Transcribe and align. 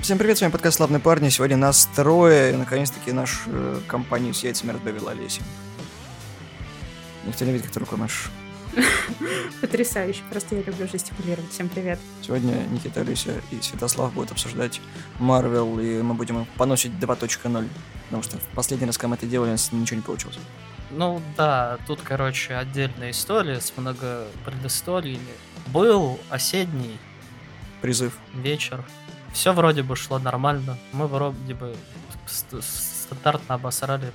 Всем 0.00 0.18
привет, 0.18 0.36
с 0.36 0.40
вами 0.40 0.50
подкаст 0.50 0.78
«Славные 0.78 0.98
парни». 0.98 1.28
Сегодня 1.28 1.56
нас 1.56 1.88
трое, 1.94 2.52
и 2.52 2.56
наконец-таки 2.56 3.12
наш 3.12 3.44
э, 3.46 3.80
компанию 3.86 4.34
с 4.34 4.42
яйцами 4.42 4.72
разбавила 4.72 5.12
Олеся. 5.12 5.42
Никто 7.24 7.44
не 7.44 7.52
видит, 7.52 7.66
как 7.66 7.74
ты 7.74 7.80
рукой 7.80 7.98
машешь. 7.98 8.30
Потрясающе, 9.60 10.22
просто 10.28 10.56
я 10.56 10.62
люблю 10.62 10.88
жестикулировать. 10.88 11.52
Всем 11.52 11.68
привет. 11.68 12.00
Сегодня 12.20 12.54
Никита, 12.70 13.02
Олеся 13.02 13.40
и 13.52 13.60
Святослав 13.60 14.12
будут 14.12 14.32
обсуждать 14.32 14.80
Марвел, 15.20 15.78
и 15.78 16.02
мы 16.02 16.14
будем 16.14 16.46
поносить 16.56 16.92
2.0, 16.92 17.68
потому 18.06 18.22
что 18.24 18.38
в 18.38 18.48
последний 18.56 18.86
раз, 18.86 18.98
когда 18.98 19.08
мы 19.08 19.14
это 19.14 19.26
делали, 19.26 19.50
у 19.50 19.52
нас 19.52 19.70
ничего 19.70 19.98
не 19.98 20.02
получилось. 20.02 20.38
Ну 20.90 21.22
да, 21.36 21.78
тут, 21.86 22.00
короче, 22.02 22.54
отдельная 22.56 23.12
история 23.12 23.60
с 23.60 23.72
много 23.76 24.26
предысториями. 24.44 25.32
Был 25.68 26.18
осенний 26.28 26.98
Призыв. 27.82 28.16
вечер. 28.34 28.84
Все 29.32 29.52
вроде 29.52 29.82
бы 29.82 29.96
шло 29.96 30.18
нормально. 30.18 30.78
Мы 30.92 31.06
вроде 31.06 31.54
бы 31.54 31.74
ст- 32.26 32.62
стандартно 32.62 33.56
обосрали 33.56 34.12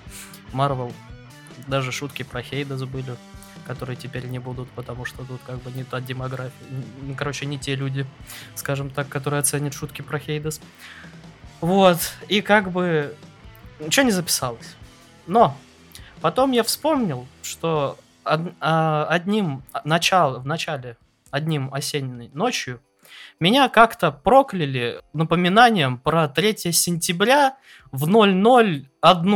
Марвел. 0.54 0.94
Даже 1.68 1.92
шутки 1.92 2.24
про 2.24 2.42
Хейда 2.42 2.78
забыли, 2.78 3.16
которые 3.66 3.96
теперь 3.98 4.26
не 4.28 4.40
будут, 4.40 4.70
потому 4.70 5.06
что 5.06 5.24
тут 5.26 5.42
как 5.46 5.58
бы 5.64 5.72
не 5.72 5.84
та 5.84 6.00
демография. 6.00 6.52
Короче, 7.18 7.46
не 7.46 7.58
те 7.60 7.76
люди, 7.76 8.06
скажем 8.56 8.90
так, 8.90 9.10
которые 9.10 9.40
оценят 9.42 9.74
шутки 9.74 10.02
про 10.02 10.18
Хейдес. 10.20 10.62
Вот. 11.60 11.98
И 12.30 12.42
как 12.42 12.72
бы 12.72 13.16
ничего 13.80 14.06
не 14.06 14.12
записалось. 14.12 14.76
Но 15.26 15.58
потом 16.22 16.52
я 16.54 16.64
вспомнил, 16.64 17.28
что 17.44 17.98
од- 18.24 18.54
а, 18.62 19.06
одним 19.10 19.64
начал, 19.84 20.40
в 20.40 20.46
начале, 20.46 20.96
одним 21.32 21.74
осенней 21.74 22.30
ночью 22.34 22.80
меня 23.40 23.70
как-то 23.70 24.12
прокляли 24.12 25.02
напоминанием 25.14 25.98
про 25.98 26.28
3 26.28 26.72
сентября 26.72 27.58
в 27.92 28.08
00 28.08 28.88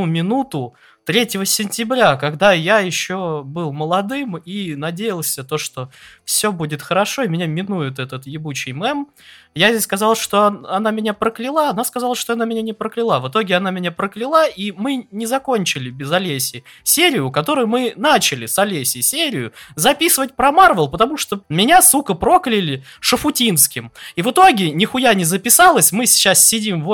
минуту 0.06 0.76
3 1.12 1.46
сентября, 1.46 2.16
когда 2.16 2.54
я 2.54 2.80
еще 2.80 3.42
был 3.44 3.74
молодым 3.74 4.38
и 4.38 4.76
надеялся 4.76 5.44
то, 5.44 5.58
что 5.58 5.90
все 6.24 6.54
будет 6.54 6.82
хорошо, 6.82 7.24
и 7.24 7.28
меня 7.28 7.48
минует 7.48 8.00
этот 8.00 8.28
ебучий 8.28 8.72
мем. 8.72 9.10
Я 9.54 9.72
здесь 9.72 9.84
сказал, 9.84 10.16
что 10.16 10.48
он- 10.48 10.66
она 10.66 10.92
меня 10.92 11.14
прокляла, 11.14 11.68
она 11.68 11.84
сказала, 11.84 12.16
что 12.16 12.32
она 12.32 12.46
меня 12.46 12.62
не 12.62 12.72
прокляла. 12.72 13.20
В 13.20 13.28
итоге 13.28 13.56
она 13.56 13.72
меня 13.72 13.92
прокляла, 13.92 14.48
и 14.48 14.72
мы 14.72 15.10
не 15.12 15.26
закончили 15.26 15.90
без 15.90 16.10
Олеси 16.14 16.64
серию, 16.84 17.30
которую 17.30 17.68
мы 17.68 17.92
начали 17.98 18.46
с 18.46 18.58
Олеси 18.58 19.02
серию, 19.02 19.52
записывать 19.76 20.34
про 20.38 20.54
Марвел, 20.54 20.88
потому 20.88 21.18
что 21.18 21.42
меня, 21.50 21.82
сука, 21.82 22.14
прокляли 22.14 22.86
Шафутинским. 23.02 23.92
И 24.16 24.22
в 24.22 24.32
итоге 24.32 24.72
нихуя 24.72 25.14
не 25.14 25.26
записалось, 25.26 25.92
мы 25.92 26.06
сейчас 26.06 26.48
сидим 26.48 26.86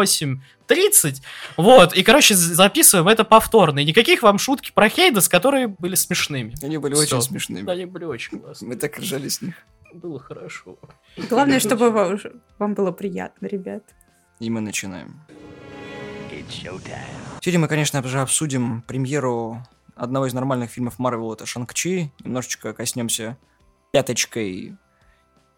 8.30, 0.67 1.21
вот, 1.57 1.93
и, 1.95 2.03
короче, 2.03 2.35
записываем 2.35 3.07
это 3.07 3.23
повторно. 3.23 3.79
И 3.79 3.85
никаких 3.85 4.23
вам 4.23 4.37
шутки 4.37 4.71
про 4.73 4.89
Хейдес, 4.89 5.29
которые 5.29 5.67
были 5.67 5.95
смешными. 5.95 6.55
Они 6.63 6.77
были 6.77 6.93
Всё. 6.95 7.17
очень 7.17 7.21
смешными. 7.21 7.69
Они 7.69 7.85
были 7.85 8.05
очень 8.05 8.39
классные. 8.39 8.69
Мы 8.69 8.75
так 8.75 8.97
ржали 8.97 9.27
с 9.29 9.41
них. 9.41 9.55
Было 9.93 10.19
хорошо. 10.19 10.77
Главное, 11.29 11.59
чтобы 11.59 11.89
ва- 11.91 12.19
вам 12.59 12.73
было 12.73 12.91
приятно, 12.91 13.47
ребят. 13.47 13.83
И 14.39 14.49
мы 14.49 14.61
начинаем. 14.61 15.21
Сегодня 17.41 17.59
мы, 17.59 17.67
конечно 17.67 18.01
же, 18.03 18.19
обсудим 18.21 18.81
премьеру 18.83 19.63
одного 19.95 20.27
из 20.27 20.33
нормальных 20.33 20.69
фильмов 20.71 20.99
Марвел, 20.99 21.33
это 21.33 21.45
Шанг-Чи. 21.45 22.11
Немножечко 22.23 22.73
коснемся 22.73 23.37
пяточкой 23.91 24.75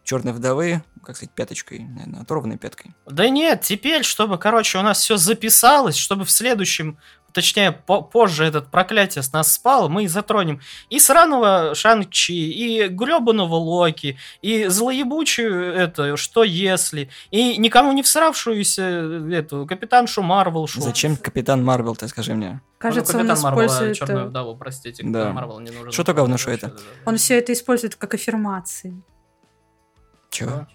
Черной 0.10 0.34
вдовы, 0.34 0.82
как 1.04 1.16
сказать, 1.16 1.36
пяточкой, 1.36 1.82
наверное, 1.82 2.22
оторванной 2.22 2.58
пяткой. 2.58 2.96
Да 3.06 3.30
нет, 3.30 3.62
теперь, 3.62 4.02
чтобы, 4.02 4.40
короче, 4.40 4.80
у 4.80 4.82
нас 4.82 5.02
все 5.02 5.18
записалось, 5.18 5.98
чтобы 5.98 6.26
в 6.26 6.32
следующем, 6.32 6.98
точнее, 7.32 7.72
по- 7.72 8.02
позже 8.02 8.44
этот 8.46 8.72
проклятие 8.72 9.22
с 9.22 9.32
нас 9.34 9.54
спало, 9.54 9.88
мы 9.88 10.08
затронем 10.08 10.62
и 10.90 11.00
сраного 11.00 11.76
Шанг-Чи, 11.76 12.34
и 12.34 12.88
гребаного 12.88 13.54
Локи, 13.54 14.18
и 14.42 14.66
злоебучую 14.66 15.76
это, 15.76 16.18
что 16.18 16.44
если, 16.44 17.12
и 17.30 17.58
никому 17.58 17.92
не 17.92 18.02
всравшуюся 18.02 18.82
эту 19.32 19.68
капитаншу 19.68 20.24
Марвел. 20.24 20.66
шо. 20.66 20.82
Зачем 20.82 21.18
Капитан 21.18 21.64
Марвел, 21.64 21.96
ты 21.96 22.08
скажи 22.08 22.34
мне? 22.34 22.62
Кажется, 22.80 23.14
ну, 23.14 23.20
он 23.20 23.28
Капитан 23.28 23.44
Марвел, 23.44 23.68
использует... 23.68 23.96
Черную 23.96 24.26
э, 24.26 24.30
вдову, 24.30 24.56
простите, 24.56 25.04
Да. 25.04 25.10
Капитан 25.20 25.36
Марвел 25.36 25.60
не 25.60 25.70
нужен. 25.70 25.92
Что 25.92 26.04
то 26.04 26.16
говно, 26.16 26.38
что 26.38 26.50
это? 26.50 26.76
Он 27.06 27.18
все 27.18 27.38
это 27.38 27.54
использует 27.54 27.96
как 27.96 28.16
аффирмации. 28.16 29.04
Чего? 30.30 30.68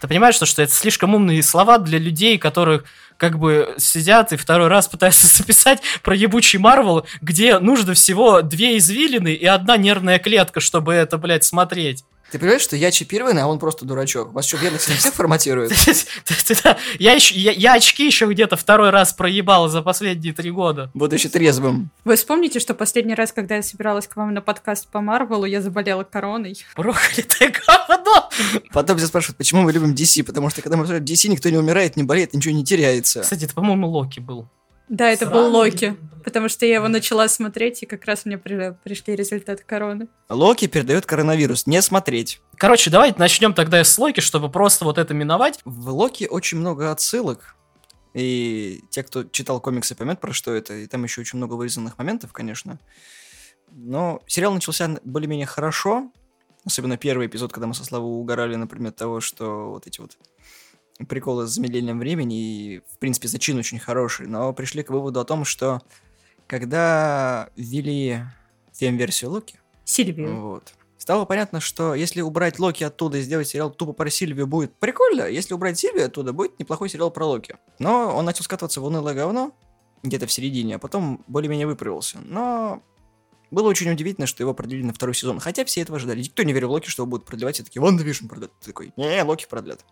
Ты 0.00 0.08
понимаешь, 0.08 0.34
что, 0.34 0.46
что 0.46 0.62
это 0.62 0.72
слишком 0.72 1.14
умные 1.14 1.42
слова 1.44 1.78
для 1.78 1.98
людей, 1.98 2.36
которых 2.36 2.84
как 3.18 3.38
бы 3.38 3.74
сидят 3.78 4.32
и 4.32 4.36
второй 4.36 4.66
раз 4.66 4.88
пытаются 4.88 5.26
записать 5.38 5.80
про 6.02 6.16
ебучий 6.16 6.58
Марвел, 6.58 7.06
где 7.20 7.60
нужно 7.60 7.94
всего 7.94 8.42
две 8.42 8.78
извилины 8.78 9.32
и 9.32 9.46
одна 9.46 9.76
нервная 9.76 10.18
клетка, 10.18 10.58
чтобы 10.58 10.92
это, 10.92 11.18
блядь, 11.18 11.44
смотреть. 11.44 12.04
Ты 12.32 12.38
понимаешь, 12.38 12.62
что 12.62 12.76
я 12.76 12.90
чипированный, 12.90 13.42
а 13.42 13.46
он 13.46 13.58
просто 13.58 13.84
дурачок? 13.84 14.32
Вас 14.32 14.46
что, 14.46 14.56
не 14.56 14.78
всех 14.78 15.12
форматируют? 15.14 15.70
Я, 16.98 17.72
очки 17.74 18.06
еще 18.06 18.24
где-то 18.24 18.56
второй 18.56 18.88
раз 18.88 19.12
проебал 19.12 19.68
за 19.68 19.82
последние 19.82 20.32
три 20.32 20.50
года. 20.50 20.90
Будучи 20.94 21.28
трезвым. 21.28 21.90
Вы 22.06 22.16
вспомните, 22.16 22.58
что 22.58 22.72
последний 22.72 23.14
раз, 23.14 23.32
когда 23.32 23.56
я 23.56 23.62
собиралась 23.62 24.06
к 24.06 24.16
вам 24.16 24.32
на 24.32 24.40
подкаст 24.40 24.88
по 24.88 25.02
Марвелу, 25.02 25.44
я 25.44 25.60
заболела 25.60 26.04
короной. 26.04 26.56
Проклятое 26.74 27.52
говно! 27.66 28.30
Потом 28.72 28.96
все 28.96 29.08
спрашивают, 29.08 29.36
почему 29.36 29.60
мы 29.60 29.72
любим 29.72 29.92
DC, 29.92 30.24
потому 30.24 30.48
что 30.48 30.62
когда 30.62 30.78
мы 30.78 30.84
обсуждаем 30.84 31.04
DC, 31.04 31.28
никто 31.28 31.50
не 31.50 31.58
умирает, 31.58 31.98
не 31.98 32.02
болеет, 32.02 32.32
ничего 32.32 32.54
не 32.54 32.64
теряется. 32.64 33.20
Кстати, 33.20 33.44
это, 33.44 33.52
по-моему, 33.52 33.90
Локи 33.90 34.20
был. 34.20 34.48
Да, 34.92 35.10
это 35.10 35.24
Сраный. 35.24 35.34
был 35.34 35.56
Локи. 35.56 35.96
Потому 36.22 36.50
что 36.50 36.66
я 36.66 36.74
его 36.76 36.88
начала 36.88 37.26
смотреть, 37.28 37.82
и 37.82 37.86
как 37.86 38.04
раз 38.04 38.26
мне 38.26 38.36
при- 38.36 38.76
пришли 38.84 39.16
результаты 39.16 39.64
короны. 39.64 40.06
Локи 40.28 40.66
передает 40.66 41.06
коронавирус, 41.06 41.66
не 41.66 41.80
смотреть. 41.80 42.42
Короче, 42.58 42.90
давайте 42.90 43.18
начнем 43.18 43.54
тогда 43.54 43.82
с 43.82 43.98
Локи, 43.98 44.20
чтобы 44.20 44.50
просто 44.50 44.84
вот 44.84 44.98
это 44.98 45.14
миновать. 45.14 45.60
В 45.64 45.88
Локи 45.88 46.28
очень 46.30 46.58
много 46.58 46.92
отсылок. 46.92 47.56
И 48.12 48.82
те, 48.90 49.02
кто 49.02 49.24
читал 49.24 49.60
комиксы, 49.60 49.94
поймет, 49.94 50.20
про 50.20 50.34
что 50.34 50.52
это. 50.52 50.74
И 50.74 50.86
там 50.86 51.02
еще 51.04 51.22
очень 51.22 51.38
много 51.38 51.54
вырезанных 51.54 51.96
моментов, 51.96 52.32
конечно. 52.34 52.78
Но 53.70 54.22
сериал 54.26 54.52
начался 54.52 55.00
более-менее 55.04 55.46
хорошо. 55.46 56.12
Особенно 56.66 56.98
первый 56.98 57.26
эпизод, 57.28 57.50
когда 57.50 57.66
мы 57.66 57.72
со 57.74 57.84
Славой 57.84 58.10
угорали, 58.20 58.56
например, 58.56 58.92
того, 58.92 59.20
что 59.22 59.70
вот 59.70 59.86
эти 59.86 60.00
вот 60.00 60.18
приколы 61.08 61.46
с 61.46 61.50
замедлением 61.50 61.98
времени. 61.98 62.36
И, 62.36 62.78
в 62.92 62.98
принципе, 62.98 63.28
зачин 63.28 63.58
очень 63.58 63.78
хороший. 63.78 64.26
Но 64.26 64.52
пришли 64.52 64.82
к 64.82 64.90
выводу 64.90 65.20
о 65.20 65.24
том, 65.24 65.44
что 65.44 65.80
когда 66.46 67.50
ввели 67.56 68.22
фем-версию 68.72 69.30
Локи, 69.30 69.58
Сильвию. 69.84 70.40
вот. 70.40 70.72
Стало 71.02 71.24
понятно, 71.24 71.58
что 71.58 71.94
если 71.94 72.20
убрать 72.20 72.60
Локи 72.60 72.84
оттуда 72.84 73.18
и 73.18 73.22
сделать 73.22 73.48
сериал 73.48 73.70
тупо 73.70 73.92
про 73.92 74.08
Сильвию, 74.08 74.46
будет 74.46 74.72
прикольно. 74.76 75.22
Если 75.22 75.52
убрать 75.52 75.76
Сильвию 75.76 76.06
оттуда, 76.06 76.32
будет 76.32 76.60
неплохой 76.60 76.88
сериал 76.88 77.10
про 77.10 77.26
Локи. 77.26 77.56
Но 77.80 78.14
он 78.16 78.24
начал 78.24 78.44
скатываться 78.44 78.80
в 78.80 78.84
унылое 78.84 79.12
говно, 79.12 79.52
где-то 80.04 80.26
в 80.26 80.32
середине, 80.32 80.76
а 80.76 80.78
потом 80.78 81.24
более-менее 81.26 81.66
выправился. 81.66 82.18
Но 82.20 82.84
было 83.50 83.68
очень 83.68 83.90
удивительно, 83.90 84.28
что 84.28 84.44
его 84.44 84.54
продлили 84.54 84.84
на 84.84 84.92
второй 84.92 85.14
сезон. 85.14 85.40
Хотя 85.40 85.64
все 85.64 85.80
этого 85.80 85.96
ожидали. 85.96 86.20
Никто 86.20 86.44
не 86.44 86.52
верил 86.52 86.68
в 86.68 86.72
Локи, 86.72 86.88
что 86.88 87.02
его 87.02 87.10
будут 87.10 87.26
продлевать. 87.26 87.56
Все 87.56 87.64
такие, 87.64 87.82
Ван 87.82 87.98
Division 87.98 88.28
продлят. 88.28 88.52
Ты 88.60 88.66
такой, 88.66 88.92
не, 88.96 89.22
Локи 89.24 89.46
продлят. 89.48 89.84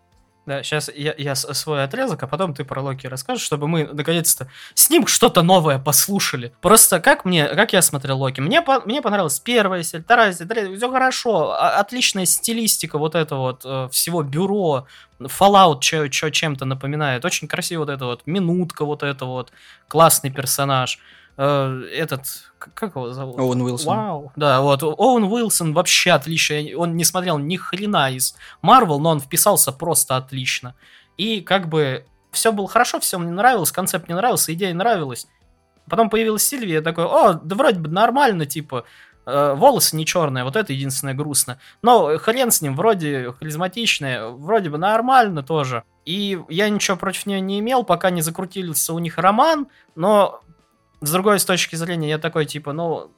Да, 0.47 0.63
сейчас 0.63 0.89
я, 0.95 1.13
я 1.19 1.35
свой 1.35 1.83
отрезок, 1.83 2.23
а 2.23 2.27
потом 2.27 2.55
ты 2.55 2.63
про 2.63 2.81
Локи 2.81 3.05
расскажешь, 3.05 3.43
чтобы 3.45 3.67
мы 3.67 3.83
наконец-то 3.93 4.47
с 4.73 4.89
ним 4.89 5.05
что-то 5.05 5.43
новое 5.43 5.77
послушали. 5.77 6.51
Просто 6.61 6.99
как 6.99 7.25
мне, 7.25 7.47
как 7.47 7.73
я 7.73 7.81
смотрел 7.83 8.17
Локи, 8.17 8.41
мне, 8.41 8.63
по- 8.63 8.81
мне 8.81 9.03
понравилась 9.03 9.39
первая 9.39 9.83
серия, 9.83 10.03
вторая 10.03 10.33
серия, 10.33 10.75
все 10.75 10.91
хорошо, 10.91 11.53
отличная 11.53 12.25
стилистика 12.25 12.97
вот 12.97 13.13
это 13.13 13.35
вот 13.35 13.61
э, 13.65 13.87
всего 13.91 14.23
бюро, 14.23 14.87
Fallout 15.19 15.81
чё, 15.81 16.07
чё 16.07 16.31
чем-то 16.31 16.65
напоминает, 16.65 17.23
очень 17.23 17.47
красиво 17.47 17.81
вот 17.81 17.89
это 17.89 18.05
вот, 18.05 18.23
минутка 18.25 18.83
вот 18.83 19.03
это 19.03 19.25
вот, 19.25 19.51
классный 19.87 20.31
персонаж. 20.31 20.97
Э, 21.37 21.83
этот, 21.93 22.51
как 22.57 22.95
его 22.95 23.11
зовут? 23.11 23.39
Оуэн 23.39 23.61
Уилсон. 23.61 23.97
Вау. 23.97 24.31
Да, 24.35 24.61
вот 24.61 24.83
Оуэн 24.83 25.23
Уилсон 25.23 25.73
вообще 25.73 26.11
отлично. 26.11 26.55
Он 26.77 26.95
не 26.95 27.03
смотрел 27.03 27.37
ни 27.37 27.55
хрена 27.55 28.11
из 28.11 28.35
Марвел, 28.61 28.99
но 28.99 29.11
он 29.11 29.19
вписался 29.19 29.71
просто 29.71 30.17
отлично. 30.17 30.75
И 31.17 31.41
как 31.41 31.67
бы 31.69 32.05
все 32.31 32.51
было 32.51 32.67
хорошо, 32.67 32.99
все 32.99 33.17
мне 33.17 33.31
нравилось, 33.31 33.71
концепт 33.71 34.07
мне 34.07 34.15
нравился, 34.15 34.53
идея 34.53 34.73
нравилась. 34.73 35.27
Потом 35.89 36.09
появилась 36.09 36.43
Сильвия, 36.43 36.75
я 36.75 36.81
такой, 36.81 37.05
о, 37.05 37.33
да 37.33 37.55
вроде 37.55 37.79
бы 37.79 37.89
нормально, 37.89 38.45
типа, 38.45 38.85
э, 39.25 39.53
волосы 39.55 39.95
не 39.95 40.05
черные, 40.05 40.43
вот 40.43 40.55
это 40.55 40.71
единственное 40.71 41.13
грустно. 41.13 41.59
Но 41.81 42.17
хрен 42.17 42.51
с 42.51 42.61
ним, 42.61 42.75
вроде 42.75 43.33
харизматичная, 43.33 44.27
вроде 44.27 44.69
бы 44.69 44.77
нормально 44.77 45.43
тоже. 45.43 45.83
И 46.05 46.39
я 46.49 46.69
ничего 46.69 46.97
против 46.97 47.25
нее 47.25 47.41
не 47.41 47.59
имел, 47.59 47.83
пока 47.83 48.09
не 48.09 48.21
закрутился 48.21 48.93
у 48.93 48.99
них 48.99 49.17
роман, 49.17 49.67
но 49.95 50.41
с 51.01 51.11
другой 51.11 51.39
с 51.39 51.45
точки 51.45 51.75
зрения 51.75 52.09
я 52.09 52.17
такой, 52.17 52.45
типа, 52.45 52.73
ну, 52.73 53.11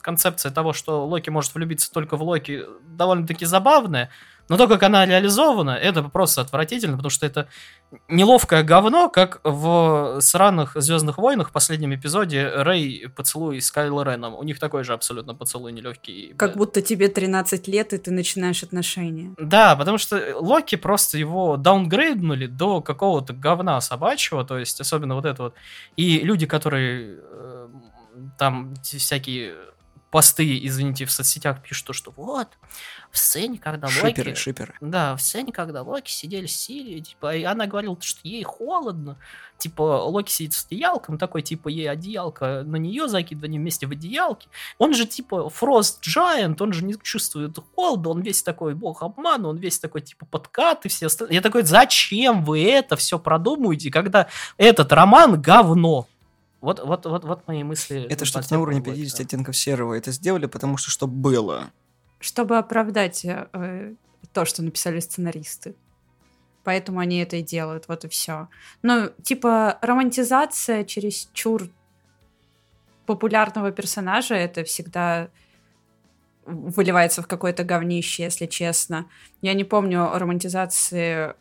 концепция 0.00 0.52
того, 0.52 0.72
что 0.72 1.06
Локи 1.06 1.30
может 1.30 1.54
влюбиться 1.54 1.92
только 1.92 2.16
в 2.16 2.22
Локи, 2.22 2.64
довольно-таки 2.86 3.46
забавная, 3.46 4.10
Но 4.50 4.56
то, 4.56 4.66
как 4.66 4.82
она 4.82 5.06
реализована, 5.06 5.70
это 5.70 6.02
просто 6.02 6.40
отвратительно, 6.40 6.96
потому 6.96 7.10
что 7.10 7.24
это 7.24 7.46
неловкое 8.08 8.64
говно, 8.64 9.08
как 9.08 9.40
в 9.44 10.20
сраных 10.20 10.72
Звездных 10.74 11.18
войнах 11.18 11.50
в 11.50 11.52
последнем 11.52 11.94
эпизоде 11.94 12.48
Рэй 12.48 13.08
поцелуй 13.14 13.60
с 13.60 13.70
Кайло 13.70 14.02
Реном. 14.02 14.34
У 14.34 14.42
них 14.42 14.58
такой 14.58 14.82
же 14.82 14.92
абсолютно 14.92 15.36
поцелуй 15.36 15.70
нелегкий. 15.70 16.34
Как 16.36 16.56
будто 16.56 16.82
тебе 16.82 17.06
13 17.06 17.68
лет, 17.68 17.92
и 17.92 17.98
ты 17.98 18.10
начинаешь 18.10 18.64
отношения. 18.64 19.32
Да, 19.38 19.76
потому 19.76 19.98
что 19.98 20.20
Локи 20.40 20.74
просто 20.74 21.16
его 21.16 21.56
даунгрейднули 21.56 22.46
до 22.46 22.80
какого-то 22.80 23.32
говна 23.32 23.80
собачьего, 23.80 24.44
то 24.44 24.58
есть 24.58 24.80
особенно 24.80 25.14
вот 25.14 25.26
это 25.26 25.44
вот. 25.44 25.54
И 25.94 26.18
люди, 26.22 26.46
которые 26.46 27.20
э, 27.22 27.68
там 28.36 28.74
всякие 28.82 29.54
посты, 30.10 30.58
извините, 30.66 31.04
в 31.04 31.10
соцсетях 31.10 31.62
пишут, 31.62 31.86
то, 31.86 31.92
что 31.92 32.12
вот, 32.16 32.48
в 33.10 33.18
сцене, 33.18 33.58
когда 33.58 33.88
Шиперы, 33.88 34.30
Локи... 34.30 34.38
шиперы. 34.38 34.74
Да, 34.80 35.16
в 35.16 35.20
сцене, 35.20 35.52
когда 35.52 35.82
Локи 35.82 36.10
сидели 36.10 36.46
с 36.46 36.56
Сирией, 36.56 37.00
типа, 37.02 37.34
и 37.34 37.42
она 37.42 37.66
говорила, 37.66 37.96
что 38.00 38.20
ей 38.22 38.44
холодно, 38.44 39.16
типа, 39.58 40.04
Локи 40.04 40.30
сидит 40.30 40.52
с 40.52 40.64
одеялком, 40.64 41.18
такой, 41.18 41.42
типа, 41.42 41.68
ей 41.68 41.90
одеялко 41.90 42.62
на 42.64 42.76
нее 42.76 43.08
закидывает, 43.08 43.48
они 43.48 43.58
вместе 43.58 43.86
в 43.86 43.90
одеялке. 43.90 44.48
Он 44.78 44.94
же, 44.94 45.06
типа, 45.06 45.50
Фрост 45.50 46.06
Giant, 46.06 46.56
он 46.60 46.72
же 46.72 46.84
не 46.84 46.94
чувствует 47.02 47.58
холода, 47.74 48.10
он 48.10 48.22
весь 48.22 48.42
такой 48.42 48.74
бог 48.74 49.02
обмана, 49.02 49.48
он 49.48 49.56
весь 49.56 49.80
такой, 49.80 50.02
типа, 50.02 50.26
подкат 50.26 50.86
и 50.86 50.88
все 50.88 51.06
остальные. 51.06 51.34
Я 51.34 51.40
такой, 51.40 51.64
зачем 51.64 52.44
вы 52.44 52.64
это 52.64 52.96
все 52.96 53.18
продумываете, 53.18 53.90
когда 53.90 54.28
этот 54.56 54.92
роман 54.92 55.40
говно? 55.40 56.06
Вот, 56.60 56.78
вот, 56.84 57.06
вот, 57.06 57.24
вот 57.24 57.48
мои 57.48 57.64
мысли. 57.64 58.06
Это 58.08 58.24
что-то 58.24 58.52
на 58.52 58.60
уровне 58.60 58.80
Локи. 58.80 58.90
50 58.90 59.20
оттенков 59.20 59.56
серого. 59.56 59.94
Это 59.94 60.12
сделали, 60.12 60.46
потому 60.46 60.76
что 60.76 60.90
что 60.90 61.06
было. 61.06 61.70
Чтобы 62.20 62.58
оправдать 62.58 63.24
э, 63.24 63.94
то, 64.32 64.44
что 64.44 64.62
написали 64.62 65.00
сценаристы. 65.00 65.74
Поэтому 66.62 67.00
они 67.00 67.18
это 67.18 67.36
и 67.36 67.42
делают, 67.42 67.88
вот 67.88 68.04
и 68.04 68.08
все. 68.08 68.48
Ну, 68.82 69.08
типа, 69.22 69.78
романтизация 69.80 70.84
через 70.84 71.28
чур 71.32 71.68
популярного 73.06 73.72
персонажа, 73.72 74.34
это 74.34 74.62
всегда 74.64 75.30
выливается 76.44 77.22
в 77.22 77.26
какое-то 77.26 77.64
говнище, 77.64 78.24
если 78.24 78.46
честно. 78.46 79.06
Я 79.40 79.54
не 79.54 79.64
помню 79.64 80.10
романтизации 80.12 81.34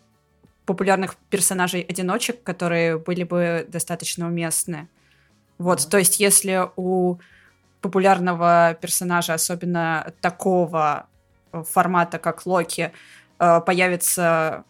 популярных 0.66 1.16
персонажей-одиночек, 1.30 2.44
которые 2.44 2.98
были 2.98 3.24
бы 3.24 3.66
достаточно 3.68 4.28
уместны. 4.28 4.88
Вот, 5.58 5.90
то 5.90 5.98
есть 5.98 6.20
если 6.20 6.70
у 6.76 7.18
популярного 7.82 8.78
персонажа, 8.82 9.34
особенно 9.34 10.14
такого 10.22 11.08
э, 11.52 11.64
формата, 11.64 12.20
как 12.20 12.46
Локи, 12.46 12.92
э, 13.40 13.62
появится 13.62 14.64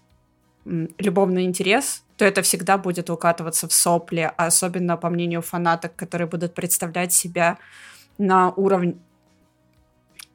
любовный 0.65 1.45
интерес, 1.45 2.03
то 2.17 2.25
это 2.25 2.41
всегда 2.41 2.77
будет 2.77 3.09
укатываться 3.09 3.67
в 3.67 3.73
сопли, 3.73 4.31
а 4.38 4.45
особенно 4.45 4.97
по 4.97 5.09
мнению 5.09 5.41
фанаток, 5.41 5.95
которые 5.95 6.27
будут 6.27 6.53
представлять 6.53 7.13
себя 7.13 7.57
на 8.17 8.51
уровне 8.51 8.95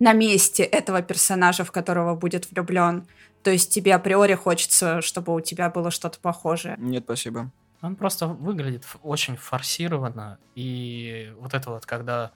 на 0.00 0.12
месте 0.12 0.64
этого 0.64 1.02
персонажа, 1.02 1.64
в 1.64 1.70
которого 1.70 2.14
будет 2.14 2.50
влюблен. 2.50 3.06
То 3.42 3.50
есть 3.50 3.72
тебе 3.72 3.94
априори 3.94 4.34
хочется, 4.34 5.00
чтобы 5.02 5.34
у 5.34 5.40
тебя 5.40 5.70
было 5.70 5.90
что-то 5.90 6.18
похожее. 6.18 6.76
Нет, 6.78 7.04
спасибо. 7.04 7.50
Он 7.80 7.96
просто 7.96 8.26
выглядит 8.26 8.84
очень 9.02 9.36
форсированно. 9.36 10.38
И 10.54 11.32
вот 11.38 11.54
это 11.54 11.70
вот, 11.70 11.86
когда 11.86 12.32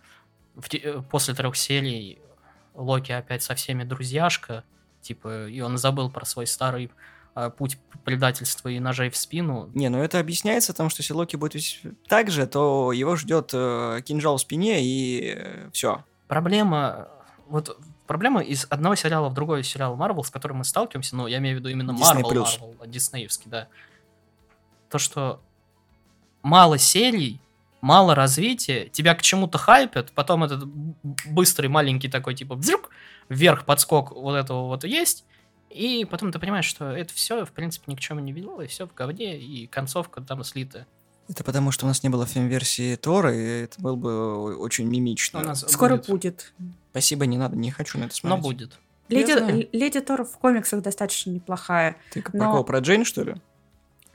в 0.59 0.75
э, 0.75 1.03
после 1.11 1.35
трех 1.35 1.57
серий 1.57 2.19
Локи 2.75 3.13
опять 3.13 3.43
со 3.43 3.55
всеми 3.55 3.85
друзьяшка, 3.85 4.65
типа, 5.01 5.49
и 5.49 5.61
он 5.61 5.79
забыл 5.79 6.11
про 6.11 6.25
свой 6.25 6.47
старый 6.47 6.91
а, 7.35 7.51
путь 7.51 7.79
предательства 8.05 8.69
и 8.69 8.79
ножей 8.79 9.11
в 9.11 9.17
спину. 9.17 9.71
Не, 9.75 9.89
ну 9.89 9.99
это 9.99 10.21
объясняется 10.21 10.73
тем, 10.73 10.91
что 10.91 11.01
если 11.01 11.13
Локи 11.13 11.37
будет 11.37 11.55
весь 11.55 11.81
так 12.07 12.31
же, 12.31 12.47
то 12.47 12.93
его 12.93 13.17
ждет 13.17 13.51
э, 13.53 14.01
кинжал 14.05 14.37
в 14.37 14.41
спине 14.41 14.79
и 14.83 15.71
все. 15.73 16.05
Проблема, 16.27 17.09
вот 17.49 17.79
проблема 18.07 18.43
из 18.43 18.67
одного 18.71 18.95
сериала 18.95 19.29
в 19.29 19.35
другой 19.35 19.65
сериал 19.65 19.97
Марвел, 19.97 20.25
с 20.25 20.31
которым 20.31 20.59
мы 20.59 20.65
сталкиваемся, 20.65 21.17
ну, 21.17 21.27
я 21.27 21.39
имею 21.39 21.57
в 21.57 21.61
виду 21.61 21.69
именно. 21.69 21.93
Марвел, 21.93 22.23
Марвел, 22.23 22.77
а 22.81 22.87
диснеевский, 22.87 23.51
да. 23.51 23.69
То, 24.89 24.99
что 24.99 25.41
мало 26.43 26.79
серий, 26.79 27.41
мало 27.81 28.15
развития, 28.15 28.89
тебя 28.89 29.15
к 29.15 29.23
чему-то 29.23 29.59
хайпят, 29.59 30.13
потом 30.13 30.45
этот 30.45 30.67
быстрый 31.27 31.69
маленький 31.69 32.09
такой, 32.09 32.35
типа, 32.35 32.55
взрюк, 32.55 32.91
вверх 33.29 33.65
подскок 33.65 34.13
вот 34.13 34.35
этого 34.35 34.67
вот 34.67 34.85
есть, 34.85 35.25
и 35.71 36.07
потом 36.11 36.33
ты 36.33 36.39
понимаешь, 36.39 36.65
что 36.65 36.91
это 36.91 37.13
все, 37.15 37.45
в 37.45 37.53
принципе, 37.53 37.93
ни 37.93 37.97
к 37.97 38.01
чему 38.01 38.21
не 38.21 38.33
вело, 38.33 38.63
и 38.63 38.67
все 38.67 38.87
в 38.87 38.95
говне, 38.95 39.39
и 39.39 39.67
концовка 39.67 40.21
там 40.21 40.43
слита. 40.45 40.87
Это 41.29 41.45
потому, 41.45 41.71
что 41.73 41.85
у 41.85 41.89
нас 41.89 42.03
не 42.03 42.09
было 42.09 42.25
фильм-версии 42.25 42.97
Тора, 42.97 43.35
и 43.35 43.65
это 43.65 43.81
был 43.83 43.97
бы 43.97 44.57
очень 44.57 44.87
мимично. 44.89 45.41
У 45.41 45.45
нас 45.45 45.61
Скоро 45.69 45.97
будет. 45.97 46.09
будет. 46.09 46.53
Спасибо, 46.91 47.27
не 47.27 47.37
надо, 47.37 47.55
не 47.55 47.71
хочу 47.71 47.99
на 47.99 48.05
это 48.05 48.15
Но 48.23 48.37
смотреть. 48.39 48.43
будет. 48.43 48.79
Леди, 49.11 49.69
Леди 49.73 50.01
Тор 50.01 50.25
в 50.25 50.39
комиксах 50.39 50.83
достаточно 50.83 51.31
неплохая. 51.31 51.97
Ты 52.13 52.23
как 52.23 52.35
Но- 52.35 52.41
про 52.45 52.51
кого, 52.53 52.65
про 52.65 52.79
Джейн, 52.81 53.05
что 53.05 53.25
ли? 53.25 53.35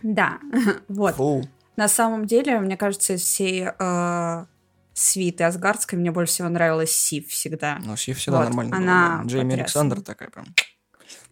Да, 0.01 0.39
вот. 0.87 1.15
Фу. 1.15 1.47
На 1.75 1.87
самом 1.87 2.25
деле, 2.25 2.59
мне 2.59 2.77
кажется, 2.77 3.13
из 3.13 3.21
всей 3.21 3.67
э, 3.67 4.45
свиты 4.93 5.43
Асгардской 5.43 5.97
мне 5.97 6.11
больше 6.11 6.33
всего 6.33 6.49
нравилась 6.49 6.91
Сив 6.91 7.27
всегда. 7.27 7.79
Ну, 7.83 7.95
все 7.95 8.13
всегда 8.13 8.39
Вот, 8.39 8.43
нормально 8.45 8.77
она 8.77 9.09
было. 9.09 9.23
да. 9.23 9.29
Джейми 9.29 9.49
потрясна. 9.51 9.63
Александр 9.63 10.01
такая 10.01 10.29
прям 10.29 10.45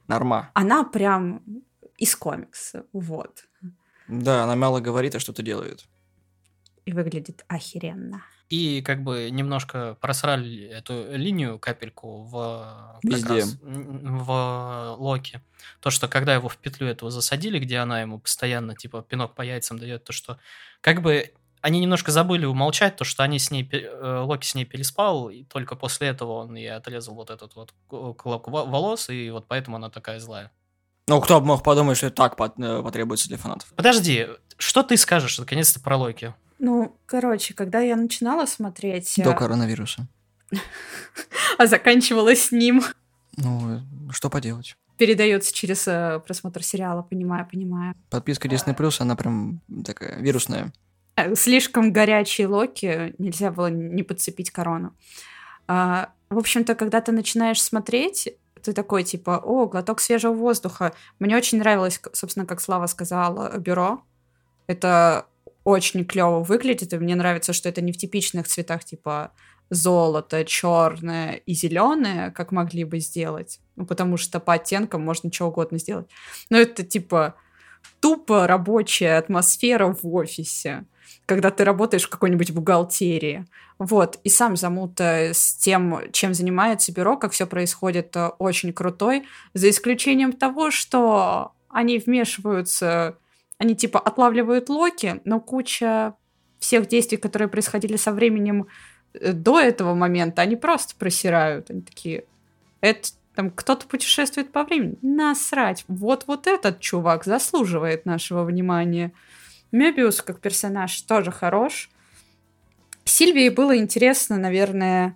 норма. 0.07 0.49
Она 0.53 0.83
прям 0.83 1.43
из 1.97 2.15
комикса, 2.15 2.85
вот. 2.91 3.45
Да, 4.07 4.43
она 4.43 4.55
мало 4.55 4.79
говорит, 4.79 5.15
а 5.15 5.19
что-то 5.19 5.43
делает. 5.43 5.85
И 6.85 6.91
выглядит 6.91 7.45
охеренно. 7.47 8.23
И 8.51 8.81
как 8.81 9.01
бы 9.01 9.29
немножко 9.31 9.95
просрали 10.01 10.65
эту 10.65 11.15
линию 11.15 11.57
капельку 11.57 12.23
в, 12.23 12.99
как 13.01 13.11
Везде. 13.11 13.39
раз, 13.39 13.57
в 13.61 14.95
Локи. 14.99 15.41
То, 15.79 15.89
что 15.89 16.09
когда 16.09 16.33
его 16.33 16.49
в 16.49 16.57
петлю 16.57 16.87
этого 16.87 17.11
засадили, 17.11 17.59
где 17.59 17.77
она 17.77 18.01
ему 18.01 18.19
постоянно 18.19 18.75
типа 18.75 19.03
пинок 19.03 19.35
по 19.35 19.41
яйцам 19.41 19.79
дает, 19.79 20.03
то 20.03 20.11
что 20.11 20.37
как 20.81 21.01
бы 21.01 21.31
они 21.61 21.79
немножко 21.79 22.11
забыли 22.11 22.45
умолчать, 22.45 22.97
то, 22.97 23.05
что 23.05 23.23
они 23.23 23.39
с 23.39 23.51
ней, 23.51 23.69
э, 23.71 24.19
Локи 24.25 24.45
с 24.45 24.53
ней 24.53 24.65
переспал, 24.65 25.29
и 25.29 25.43
только 25.43 25.77
после 25.77 26.09
этого 26.09 26.33
он 26.33 26.55
ей 26.55 26.73
отрезал 26.73 27.15
вот 27.15 27.29
этот 27.29 27.55
вот 27.55 27.73
клок 27.87 28.49
во- 28.49 28.65
волос, 28.65 29.09
и 29.09 29.29
вот 29.29 29.45
поэтому 29.47 29.77
она 29.77 29.89
такая 29.89 30.19
злая. 30.19 30.51
Ну, 31.07 31.21
кто 31.21 31.39
бы 31.39 31.47
мог 31.47 31.63
подумать, 31.63 31.95
что 31.97 32.07
это 32.07 32.15
так 32.17 32.33
э, 32.57 32.83
потребуется 32.83 33.29
для 33.29 33.37
фанатов. 33.37 33.71
Подожди, 33.77 34.27
что 34.57 34.83
ты 34.83 34.97
скажешь 34.97 35.39
наконец-то 35.39 35.79
про 35.79 35.95
Локи? 35.95 36.35
Ну, 36.63 36.95
короче, 37.07 37.55
когда 37.55 37.79
я 37.79 37.95
начинала 37.95 38.45
смотреть, 38.45 39.17
э, 39.17 39.23
До 39.23 39.33
коронавируса. 39.33 40.07
а 41.57 41.65
заканчивала 41.65 42.35
с 42.35 42.51
ним, 42.51 42.83
Ну, 43.35 43.77
э, 43.77 43.79
что 44.11 44.29
поделать. 44.29 44.77
передается 44.97 45.51
через 45.55 45.87
э, 45.87 46.21
просмотр 46.23 46.61
сериала, 46.63 47.01
понимаю, 47.01 47.47
понимаю. 47.51 47.95
Подписка 48.11 48.47
Disney 48.47 48.77
Plus, 48.77 48.97
она 49.01 49.15
прям 49.15 49.59
такая 49.83 50.21
вирусная. 50.21 50.71
Э, 51.15 51.33
Слишком 51.35 51.91
горячие 51.91 52.45
Локи, 52.45 53.15
нельзя 53.17 53.49
было 53.49 53.71
не 53.71 54.03
подцепить 54.03 54.51
корону. 54.51 54.93
А, 55.67 56.11
в 56.29 56.37
общем-то, 56.37 56.75
когда 56.75 57.01
ты 57.01 57.11
начинаешь 57.11 57.59
смотреть, 57.59 58.35
ты 58.61 58.73
такой, 58.73 59.03
типа, 59.03 59.39
о, 59.43 59.65
глоток 59.65 59.99
свежего 59.99 60.33
воздуха. 60.33 60.93
Мне 61.17 61.35
очень 61.35 61.57
нравилось, 61.57 61.99
собственно, 62.13 62.45
как 62.45 62.61
Слава 62.61 62.85
сказала, 62.85 63.57
бюро. 63.57 64.03
Это 64.67 65.25
очень 65.63 66.05
клево 66.05 66.43
выглядит, 66.43 66.93
и 66.93 66.97
мне 66.97 67.15
нравится, 67.15 67.53
что 67.53 67.69
это 67.69 67.81
не 67.81 67.91
в 67.91 67.97
типичных 67.97 68.47
цветах, 68.47 68.83
типа 68.83 69.31
золото, 69.69 70.43
черное 70.43 71.35
и 71.45 71.53
зеленое, 71.53 72.31
как 72.31 72.51
могли 72.51 72.83
бы 72.83 72.99
сделать. 72.99 73.59
Ну, 73.75 73.85
потому 73.85 74.17
что 74.17 74.39
по 74.39 74.53
оттенкам 74.53 75.01
можно 75.01 75.31
что 75.31 75.47
угодно 75.47 75.79
сделать. 75.79 76.09
Но 76.49 76.57
это 76.57 76.83
типа 76.83 77.35
тупо 77.99 78.47
рабочая 78.47 79.17
атмосфера 79.17 79.87
в 79.87 80.05
офисе, 80.13 80.85
когда 81.25 81.51
ты 81.51 81.63
работаешь 81.63 82.05
в 82.05 82.09
какой-нибудь 82.09 82.51
бухгалтерии. 82.51 83.45
Вот, 83.79 84.19
и 84.23 84.29
сам 84.29 84.57
замута 84.57 85.31
с 85.33 85.55
тем, 85.55 86.01
чем 86.11 86.33
занимается 86.33 86.91
бюро, 86.91 87.17
как 87.17 87.31
все 87.31 87.47
происходит, 87.47 88.15
э, 88.15 88.27
очень 88.37 88.73
крутой, 88.73 89.23
за 89.53 89.69
исключением 89.69 90.33
того, 90.33 90.69
что 90.69 91.53
они 91.69 91.97
вмешиваются, 91.97 93.17
они 93.61 93.75
типа 93.75 93.99
отлавливают 93.99 94.69
Локи, 94.69 95.21
но 95.23 95.39
куча 95.39 96.15
всех 96.57 96.87
действий, 96.87 97.19
которые 97.19 97.47
происходили 97.47 97.95
со 97.95 98.11
временем 98.11 98.65
э, 99.13 99.33
до 99.33 99.59
этого 99.59 99.93
момента, 99.93 100.41
они 100.41 100.55
просто 100.55 100.95
просирают. 100.95 101.69
Они 101.69 101.83
такие, 101.83 102.25
это 102.81 103.09
там 103.35 103.51
кто-то 103.51 103.85
путешествует 103.85 104.51
по 104.51 104.63
времени. 104.63 104.97
Насрать. 105.03 105.85
Вот 105.87 106.23
вот 106.25 106.47
этот 106.47 106.79
чувак 106.79 107.23
заслуживает 107.23 108.07
нашего 108.07 108.43
внимания. 108.43 109.11
Мебиус 109.71 110.23
как 110.23 110.39
персонаж 110.39 110.99
тоже 111.03 111.31
хорош. 111.31 111.91
Сильвии 113.05 113.49
было 113.49 113.77
интересно, 113.77 114.37
наверное, 114.37 115.15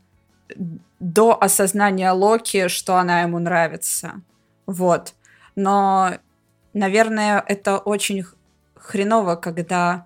до 1.00 1.36
осознания 1.42 2.12
Локи, 2.12 2.68
что 2.68 2.98
она 2.98 3.24
ему 3.24 3.40
нравится. 3.40 4.22
Вот. 4.68 5.16
Но, 5.56 6.20
наверное, 6.75 7.44
это 7.48 7.79
очень 7.79 8.25
хреново, 8.75 9.36
когда 9.36 10.05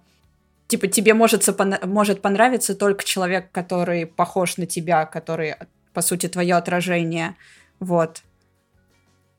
типа 0.68 0.88
тебе 0.88 1.14
может, 1.14 1.48
может 1.84 2.22
понравиться 2.22 2.76
только 2.76 3.04
человек, 3.04 3.52
который 3.52 4.06
похож 4.06 4.58
на 4.58 4.66
тебя, 4.66 5.06
который, 5.06 5.56
по 5.94 6.02
сути, 6.02 6.28
твое 6.28 6.56
отражение. 6.56 7.36
Вот. 7.80 8.22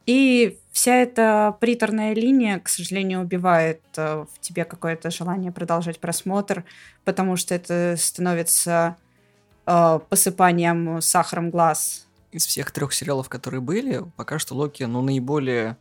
И 0.07 0.59
вся 0.73 0.97
эта 0.97 1.57
приторная 1.61 2.15
линия, 2.15 2.59
к 2.59 2.69
сожалению, 2.69 3.21
убивает 3.21 3.81
э, 3.97 4.25
в 4.33 4.41
тебе 4.41 4.65
какое-то 4.65 5.11
желание 5.11 5.53
продолжать 5.53 6.01
просмотр, 6.01 6.65
потому 7.05 7.37
что 7.37 7.55
это 7.55 7.95
становится 7.97 8.97
э, 9.67 10.01
посыпанием 10.09 11.01
сахаром 11.01 11.51
глаз. 11.51 12.09
Из 12.33 12.45
всех 12.45 12.73
трех 12.73 12.93
сериалов, 12.93 13.29
которые 13.29 13.61
были, 13.61 14.03
пока 14.17 14.41
что 14.41 14.57
Локи, 14.57 14.83
ну, 14.83 15.01
наиболее, 15.01 15.77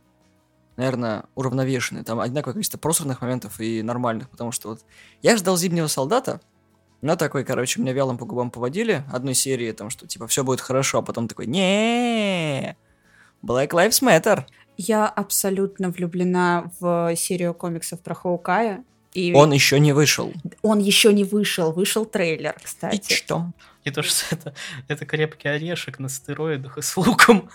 наверное, 0.80 1.24
уравновешенный. 1.34 2.02
Там 2.04 2.18
одинаковое 2.20 2.54
количество 2.54 2.78
просранных 2.78 3.20
моментов 3.20 3.60
и 3.60 3.82
нормальных, 3.82 4.28
потому 4.30 4.50
что 4.50 4.70
вот 4.70 4.80
я 5.22 5.36
ждал 5.36 5.56
Зимнего 5.56 5.86
Солдата, 5.88 6.40
но 7.02 7.16
такой, 7.16 7.44
короче, 7.44 7.80
меня 7.80 7.92
вялым 7.92 8.16
по 8.18 8.24
губам 8.26 8.50
поводили 8.50 9.04
одной 9.12 9.34
серии, 9.34 9.72
там, 9.72 9.90
что, 9.90 10.06
типа, 10.06 10.26
все 10.26 10.42
будет 10.42 10.60
хорошо, 10.60 10.98
а 10.98 11.02
потом 11.02 11.28
такой, 11.28 11.46
не 11.46 12.76
Black 13.42 13.68
Lives 13.70 14.02
Matter. 14.02 14.44
Я 14.76 15.06
абсолютно 15.08 15.90
влюблена 15.90 16.70
в 16.80 17.14
серию 17.16 17.54
комиксов 17.54 18.00
про 18.00 18.14
Хоукая. 18.14 18.84
И 19.12 19.32
Он 19.34 19.50
еще 19.52 19.80
не 19.80 19.92
вышел. 19.92 20.32
он 20.62 20.78
еще 20.78 21.12
не 21.12 21.24
вышел. 21.24 21.72
Вышел 21.72 22.04
трейлер, 22.06 22.54
И 22.60 22.64
кстати. 22.64 23.12
что? 23.12 23.46
И 23.84 23.90
то, 23.90 24.02
что 24.02 24.34
это, 24.36 24.54
это 24.88 25.06
крепкий 25.06 25.48
орешек 25.48 25.98
на 25.98 26.08
стероидах 26.08 26.76
и 26.78 26.82
с 26.82 26.96
луком. 26.96 27.48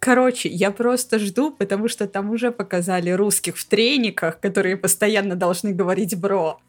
Короче, 0.00 0.48
я 0.48 0.70
просто 0.70 1.18
жду, 1.18 1.50
потому 1.50 1.88
что 1.88 2.06
там 2.06 2.30
уже 2.30 2.50
показали 2.52 3.10
русских 3.10 3.56
в 3.56 3.64
трениках, 3.66 4.40
которые 4.40 4.76
постоянно 4.76 5.34
должны 5.34 5.72
говорить 5.72 6.18
бро. 6.18 6.60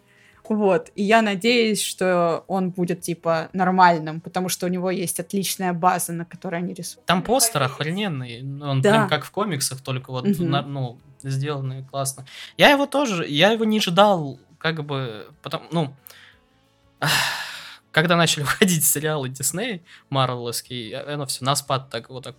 Вот. 0.47 0.91
И 0.95 1.03
я 1.03 1.21
надеюсь, 1.23 1.81
что 1.81 2.43
он 2.47 2.69
будет, 2.69 3.01
типа, 3.01 3.49
нормальным, 3.51 4.21
потому 4.21 4.47
что 4.47 4.67
у 4.67 4.69
него 4.69 4.91
есть 4.91 5.19
отличная 5.19 5.73
база, 5.73 6.13
на 6.13 6.23
которой 6.23 6.57
они 6.61 6.73
рисуют. 6.73 7.03
Там 7.05 7.23
постер 7.23 7.63
охрененный. 7.63 8.41
Он 8.61 8.79
Да. 8.81 8.91
прям 8.91 9.09
как 9.09 9.25
в 9.25 9.31
комиксах, 9.31 9.81
только 9.81 10.11
вот, 10.11 10.25
Мгм. 10.27 10.49
на- 10.49 10.61
ну, 10.61 10.99
сделанный 11.23 11.83
классно. 11.83 12.25
Я 12.57 12.69
его 12.69 12.85
тоже, 12.85 13.25
я 13.27 13.51
его 13.51 13.65
не 13.65 13.79
ждал, 13.81 14.39
как 14.59 14.83
бы, 14.85 15.27
потому, 15.41 15.65
ну, 15.71 15.93
когда 17.95 18.17
начали 18.17 18.43
выходить 18.43 18.83
сериалы 18.83 19.29
Дисней, 19.29 19.81
Марвеловские, 20.09 20.99
оно 20.99 21.25
все 21.27 21.45
на 21.45 21.55
спад 21.55 21.89
так 21.89 22.09
вот 22.09 22.25
так. 22.25 22.35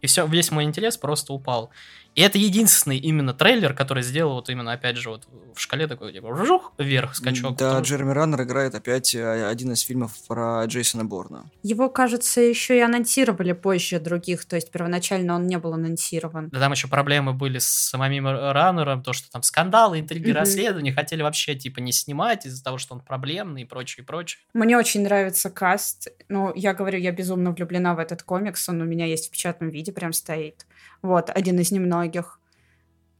И 0.00 0.08
все, 0.08 0.26
весь 0.26 0.50
мой 0.50 0.64
интерес 0.64 0.96
просто 0.96 1.32
упал. 1.32 1.70
И 2.16 2.22
это 2.22 2.38
единственный 2.38 2.98
именно 2.98 3.32
трейлер, 3.32 3.72
который 3.72 4.02
сделал 4.02 4.34
вот 4.34 4.50
именно, 4.50 4.72
опять 4.72 4.96
же, 4.96 5.10
вот 5.10 5.28
в 5.54 5.60
шкале 5.60 5.86
такой, 5.86 6.12
типа, 6.12 6.32
вжух, 6.32 6.72
вверх 6.78 7.14
скачок. 7.14 7.56
Да, 7.56 7.68
Потому- 7.68 7.84
Джереми 7.84 8.10
Раннер 8.12 8.42
играет 8.42 8.74
опять 8.74 9.14
э, 9.14 9.46
один 9.48 9.72
из 9.72 9.80
фильмов 9.80 10.12
про 10.26 10.64
Джейсона 10.66 11.04
Борна. 11.04 11.50
Его, 11.62 11.88
кажется, 11.88 12.40
еще 12.40 12.76
и 12.76 12.80
анонсировали 12.80 13.52
позже 13.52 14.00
других, 14.00 14.44
то 14.44 14.56
есть 14.56 14.70
первоначально 14.72 15.34
он 15.36 15.46
не 15.46 15.58
был 15.58 15.72
анонсирован. 15.74 16.48
Да 16.48 16.58
там 16.58 16.72
еще 16.72 16.88
проблемы 16.88 17.32
были 17.32 17.58
с 17.58 17.66
самим 17.68 18.26
раннером, 18.26 19.02
то, 19.02 19.12
что 19.12 19.30
там 19.30 19.42
скандалы, 19.42 20.00
интриги, 20.00 20.30
Мгм. 20.30 20.36
расследования, 20.38 20.92
хотели 20.92 21.22
вообще, 21.22 21.54
типа, 21.54 21.78
не 21.80 21.92
снимать 21.92 22.44
из-за 22.46 22.62
того, 22.64 22.78
что 22.78 22.94
он 22.94 23.00
проблемный 23.00 23.62
и 23.62 23.64
прочее, 23.64 24.02
и 24.02 24.06
прочее. 24.06 24.40
Мне 24.52 24.76
очень 24.76 25.02
нравится 25.02 25.48
каст. 25.50 26.08
Ну, 26.28 26.52
я 26.56 26.74
говорю, 26.74 26.98
я 26.98 27.12
безумно 27.12 27.52
влюблена 27.52 27.94
в 27.94 27.98
этот 28.00 28.22
комикс. 28.24 28.68
Он 28.68 28.80
у 28.80 28.84
меня 28.84 29.06
есть 29.06 29.28
в 29.28 29.30
печатном 29.30 29.70
виде, 29.70 29.92
прям 29.92 30.12
стоит. 30.12 30.66
Вот, 31.02 31.30
один 31.30 31.58
из 31.58 31.70
немногих. 31.70 32.40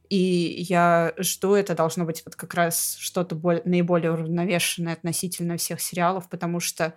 И 0.09 0.65
я 0.67 1.13
жду, 1.17 1.53
это 1.55 1.73
должно 1.73 2.03
быть 2.03 2.21
вот 2.25 2.35
как 2.35 2.53
раз 2.53 2.97
что-то 2.99 3.33
боль- 3.35 3.61
наиболее 3.63 4.11
уравновешенное 4.11 4.93
относительно 4.93 5.57
всех 5.57 5.79
сериалов, 5.79 6.29
потому 6.29 6.59
что, 6.59 6.95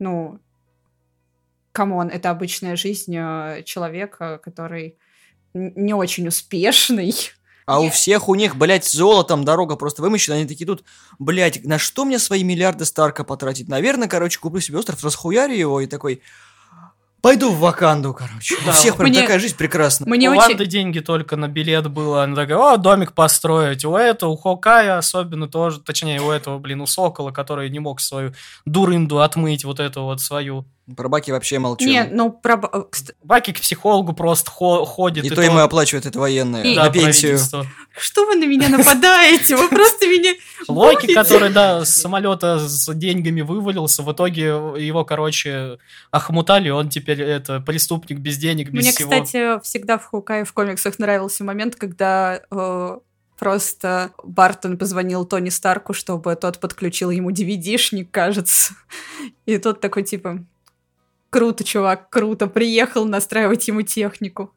ну, 0.00 0.40
come 1.70 1.92
on, 1.92 2.08
это 2.08 2.30
обычная 2.30 2.74
жизнь 2.76 3.14
э, 3.16 3.62
человека, 3.64 4.40
который 4.42 4.98
не 5.54 5.94
очень 5.94 6.26
успешный. 6.28 7.14
А 7.64 7.78
у 7.78 7.84
Нет. 7.84 7.94
всех 7.94 8.28
у 8.28 8.34
них, 8.34 8.56
блядь, 8.56 8.86
золотом 8.86 9.44
дорога 9.44 9.76
просто 9.76 10.02
вымощена. 10.02 10.36
Они 10.36 10.46
такие 10.46 10.66
тут, 10.66 10.84
блядь, 11.20 11.64
на 11.64 11.78
что 11.78 12.04
мне 12.04 12.18
свои 12.18 12.42
миллиарды 12.42 12.84
Старка 12.84 13.22
потратить? 13.22 13.68
Наверное, 13.68 14.08
короче, 14.08 14.40
куплю 14.40 14.60
себе 14.60 14.78
остров, 14.78 15.02
расхуярю 15.04 15.54
его 15.54 15.80
и 15.80 15.86
такой... 15.86 16.22
Пойду 17.22 17.52
в 17.52 17.60
Ваканду, 17.60 18.12
короче. 18.12 18.56
Да, 18.64 18.70
у 18.70 18.74
всех 18.74 18.96
прям 18.96 19.08
мне- 19.08 19.20
такая 19.20 19.38
жизнь 19.38 19.56
прекрасна. 19.56 20.06
Мне 20.08 20.28
у 20.28 20.32
очень... 20.32 20.48
Ванды 20.48 20.66
деньги 20.66 20.98
только 20.98 21.36
на 21.36 21.46
билет 21.46 21.88
было. 21.88 22.24
Она 22.24 22.34
такая, 22.34 22.58
о, 22.58 22.76
домик 22.76 23.12
построить. 23.12 23.84
У 23.84 23.94
этого, 23.94 24.30
у 24.30 24.36
Хокая 24.36 24.98
особенно 24.98 25.46
тоже, 25.46 25.78
точнее, 25.78 26.20
у 26.20 26.32
этого, 26.32 26.58
блин, 26.58 26.80
у 26.80 26.86
Сокола, 26.86 27.30
который 27.30 27.70
не 27.70 27.78
мог 27.78 28.00
свою 28.00 28.34
дурынду 28.66 29.20
отмыть, 29.20 29.64
вот 29.64 29.78
эту 29.78 30.02
вот 30.02 30.20
свою. 30.20 30.66
Про 30.96 31.08
Баки 31.08 31.30
вообще 31.30 31.60
молчу. 31.60 31.84
Не, 31.86 32.04
ну, 32.10 32.30
про... 32.32 32.60
э, 32.72 32.82
Баки 33.22 33.52
к 33.52 33.60
психологу 33.60 34.14
просто 34.14 34.50
хо- 34.50 34.84
ходит. 34.84 35.24
и 35.24 35.30
то 35.30 35.40
ему 35.40 35.58
оплачивают 35.58 36.06
это 36.06 36.18
военное 36.18 36.64
И- 36.64 36.74
на 36.74 36.84
Да, 36.86 36.90
пенсию. 36.90 37.38
Что 37.96 38.26
вы 38.26 38.34
на 38.34 38.44
меня 38.46 38.68
нападаете? 38.68 39.54
Вы 39.56 39.68
просто 39.68 40.06
меня... 40.06 40.34
Локи, 40.68 41.14
который, 41.14 41.50
да, 41.50 41.84
с 41.84 41.94
самолета 42.00 42.58
с 42.58 42.92
деньгами 42.94 43.42
вывалился, 43.42 44.02
в 44.02 44.12
итоге 44.12 44.42
его, 44.76 45.04
короче, 45.04 45.78
охмутали, 46.10 46.68
он 46.70 46.88
теперь 46.88 47.22
это 47.22 47.60
преступник 47.60 48.18
без 48.18 48.36
денег, 48.38 48.70
без 48.70 48.82
Мне, 48.82 48.90
всего. 48.92 49.10
кстати, 49.10 49.60
всегда 49.62 49.98
в 49.98 50.04
Хукае 50.06 50.44
в 50.44 50.52
комиксах 50.52 50.98
нравился 50.98 51.44
момент, 51.44 51.76
когда 51.76 52.40
э, 52.50 52.98
просто 53.38 54.12
Бартон 54.24 54.78
позвонил 54.78 55.24
Тони 55.24 55.48
Старку, 55.50 55.92
чтобы 55.92 56.34
тот 56.36 56.58
подключил 56.58 57.10
ему 57.10 57.30
DVD-шник, 57.30 58.08
кажется. 58.10 58.74
И 59.46 59.58
тот 59.58 59.80
такой, 59.80 60.02
типа, 60.04 60.44
круто, 61.32 61.64
чувак, 61.64 62.10
круто, 62.10 62.46
приехал 62.46 63.06
настраивать 63.06 63.66
ему 63.66 63.82
технику. 63.82 64.52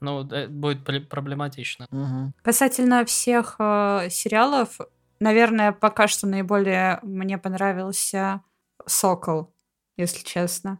Ну, 0.00 0.22
да, 0.24 0.46
будет 0.46 0.84
пр- 0.84 1.06
проблематично. 1.06 1.86
Мгм. 1.90 2.34
Касательно 2.42 3.04
всех 3.04 3.56
э, 3.58 4.08
сериалов, 4.10 4.78
наверное, 5.20 5.72
пока 5.72 6.06
что 6.08 6.26
наиболее 6.26 7.00
мне 7.02 7.38
понравился 7.38 8.42
Сокол, 8.86 9.52
если 9.96 10.22
честно. 10.24 10.78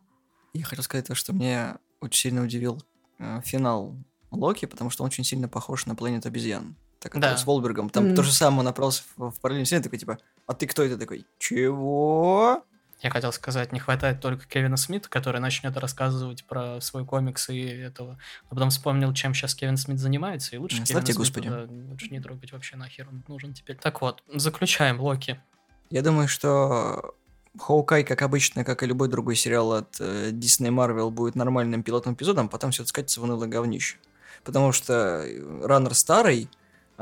Я 0.53 0.65
хотел 0.65 0.85
сказать 0.85 1.07
то, 1.07 1.15
что 1.15 1.33
мне 1.33 1.77
очень 2.01 2.21
сильно 2.31 2.43
удивил 2.43 2.83
э, 3.19 3.41
финал 3.45 3.97
Локи, 4.31 4.67
потому 4.67 4.91
что 4.91 5.03
он 5.03 5.07
очень 5.09 5.25
сильно 5.25 5.49
похож 5.49 5.87
на 5.87 5.95
планету 5.95 6.29
обезьян. 6.29 6.77
Так 6.99 7.19
Да. 7.19 7.37
с 7.37 7.47
Волбергом. 7.47 7.89
Там 7.89 8.09
М. 8.09 8.15
то 8.15 8.23
же 8.23 8.33
самое 8.33 8.61
он 8.61 8.65
направился 8.67 9.03
в, 9.17 9.31
в 9.31 9.39
вселенную, 9.39 9.83
такой 9.83 9.99
типа, 9.99 10.19
а 10.47 10.53
ты 10.55 10.67
кто 10.67 10.83
это 10.83 10.99
такой? 10.99 11.27
Чего? 11.39 12.63
Я 13.03 13.11
хотел 13.11 13.33
сказать, 13.33 13.73
не 13.73 13.81
хватает 13.81 14.21
только 14.21 14.47
Кевина 14.47 14.77
Смита, 14.77 15.09
который 15.09 15.41
начнет 15.41 15.77
рассказывать 15.77 16.45
про 16.45 16.81
свой 16.81 17.07
комикс 17.07 17.49
и 17.49 17.61
этого. 17.61 18.19
А 18.49 18.55
потом 18.55 18.71
вспомнил, 18.71 19.13
чем 19.15 19.33
сейчас 19.33 19.55
Кевин 19.55 19.79
Смит 19.79 19.99
занимается, 19.99 20.55
и 20.55 20.59
лучше 20.59 20.77
Кевина 20.77 20.87
слава 20.87 21.07
тебе, 21.07 21.15
Смита, 21.15 21.19
Господи. 21.19 21.49
да, 21.49 21.91
лучше 21.91 22.09
не 22.11 22.21
трогать 22.21 22.53
вообще 22.53 22.77
нахер, 22.77 23.09
он 23.09 23.25
нужен 23.27 23.55
теперь. 23.55 23.77
Так 23.77 24.03
вот, 24.03 24.23
заключаем 24.33 25.01
Локи. 25.01 25.41
Я 25.89 26.03
думаю, 26.03 26.29
что 26.29 27.15
Хоукай, 27.59 28.05
как 28.05 28.23
обычно, 28.23 28.65
как 28.65 28.83
и 28.83 28.87
любой 28.87 29.09
другой 29.09 29.35
сериал 29.35 29.73
от 29.73 29.97
э, 29.99 30.31
Disney 30.31 30.69
Marvel, 30.69 31.11
будет 31.11 31.35
нормальным 31.35 31.83
пилотным 31.83 32.15
эпизодом, 32.15 32.49
потом 32.49 32.71
все 32.71 32.85
скатится 32.85 33.21
в 33.21 33.25
унылое 33.25 33.49
говнище. 33.49 33.97
Потому 34.45 34.73
что 34.73 35.25
э, 35.25 35.67
раннер 35.67 35.95
старый. 35.95 36.49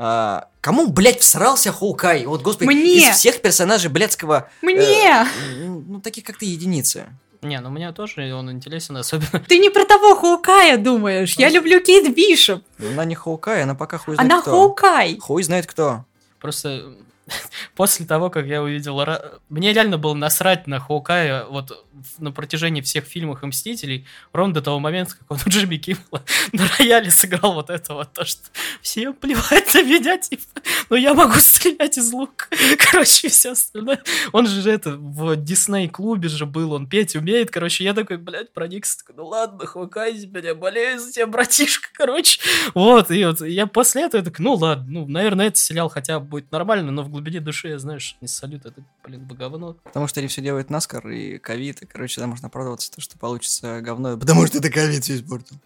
А, 0.01 0.47
кому, 0.61 0.87
блядь, 0.87 1.19
всрался 1.19 1.73
Хоукай? 1.73 2.25
Вот, 2.25 2.41
господи, 2.41 2.69
Мне! 2.69 3.09
из 3.09 3.17
всех 3.17 3.41
персонажей 3.41 3.91
блядского... 3.91 4.49
э, 4.61 4.65
Мне! 4.65 5.27
ну, 5.57 5.83
ну, 5.85 5.99
таких 5.99 6.23
как 6.23 6.37
ты, 6.37 6.45
единицы. 6.45 7.07
Не, 7.41 7.59
ну 7.59 7.69
мне 7.69 7.91
тоже 7.91 8.33
он 8.33 8.49
интересен, 8.49 8.95
особенно... 8.95 9.43
Ты 9.47 9.59
не 9.59 9.69
про 9.69 9.83
того 9.83 10.15
Хоукая 10.15 10.77
думаешь. 10.77 11.35
Я 11.35 11.49
люблю 11.49 11.81
Кейт 11.81 12.15
Бишоп. 12.15 12.63
Она 12.79 13.03
не 13.03 13.15
Хоукай, 13.15 13.63
она 13.63 13.75
пока 13.75 13.97
хуй 13.97 14.15
знает 14.15 14.31
Она 14.31 14.41
кто. 14.41 14.51
Хоукай. 14.51 15.17
Хуй 15.19 15.43
знает 15.43 15.65
кто. 15.65 16.05
Просто 16.39 16.93
после 17.75 18.05
того, 18.05 18.29
как 18.29 18.45
я 18.45 18.61
увидел... 18.61 19.03
Мне 19.49 19.73
реально 19.73 19.97
было 19.97 20.13
насрать 20.13 20.67
на 20.67 20.79
Хоукая 20.79 21.45
вот 21.45 21.85
на 22.17 22.31
протяжении 22.31 22.81
всех 22.81 23.05
фильмов 23.05 23.43
и 23.43 23.45
Мстителей, 23.47 24.05
ровно 24.33 24.53
до 24.53 24.61
того 24.61 24.79
момента, 24.79 25.15
как 25.17 25.31
он 25.31 25.37
у 25.45 25.49
Джимми 25.49 25.77
Киммела 25.77 26.23
на 26.53 26.67
рояле 26.77 27.11
сыграл 27.11 27.53
вот 27.53 27.69
это 27.69 27.93
вот, 27.93 28.13
то, 28.13 28.25
что 28.25 28.41
всем 28.81 29.13
плевать 29.13 29.73
на 29.73 29.83
меня, 29.83 30.17
типа, 30.17 30.43
но 30.89 30.95
я 30.95 31.13
могу 31.13 31.33
стрелять 31.35 31.97
из 31.97 32.11
лука. 32.11 32.47
Короче, 32.91 33.29
все 33.29 33.51
остальное. 33.51 34.01
Он 34.31 34.47
же 34.47 34.69
это 34.69 34.91
в 34.91 35.35
Дисней-клубе 35.35 36.29
же 36.29 36.45
был, 36.45 36.73
он 36.73 36.87
петь 36.87 37.15
умеет, 37.15 37.51
короче, 37.51 37.83
я 37.83 37.93
такой, 37.93 38.17
блядь, 38.17 38.53
проникся, 38.53 38.99
такой, 38.99 39.15
ну 39.15 39.27
ладно, 39.27 39.65
Хоукай, 39.65 40.13
меня 40.25 40.55
болею 40.55 40.99
за 40.99 41.11
тебя, 41.11 41.27
братишка, 41.27 41.89
короче. 41.93 42.39
Вот, 42.73 43.11
и 43.11 43.25
вот 43.25 43.41
я 43.41 43.67
после 43.67 44.03
этого 44.03 44.23
такой, 44.23 44.43
ну 44.43 44.53
ладно, 44.53 44.85
ну, 44.87 45.07
наверное, 45.07 45.47
этот 45.47 45.57
сериал 45.57 45.89
хотя 45.89 46.19
бы 46.19 46.25
будет 46.25 46.51
нормально, 46.51 46.91
но 46.91 47.03
в 47.03 47.09
глубине 47.19 47.41
души 47.41 47.67
я, 47.67 47.79
знаешь, 47.79 48.15
не 48.21 48.29
салют, 48.29 48.65
это, 48.65 48.81
блин, 49.03 49.27
говно. 49.27 49.73
Потому 49.83 50.07
что 50.07 50.21
они 50.21 50.29
все 50.29 50.41
делают 50.41 50.69
наскор 50.69 51.09
и 51.09 51.37
ковид, 51.37 51.81
и, 51.81 51.85
короче, 51.85 52.21
там 52.21 52.29
можно 52.29 52.47
оправдываться, 52.47 52.89
то, 52.93 53.01
что 53.01 53.17
получится 53.17 53.81
говно, 53.81 54.17
потому 54.17 54.47
что 54.47 54.59
это 54.59 54.69
ковид 54.69 55.03
все 55.03 55.15
испортил. 55.15 55.57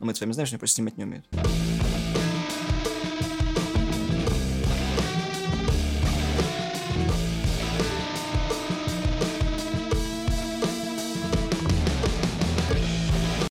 Но 0.00 0.06
мы 0.06 0.14
с 0.14 0.20
вами 0.20 0.32
что 0.32 0.42
они 0.42 0.56
просто 0.56 0.76
снимать 0.76 0.96
не 0.96 1.04
умеют. 1.04 1.26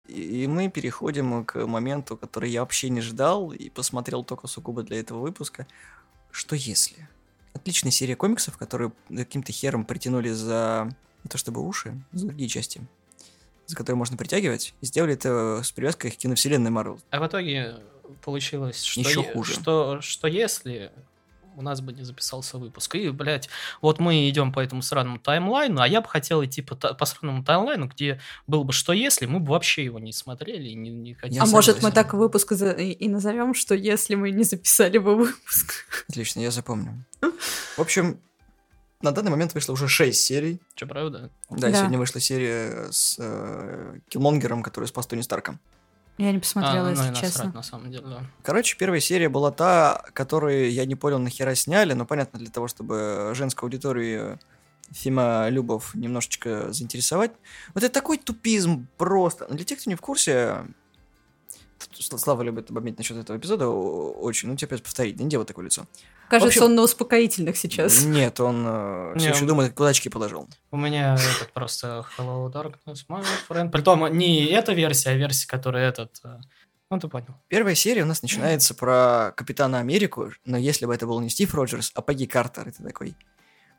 И 0.07 0.47
мы 0.47 0.69
переходим 0.69 1.45
к 1.45 1.67
моменту, 1.67 2.17
который 2.17 2.49
я 2.49 2.61
вообще 2.61 2.89
не 2.89 3.01
ждал 3.01 3.51
и 3.51 3.69
посмотрел 3.69 4.23
только 4.23 4.47
сугубо 4.47 4.81
для 4.81 4.99
этого 4.99 5.19
выпуска. 5.19 5.67
Что 6.31 6.55
если? 6.55 7.07
Отличная 7.53 7.91
серия 7.91 8.15
комиксов, 8.15 8.57
которые 8.57 8.91
каким-то 9.09 9.51
хером 9.51 9.85
притянули 9.85 10.29
за 10.31 10.89
не 11.23 11.29
то 11.29 11.37
чтобы 11.37 11.65
уши, 11.65 11.93
за 12.11 12.27
другие 12.27 12.49
части, 12.49 12.81
за 13.67 13.75
которые 13.75 13.97
можно 13.97 14.17
притягивать, 14.17 14.73
и 14.81 14.85
сделали 14.85 15.13
это 15.13 15.61
с 15.63 15.71
привязкой 15.71 16.11
к 16.11 16.17
киновселенной 16.17 16.71
Марвел. 16.71 16.99
А 17.11 17.19
в 17.21 17.27
итоге 17.27 17.75
получилось, 18.23 18.83
что, 18.83 19.01
Ещё 19.01 19.21
е- 19.21 19.33
хуже. 19.33 19.53
что, 19.53 20.01
что 20.01 20.27
если 20.27 20.91
у 21.55 21.61
нас 21.61 21.81
бы 21.81 21.93
не 21.93 22.03
записался 22.03 22.57
выпуск. 22.57 22.95
И, 22.95 23.09
блядь, 23.09 23.49
вот 23.81 23.99
мы 23.99 24.29
идем 24.29 24.51
по 24.51 24.59
этому 24.59 24.81
сраному 24.81 25.19
таймлайну, 25.19 25.81
а 25.81 25.87
я 25.87 26.01
бы 26.01 26.07
хотел 26.07 26.43
идти 26.43 26.61
по, 26.61 26.75
по 26.75 27.05
сраному 27.05 27.43
таймлайну, 27.43 27.87
где 27.87 28.19
был 28.47 28.63
бы 28.63 28.73
что 28.73 28.93
если, 28.93 29.25
мы 29.25 29.39
бы 29.39 29.51
вообще 29.51 29.83
его 29.85 29.99
не 29.99 30.13
смотрели 30.13 30.69
и 30.69 30.75
не, 30.75 30.89
не 30.89 31.13
хотели. 31.13 31.39
А 31.39 31.45
может, 31.45 31.81
мы 31.81 31.91
так 31.91 32.13
выпуск 32.13 32.51
и 32.53 33.07
назовем, 33.09 33.53
что 33.53 33.75
если 33.75 34.15
мы 34.15 34.31
не 34.31 34.43
записали 34.43 34.97
бы 34.97 35.15
выпуск. 35.15 35.85
Отлично, 36.09 36.39
я 36.41 36.51
запомню. 36.51 37.03
В 37.77 37.79
общем, 37.79 38.19
на 39.01 39.11
данный 39.11 39.31
момент 39.31 39.53
вышло 39.53 39.73
уже 39.73 39.87
6 39.87 40.19
серий. 40.19 40.61
Че, 40.75 40.85
правда? 40.85 41.29
Да, 41.49 41.69
Да. 41.69 41.77
сегодня 41.77 41.97
вышла 41.97 42.21
серия 42.21 42.87
с 42.91 43.17
э, 43.19 43.99
Киллмонгером, 44.07 44.63
который 44.63 44.85
спас 44.85 45.07
Тони 45.07 45.21
Старка. 45.21 45.59
Я 46.17 46.31
не 46.31 46.39
посмотрела, 46.39 46.75
А, 46.75 46.81
ну 46.83 46.87
и 46.89 46.91
если 46.91 47.09
насрать, 47.09 47.31
честно. 47.33 47.51
на 47.53 47.63
самом 47.63 47.91
деле, 47.91 48.05
да. 48.05 48.21
Короче, 48.43 48.77
первая 48.77 48.99
серия 48.99 49.29
была 49.29 49.51
та, 49.51 50.03
которую 50.13 50.71
я 50.71 50.85
не 50.85 50.95
понял, 50.95 51.17
нахера 51.19 51.55
сняли, 51.55 51.93
но 51.93 52.05
понятно, 52.05 52.37
для 52.39 52.49
того, 52.51 52.67
чтобы 52.67 53.31
женскую 53.33 53.67
аудиторию 53.67 54.39
Фима 54.91 55.47
Любов 55.49 55.95
немножечко 55.95 56.71
заинтересовать. 56.71 57.31
Вот 57.73 57.83
это 57.83 57.91
такой 57.93 58.19
тупизм 58.19 58.87
просто. 58.97 59.47
Для 59.47 59.65
тех, 59.65 59.79
кто 59.79 59.89
не 59.89 59.95
в 59.95 60.01
курсе, 60.01 60.65
Слава 61.91 62.41
любит 62.43 62.69
объяснить 62.69 62.97
насчет 62.97 63.17
этого 63.17 63.37
эпизода 63.37 63.67
очень, 63.67 64.49
ну 64.49 64.55
тебе 64.55 64.67
опять 64.67 64.83
повторить, 64.83 65.19
не 65.19 65.27
делай 65.29 65.45
такое 65.45 65.65
лицо. 65.65 65.85
Кажется, 66.29 66.47
общем- 66.59 66.63
он 66.63 66.75
на 66.75 66.81
успокоительных 66.83 67.57
сейчас. 67.57 68.03
Нет, 68.03 68.39
он 68.39 68.63
э, 68.67 69.11
Не, 69.15 69.19
все 69.19 69.29
еще 69.29 69.45
думает, 69.45 69.73
куда 69.73 69.89
очки 69.89 70.09
положил. 70.09 70.47
У 70.71 70.77
меня 70.77 71.15
этот 71.15 71.51
просто 71.53 72.05
Hello 72.17 72.51
Darkness, 72.51 73.05
my 73.09 73.23
friend. 73.49 73.69
Притом 73.71 74.17
не 74.17 74.45
эта 74.45 74.73
версия, 74.73 75.11
а 75.11 75.13
версия, 75.15 75.47
которая 75.47 75.89
этот... 75.89 76.19
э, 76.23 76.37
Ну, 76.89 76.99
ты 76.99 77.07
понял. 77.07 77.35
Первая 77.49 77.75
серия 77.75 78.03
у 78.03 78.07
нас 78.07 78.21
начинается 78.21 78.73
про 78.73 79.33
Капитана 79.35 79.79
Америку, 79.79 80.31
но 80.45 80.57
если 80.57 80.85
бы 80.85 80.93
это 80.95 81.05
был 81.05 81.19
не 81.19 81.29
Стив 81.29 81.53
Роджерс, 81.53 81.91
а 81.95 82.01
Пегги 82.01 82.25
Картер, 82.25 82.67
это 82.67 82.83
такой... 82.83 83.15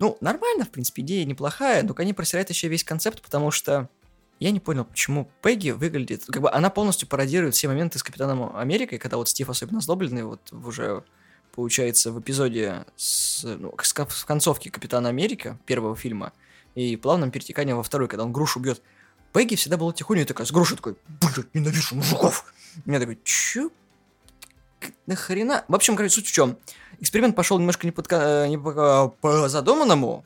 Ну, 0.00 0.16
нормально, 0.20 0.64
в 0.64 0.70
принципе, 0.70 1.02
идея 1.02 1.24
неплохая, 1.24 1.82
но 1.84 1.94
они 1.98 2.12
просирают 2.12 2.50
еще 2.50 2.66
весь 2.68 2.82
концепт, 2.84 3.22
потому 3.22 3.50
что 3.52 3.88
я 4.40 4.50
не 4.50 4.60
понял, 4.60 4.84
почему 4.84 5.30
Пегги 5.42 5.70
выглядит... 5.70 6.24
Как 6.26 6.42
бы 6.42 6.50
она 6.50 6.70
полностью 6.70 7.08
пародирует 7.08 7.54
все 7.54 7.68
моменты 7.68 7.98
с 7.98 8.02
Капитаном 8.02 8.56
Америкой, 8.56 8.98
когда 8.98 9.16
вот 9.16 9.28
Стив 9.28 9.48
особенно 9.48 9.78
озлобленный, 9.78 10.24
вот 10.24 10.52
уже 10.52 11.04
получается 11.54 12.10
в 12.10 12.20
эпизоде 12.20 12.84
с, 12.96 13.44
ну, 13.44 13.72
с 13.80 13.92
кон- 13.92 14.08
в 14.08 14.26
концовке 14.26 14.70
Капитана 14.70 15.08
Америка 15.08 15.58
первого 15.66 15.94
фильма 15.94 16.32
и 16.74 16.96
плавном 16.96 17.30
перетекании 17.30 17.72
во 17.72 17.82
второй, 17.84 18.08
когда 18.08 18.24
он 18.24 18.32
грушу 18.32 18.58
бьет. 18.60 18.82
Пегги 19.32 19.54
всегда 19.54 19.76
была 19.76 19.92
тихоней 19.92 20.24
такая, 20.24 20.46
с 20.46 20.52
грушей 20.52 20.76
такой, 20.76 20.96
блядь, 21.20 21.54
ненавижу 21.54 21.94
мужиков. 21.94 22.52
Я 22.86 22.98
такой, 23.00 23.18
чё? 23.24 23.70
Нахрена? 25.06 25.64
В 25.68 25.74
общем, 25.74 25.96
короче, 25.96 26.14
суть 26.16 26.26
в 26.26 26.32
чем. 26.32 26.56
Эксперимент 27.00 27.36
пошел 27.36 27.58
немножко 27.58 27.86
не, 27.86 27.92
под, 27.92 28.08
ка- 28.08 28.46
не 28.48 28.58
по, 28.58 29.14
по 29.20 29.48
задуманному. 29.48 30.24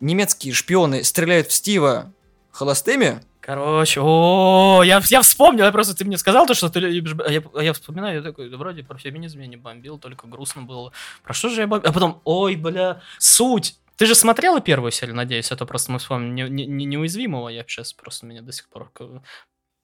Немецкие 0.00 0.52
шпионы 0.54 1.02
стреляют 1.04 1.48
в 1.48 1.52
Стива 1.52 2.12
холостыми. 2.50 3.22
Короче, 3.40 4.00
о, 4.02 4.82
я, 4.84 5.00
я 5.08 5.22
вспомнил, 5.22 5.64
я 5.64 5.72
просто 5.72 5.96
ты 5.96 6.04
мне 6.04 6.18
сказал 6.18 6.46
то, 6.46 6.52
что 6.52 6.68
ты 6.68 6.80
любишь, 6.80 7.16
а 7.24 7.30
я, 7.30 7.42
а 7.54 7.62
я 7.62 7.72
вспоминаю, 7.72 8.16
я 8.16 8.22
такой, 8.22 8.50
да 8.50 8.58
вроде 8.58 8.82
про 8.82 8.98
феминизм 8.98 9.40
я 9.40 9.46
не 9.46 9.56
бомбил, 9.56 9.98
только 9.98 10.26
грустно 10.26 10.62
было. 10.62 10.92
Про 11.22 11.32
что 11.32 11.48
же 11.48 11.62
я 11.62 11.66
бомбил? 11.66 11.88
А 11.88 11.92
потом, 11.94 12.20
ой, 12.24 12.56
бля, 12.56 13.00
суть. 13.18 13.78
Ты 13.96 14.04
же 14.06 14.14
смотрела 14.14 14.60
первую 14.60 14.92
серию, 14.92 15.16
надеюсь, 15.16 15.50
это 15.50 15.64
просто 15.64 15.92
мы 15.92 15.98
вспомним 15.98 16.34
не, 16.34 16.42
не, 16.42 16.66
не- 16.66 16.84
неуязвимого, 16.84 17.48
я 17.48 17.64
сейчас 17.66 17.94
просто 17.94 18.26
меня 18.26 18.42
до 18.42 18.52
сих 18.52 18.68
пор... 18.68 18.92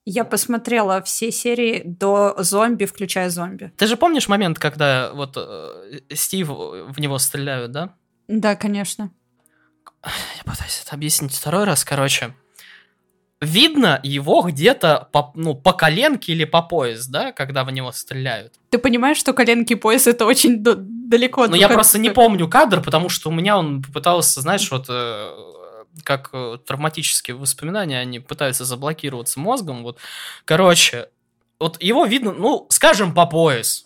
Я 0.07 0.23
посмотрела 0.23 1.01
все 1.01 1.31
серии 1.31 1.81
до 1.83 2.35
зомби, 2.37 2.85
включая 2.85 3.31
зомби. 3.31 3.73
Ты 3.75 3.87
же 3.87 3.97
помнишь 3.97 4.27
момент, 4.27 4.59
когда 4.59 5.11
вот 5.11 5.33
э, 5.35 6.01
Стив 6.13 6.47
в 6.49 6.99
него 6.99 7.17
стреляют, 7.17 7.71
да? 7.71 7.95
Да, 8.27 8.55
конечно. 8.55 9.11
Я 10.03 10.43
пытаюсь 10.45 10.83
это 10.85 10.95
объяснить 10.95 11.33
второй 11.33 11.63
раз, 11.63 11.83
короче. 11.83 12.35
Видно 13.41 13.99
его 14.01 14.41
где-то 14.43 15.09
по, 15.11 15.31
ну, 15.35 15.55
по 15.55 15.73
коленке 15.73 16.31
или 16.31 16.45
по 16.45 16.61
пояс, 16.61 17.05
да, 17.07 17.31
когда 17.33 17.63
в 17.65 17.71
него 17.71 17.91
стреляют. 17.91 18.53
Ты 18.69 18.77
понимаешь, 18.77 19.17
что 19.17 19.33
коленки 19.33 19.73
и 19.73 19.75
пояс 19.75 20.07
это 20.07 20.25
очень 20.25 20.63
до- 20.63 20.75
далеко 20.77 21.41
от 21.43 21.49
Но 21.49 21.55
Ну, 21.55 21.61
я 21.61 21.67
просто 21.67 21.99
не 21.99 22.09
помню 22.11 22.47
кадр, 22.47 22.81
потому 22.81 23.09
что 23.09 23.29
у 23.29 23.33
меня 23.33 23.57
он 23.57 23.83
пытался, 23.83 24.39
знаешь, 24.39 24.71
вот 24.71 24.85
э, 24.87 25.31
как 26.03 26.29
э, 26.31 26.57
травматические 26.65 27.35
воспоминания, 27.35 27.99
они 27.99 28.19
пытаются 28.19 28.63
заблокироваться 28.63 29.39
мозгом. 29.39 29.83
Вот, 29.83 29.97
короче, 30.45 31.09
вот 31.59 31.81
его 31.83 32.05
видно, 32.05 32.31
ну, 32.31 32.67
скажем, 32.69 33.13
по 33.13 33.25
пояс. 33.25 33.85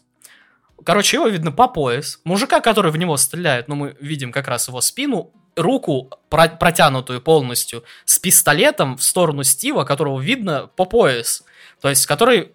Короче, 0.85 1.17
его 1.17 1.27
видно 1.27 1.51
по 1.51 1.67
пояс. 1.67 2.19
Мужика, 2.23 2.61
который 2.61 2.91
в 2.91 2.97
него 2.97 3.17
стреляет, 3.17 3.67
ну, 3.67 3.75
мы 3.75 3.97
видим 3.99 4.31
как 4.31 4.47
раз 4.47 4.67
его 4.67 4.79
спину, 4.79 5.31
руку 5.59 6.09
про- 6.29 6.49
протянутую 6.49 7.21
полностью 7.21 7.83
с 8.05 8.17
пистолетом 8.19 8.97
в 8.97 9.03
сторону 9.03 9.43
Стива, 9.43 9.83
которого 9.83 10.19
видно 10.19 10.69
по 10.75 10.85
пояс. 10.85 11.43
То 11.81 11.89
есть, 11.89 12.05
который, 12.05 12.53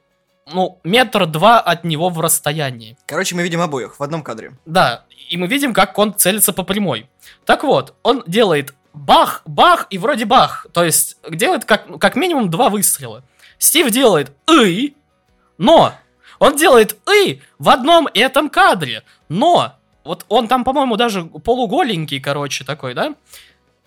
ну, 0.52 0.80
метр 0.84 1.26
два 1.26 1.60
от 1.60 1.84
него 1.84 2.08
в 2.08 2.20
расстоянии. 2.20 2.96
Короче, 3.06 3.34
мы 3.34 3.42
видим 3.42 3.60
обоих 3.60 3.98
в 3.98 4.02
одном 4.02 4.22
кадре. 4.22 4.52
Да, 4.66 5.04
и 5.28 5.36
мы 5.36 5.46
видим, 5.46 5.72
как 5.72 5.98
он 5.98 6.14
целится 6.14 6.52
по 6.52 6.62
прямой. 6.62 7.08
Так 7.44 7.64
вот, 7.64 7.94
он 8.02 8.24
делает 8.26 8.74
бах, 8.92 9.42
бах 9.44 9.86
и 9.90 9.98
вроде 9.98 10.24
бах. 10.24 10.66
То 10.72 10.84
есть 10.84 11.16
делает 11.28 11.64
как, 11.64 11.98
как 11.98 12.16
минимум 12.16 12.50
два 12.50 12.68
выстрела. 12.68 13.22
Стив 13.58 13.90
делает 13.90 14.32
«ы», 14.48 14.94
но 15.58 15.94
он 16.38 16.56
делает 16.56 16.96
«ы» 17.08 17.40
в 17.58 17.68
одном 17.68 18.08
этом 18.12 18.50
кадре. 18.50 19.02
Но 19.28 19.74
вот 20.04 20.24
он 20.28 20.48
там, 20.48 20.64
по-моему, 20.64 20.96
даже 20.96 21.24
полуголенький, 21.24 22.20
короче, 22.20 22.64
такой, 22.64 22.94
да? 22.94 23.14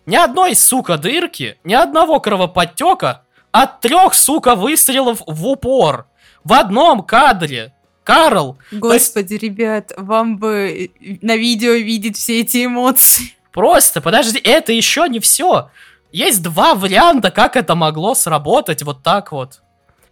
Ни 0.06 0.16
одной, 0.16 0.56
сука, 0.56 0.98
дырки, 0.98 1.58
ни 1.64 1.74
одного 1.74 2.20
кровоподтека 2.20 3.24
от 3.52 3.82
трех, 3.82 4.14
сука, 4.14 4.56
выстрелов 4.56 5.22
в 5.26 5.48
упор. 5.48 6.08
В 6.44 6.54
одном 6.54 7.04
кадре. 7.04 7.74
Карл, 8.04 8.58
Господи, 8.72 9.34
ребят, 9.34 9.92
вам 9.98 10.38
бы 10.38 10.92
э, 11.02 11.18
на 11.22 11.36
видео 11.36 11.74
видеть 11.74 12.16
все 12.16 12.40
эти 12.40 12.66
эмоции. 12.66 13.34
Просто, 13.52 14.00
подожди, 14.00 14.40
это 14.42 14.72
еще 14.72 15.10
не 15.10 15.20
все. 15.20 15.70
Есть 16.14 16.42
два 16.42 16.74
варианта, 16.74 17.32
как 17.32 17.58
это 17.58 17.76
могло 17.76 18.16
сработать 18.16 18.82
вот 18.84 19.04
так 19.04 19.34
вот. 19.34 19.62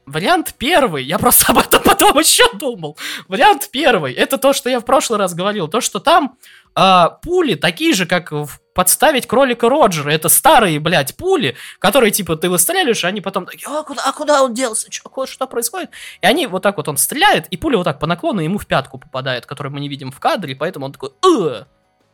Вариант 0.05 0.53
первый, 0.57 1.03
я 1.03 1.17
просто 1.17 1.45
об 1.51 1.57
этом 1.59 1.81
потом 1.83 2.17
еще 2.19 2.43
думал. 2.53 2.97
Вариант 3.27 3.69
первый, 3.71 4.13
это 4.13 4.37
то, 4.37 4.53
что 4.53 4.69
я 4.69 4.79
в 4.79 4.85
прошлый 4.85 5.17
раз 5.19 5.33
говорил, 5.33 5.67
то, 5.67 5.81
что 5.81 5.99
там 5.99 6.37
а, 6.75 7.09
пули 7.09 7.55
такие 7.55 7.93
же, 7.93 8.05
как 8.05 8.31
в 8.31 8.59
подставить 8.75 9.25
кролика 9.25 9.69
Роджера. 9.69 10.11
Это 10.11 10.27
старые, 10.27 10.79
блядь, 10.81 11.15
пули, 11.15 11.55
которые, 11.79 12.11
типа, 12.11 12.35
ты 12.35 12.49
выстреливаешь, 12.49 13.03
и 13.05 13.07
они 13.07 13.21
потом 13.21 13.45
такие, 13.45 13.65
а 13.67 13.83
куда, 13.83 14.03
а 14.05 14.11
куда 14.11 14.43
он 14.43 14.53
делся? 14.53 14.89
Чё, 14.91 15.07
ко- 15.09 15.25
что 15.25 15.47
происходит? 15.47 15.91
И 16.21 16.25
они 16.27 16.45
вот 16.45 16.61
так 16.61 16.75
вот, 16.75 16.89
он 16.89 16.97
стреляет, 16.97 17.47
и 17.47 17.55
пуля 17.57 17.77
вот 17.77 17.85
так 17.85 17.99
по 17.99 18.05
наклону 18.05 18.41
ему 18.41 18.57
в 18.59 18.67
пятку 18.67 18.97
попадает, 18.99 19.45
которую 19.45 19.73
мы 19.73 19.79
не 19.79 19.87
видим 19.87 20.11
в 20.11 20.19
кадре, 20.19 20.55
поэтому 20.55 20.87
он 20.87 20.91
такой, 20.91 21.11
«Э, 21.25 21.63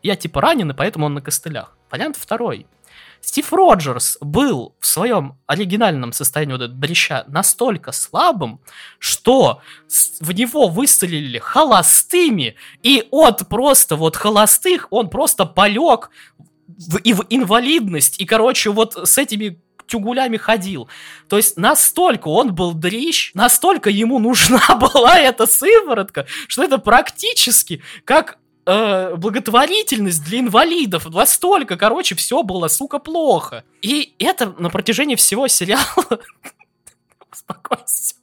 я 0.04 0.15
типа 0.15 0.39
ранен, 0.39 0.69
и 0.69 0.73
поэтому 0.75 1.08
он 1.08 1.15
на 1.15 1.21
костылях. 1.21 1.75
Вариант 1.89 2.15
второй. 2.15 2.67
Стив 3.21 3.54
Роджерс 3.54 4.17
был 4.19 4.75
в 4.80 4.86
своем 4.86 5.38
оригинальном 5.45 6.12
состоянии 6.12 6.54
вот 6.54 6.62
этого 6.62 6.80
дрища 6.80 7.23
настолько 7.27 7.91
слабым, 7.91 8.60
что 8.97 9.62
в 10.19 10.32
него 10.32 10.67
выстрелили 10.67 11.38
холостыми, 11.38 12.56
и 12.82 13.08
от 13.12 13.47
просто 13.47 13.95
вот 13.95 14.15
холостых 14.15 14.88
он 14.89 15.10
просто 15.10 15.45
полег 15.45 16.10
в, 16.67 16.97
и 16.97 17.13
в 17.13 17.25
инвалидность, 17.30 18.19
и, 18.19 18.25
короче, 18.25 18.71
вот 18.71 18.95
с 18.95 19.17
этими 19.17 19.62
тюгулями 19.91 20.38
ходил. 20.38 20.89
То 21.27 21.38
есть 21.38 21.58
настолько 21.58 22.30
он 22.30 22.56
был 22.56 22.73
дрищ, 22.73 23.32
настолько 23.34 23.89
ему 23.89 24.19
нужна 24.19 24.75
была 24.75 25.19
эта 25.19 25.45
сыворотка, 25.45 26.25
что 26.47 26.63
это 26.63 26.77
практически 26.77 27.84
как 28.06 28.38
э, 28.65 29.15
благотворительность 29.15 30.24
для 30.24 30.39
инвалидов. 30.39 31.06
Настолько, 31.10 31.78
короче, 31.78 32.15
все 32.15 32.43
было, 32.43 32.67
сука, 32.67 33.00
плохо. 33.00 33.63
И 33.82 34.15
это 34.19 34.54
на 34.58 34.69
протяжении 34.69 35.15
всего 35.15 35.47
сериала... 35.47 35.86
Успокойся. 37.32 38.15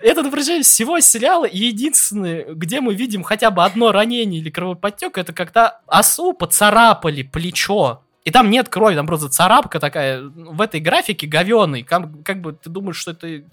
Это 0.00 0.22
на 0.22 0.30
протяжении 0.30 0.62
всего 0.62 0.98
сериала 1.00 1.46
единственное, 1.50 2.52
где 2.54 2.80
мы 2.80 2.94
видим 2.94 3.22
хотя 3.22 3.50
бы 3.50 3.64
одно 3.64 3.92
ранение 3.92 4.40
или 4.40 4.50
кровоподтек, 4.50 5.18
это 5.18 5.32
когда 5.32 5.80
осу 5.86 6.32
поцарапали 6.32 7.22
плечо. 7.22 8.02
И 8.24 8.32
там 8.32 8.50
нет 8.50 8.68
крови, 8.68 8.96
там 8.96 9.06
просто 9.06 9.28
царапка 9.28 9.78
такая. 9.78 10.20
В 10.22 10.60
этой 10.60 10.80
графике 10.80 11.28
говеный. 11.28 11.84
Как, 11.84 12.08
как 12.24 12.40
бы 12.40 12.52
ты 12.54 12.68
думаешь, 12.68 12.96
что 12.96 13.12
это 13.12 13.44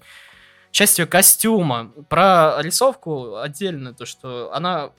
часть 0.72 0.98
ее 0.98 1.06
костюма. 1.06 1.92
Про 2.08 2.56
рисовку 2.58 3.36
отдельно, 3.36 3.94
то 3.94 4.04
что 4.04 4.52
она 4.52 4.90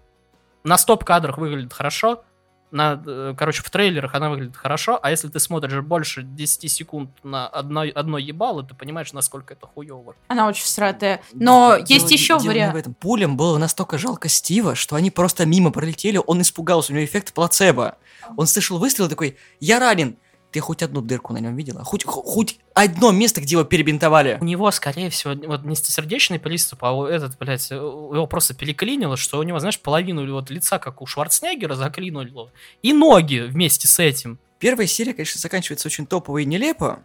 на 0.66 0.78
стоп-кадрах 0.78 1.38
выглядит 1.38 1.72
хорошо, 1.72 2.24
на, 2.72 3.02
э, 3.06 3.34
короче, 3.38 3.62
в 3.62 3.70
трейлерах 3.70 4.16
она 4.16 4.30
выглядит 4.30 4.58
хорошо, 4.58 5.00
а 5.02 5.10
если 5.12 5.30
ты 5.30 5.40
смотришь 5.40 5.80
больше 5.82 6.24
10 6.24 6.70
секунд 6.70 7.10
на 7.24 7.48
одно, 7.48 7.86
одно 7.94 8.18
ебало, 8.18 8.64
ты 8.64 8.74
понимаешь, 8.76 9.14
насколько 9.14 9.54
это 9.54 9.66
хуево. 9.68 10.16
Она 10.28 10.48
очень 10.48 10.64
всратая. 10.66 11.22
Но 11.34 11.78
Дело- 11.78 11.86
есть 11.88 12.12
еще 12.12 12.38
дело 12.38 12.40
не 12.42 12.48
в 12.48 12.52
вариант. 12.52 12.76
этом. 12.76 12.94
Пулям 12.96 13.38
было 13.38 13.58
настолько 13.58 13.98
жалко 13.98 14.28
Стива, 14.28 14.76
что 14.76 14.98
они 14.98 15.10
просто 15.10 15.46
мимо 15.46 15.72
пролетели, 15.72 16.20
он 16.26 16.42
испугался, 16.42 16.92
у 16.92 16.96
него 16.96 17.06
эффект 17.06 17.34
плацебо. 17.34 17.98
Он 18.36 18.48
слышал 18.48 18.78
выстрел 18.80 19.08
такой, 19.08 19.38
я 19.60 19.80
ранен. 19.80 20.18
Ты 20.56 20.62
хоть 20.62 20.82
одну 20.84 21.02
дырку 21.02 21.34
на 21.34 21.40
нем 21.40 21.54
видела? 21.54 21.84
Хоть, 21.84 22.06
хо- 22.06 22.22
хоть 22.22 22.60
одно 22.74 23.12
место, 23.12 23.42
где 23.42 23.56
его 23.56 23.66
перебинтовали? 23.66 24.38
У 24.40 24.46
него, 24.46 24.72
скорее 24.72 25.10
всего, 25.10 25.34
вот 25.50 25.66
не 25.66 25.76
сердечный 25.76 26.40
приступ, 26.40 26.86
а 26.86 27.10
этот, 27.10 27.38
блядь, 27.38 27.70
э, 27.74 27.76
его 27.76 28.26
просто 28.26 28.54
переклинило, 28.54 29.18
что 29.18 29.38
у 29.38 29.44
него, 29.44 29.60
знаешь, 29.60 29.78
половину 29.78 30.34
вот 30.34 30.50
лица, 30.50 30.80
как 30.80 31.02
у 31.02 31.06
Шварценеггера, 31.06 31.76
заклинуло. 31.76 32.52
И 32.82 32.94
ноги 32.94 33.40
вместе 33.40 33.90
с 33.90 34.00
этим. 34.00 34.40
Первая 34.58 34.88
серия, 34.88 35.14
конечно, 35.14 35.42
заканчивается 35.42 35.90
очень 35.90 36.08
топово 36.08 36.38
и 36.38 36.46
нелепо. 36.46 37.04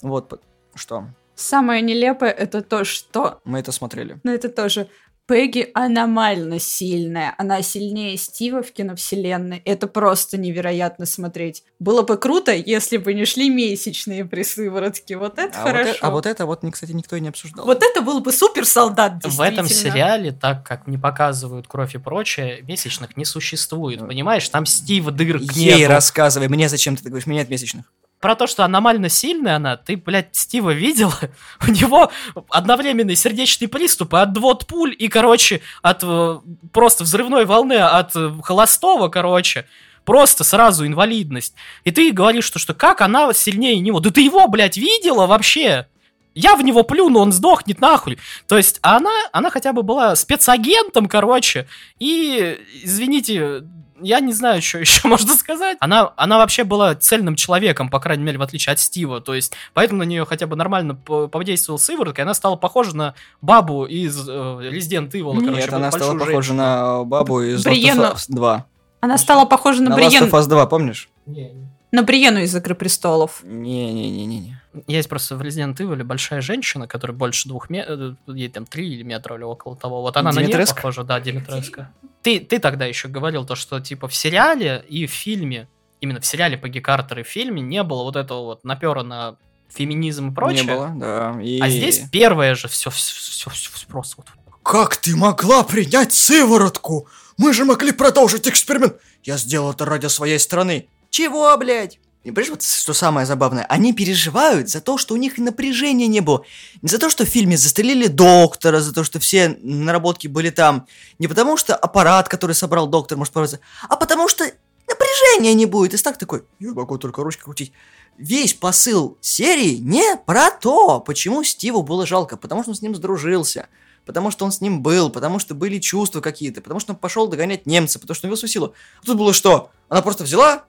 Вот, 0.00 0.40
что? 0.76 1.08
Самое 1.34 1.82
нелепое 1.82 2.30
это 2.30 2.62
то, 2.62 2.84
что... 2.84 3.40
Мы 3.44 3.58
это 3.58 3.72
смотрели. 3.72 4.20
Ну, 4.22 4.30
это 4.30 4.48
тоже... 4.48 4.86
Пегги 5.28 5.70
аномально 5.74 6.58
сильная. 6.58 7.34
Она 7.36 7.60
сильнее 7.60 8.16
Стива 8.16 8.62
в 8.62 8.72
киновселенной. 8.72 9.60
Это 9.66 9.86
просто 9.86 10.38
невероятно 10.38 11.04
смотреть. 11.04 11.64
Было 11.78 12.00
бы 12.00 12.16
круто, 12.16 12.54
если 12.54 12.96
бы 12.96 13.12
не 13.12 13.26
шли 13.26 13.50
месячные 13.50 14.24
при 14.24 14.42
сыворотке. 14.42 15.18
Вот 15.18 15.38
это 15.38 15.58
А 15.60 15.62
вот, 15.64 15.70
хорошо. 15.70 15.90
э- 15.90 15.96
а 16.00 16.10
вот 16.10 16.24
это 16.24 16.46
вот, 16.46 16.60
кстати, 16.72 16.92
никто 16.92 17.14
и 17.14 17.20
не 17.20 17.28
обсуждал. 17.28 17.66
Вот 17.66 17.82
это 17.82 18.00
был 18.00 18.20
бы 18.20 18.32
супер 18.32 18.64
солдат, 18.64 19.22
В 19.22 19.40
этом 19.42 19.68
сериале, 19.68 20.32
так 20.32 20.66
как 20.66 20.86
не 20.86 20.96
показывают 20.96 21.68
кровь 21.68 21.94
и 21.94 21.98
прочее, 21.98 22.62
месячных 22.62 23.18
не 23.18 23.26
существует. 23.26 24.00
Ну. 24.00 24.06
Понимаешь, 24.06 24.48
там 24.48 24.64
Стива 24.64 25.10
дырок 25.12 25.42
Ей 25.52 25.80
нету. 25.80 25.92
рассказывай, 25.92 26.48
мне 26.48 26.70
зачем 26.70 26.96
ты 26.96 27.06
говоришь, 27.06 27.26
меня 27.26 27.40
нет 27.40 27.50
месячных. 27.50 27.84
Про 28.20 28.34
то, 28.34 28.48
что 28.48 28.64
аномально 28.64 29.08
сильная 29.08 29.56
она, 29.56 29.76
ты, 29.76 29.96
блядь, 29.96 30.34
Стива 30.34 30.70
видела? 30.70 31.18
У 31.66 31.70
него 31.70 32.10
одновременный 32.50 33.14
сердечный 33.14 33.68
приступ 33.68 34.14
и 34.14 34.18
отвод 34.18 34.66
пуль, 34.66 34.94
и, 34.98 35.08
короче, 35.08 35.60
от 35.82 36.00
э, 36.02 36.38
просто 36.72 37.04
взрывной 37.04 37.44
волны 37.44 37.74
от 37.74 38.16
э, 38.16 38.32
холостого, 38.42 39.08
короче, 39.08 39.66
просто 40.04 40.42
сразу 40.42 40.84
инвалидность. 40.84 41.54
И 41.84 41.92
ты 41.92 42.10
говоришь, 42.10 42.44
что, 42.44 42.58
что 42.58 42.74
как 42.74 43.02
она 43.02 43.32
сильнее 43.32 43.78
него? 43.78 44.00
Да 44.00 44.10
ты 44.10 44.22
его, 44.22 44.48
блядь, 44.48 44.76
видела 44.76 45.26
вообще? 45.26 45.86
Я 46.34 46.56
в 46.56 46.62
него 46.62 46.82
плюну, 46.82 47.20
он 47.20 47.32
сдохнет 47.32 47.80
нахуй. 47.80 48.18
То 48.46 48.56
есть 48.56 48.78
она, 48.82 49.10
она 49.32 49.50
хотя 49.50 49.72
бы 49.72 49.82
была 49.82 50.16
спецагентом, 50.16 51.06
короче, 51.06 51.68
и, 51.98 52.58
извините, 52.82 53.64
я 54.00 54.20
не 54.20 54.32
знаю, 54.32 54.62
что 54.62 54.78
еще 54.80 55.06
можно 55.08 55.34
сказать. 55.34 55.76
Она, 55.80 56.12
она 56.16 56.38
вообще 56.38 56.64
была 56.64 56.94
цельным 56.94 57.34
человеком, 57.36 57.88
по 57.90 58.00
крайней 58.00 58.24
мере, 58.24 58.38
в 58.38 58.42
отличие 58.42 58.72
от 58.72 58.80
Стива. 58.80 59.20
То 59.20 59.34
есть, 59.34 59.52
поэтому 59.74 60.00
на 60.00 60.04
нее 60.04 60.24
хотя 60.24 60.46
бы 60.46 60.56
нормально 60.56 60.94
по- 60.94 61.28
повдействовал 61.28 61.78
сыворотка, 61.78 62.20
и 62.20 62.24
она 62.24 62.34
стала 62.34 62.56
похожа 62.56 62.96
на 62.96 63.14
бабу 63.40 63.84
из 63.86 64.28
э, 64.28 64.32
Resident 64.32 65.10
Evil. 65.12 65.34
Нет, 65.34 65.44
короче, 65.44 65.68
она 65.70 65.90
стала 65.90 66.12
похожа 66.14 66.32
женщину. 66.32 66.56
на 66.56 67.04
бабу 67.04 67.40
из 67.42 67.64
Бриенну. 67.64 68.02
Last 68.02 68.12
of 68.12 68.16
Us 68.16 68.24
2. 68.28 68.66
Она 69.00 69.18
стала 69.18 69.44
похожа 69.44 69.82
на, 69.82 69.90
На 69.90 69.94
Last 69.94 70.08
Бриен... 70.08 70.24
of 70.24 70.30
Us 70.30 70.46
2, 70.48 70.66
помнишь? 70.66 71.08
Не, 71.26 71.50
не. 71.52 71.68
на 71.92 72.02
Бриену 72.02 72.40
из 72.40 72.54
«Игры 72.56 72.74
престолов». 72.74 73.40
Не-не-не-не. 73.44 74.60
Есть 74.86 75.08
просто 75.08 75.36
в 75.36 75.42
Resident 75.42 75.76
Evil 75.76 76.02
большая 76.04 76.40
женщина, 76.40 76.86
которая 76.86 77.16
больше 77.16 77.48
двух 77.48 77.70
метров, 77.70 78.16
ей 78.26 78.48
там 78.48 78.66
три 78.66 79.02
метра 79.02 79.36
или 79.36 79.44
около 79.44 79.76
того. 79.76 80.02
Вот 80.02 80.16
она 80.16 80.30
на 80.30 80.36
нее 80.36 80.46
Димитреска? 80.46 80.76
похожа, 80.76 81.04
да, 81.04 81.20
Димитреска. 81.20 81.92
Ты, 82.22 82.40
ты 82.40 82.58
тогда 82.58 82.84
еще 82.86 83.08
говорил 83.08 83.44
то, 83.44 83.54
что 83.54 83.80
типа 83.80 84.08
в 84.08 84.14
сериале 84.14 84.84
и 84.88 85.06
в 85.06 85.10
фильме, 85.10 85.68
именно 86.00 86.20
в 86.20 86.26
сериале 86.26 86.56
Пегги 86.56 86.80
Картер 86.80 87.20
и 87.20 87.22
в 87.22 87.28
фильме 87.28 87.60
не 87.60 87.82
было 87.82 88.02
вот 88.02 88.16
этого 88.16 88.44
вот 88.44 88.64
напера 88.64 89.02
на 89.02 89.36
феминизм 89.68 90.30
и 90.30 90.34
прочее. 90.34 90.64
Не 90.64 90.70
было, 90.72 90.92
да. 90.94 91.40
И... 91.42 91.60
А 91.60 91.68
здесь 91.68 92.02
первое 92.10 92.54
же 92.54 92.68
все, 92.68 92.90
все, 92.90 93.50
все, 93.50 93.86
просто 93.86 94.16
вот. 94.18 94.26
Как 94.62 94.96
ты 94.96 95.16
могла 95.16 95.62
принять 95.64 96.12
сыворотку? 96.12 97.08
Мы 97.38 97.54
же 97.54 97.64
могли 97.64 97.92
продолжить 97.92 98.46
эксперимент. 98.48 98.96
Я 99.22 99.38
сделал 99.38 99.72
это 99.72 99.84
ради 99.84 100.06
своей 100.06 100.38
страны. 100.38 100.88
Чего, 101.10 101.56
блядь? 101.56 101.98
И 102.24 102.30
понимаешь, 102.30 102.50
вот 102.50 102.62
что 102.62 102.92
самое 102.92 103.26
забавное? 103.26 103.64
Они 103.66 103.92
переживают 103.92 104.68
за 104.68 104.80
то, 104.80 104.98
что 104.98 105.14
у 105.14 105.16
них 105.16 105.38
напряжения 105.38 106.08
не 106.08 106.20
было. 106.20 106.44
Не 106.82 106.88
за 106.88 106.98
то, 106.98 107.08
что 107.08 107.24
в 107.24 107.28
фильме 107.28 107.56
застрелили 107.56 108.08
доктора, 108.08 108.80
за 108.80 108.92
то, 108.92 109.04
что 109.04 109.20
все 109.20 109.56
наработки 109.62 110.26
были 110.26 110.50
там. 110.50 110.86
Не 111.18 111.28
потому, 111.28 111.56
что 111.56 111.76
аппарат, 111.76 112.28
который 112.28 112.54
собрал 112.54 112.88
доктор, 112.88 113.16
может 113.16 113.32
порваться, 113.32 113.60
а 113.88 113.96
потому 113.96 114.28
что 114.28 114.44
напряжения 114.88 115.54
не 115.54 115.66
будет. 115.66 115.94
И 115.94 115.96
так 115.96 116.18
такой, 116.18 116.42
я 116.58 116.72
могу 116.72 116.98
только 116.98 117.22
ручкой 117.22 117.44
крутить. 117.44 117.72
Весь 118.18 118.52
посыл 118.52 119.16
серии 119.20 119.76
не 119.76 120.16
про 120.26 120.50
то, 120.50 120.98
почему 120.98 121.44
Стиву 121.44 121.82
было 121.82 122.04
жалко, 122.04 122.36
потому 122.36 122.62
что 122.62 122.72
он 122.72 122.76
с 122.76 122.82
ним 122.82 122.94
сдружился 122.94 123.68
потому 124.08 124.30
что 124.30 124.46
он 124.46 124.52
с 124.52 124.62
ним 124.62 124.80
был, 124.80 125.10
потому 125.10 125.38
что 125.38 125.54
были 125.54 125.78
чувства 125.78 126.22
какие-то, 126.22 126.62
потому 126.62 126.80
что 126.80 126.92
он 126.92 126.98
пошел 126.98 127.28
догонять 127.28 127.66
немца, 127.66 127.98
потому 127.98 128.14
что 128.14 128.26
он 128.26 128.30
вел 128.30 128.38
свою 128.38 128.50
силу. 128.50 128.74
А 129.02 129.04
тут 129.04 129.18
было 129.18 129.34
что? 129.34 129.70
Она 129.90 130.00
просто 130.00 130.24
взяла, 130.24 130.64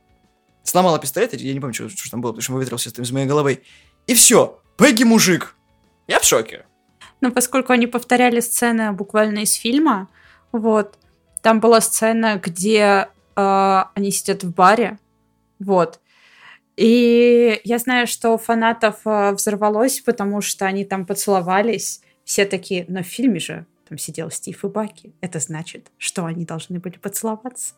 сломала 0.69 0.99
пистолет, 0.99 1.33
я 1.33 1.53
не 1.53 1.59
помню, 1.59 1.73
что, 1.73 1.89
что 1.89 2.11
там 2.11 2.21
было, 2.21 2.31
потому 2.31 2.43
что 2.43 2.53
выветрился 2.53 2.89
из 2.89 3.11
моей 3.11 3.27
головы, 3.27 3.63
и 4.07 4.13
все. 4.13 4.59
Пегги 4.77 5.03
мужик. 5.03 5.55
Я 6.07 6.19
в 6.19 6.23
шоке. 6.23 6.65
Но 7.21 7.31
поскольку 7.31 7.73
они 7.73 7.87
повторяли 7.87 8.39
сцены 8.39 8.91
буквально 8.93 9.39
из 9.39 9.53
фильма, 9.53 10.07
вот, 10.51 10.97
там 11.41 11.59
была 11.59 11.81
сцена, 11.81 12.41
где 12.43 13.09
э, 13.35 13.83
они 13.93 14.11
сидят 14.11 14.43
в 14.43 14.53
баре, 14.53 14.99
вот, 15.59 15.99
и 16.77 17.59
я 17.65 17.77
знаю, 17.77 18.07
что 18.07 18.29
у 18.29 18.37
фанатов 18.37 19.01
э, 19.03 19.31
взорвалось, 19.33 19.99
потому 19.99 20.39
что 20.39 20.65
они 20.65 20.85
там 20.85 21.05
поцеловались, 21.05 22.01
все 22.23 22.45
такие, 22.45 22.85
но 22.87 23.03
в 23.03 23.07
фильме 23.07 23.39
же 23.39 23.65
там 23.89 23.97
сидел 23.97 24.29
Стив 24.31 24.63
и 24.63 24.67
Баки, 24.67 25.13
это 25.21 25.39
значит, 25.39 25.91
что 25.97 26.25
они 26.25 26.45
должны 26.45 26.79
были 26.79 26.97
поцеловаться, 26.97 27.73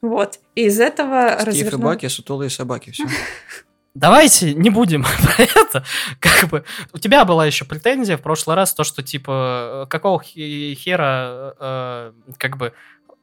вот, 0.00 0.38
и 0.54 0.66
из 0.66 0.80
этого 0.80 1.36
Стив 1.40 1.42
и 1.42 1.50
развернул- 1.50 1.84
Баки, 1.84 2.06
сутулые 2.08 2.48
собаки, 2.50 2.90
все. 2.90 3.04
Давайте 3.94 4.54
не 4.54 4.70
будем 4.70 5.02
про 5.22 5.42
это. 5.42 5.84
Как 6.20 6.48
бы 6.48 6.64
у 6.92 6.98
тебя 6.98 7.24
была 7.24 7.46
еще 7.46 7.64
претензия 7.64 8.16
в 8.16 8.22
прошлый 8.22 8.54
раз, 8.54 8.72
то, 8.74 8.84
что 8.84 9.02
типа 9.02 9.86
какого 9.90 10.22
хе- 10.22 10.74
хера 10.74 11.54
э, 11.58 12.12
как 12.36 12.56
бы 12.58 12.72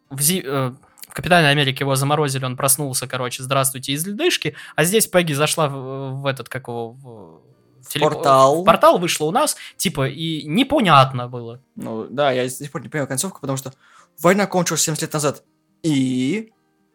в, 0.10 0.20
зи- 0.20 0.44
э, 0.46 0.74
в 1.08 1.14
Капитане 1.14 1.48
Америки 1.48 1.82
его 1.84 1.96
заморозили, 1.96 2.44
он 2.44 2.58
проснулся, 2.58 3.08
короче, 3.08 3.42
здравствуйте, 3.42 3.94
из 3.94 4.06
ледышки, 4.06 4.56
а 4.76 4.84
здесь 4.84 5.08
Пегги 5.08 5.32
зашла 5.32 5.70
в, 5.70 6.22
в 6.22 6.26
этот, 6.26 6.50
как 6.50 6.68
его, 6.68 6.92
в, 6.92 7.42
в 7.88 7.94
теле- 7.94 8.04
Портал. 8.10 8.62
в 8.62 8.66
портал 8.66 8.98
вышла 9.00 9.26
у 9.26 9.32
нас, 9.32 9.56
типа, 9.78 10.08
и 10.08 10.44
непонятно 10.46 11.28
было. 11.28 11.62
Ну, 11.76 12.08
да, 12.10 12.32
я 12.32 12.44
до 12.44 12.50
сих 12.50 12.72
пор 12.72 12.82
не 12.82 12.90
понимаю 12.90 13.08
концовку, 13.08 13.40
потому 13.42 13.58
что 13.58 13.74
война 14.22 14.48
кончилась 14.48 14.82
70 14.82 15.02
лет 15.04 15.14
назад. 15.14 15.44
И... 15.84 16.52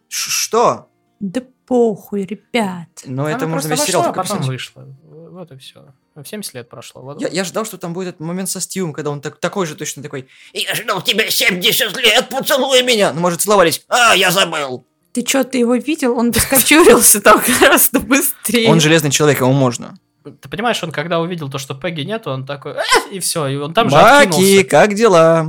Ш- 0.09 0.31
Что? 0.31 0.89
Да 1.21 1.43
похуй, 1.67 2.25
ребят. 2.25 2.89
Ну, 3.05 3.23
Она 3.25 3.33
это 3.37 3.47
можно 3.47 3.69
весь 3.69 3.83
сериал 3.83 4.03
вошла, 4.03 4.23
а 4.23 4.25
потом 4.25 4.43
вышла. 4.43 4.87
Вот 5.05 5.53
и 5.53 5.57
все. 5.59 5.85
В 6.17 6.25
70 6.25 6.55
лет 6.55 6.69
прошло. 6.69 7.03
Вот. 7.03 7.21
Я, 7.21 7.29
я 7.29 7.45
ждал, 7.45 7.65
что 7.65 7.79
там 7.79 7.93
будет 7.93 8.09
этот 8.09 8.21
момент 8.21 8.49
со 8.51 8.61
Стивом, 8.61 8.93
когда 8.93 9.11
он 9.11 9.21
так, 9.21 9.39
такой 9.39 9.67
же 9.67 9.77
точно 9.77 10.03
такой 10.03 10.29
Я 10.53 10.75
ждал 10.75 11.01
тебя 11.03 11.31
70 11.31 11.97
лет, 11.99 12.29
«Поцелуй 12.29 12.83
меня!» 12.83 13.13
Ну, 13.13 13.21
может, 13.21 13.41
целовались. 13.41 13.85
а 13.89 14.15
я 14.15 14.31
забыл. 14.33 14.85
Ты 15.13 15.25
что, 15.27 15.45
ты 15.45 15.59
его 15.59 15.77
видел? 15.77 16.17
Он 16.19 16.31
бы 16.33 16.41
скочурился 16.41 17.21
там 17.21 17.41
гораздо 17.61 18.01
быстрее. 18.01 18.69
Он 18.69 18.81
железный 18.81 19.11
человек, 19.13 19.41
ему 19.41 19.53
можно. 19.53 19.97
Ты 20.23 20.49
понимаешь, 20.49 20.83
он 20.83 20.93
когда 20.93 21.21
увидел 21.21 21.49
то, 21.49 21.59
что 21.59 21.75
Пегги 21.75 22.03
нету, 22.03 22.31
он 22.31 22.47
такой, 22.47 22.73
«Э!» 22.73 23.11
и 23.11 23.21
все, 23.21 23.47
и 23.47 23.57
он 23.57 23.73
там 23.73 23.89
же 23.89 23.97
Баки, 23.97 24.29
откинулся. 24.29 24.65
как 24.65 24.95
дела? 24.95 25.47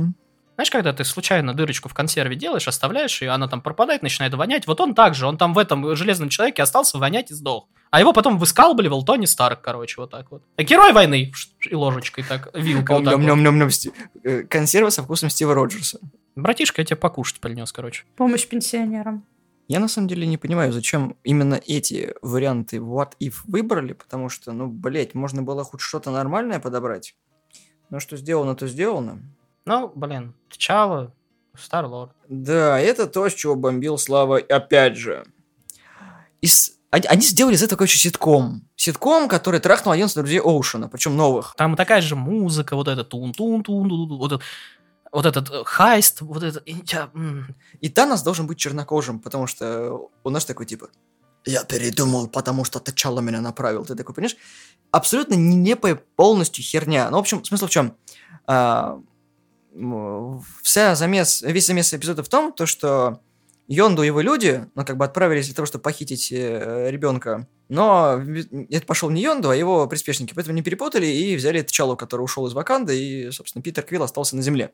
Знаешь, 0.54 0.70
когда 0.70 0.92
ты 0.92 1.04
случайно 1.04 1.54
дырочку 1.54 1.88
в 1.88 1.94
консерве 1.94 2.36
делаешь, 2.36 2.68
оставляешь, 2.68 3.22
и 3.22 3.26
она 3.26 3.48
там 3.48 3.60
пропадает, 3.60 4.02
начинает 4.02 4.34
вонять, 4.34 4.66
вот 4.66 4.80
он 4.80 4.94
так 4.94 5.14
же, 5.14 5.26
он 5.26 5.36
там 5.38 5.54
в 5.54 5.58
этом 5.58 5.96
железном 5.96 6.28
человеке 6.28 6.62
остался 6.62 6.98
вонять 6.98 7.30
и 7.30 7.34
сдох. 7.34 7.68
А 7.90 8.00
его 8.00 8.12
потом 8.12 8.38
выскалбливал 8.38 9.04
Тони 9.04 9.26
Старк, 9.26 9.60
короче, 9.60 10.00
вот 10.00 10.10
так 10.10 10.30
вот. 10.30 10.42
А 10.56 10.62
Герой 10.62 10.92
войны, 10.92 11.32
и 11.68 11.74
ложечкой 11.74 12.24
так, 12.24 12.48
вилкой 12.54 12.96
вот 12.96 13.04
так 13.04 13.18
вот. 13.18 13.94
Э, 14.24 14.42
Консервы 14.44 14.90
со 14.90 15.02
вкусом 15.02 15.28
Стива 15.30 15.54
Роджерса. 15.54 16.00
Братишка, 16.34 16.80
я 16.80 16.86
тебе 16.86 16.96
покушать 16.96 17.40
принес, 17.40 17.70
короче. 17.72 18.04
Помощь 18.16 18.46
пенсионерам. 18.46 19.24
Я 19.72 19.80
на 19.80 19.88
самом 19.88 20.06
деле 20.06 20.26
не 20.26 20.36
понимаю, 20.36 20.70
зачем 20.70 21.16
именно 21.24 21.54
эти 21.54 22.14
варианты 22.20 22.76
What 22.76 23.12
If 23.18 23.36
выбрали, 23.44 23.94
потому 23.94 24.28
что, 24.28 24.52
ну, 24.52 24.66
блять, 24.66 25.14
можно 25.14 25.42
было 25.42 25.64
хоть 25.64 25.80
что-то 25.80 26.10
нормальное 26.10 26.60
подобрать. 26.60 27.16
Но 27.88 27.98
что 27.98 28.18
сделано, 28.18 28.54
то 28.54 28.68
сделано. 28.68 29.22
Ну, 29.64 29.90
блин, 29.94 30.34
Тчала, 30.50 31.14
Старлорд. 31.56 32.12
Да, 32.28 32.78
это 32.78 33.06
то, 33.06 33.26
с 33.26 33.32
чего 33.32 33.54
бомбил 33.54 33.96
Слава, 33.96 34.40
опять 34.40 34.98
же. 34.98 35.24
Из... 36.42 36.76
Они, 36.90 37.22
сделали 37.22 37.54
из 37.54 37.62
этого, 37.62 37.78
короче, 37.78 37.96
ситком. 37.96 38.68
Ситком, 38.76 39.26
который 39.26 39.58
трахнул 39.58 39.94
11 39.94 40.14
друзей 40.14 40.40
Оушена, 40.40 40.90
причем 40.90 41.16
новых. 41.16 41.54
Там 41.56 41.76
такая 41.76 42.02
же 42.02 42.14
музыка, 42.14 42.76
вот 42.76 42.88
это 42.88 43.04
тун 43.04 43.32
тун 43.32 43.62
тун 43.62 43.88
тун 43.88 44.18
вот, 44.18 44.32
этот- 44.32 44.42
вот 45.12 45.26
этот 45.26 45.50
э, 45.50 45.62
хайст, 45.64 46.22
вот 46.22 46.42
это... 46.42 46.58
и 46.60 46.76
я, 46.86 47.10
И 47.80 47.88
Танос 47.90 48.22
должен 48.22 48.46
быть 48.46 48.58
чернокожим, 48.58 49.20
потому 49.20 49.46
что 49.46 50.10
у 50.24 50.30
нас 50.30 50.44
такой 50.44 50.66
типа 50.66 50.88
«Я 51.44 51.64
передумал, 51.64 52.28
потому 52.28 52.64
что 52.64 52.80
Тачала 52.80 53.20
меня 53.20 53.40
направил». 53.40 53.84
Ты 53.84 53.94
такой, 53.94 54.14
понимаешь? 54.14 54.36
Абсолютно 54.90 55.34
нелепая 55.34 55.96
полностью 56.16 56.64
херня. 56.64 57.10
Ну, 57.10 57.18
в 57.18 57.20
общем, 57.20 57.44
смысл 57.44 57.66
в 57.66 57.70
чем? 57.70 57.94
А, 58.46 59.00
вся 60.62 60.94
замес, 60.94 61.42
весь 61.42 61.66
замес 61.66 61.92
эпизода 61.92 62.22
в 62.22 62.28
том, 62.28 62.52
то, 62.52 62.66
что 62.66 63.20
Йонду 63.68 64.02
и 64.02 64.06
его 64.06 64.20
люди, 64.20 64.66
ну, 64.74 64.84
как 64.84 64.96
бы 64.96 65.04
отправились 65.04 65.46
для 65.46 65.54
того, 65.54 65.66
чтобы 65.66 65.82
похитить 65.82 66.32
э, 66.32 66.90
ребенка. 66.90 67.46
Но 67.68 68.20
это 68.70 68.86
пошел 68.86 69.10
не 69.10 69.22
Йонду, 69.22 69.50
а 69.50 69.56
его 69.56 69.86
приспешники. 69.86 70.34
Поэтому 70.34 70.54
не 70.54 70.62
перепутали 70.62 71.06
и 71.06 71.36
взяли 71.36 71.62
Тчалу, 71.62 71.96
который 71.96 72.22
ушел 72.22 72.46
из 72.46 72.52
Ваканды, 72.52 72.98
и, 72.98 73.30
собственно, 73.30 73.62
Питер 73.62 73.84
Квилл 73.84 74.02
остался 74.02 74.36
на 74.36 74.42
земле. 74.42 74.72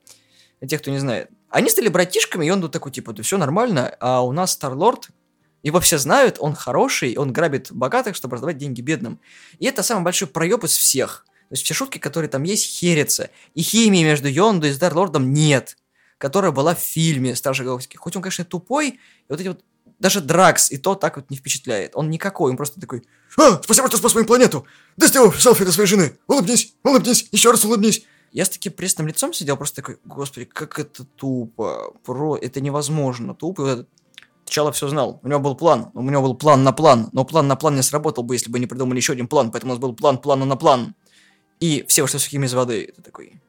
Для 0.60 0.68
тех, 0.68 0.80
кто 0.80 0.90
не 0.90 0.98
знает. 0.98 1.30
Они 1.50 1.70
стали 1.70 1.88
братишками, 1.88 2.46
и 2.46 2.50
он 2.50 2.68
такой, 2.70 2.92
типа, 2.92 3.12
да 3.12 3.22
все 3.22 3.38
нормально, 3.38 3.94
а 4.00 4.22
у 4.22 4.32
нас 4.32 4.52
Старлорд, 4.52 5.08
его 5.62 5.80
все 5.80 5.98
знают, 5.98 6.36
он 6.38 6.54
хороший, 6.54 7.16
он 7.16 7.32
грабит 7.32 7.72
богатых, 7.72 8.16
чтобы 8.16 8.34
раздавать 8.34 8.58
деньги 8.58 8.80
бедным. 8.80 9.20
И 9.58 9.66
это 9.66 9.82
самый 9.82 10.04
большой 10.04 10.28
проеб 10.28 10.64
из 10.64 10.76
всех. 10.76 11.24
То 11.48 11.54
есть 11.54 11.64
все 11.64 11.74
шутки, 11.74 11.98
которые 11.98 12.28
там 12.28 12.42
есть, 12.42 12.66
херятся. 12.66 13.30
И 13.54 13.62
химии 13.62 14.04
между 14.04 14.28
Йонду 14.28 14.66
и 14.66 14.72
Старлордом 14.72 15.32
нет, 15.32 15.78
которая 16.18 16.52
была 16.52 16.74
в 16.74 16.80
фильме 16.80 17.34
Стражи 17.34 17.64
Галактики. 17.64 17.96
Хоть 17.96 18.14
он, 18.16 18.22
конечно, 18.22 18.44
тупой, 18.44 18.88
и 18.90 18.98
вот 19.28 19.40
эти 19.40 19.48
вот 19.48 19.64
даже 19.98 20.20
Дракс 20.20 20.70
и 20.70 20.76
то 20.76 20.94
так 20.94 21.16
вот 21.16 21.30
не 21.30 21.36
впечатляет. 21.36 21.92
Он 21.94 22.10
никакой, 22.10 22.50
он 22.50 22.56
просто 22.56 22.80
такой 22.80 23.02
«А, 23.36 23.60
спасибо, 23.62 23.88
что 23.88 23.96
спас 23.96 24.14
мою 24.14 24.26
планету! 24.26 24.66
Дай 24.96 25.08
сделаю 25.08 25.32
селфи 25.32 25.64
для 25.64 25.72
своей 25.72 25.88
жены! 25.88 26.18
Улыбнись, 26.26 26.74
улыбнись, 26.84 27.28
еще 27.32 27.50
раз 27.50 27.64
улыбнись!» 27.64 28.04
Я 28.32 28.44
с 28.44 28.50
таким 28.50 28.72
пресным 28.72 29.06
лицом 29.06 29.32
сидел, 29.32 29.56
просто 29.56 29.76
такой, 29.76 29.98
господи, 30.04 30.46
как 30.46 30.78
это 30.78 31.04
тупо, 31.04 31.94
про, 32.04 32.36
это 32.36 32.60
невозможно, 32.60 33.34
тупо. 33.34 33.86
Тчала 34.44 34.72
все 34.72 34.88
знал, 34.88 35.20
у 35.22 35.28
него 35.28 35.40
был 35.40 35.54
план, 35.54 35.90
у 35.94 36.02
него 36.02 36.22
был 36.22 36.34
план 36.34 36.62
на 36.62 36.72
план, 36.72 37.10
но 37.12 37.24
план 37.24 37.48
на 37.48 37.56
план 37.56 37.76
не 37.76 37.82
сработал 37.82 38.24
бы, 38.24 38.34
если 38.34 38.50
бы 38.50 38.58
не 38.58 38.66
придумали 38.66 38.96
еще 38.96 39.12
один 39.12 39.28
план, 39.28 39.50
поэтому 39.50 39.72
у 39.72 39.74
нас 39.74 39.80
был 39.80 39.94
план 39.94 40.18
плана 40.18 40.44
на 40.44 40.56
план. 40.56 40.94
И 41.60 41.84
все 41.88 42.02
вышли 42.02 42.18
сухими 42.18 42.46
из 42.46 42.54
воды. 42.54 42.84
Это 42.88 43.02
такой, 43.02 43.40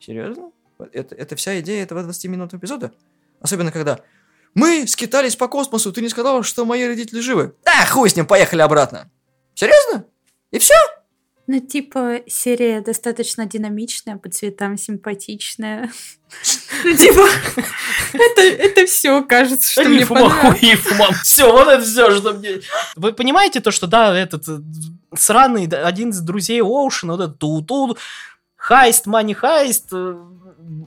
серьезно? 0.00 0.50
Это, 0.92 1.14
это 1.14 1.36
вся 1.36 1.60
идея 1.60 1.82
этого 1.82 2.00
20-минутного 2.00 2.60
эпизода? 2.60 2.92
Особенно 3.40 3.72
когда 3.72 4.00
мы 4.54 4.86
скитались 4.86 5.36
по 5.36 5.48
космосу, 5.48 5.92
ты 5.92 6.02
не 6.02 6.08
сказал, 6.08 6.42
что 6.42 6.64
мои 6.64 6.84
родители 6.86 7.20
живы. 7.20 7.54
Да, 7.64 7.86
хуй 7.86 8.10
с 8.10 8.16
ним, 8.16 8.26
поехали 8.26 8.60
обратно. 8.60 9.10
Серьезно? 9.54 10.04
И 10.50 10.58
все? 10.58 10.74
Ну, 11.48 11.58
типа, 11.58 12.20
серия 12.28 12.80
достаточно 12.80 13.46
динамичная, 13.46 14.16
по 14.16 14.30
цветам 14.30 14.76
симпатичная. 14.76 15.90
Ну, 16.84 16.96
типа, 16.96 17.28
это, 18.14 18.40
это 18.40 18.86
все, 18.86 19.22
кажется, 19.22 19.70
что 19.70 19.84
мне 19.84 20.06
понравилось. 20.06 20.80
Все, 21.22 21.52
вот 21.52 21.68
это 21.68 21.84
все, 21.84 22.10
что 22.16 22.32
мне... 22.32 22.60
Вы 22.96 23.12
понимаете 23.12 23.60
то, 23.60 23.70
что, 23.70 23.86
да, 23.86 24.18
этот 24.18 24.48
э, 24.48 24.58
сраный 25.14 25.66
один 25.66 26.08
из 26.08 26.20
друзей 26.20 26.62
Оушена, 26.62 27.12
вот 27.12 27.22
этот 27.22 27.38
ту-ту, 27.38 27.98
heist, 28.56 29.06
money 29.06 29.34
heist, 29.34 29.88
э, 29.92 30.16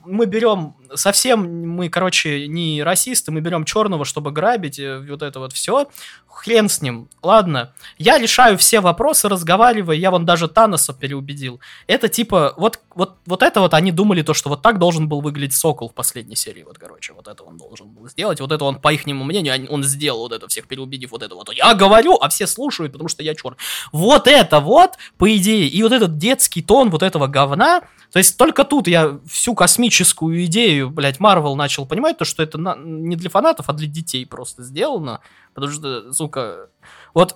мы 0.05 0.25
берем 0.25 0.75
совсем, 0.93 1.67
мы, 1.69 1.89
короче, 1.89 2.47
не 2.47 2.83
расисты, 2.83 3.31
мы 3.31 3.41
берем 3.41 3.65
черного, 3.65 4.05
чтобы 4.05 4.31
грабить, 4.31 4.79
э, 4.79 4.99
вот 5.09 5.21
это 5.21 5.39
вот 5.39 5.53
все. 5.53 5.87
Хрен 6.27 6.67
с 6.67 6.81
ним. 6.81 7.07
Ладно. 7.23 7.73
Я 7.97 8.17
решаю 8.17 8.57
все 8.57 8.81
вопросы, 8.81 9.29
разговаривая. 9.29 9.95
Я 9.95 10.11
вон 10.11 10.25
даже 10.25 10.49
Таноса 10.49 10.93
переубедил. 10.93 11.61
Это 11.87 12.09
типа, 12.09 12.53
вот, 12.57 12.79
вот, 12.93 13.15
вот 13.25 13.41
это 13.41 13.61
вот 13.61 13.73
они 13.73 13.91
думали, 13.91 14.21
то, 14.21 14.33
что 14.33 14.49
вот 14.49 14.61
так 14.61 14.77
должен 14.77 15.07
был 15.07 15.21
выглядеть 15.21 15.55
Сокол 15.55 15.89
в 15.89 15.93
последней 15.93 16.35
серии. 16.35 16.63
Вот, 16.63 16.77
короче, 16.77 17.13
вот 17.13 17.29
это 17.29 17.43
он 17.43 17.57
должен 17.57 17.87
был 17.87 18.09
сделать. 18.09 18.41
Вот 18.41 18.51
это 18.51 18.65
он, 18.65 18.79
по 18.79 18.91
их 18.91 19.05
мнению, 19.05 19.71
он 19.71 19.83
сделал 19.83 20.19
вот 20.19 20.33
это, 20.33 20.47
всех 20.49 20.67
переубедив 20.67 21.11
вот 21.11 21.23
это 21.23 21.35
вот. 21.35 21.53
Я 21.53 21.73
говорю, 21.73 22.15
а 22.15 22.27
все 22.27 22.47
слушают, 22.47 22.91
потому 22.91 23.07
что 23.07 23.23
я 23.23 23.33
черт. 23.33 23.57
Вот 23.93 24.27
это 24.27 24.59
вот, 24.59 24.91
по 25.17 25.33
идее, 25.35 25.67
и 25.67 25.83
вот 25.83 25.93
этот 25.93 26.17
детский 26.17 26.61
тон 26.61 26.89
вот 26.89 27.01
этого 27.01 27.27
говна, 27.27 27.81
то 28.15 28.19
есть 28.19 28.37
только 28.37 28.63
тут 28.63 28.87
я 28.87 29.19
всю 29.27 29.55
космическую 29.55 30.45
идею, 30.45 30.89
блядь, 30.89 31.19
Марвел 31.19 31.57
начал 31.57 31.85
понимать, 31.85 32.17
то, 32.17 32.23
что 32.23 32.41
это 32.43 32.57
на- 32.57 32.77
не 32.77 33.17
для 33.17 33.29
фанатов, 33.29 33.67
а 33.67 33.73
для 33.73 33.89
детей 33.89 34.25
просто 34.25 34.63
сделано. 34.63 35.19
Потому 35.53 35.73
что, 35.73 36.13
сука, 36.13 36.69
вот, 37.13 37.35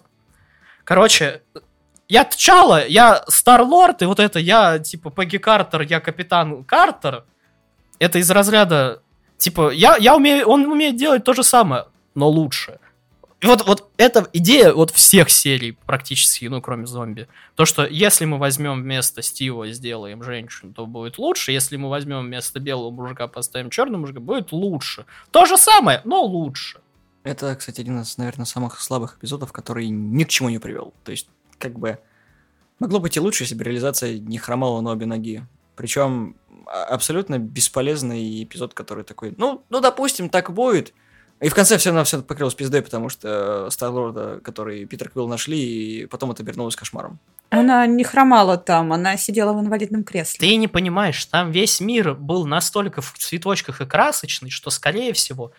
короче, 0.86 1.42
я 2.08 2.24
Тчала, 2.24 2.88
я 2.88 3.26
Старлорд, 3.28 4.04
и 4.04 4.06
вот 4.06 4.22
это 4.22 4.40
я, 4.40 4.80
типа, 4.80 5.12
Пегги 5.12 5.36
Картер, 5.38 5.82
я 5.82 6.00
Капитан 6.00 6.64
Картер. 6.64 7.26
Это 8.00 8.20
из 8.20 8.32
разряда, 8.32 9.02
типа, 9.36 9.72
я, 9.72 9.98
я 9.98 10.16
умею, 10.16 10.48
он 10.48 10.66
умеет 10.66 10.96
делать 10.96 11.26
то 11.26 11.34
же 11.34 11.44
самое, 11.44 11.88
но 12.16 12.30
лучше. 12.30 12.80
Вот, 13.42 13.66
вот 13.66 13.92
эта 13.96 14.28
идея 14.34 14.74
вот 14.74 14.92
всех 14.92 15.30
серий 15.30 15.72
практически, 15.86 16.46
ну, 16.46 16.62
кроме 16.62 16.86
зомби. 16.86 17.28
То, 17.56 17.66
что 17.66 17.86
если 17.86 18.26
мы 18.26 18.38
возьмем 18.38 18.82
вместо 18.82 19.22
Стива 19.22 19.64
и 19.64 19.72
сделаем 19.72 20.24
женщину, 20.24 20.74
то 20.74 20.86
будет 20.86 21.18
лучше. 21.18 21.54
Если 21.54 21.78
мы 21.78 21.90
возьмем 21.90 22.26
вместо 22.26 22.60
белого 22.60 22.92
мужика, 22.92 23.28
поставим 23.28 23.70
черного 23.70 24.02
мужика, 24.02 24.20
будет 24.20 24.52
лучше. 24.52 25.06
То 25.32 25.46
же 25.46 25.58
самое, 25.58 26.02
но 26.04 26.22
лучше. 26.22 26.82
Это, 27.24 27.56
кстати, 27.56 27.80
один 27.80 28.02
из, 28.02 28.18
наверное, 28.18 28.46
самых 28.46 28.82
слабых 28.82 29.18
эпизодов, 29.18 29.54
который 29.54 29.88
ни 29.88 30.24
к 30.26 30.30
чему 30.30 30.50
не 30.50 30.60
привел. 30.60 30.94
То 31.06 31.12
есть, 31.12 31.30
как 31.58 31.80
бы, 31.80 32.00
могло 32.80 33.00
быть 33.00 33.16
и 33.16 33.20
лучше, 33.22 33.44
если 33.44 33.56
бы 33.56 33.64
реализация 33.64 34.20
не 34.20 34.38
хромала 34.38 34.82
на 34.82 34.92
обе 34.92 35.06
ноги. 35.06 35.44
Причем 35.78 36.36
а- 36.66 36.86
абсолютно 36.86 37.40
бесполезный 37.40 38.44
эпизод, 38.44 38.74
который 38.74 39.06
такой, 39.06 39.34
ну, 39.38 39.64
ну, 39.70 39.80
допустим, 39.80 40.30
так 40.30 40.52
будет. 40.52 40.94
И 41.42 41.48
в 41.48 41.56
конце 41.56 41.78
все 41.78 41.90
равно 41.90 42.04
все 42.04 42.22
покрылось 42.22 42.54
пиздой, 42.54 42.82
потому 42.82 43.08
что 43.08 43.70
Старлорда, 43.70 44.42
который 44.44 44.86
Питер 44.86 45.10
Квилл 45.10 45.28
нашли, 45.28 46.02
и 46.02 46.06
потом 46.06 46.32
это 46.32 46.44
обернулось 46.44 46.76
кошмаром. 46.76 47.20
Она 47.50 47.88
не 47.88 48.04
хромала 48.04 48.58
там, 48.58 48.92
она 48.92 49.16
сидела 49.16 49.54
в 49.54 49.60
инвалидном 49.62 50.04
кресле. 50.04 50.38
Ты 50.40 50.56
не 50.58 50.68
понимаешь, 50.68 51.24
там 51.26 51.52
весь 51.52 51.80
мир 51.80 52.14
был 52.14 52.46
настолько 52.46 53.02
в 53.02 53.14
цветочках 53.18 53.82
и 53.82 53.86
красочный, 53.86 54.50
что, 54.50 54.70
скорее 54.70 55.14
всего, 55.14 55.52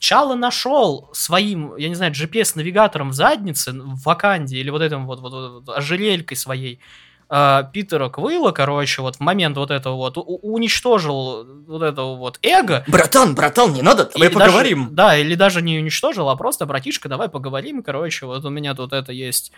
Чало 0.00 0.34
нашел 0.34 1.08
своим, 1.12 1.76
я 1.76 1.88
не 1.88 1.94
знаю, 1.94 2.12
GPS-навигатором 2.12 3.10
в 3.10 3.14
заднице, 3.14 3.72
в 3.72 4.02
Ваканде, 4.02 4.58
или 4.58 4.68
вот 4.68 4.82
этим 4.82 5.06
вот, 5.06 5.20
вот, 5.20 5.64
вот 5.64 5.76
ожерелькой 5.76 6.36
своей, 6.36 6.80
э, 7.30 7.62
Питера 7.72 8.08
Квилла, 8.08 8.52
короче, 8.52 9.02
вот 9.02 9.16
в 9.16 9.20
момент 9.20 9.56
вот 9.56 9.70
этого 9.70 9.96
вот, 9.96 10.14
уничтожил 10.16 11.46
вот 11.66 11.82
этого 11.82 12.16
вот 12.16 12.38
эго. 12.42 12.84
Братан, 12.86 13.34
братан, 13.34 13.72
не 13.72 13.82
надо, 13.82 14.04
давай 14.12 14.28
Или 14.28 14.34
даже- 14.34 14.46
поговорим. 14.46 14.88
да, 14.92 15.16
или 15.16 15.34
даже 15.34 15.62
не 15.62 15.78
уничтожил, 15.78 16.28
а 16.28 16.36
просто, 16.36 16.66
братишка, 16.66 17.08
давай 17.08 17.28
поговорим, 17.28 17.82
короче, 17.82 18.26
вот 18.26 18.44
у 18.44 18.50
меня 18.50 18.74
тут 18.74 18.92
это 18.92 19.12
есть... 19.12 19.52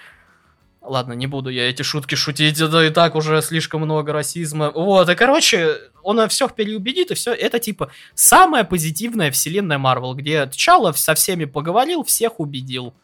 Ладно, 0.83 1.14
не 1.14 1.26
буду 1.26 1.50
я 1.50 1.68
эти 1.68 1.83
шутки 1.83 2.14
шутить, 2.14 2.61
это 2.61 2.85
и 2.85 2.90
так 2.90 3.16
уже 3.16 3.42
слишком 3.42 3.81
много 3.81 4.12
расизма. 4.12 4.70
Вот, 4.70 5.09
и, 5.09 5.16
короче, 5.16 5.79
он 6.05 6.29
всех 6.29 6.55
переубедит, 6.55 7.11
и 7.11 7.14
все. 7.14 7.33
Это, 7.33 7.59
типа, 7.59 7.90
самая 8.14 8.62
позитивная 8.62 9.33
вселенная 9.33 9.79
Марвел, 9.79 10.14
где 10.14 10.46
Тчала 10.46 10.92
со 10.92 11.14
всеми 11.14 11.44
поговорил, 11.44 12.05
всех 12.05 12.38
убедил. 12.38 12.94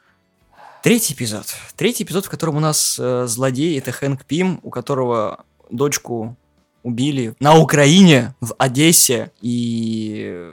Третий 0.83 1.15
эпизод. 1.15 1.47
Третий 1.77 2.03
эпизод, 2.03 2.27
в 2.27 2.29
котором 2.29 2.57
у 2.57 2.61
нас 2.61 2.97
э, 2.99 3.27
злодей, 3.29 3.79
это 3.79 3.93
Хэнк 3.93 4.25
Пим, 4.25 4.59
у 4.65 4.71
которого 4.71 5.45
дочку 5.71 6.37
убили 6.83 7.37
на 7.39 7.57
Украине, 7.57 8.35
в 8.41 8.53
Одессе, 8.59 9.31
и 9.41 10.53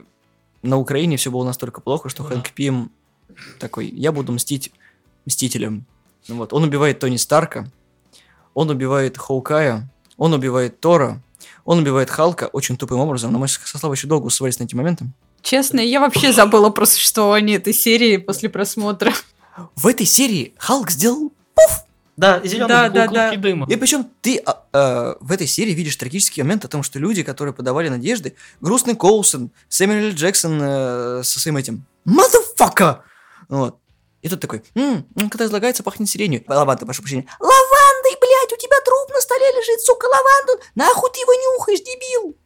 на 0.62 0.78
Украине 0.78 1.16
все 1.16 1.32
было 1.32 1.42
настолько 1.42 1.80
плохо, 1.80 2.08
что 2.08 2.22
Хэнк 2.22 2.52
Пим 2.52 2.92
такой, 3.58 3.88
я 3.88 4.12
буду 4.12 4.30
мстить 4.30 4.70
мстителем. 5.26 5.84
Ну 6.28 6.36
вот, 6.36 6.52
он 6.52 6.62
убивает 6.62 7.00
Тони 7.00 7.16
Старка, 7.16 7.68
он 8.54 8.70
убивает 8.70 9.18
Хоукая, 9.18 9.90
он 10.16 10.32
убивает 10.32 10.78
Тора, 10.78 11.20
он 11.64 11.80
убивает 11.80 12.08
Халка 12.08 12.44
очень 12.46 12.76
тупым 12.76 13.00
образом, 13.00 13.32
но 13.32 13.40
мы 13.40 13.48
со 13.48 13.78
Славой 13.78 13.96
еще 13.96 14.06
долго 14.06 14.26
усвоились 14.26 14.60
на 14.60 14.64
эти 14.64 14.76
моменты. 14.76 15.06
Честно, 15.42 15.80
я 15.80 15.98
вообще 15.98 16.32
забыла 16.32 16.70
про 16.70 16.86
существование 16.86 17.56
этой 17.56 17.72
серии 17.72 18.16
после 18.16 18.48
просмотра. 18.48 19.12
В 19.76 19.86
этой 19.86 20.06
серии 20.06 20.54
Халк 20.58 20.90
сделал 20.90 21.32
Да, 22.16 22.40
зеленые 22.44 22.68
Да, 22.68 22.88
да, 22.88 23.06
клубки 23.06 23.36
да. 23.36 23.40
дыма. 23.42 23.66
И 23.68 23.76
причем 23.76 24.10
ты 24.20 24.38
а, 24.38 24.62
а, 24.72 25.16
в 25.20 25.32
этой 25.32 25.46
серии 25.46 25.72
видишь 25.72 25.96
трагический 25.96 26.42
момент 26.42 26.64
о 26.64 26.68
том, 26.68 26.82
что 26.82 26.98
люди, 26.98 27.22
которые 27.22 27.54
подавали 27.54 27.88
надежды, 27.88 28.34
грустный 28.60 28.94
Коулсон, 28.94 29.50
Сэмюэл. 29.68 30.14
Джексон 30.14 30.58
э, 30.62 31.22
со 31.22 31.40
своим 31.40 31.56
этим 31.56 31.86
«Motherfucker!» 32.06 32.98
Вот. 33.48 33.76
И 34.22 34.28
тут 34.28 34.40
такой, 34.40 34.62
«М, 34.74 35.06
м, 35.16 35.30
когда 35.30 35.46
излагается, 35.46 35.82
пахнет 35.82 36.08
сиренью. 36.10 36.44
Лаванда, 36.46 36.84
прошу 36.84 37.00
прощения. 37.02 37.26
Лавандой, 37.38 38.16
блядь, 38.20 38.52
у 38.52 38.60
тебя 38.60 38.76
труп 38.84 39.14
на 39.14 39.20
столе 39.22 39.46
лежит, 39.52 39.80
сука, 39.80 40.04
лаванду. 40.04 40.62
Нахуй 40.74 41.10
ты 41.12 41.20
его 41.20 41.32
нюхаешь, 41.32 41.80
дебил? 41.80 42.36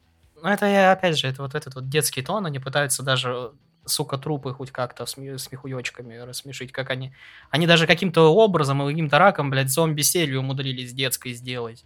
Ну, 0.41 0.49
это 0.49 0.67
я, 0.67 0.93
опять 0.93 1.19
же, 1.19 1.27
это 1.27 1.43
вот 1.43 1.55
этот 1.57 1.75
вот 1.75 1.89
детский 1.89 2.23
тон, 2.23 2.47
они 2.47 2.59
пытаются 2.61 3.03
даже, 3.03 3.53
сука, 3.87 4.19
трупы 4.19 4.53
хоть 4.53 4.71
как-то 4.71 5.05
сме- 5.05 5.39
смехуёчками 5.39 6.17
рассмешить, 6.17 6.73
как 6.73 6.91
они... 6.91 7.13
Они 7.51 7.67
даже 7.67 7.87
каким-то 7.87 8.35
образом 8.35 8.83
и 8.83 8.91
каким-то 8.91 9.19
раком, 9.19 9.51
блядь, 9.51 9.71
зомби-серию 9.71 10.41
умудрились 10.41 10.93
детской 10.93 11.33
сделать. 11.33 11.85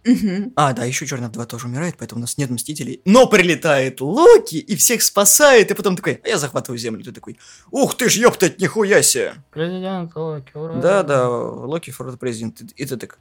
А, 0.55 0.73
да, 0.73 0.85
еще 0.85 1.05
Черный 1.05 1.29
2 1.29 1.45
тоже 1.45 1.67
умирает, 1.67 1.95
поэтому 1.97 2.19
у 2.19 2.21
нас 2.21 2.37
нет 2.37 2.49
Мстителей. 2.49 3.01
Но 3.05 3.27
прилетает 3.27 4.01
Локи 4.01 4.55
и 4.55 4.75
всех 4.75 5.01
спасает, 5.01 5.71
и 5.71 5.73
потом 5.73 5.95
такой, 5.95 6.21
а 6.23 6.27
я 6.27 6.37
захватываю 6.37 6.77
землю. 6.77 7.03
Ты 7.03 7.11
такой, 7.11 7.37
ух 7.71 7.95
ты 7.95 8.09
ж, 8.09 8.15
ёптать, 8.17 8.59
нихуя 8.59 9.01
себе. 9.01 9.33
Президент 9.51 10.15
Локи, 10.15 10.51
ура. 10.55 10.75
Да, 10.75 11.03
да, 11.03 11.29
Локи 11.29 11.91
the 11.91 12.19
President. 12.19 12.73
И 12.75 12.85
ты 12.85 12.97
так, 12.97 13.19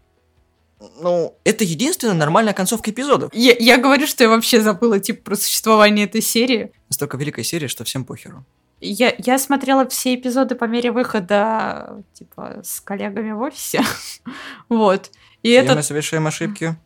ну, 1.01 1.37
это 1.45 1.65
единственная 1.65 2.15
нормальная 2.15 2.55
концовка 2.55 2.91
эпизодов. 2.91 3.35
Я, 3.35 3.55
я 3.59 3.79
говорю, 3.79 4.07
что 4.07 4.25
я 4.25 4.31
вообще 4.31 4.61
забыла, 4.61 5.01
типа, 5.01 5.23
про 5.23 5.37
существование 5.37 6.05
этой 6.07 6.21
серии. 6.21 6.73
Настолько 6.89 7.17
великая 7.17 7.43
серия, 7.43 7.69
что 7.69 7.85
всем 7.85 8.05
похеру. 8.05 8.45
Я, 8.81 9.13
я 9.19 9.39
смотрела 9.39 9.89
все 9.89 10.15
эпизоды 10.15 10.55
по 10.55 10.65
мере 10.65 10.93
выхода, 10.93 12.03
типа, 12.13 12.61
с 12.63 12.81
коллегами 12.81 13.33
в 13.33 13.41
офисе. 13.41 13.83
вот. 14.69 15.11
И, 15.43 15.51
этот, 15.51 15.77
мы 15.77 15.83
совершаем 15.83 16.27
ошибки. 16.27 16.77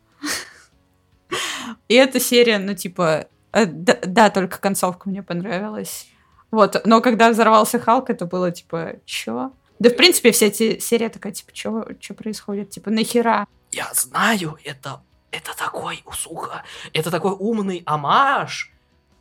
и 1.87 1.93
эта 1.93 2.19
серия, 2.19 2.57
ну, 2.57 2.73
типа, 2.73 3.27
э, 3.51 3.65
да, 3.65 3.99
да, 4.01 4.29
только 4.29 4.59
концовка 4.59 5.09
мне 5.09 5.21
понравилась. 5.21 6.07
Вот, 6.49 6.81
но 6.85 7.01
когда 7.01 7.29
взорвался 7.29 7.79
Халк, 7.79 8.09
это 8.09 8.25
было, 8.25 8.51
типа, 8.51 8.95
чё? 9.05 9.53
Да, 9.79 9.89
в 9.89 9.95
принципе, 9.95 10.31
вся 10.31 10.47
эта 10.47 10.79
серия 10.79 11.09
такая, 11.09 11.33
типа, 11.33 11.51
чё, 11.51 11.85
чё 11.99 12.13
происходит? 12.13 12.69
Типа, 12.71 12.89
нахера? 12.89 13.47
Я 13.71 13.89
знаю, 13.93 14.57
это, 14.63 15.01
это 15.31 15.57
такой, 15.57 16.03
сука, 16.13 16.63
это 16.93 17.11
такой 17.11 17.31
умный 17.31 17.83
амаш 17.85 18.71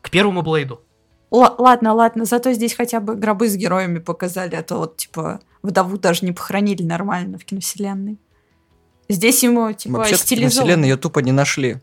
к 0.03 0.11
первому 0.11 0.43
Блейду. 0.43 0.83
Л- 1.33 1.55
ладно, 1.59 1.95
ладно, 1.95 2.25
зато 2.25 2.53
здесь 2.53 2.75
хотя 2.75 3.01
бы 3.01 3.15
гробы 3.17 3.49
с 3.49 3.57
героями 3.57 3.99
показали, 3.99 4.55
а 4.55 4.63
то 4.63 4.77
вот, 4.79 4.97
типа, 4.99 5.41
вдову 5.63 5.97
даже 5.99 6.25
не 6.27 6.33
похоронили 6.33 6.83
нормально 6.83 7.39
в 7.39 7.45
киновселенной. 7.45 8.19
Здесь 9.09 9.43
ему, 9.43 9.73
типа, 9.73 9.99
Вообще-то 9.99 10.19
в 10.19 10.27
стилизовано. 10.27 10.51
вселенной 10.67 10.89
ее 10.91 10.97
тупо 10.97 11.21
не 11.21 11.33
нашли. 11.33 11.79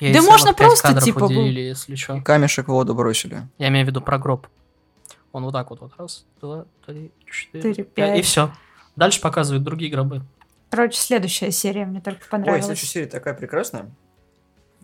Я 0.00 0.12
Да 0.12 0.22
можно 0.22 0.54
просто, 0.54 1.00
типа, 1.00 1.20
был- 1.20 1.26
уделили, 1.26 1.60
если 1.60 1.96
что. 1.96 2.20
Камешек 2.22 2.66
в 2.68 2.72
воду 2.72 2.94
бросили. 2.94 3.42
Я 3.58 3.68
имею 3.68 3.84
в 3.84 3.88
виду 3.88 4.00
про 4.00 4.18
гроб. 4.18 4.46
Он 5.32 5.44
вот 5.44 5.52
так 5.52 5.70
вот, 5.70 5.80
вот 5.80 5.92
раз, 5.98 6.24
два, 6.40 6.64
три, 6.86 7.10
четыре, 7.30 7.62
Четыре, 7.74 7.84
пять, 7.84 8.18
и 8.18 8.22
все. 8.22 8.50
Дальше 8.96 9.20
показывают 9.20 9.62
другие 9.64 9.90
гробы. 9.90 10.22
Короче, 10.70 10.98
следующая 10.98 11.50
серия 11.50 11.84
мне 11.84 12.00
только 12.00 12.22
Ой, 12.22 12.28
понравилась. 12.30 12.64
следующая 12.64 12.86
серия 12.86 13.06
такая 13.06 13.34
прекрасная. 13.34 13.90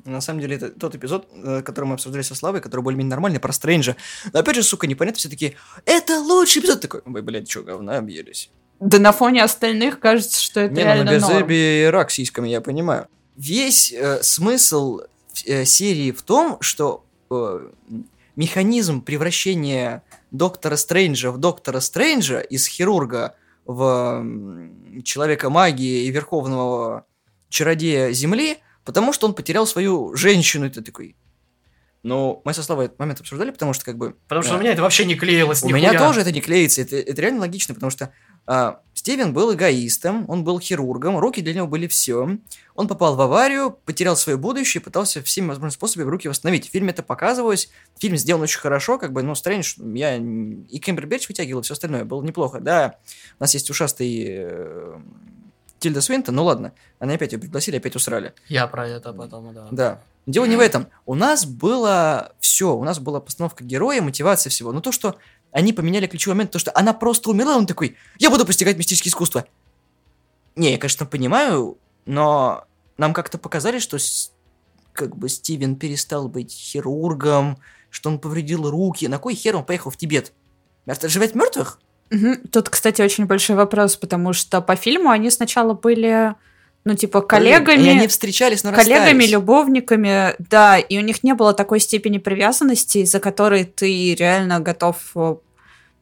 На 0.04 0.20
самом 0.20 0.40
деле, 0.40 0.56
это 0.56 0.70
тот 0.70 0.94
эпизод, 0.94 1.28
э, 1.32 1.62
который 1.62 1.86
мы 1.86 1.94
обсуждали 1.94 2.22
со 2.22 2.34
Славой, 2.34 2.60
который 2.60 2.82
более-менее 2.82 3.10
нормальный, 3.10 3.40
про 3.40 3.52
Стрэнджа. 3.52 3.96
Но 4.32 4.40
опять 4.40 4.56
же, 4.56 4.62
сука, 4.62 4.86
непонятно, 4.86 5.18
все 5.18 5.28
таки 5.28 5.56
это 5.86 6.20
лучший 6.20 6.60
эпизод. 6.60 6.80
Такой, 6.80 7.00
вы, 7.04 7.22
блядь, 7.22 7.50
что, 7.50 7.62
говна 7.62 7.98
объелись? 7.98 8.50
Да 8.80 8.98
на 8.98 9.12
фоне 9.12 9.42
остальных 9.42 10.00
кажется, 10.00 10.42
что 10.42 10.60
это 10.60 10.74
Не, 10.74 10.80
ну 10.80 10.86
реально 10.86 11.04
на 11.12 11.18
норм. 11.20 11.32
Газебе 11.32 11.90
рак 11.90 12.10
сиськами, 12.10 12.48
я 12.48 12.60
понимаю. 12.60 13.06
Весь 13.36 13.92
э, 13.92 14.22
смысл 14.22 15.00
э, 15.46 15.64
серии 15.64 16.10
в 16.10 16.22
том, 16.22 16.58
что 16.60 17.04
э, 17.30 17.68
механизм 18.36 19.00
превращения 19.00 20.02
Доктора 20.30 20.76
Стрэнджа 20.76 21.30
в 21.30 21.38
Доктора 21.38 21.80
Стрэнджа 21.80 22.40
из 22.40 22.66
хирурга 22.66 23.36
в 23.64 24.18
м, 24.20 25.02
человека 25.04 25.48
магии 25.48 26.04
и 26.04 26.10
верховного 26.10 27.06
чародея 27.48 28.10
Земли, 28.12 28.58
потому 28.84 29.12
что 29.12 29.26
он 29.26 29.34
потерял 29.34 29.66
свою 29.66 30.14
женщину. 30.14 30.66
И 30.66 30.70
ты 30.70 30.82
такой... 30.82 31.16
Ну, 32.02 32.42
мы 32.44 32.52
со 32.52 32.62
Славой 32.62 32.84
этот 32.84 32.98
момент 32.98 33.20
обсуждали, 33.20 33.50
потому 33.50 33.72
что 33.72 33.82
как 33.86 33.96
бы... 33.96 34.14
Потому 34.28 34.42
что 34.42 34.52
Да. 34.52 34.58
у 34.58 34.60
меня 34.60 34.72
это 34.72 34.82
вообще 34.82 35.06
не 35.06 35.14
клеилось 35.14 35.62
У 35.62 35.68
нихуя. 35.68 35.90
меня 35.90 35.98
тоже 35.98 36.20
это 36.20 36.32
не 36.32 36.42
клеится, 36.42 36.82
это, 36.82 36.96
это 36.96 37.22
реально 37.22 37.40
логично, 37.40 37.72
потому 37.72 37.88
что 37.90 38.12
а, 38.46 38.82
Стивен 38.92 39.32
был 39.32 39.54
эгоистом, 39.54 40.26
он 40.28 40.44
был 40.44 40.60
хирургом, 40.60 41.16
руки 41.16 41.40
для 41.40 41.54
него 41.54 41.66
были 41.66 41.86
все. 41.86 42.28
Он 42.74 42.88
попал 42.88 43.16
в 43.16 43.20
аварию, 43.22 43.78
потерял 43.86 44.18
свое 44.18 44.36
будущее, 44.36 44.82
пытался 44.82 45.22
всеми 45.22 45.46
возможными 45.46 45.72
способами 45.72 46.10
руки 46.10 46.28
восстановить. 46.28 46.68
В 46.68 46.72
фильме 46.72 46.90
это 46.90 47.02
показывалось, 47.02 47.70
фильм 47.98 48.18
сделан 48.18 48.42
очень 48.42 48.60
хорошо, 48.60 48.98
как 48.98 49.14
бы, 49.14 49.22
ну, 49.22 49.34
Стрэндж, 49.34 49.76
я 49.94 50.16
и 50.16 50.78
Кэмбербэтч 50.78 51.26
вытягивал, 51.28 51.62
все 51.62 51.72
остальное 51.72 52.04
было 52.04 52.22
неплохо. 52.22 52.60
Да, 52.60 52.98
у 53.38 53.42
нас 53.44 53.54
есть 53.54 53.70
ушастый 53.70 54.26
э, 54.28 54.98
Тильда 55.84 56.00
Свинтон, 56.00 56.34
ну 56.34 56.44
ладно, 56.44 56.72
они 56.98 57.12
опять 57.12 57.32
ее 57.32 57.38
пригласили, 57.38 57.76
опять 57.76 57.94
усрали. 57.94 58.32
Я 58.48 58.66
про 58.66 58.88
это 58.88 59.12
потом, 59.12 59.52
да. 59.52 59.68
Да. 59.70 60.00
Дело 60.24 60.46
не 60.46 60.56
в 60.56 60.60
этом. 60.60 60.86
У 61.04 61.14
нас 61.14 61.44
было 61.44 62.32
все. 62.40 62.74
У 62.74 62.82
нас 62.84 62.98
была 62.98 63.20
постановка 63.20 63.62
героя, 63.64 64.00
мотивация 64.00 64.48
всего. 64.48 64.72
Но 64.72 64.80
то, 64.80 64.92
что 64.92 65.18
они 65.52 65.74
поменяли 65.74 66.06
ключевой 66.06 66.36
момент, 66.36 66.52
то, 66.52 66.58
что 66.58 66.72
она 66.74 66.94
просто 66.94 67.28
умерла, 67.28 67.58
он 67.58 67.66
такой, 67.66 67.98
я 68.18 68.30
буду 68.30 68.46
постигать 68.46 68.78
мистические 68.78 69.10
искусства. 69.10 69.44
Не, 70.56 70.72
я, 70.72 70.78
конечно, 70.78 71.04
понимаю, 71.04 71.76
но 72.06 72.64
нам 72.96 73.12
как-то 73.12 73.36
показали, 73.36 73.78
что 73.78 73.98
как 74.94 75.14
бы 75.14 75.28
Стивен 75.28 75.76
перестал 75.76 76.28
быть 76.28 76.50
хирургом, 76.50 77.58
что 77.90 78.08
он 78.08 78.18
повредил 78.18 78.70
руки. 78.70 79.06
На 79.06 79.18
кой 79.18 79.34
хер 79.34 79.54
он 79.56 79.66
поехал 79.66 79.90
в 79.90 79.98
Тибет? 79.98 80.32
Оживать 80.86 81.34
мертвых? 81.34 81.78
Мгм. 82.10 82.36
Тут, 82.52 82.68
кстати, 82.68 83.02
очень 83.02 83.26
большой 83.26 83.56
вопрос, 83.56 83.96
потому 83.96 84.32
что 84.32 84.60
по 84.60 84.76
фильму 84.76 85.10
они 85.10 85.30
сначала 85.30 85.72
были, 85.74 86.34
ну, 86.84 86.94
типа, 86.94 87.18
И 87.18 87.26
коллегами, 87.26 87.88
они 87.88 88.06
встречались, 88.08 88.62
но 88.64 88.72
коллегами, 88.72 89.04
расстались. 89.06 89.30
любовниками, 89.30 90.34
да, 90.38 90.78
и 90.78 90.98
у 90.98 91.00
них 91.00 91.24
не 91.24 91.34
было 91.34 91.52
такой 91.54 91.80
степени 91.80 92.18
привязанности, 92.18 92.98
из-за 92.98 93.20
которой 93.20 93.64
ты 93.64 94.14
реально 94.14 94.60
готов, 94.60 94.96
э, 95.16 95.36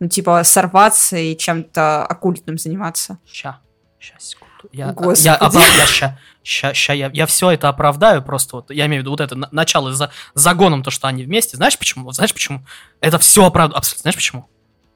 ну, 0.01 0.09
типа, 0.09 0.43
сорваться 0.45 1.17
и 1.17 1.37
чем-то 1.37 2.05
оккультным 2.07 2.59
заниматься. 2.59 3.19
Ща, 3.27 3.61
ща, 4.01 4.15
секунду. 4.19 4.53
Я, 4.73 4.93
Господи. 4.93 5.25
я, 5.27 5.37
опра- 5.37 5.79
я 5.79 5.87
ща, 5.87 6.19
ща, 6.43 6.75
ща, 6.75 6.93
я, 6.93 7.11
я 7.13 7.27
все 7.27 7.51
это 7.51 7.69
оправдаю, 7.69 8.23
просто 8.23 8.57
вот, 8.57 8.71
я 8.71 8.87
имею 8.87 9.01
в 9.01 9.03
виду 9.03 9.11
вот 9.13 9.21
это 9.21 9.35
на- 9.37 9.49
начало 9.53 9.93
за 9.93 10.11
загоном, 10.35 10.83
то, 10.83 10.91
что 10.91 11.07
они 11.09 11.25
вместе. 11.25 11.57
Знаешь 11.57 11.79
почему? 11.79 12.11
Знаешь 12.13 12.33
почему? 12.33 12.65
Это 13.01 13.19
все 13.19 13.45
оправдаю, 13.47 13.79
абсолютно. 13.79 14.03
Знаешь 14.03 14.17
почему? 14.17 14.49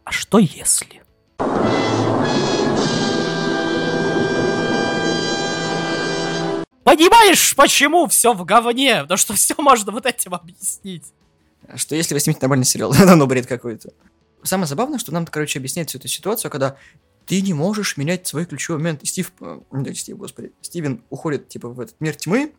А 0.06 0.12
что 0.12 0.38
если? 0.38 1.02
Понимаешь, 6.84 7.56
почему 7.56 8.06
все 8.06 8.32
в 8.32 8.44
говне? 8.44 9.02
Потому 9.02 9.18
что 9.18 9.34
все 9.34 9.56
можно 9.58 9.90
вот 9.90 10.06
этим 10.06 10.32
объяснить. 10.32 11.12
Что 11.74 11.96
если 11.96 12.14
вы 12.14 12.20
снимете 12.20 12.42
нормальный 12.42 12.64
сериал, 12.64 12.94
ну 13.16 13.26
бред 13.26 13.46
какой-то. 13.46 13.92
Самое 14.44 14.68
забавное, 14.68 15.00
что 15.00 15.12
нам, 15.12 15.26
короче, 15.26 15.58
объясняет 15.58 15.88
всю 15.88 15.98
эту 15.98 16.06
ситуацию, 16.06 16.52
когда 16.52 16.76
ты 17.26 17.42
не 17.42 17.52
можешь 17.52 17.96
менять 17.96 18.28
свой 18.28 18.46
ключевой 18.46 18.78
момент. 18.78 19.02
И 19.02 19.06
Стив, 19.06 19.32
э, 19.40 19.58
Стив, 19.92 20.16
господи, 20.16 20.52
Стивен 20.60 21.02
уходит, 21.10 21.48
типа, 21.48 21.68
в 21.68 21.80
этот 21.80 22.00
мир 22.00 22.14
тьмы, 22.14 22.52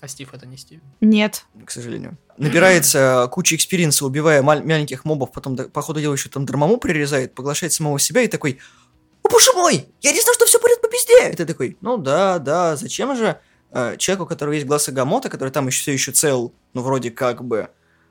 А 0.00 0.06
Стив 0.08 0.32
это 0.32 0.46
не 0.46 0.56
Стив. 0.56 0.80
Нет. 1.00 1.44
к 1.64 1.70
сожалению. 1.70 2.16
Набирается 2.36 3.28
куча 3.32 3.56
experience 3.56 3.98
а, 3.98 4.06
убивая 4.06 4.42
маль- 4.42 4.62
маленьких 4.62 5.04
мобов, 5.04 5.32
потом, 5.32 5.56
по 5.56 5.82
ходу 5.82 6.00
дела, 6.00 6.12
еще 6.14 6.28
там 6.28 6.46
Дормамму 6.46 6.76
прирезает, 6.78 7.34
поглощает 7.34 7.72
самого 7.72 7.98
себя 7.98 8.22
и 8.22 8.28
такой, 8.28 8.60
о 9.24 9.28
боже 9.28 9.52
мой, 9.54 9.86
я 10.00 10.12
не 10.12 10.20
знал, 10.20 10.34
что 10.34 10.46
все 10.46 10.60
пойдет 10.60 10.80
по 10.80 10.88
пизде. 10.88 11.32
И 11.32 11.36
ты 11.36 11.44
такой, 11.44 11.76
ну 11.80 11.96
да, 11.98 12.38
да, 12.38 12.76
зачем 12.76 13.16
же 13.16 13.40
э, 13.72 13.96
человеку, 13.96 14.24
у 14.24 14.26
которого 14.28 14.52
есть 14.54 14.66
глаз 14.66 14.88
Агамота, 14.88 15.28
который 15.28 15.50
там 15.50 15.66
еще 15.66 15.80
все 15.80 15.92
еще 15.92 16.12
цел, 16.12 16.54
ну 16.74 16.82
вроде 16.82 17.10
как 17.10 17.44
бы, 17.44 17.68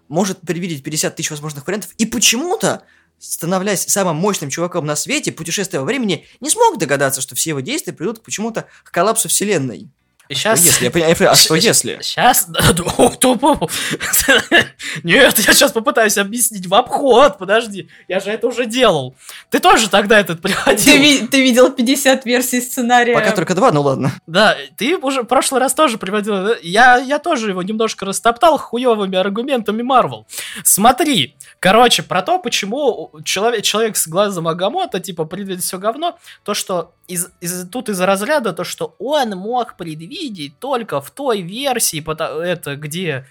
может 0.10 0.42
предвидеть 0.42 0.84
50 0.84 1.16
тысяч 1.16 1.32
возможных 1.32 1.66
вариантов, 1.66 1.92
и 1.98 2.06
почему-то, 2.06 2.84
становляясь 3.18 3.88
самым 3.88 4.18
мощным 4.18 4.50
чуваком 4.50 4.86
на 4.86 4.98
свете, 4.98 5.32
путешествуя 5.32 5.82
во 5.82 5.86
времени, 5.86 6.26
не 6.42 6.50
смог 6.50 6.78
догадаться, 6.78 7.22
что 7.22 7.36
все 7.36 7.52
его 7.52 7.62
действия 7.62 7.94
придут 7.94 8.20
к 8.20 8.24
почему-то 8.24 8.68
к 8.84 8.92
коллапсу 8.92 9.30
вселенной. 9.30 9.90
Сейчас... 10.30 10.66
Если, 10.66 10.86
я 10.86 10.92
понимаю, 10.92 11.16
а 11.32 11.36
что 11.36 11.56
если? 11.56 12.00
Сейчас... 12.02 12.48
Нет, 15.04 15.40
я 15.40 15.54
сейчас 15.54 15.72
попытаюсь 15.72 16.18
объяснить 16.18 16.68
в 16.68 16.74
обход, 16.76 17.38
подожди. 17.38 17.90
Я 18.08 18.20
же 18.20 18.32
это 18.32 18.48
уже 18.48 18.66
делал. 18.66 19.16
Ты 19.50 19.60
тоже 19.60 19.90
тогда 19.90 20.20
этот 20.20 20.42
Ты, 20.42 20.50
приводил. 20.50 20.98
ви- 20.98 21.28
ты 21.28 21.42
видел 21.42 21.72
50 21.72 22.26
версий 22.26 22.62
сценария. 22.62 23.14
Пока 23.14 23.32
только 23.32 23.56
два, 23.56 23.72
ну 23.72 23.82
ладно. 23.82 24.12
Да, 24.28 24.56
ты 24.78 24.98
уже 24.98 25.24
в 25.24 25.26
прошлый 25.26 25.62
раз 25.62 25.74
тоже 25.74 25.98
приводил. 25.98 26.34
да? 26.46 26.56
Я, 26.62 26.98
я 26.98 27.20
тоже 27.20 27.50
его 27.50 27.64
немножко 27.64 28.06
растоптал 28.06 28.58
хуевыми 28.58 29.18
аргументами 29.18 29.82
Марвел. 29.82 30.28
Смотри, 30.64 31.36
короче, 31.60 32.04
про 32.04 32.22
то, 32.22 32.40
почему 32.40 33.12
человек, 33.24 33.64
человек 33.64 33.98
с 33.98 34.08
глазом 34.08 34.48
Агамота, 34.48 35.00
типа, 35.00 35.26
предвидит 35.26 35.64
все 35.64 35.78
говно, 35.78 36.18
то, 36.44 36.54
что 36.54 36.94
из, 37.08 37.30
из- 37.42 37.68
тут 37.70 37.90
из 37.90 38.00
разряда 38.02 38.54
то, 38.54 38.64
что 38.64 38.96
он 39.00 39.30
мог 39.32 39.78
предвидеть 39.78 40.17
только 40.60 41.02
в 41.02 41.12
той 41.12 41.42
версии, 41.42 42.04
это 42.44 42.76
где 42.76 43.26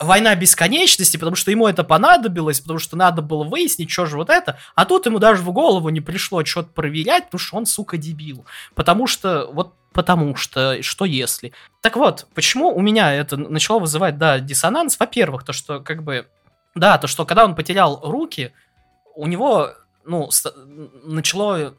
война 0.00 0.34
бесконечности, 0.34 1.16
потому 1.16 1.36
что 1.36 1.50
ему 1.50 1.68
это 1.68 1.84
понадобилось, 1.84 2.60
потому 2.60 2.78
что 2.78 2.96
надо 2.96 3.22
было 3.22 3.44
выяснить, 3.44 3.90
что 3.90 4.06
же 4.06 4.16
вот 4.16 4.30
это, 4.30 4.58
а 4.74 4.84
тут 4.84 5.06
ему 5.06 5.18
даже 5.18 5.42
в 5.42 5.52
голову 5.52 5.88
не 5.90 6.00
пришло 6.00 6.44
что-то 6.44 6.70
проверять, 6.70 7.26
потому 7.26 7.38
что 7.38 7.56
он, 7.56 7.66
сука, 7.66 7.96
дебил. 7.96 8.44
Потому 8.74 9.06
что, 9.06 9.48
вот 9.52 9.74
потому 9.92 10.36
что, 10.36 10.82
что 10.82 11.04
если. 11.06 11.52
Так 11.80 11.96
вот, 11.96 12.26
почему 12.34 12.68
у 12.68 12.82
меня 12.82 13.14
это 13.14 13.36
начало 13.36 13.78
вызывать, 13.78 14.18
да, 14.18 14.40
диссонанс? 14.40 14.98
Во-первых, 14.98 15.44
то, 15.44 15.52
что, 15.54 15.80
как 15.80 16.02
бы, 16.02 16.26
да, 16.74 16.98
то, 16.98 17.06
что 17.06 17.24
когда 17.24 17.44
он 17.44 17.54
потерял 17.54 18.00
руки, 18.02 18.52
у 19.14 19.26
него, 19.26 19.70
ну, 20.04 20.28
начало 21.04 21.74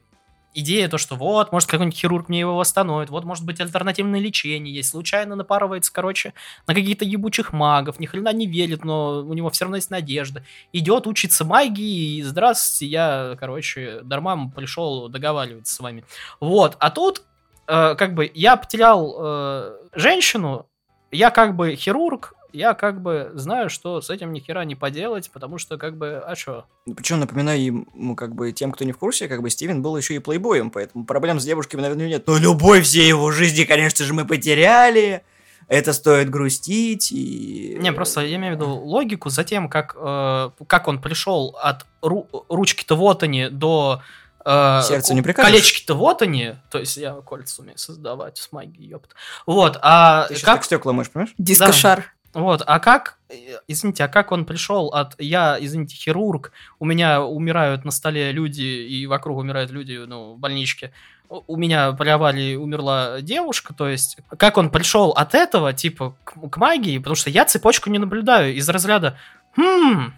идея 0.58 0.90
то, 0.90 0.98
что 0.98 1.16
вот, 1.16 1.52
может, 1.52 1.70
какой-нибудь 1.70 1.98
хирург 1.98 2.30
мне 2.30 2.40
его 2.40 2.56
восстановит, 2.56 3.10
вот, 3.10 3.24
может 3.24 3.46
быть, 3.46 3.62
альтернативное 3.62 4.20
лечение 4.20 4.74
есть, 4.74 4.90
случайно 4.90 5.36
напарывается, 5.36 5.94
короче, 5.94 6.34
на 6.66 6.74
каких-то 6.74 7.06
ебучих 7.06 7.54
магов, 7.54 8.00
ни 8.00 8.08
хрена 8.08 8.34
не 8.34 8.48
верит, 8.48 8.84
но 8.84 9.20
у 9.20 9.34
него 9.34 9.50
все 9.52 9.66
равно 9.66 9.78
есть 9.78 9.92
надежда. 9.92 10.44
Идет, 10.74 11.06
учится 11.06 11.46
магии, 11.46 12.18
и 12.18 12.24
здравствуйте, 12.24 12.88
я, 12.92 13.38
короче, 13.40 14.02
дарма 14.04 14.50
пришел 14.50 15.10
договариваться 15.10 15.76
с 15.76 15.80
вами. 15.80 16.04
Вот, 16.40 16.76
а 16.80 16.90
тут, 16.90 17.22
э, 17.68 17.96
как 17.96 18.16
бы, 18.16 18.30
я 18.34 18.58
потерял 18.58 19.16
э, 19.20 19.78
женщину, 19.94 20.66
я 21.12 21.30
как 21.30 21.56
бы 21.56 21.76
хирург, 21.76 22.34
я 22.54 22.74
как 22.74 23.02
бы 23.02 23.32
знаю, 23.34 23.70
что 23.70 24.02
с 24.02 24.10
этим 24.10 24.34
ни 24.34 24.40
хера 24.40 24.64
не 24.66 24.76
поделать, 24.76 25.30
потому 25.32 25.58
что, 25.58 25.78
как 25.78 25.98
бы, 25.98 26.22
а 26.26 26.36
что? 26.36 26.66
Причем, 26.96 27.20
напоминаю 27.20 27.64
ему, 27.64 28.16
как 28.16 28.36
бы, 28.36 28.52
тем, 28.52 28.72
кто 28.72 28.86
не 28.86 28.92
в 28.92 28.98
курсе, 28.98 29.28
как 29.28 29.42
бы, 29.42 29.50
Стивен 29.50 29.82
был 29.82 29.98
еще 29.98 30.16
и 30.16 30.20
плейбоем, 30.20 30.72
поэтому 30.72 31.06
проблем 31.06 31.40
с 31.40 31.46
девушками, 31.46 31.82
наверное, 31.82 32.08
нет. 32.08 32.28
Но 32.28 32.38
любовь 32.38 32.84
всей 32.86 33.08
его 33.08 33.32
жизни, 33.32 33.64
конечно 33.64 34.06
же, 34.06 34.14
мы 34.14 34.26
потеряли. 34.26 35.24
Это 35.68 35.92
стоит 35.92 36.30
грустить 36.30 37.12
и... 37.12 37.78
Не, 37.82 37.92
просто 37.92 38.22
я 38.22 38.38
имею 38.38 38.54
в 38.54 38.56
виду 38.56 38.70
логику 38.70 39.30
за 39.30 39.44
тем, 39.44 39.68
как, 39.68 39.98
э, 40.00 40.50
как 40.66 40.88
он 40.88 41.02
пришел 41.02 41.58
от 41.62 41.86
ру- 42.02 42.46
ручки-то 42.48 42.96
вот 42.96 43.24
они 43.24 43.50
до 43.50 44.02
э, 44.46 44.82
Сердцу 44.88 45.14
не 45.14 45.22
прикажешь. 45.22 45.52
колечки-то 45.52 45.94
вот 45.96 46.22
они, 46.22 46.56
то 46.72 46.80
есть 46.80 46.96
я 46.96 47.16
кольца 47.16 47.62
умею 47.64 47.78
создавать 47.78 48.38
с 48.38 48.50
магией, 48.54 48.92
ёпт. 48.92 49.14
Вот, 49.46 49.78
а 49.82 50.28
Ты 50.30 50.36
как, 50.36 50.56
так 50.56 50.64
стекла 50.64 50.94
можешь, 50.94 51.12
понимаешь? 51.12 51.34
Дискошар. 51.38 52.14
Вот, 52.38 52.62
а 52.68 52.80
как, 52.80 53.18
э, 53.30 53.36
извините, 53.68 54.04
а 54.04 54.08
как 54.08 54.32
он 54.32 54.46
пришел 54.46 54.90
от 54.90 55.20
я, 55.20 55.58
извините, 55.60 55.96
хирург, 55.96 56.52
у 56.80 56.86
меня 56.86 57.24
умирают 57.24 57.84
на 57.84 57.90
столе 57.90 58.32
люди 58.32 58.62
и 58.62 59.08
вокруг 59.08 59.40
умирают 59.40 59.72
люди, 59.72 59.98
ну, 60.06 60.34
в 60.34 60.38
больничке, 60.38 60.94
у 61.30 61.58
меня 61.58 61.92
при 61.94 62.10
аварии 62.10 62.56
умерла 62.56 63.22
девушка, 63.22 63.74
то 63.74 63.90
есть 63.90 64.18
как 64.38 64.58
он 64.58 64.70
пришел 64.70 65.10
от 65.12 65.34
этого, 65.34 65.74
типа, 65.74 66.16
к, 66.24 66.50
к 66.50 66.58
магии, 66.58 67.00
потому 67.00 67.16
что 67.16 67.32
я 67.32 67.44
цепочку 67.46 67.90
не 67.90 67.98
наблюдаю 67.98 68.54
из 68.54 68.70
разряда, 68.70 69.18
хм, 69.56 70.14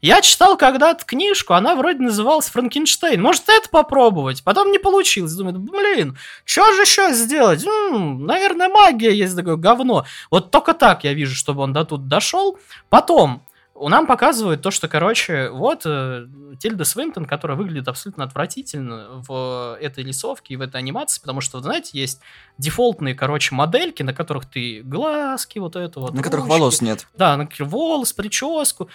я 0.00 0.20
читал 0.20 0.56
когда-то 0.56 1.04
книжку, 1.04 1.54
она 1.54 1.74
вроде 1.74 2.00
называлась 2.00 2.48
Франкенштейн. 2.48 3.20
Может, 3.20 3.48
это 3.48 3.68
попробовать? 3.68 4.44
Потом 4.44 4.70
не 4.70 4.78
получилось. 4.78 5.32
Думаю, 5.32 5.58
блин, 5.58 6.16
что 6.44 6.72
же 6.74 6.82
еще 6.82 7.12
сделать? 7.12 7.64
М, 7.64 8.24
наверное, 8.24 8.68
магия 8.68 9.12
есть 9.12 9.36
такое 9.36 9.56
говно. 9.56 10.04
Вот 10.30 10.50
только 10.50 10.74
так 10.74 11.04
я 11.04 11.14
вижу, 11.14 11.34
чтобы 11.34 11.62
он 11.62 11.72
до 11.72 11.84
тут 11.84 12.06
дошел. 12.08 12.58
Потом 12.88 13.42
нам 13.80 14.06
показывают 14.06 14.62
то, 14.62 14.70
что, 14.70 14.88
короче, 14.88 15.50
вот 15.50 15.82
э, 15.84 16.26
Тильда 16.58 16.84
Свинтон, 16.84 17.26
которая 17.26 17.56
выглядит 17.56 17.86
абсолютно 17.86 18.24
отвратительно 18.24 19.22
в 19.28 19.78
этой 19.80 20.02
рисовке 20.02 20.54
и 20.54 20.56
в 20.56 20.62
этой 20.62 20.76
анимации, 20.76 21.20
потому 21.20 21.40
что, 21.40 21.60
знаете, 21.60 21.90
есть 21.92 22.20
дефолтные, 22.58 23.14
короче, 23.14 23.54
модельки, 23.54 24.02
на 24.02 24.12
которых 24.12 24.46
ты 24.46 24.82
глазки, 24.82 25.58
вот 25.58 25.76
это 25.76 26.00
вот. 26.00 26.14
На 26.14 26.22
которых 26.22 26.46
ручки. 26.46 26.58
волос 26.58 26.80
нет. 26.80 27.06
Да, 27.16 27.36
на 27.36 27.48
волос, 27.60 28.12
прическу. 28.12 28.88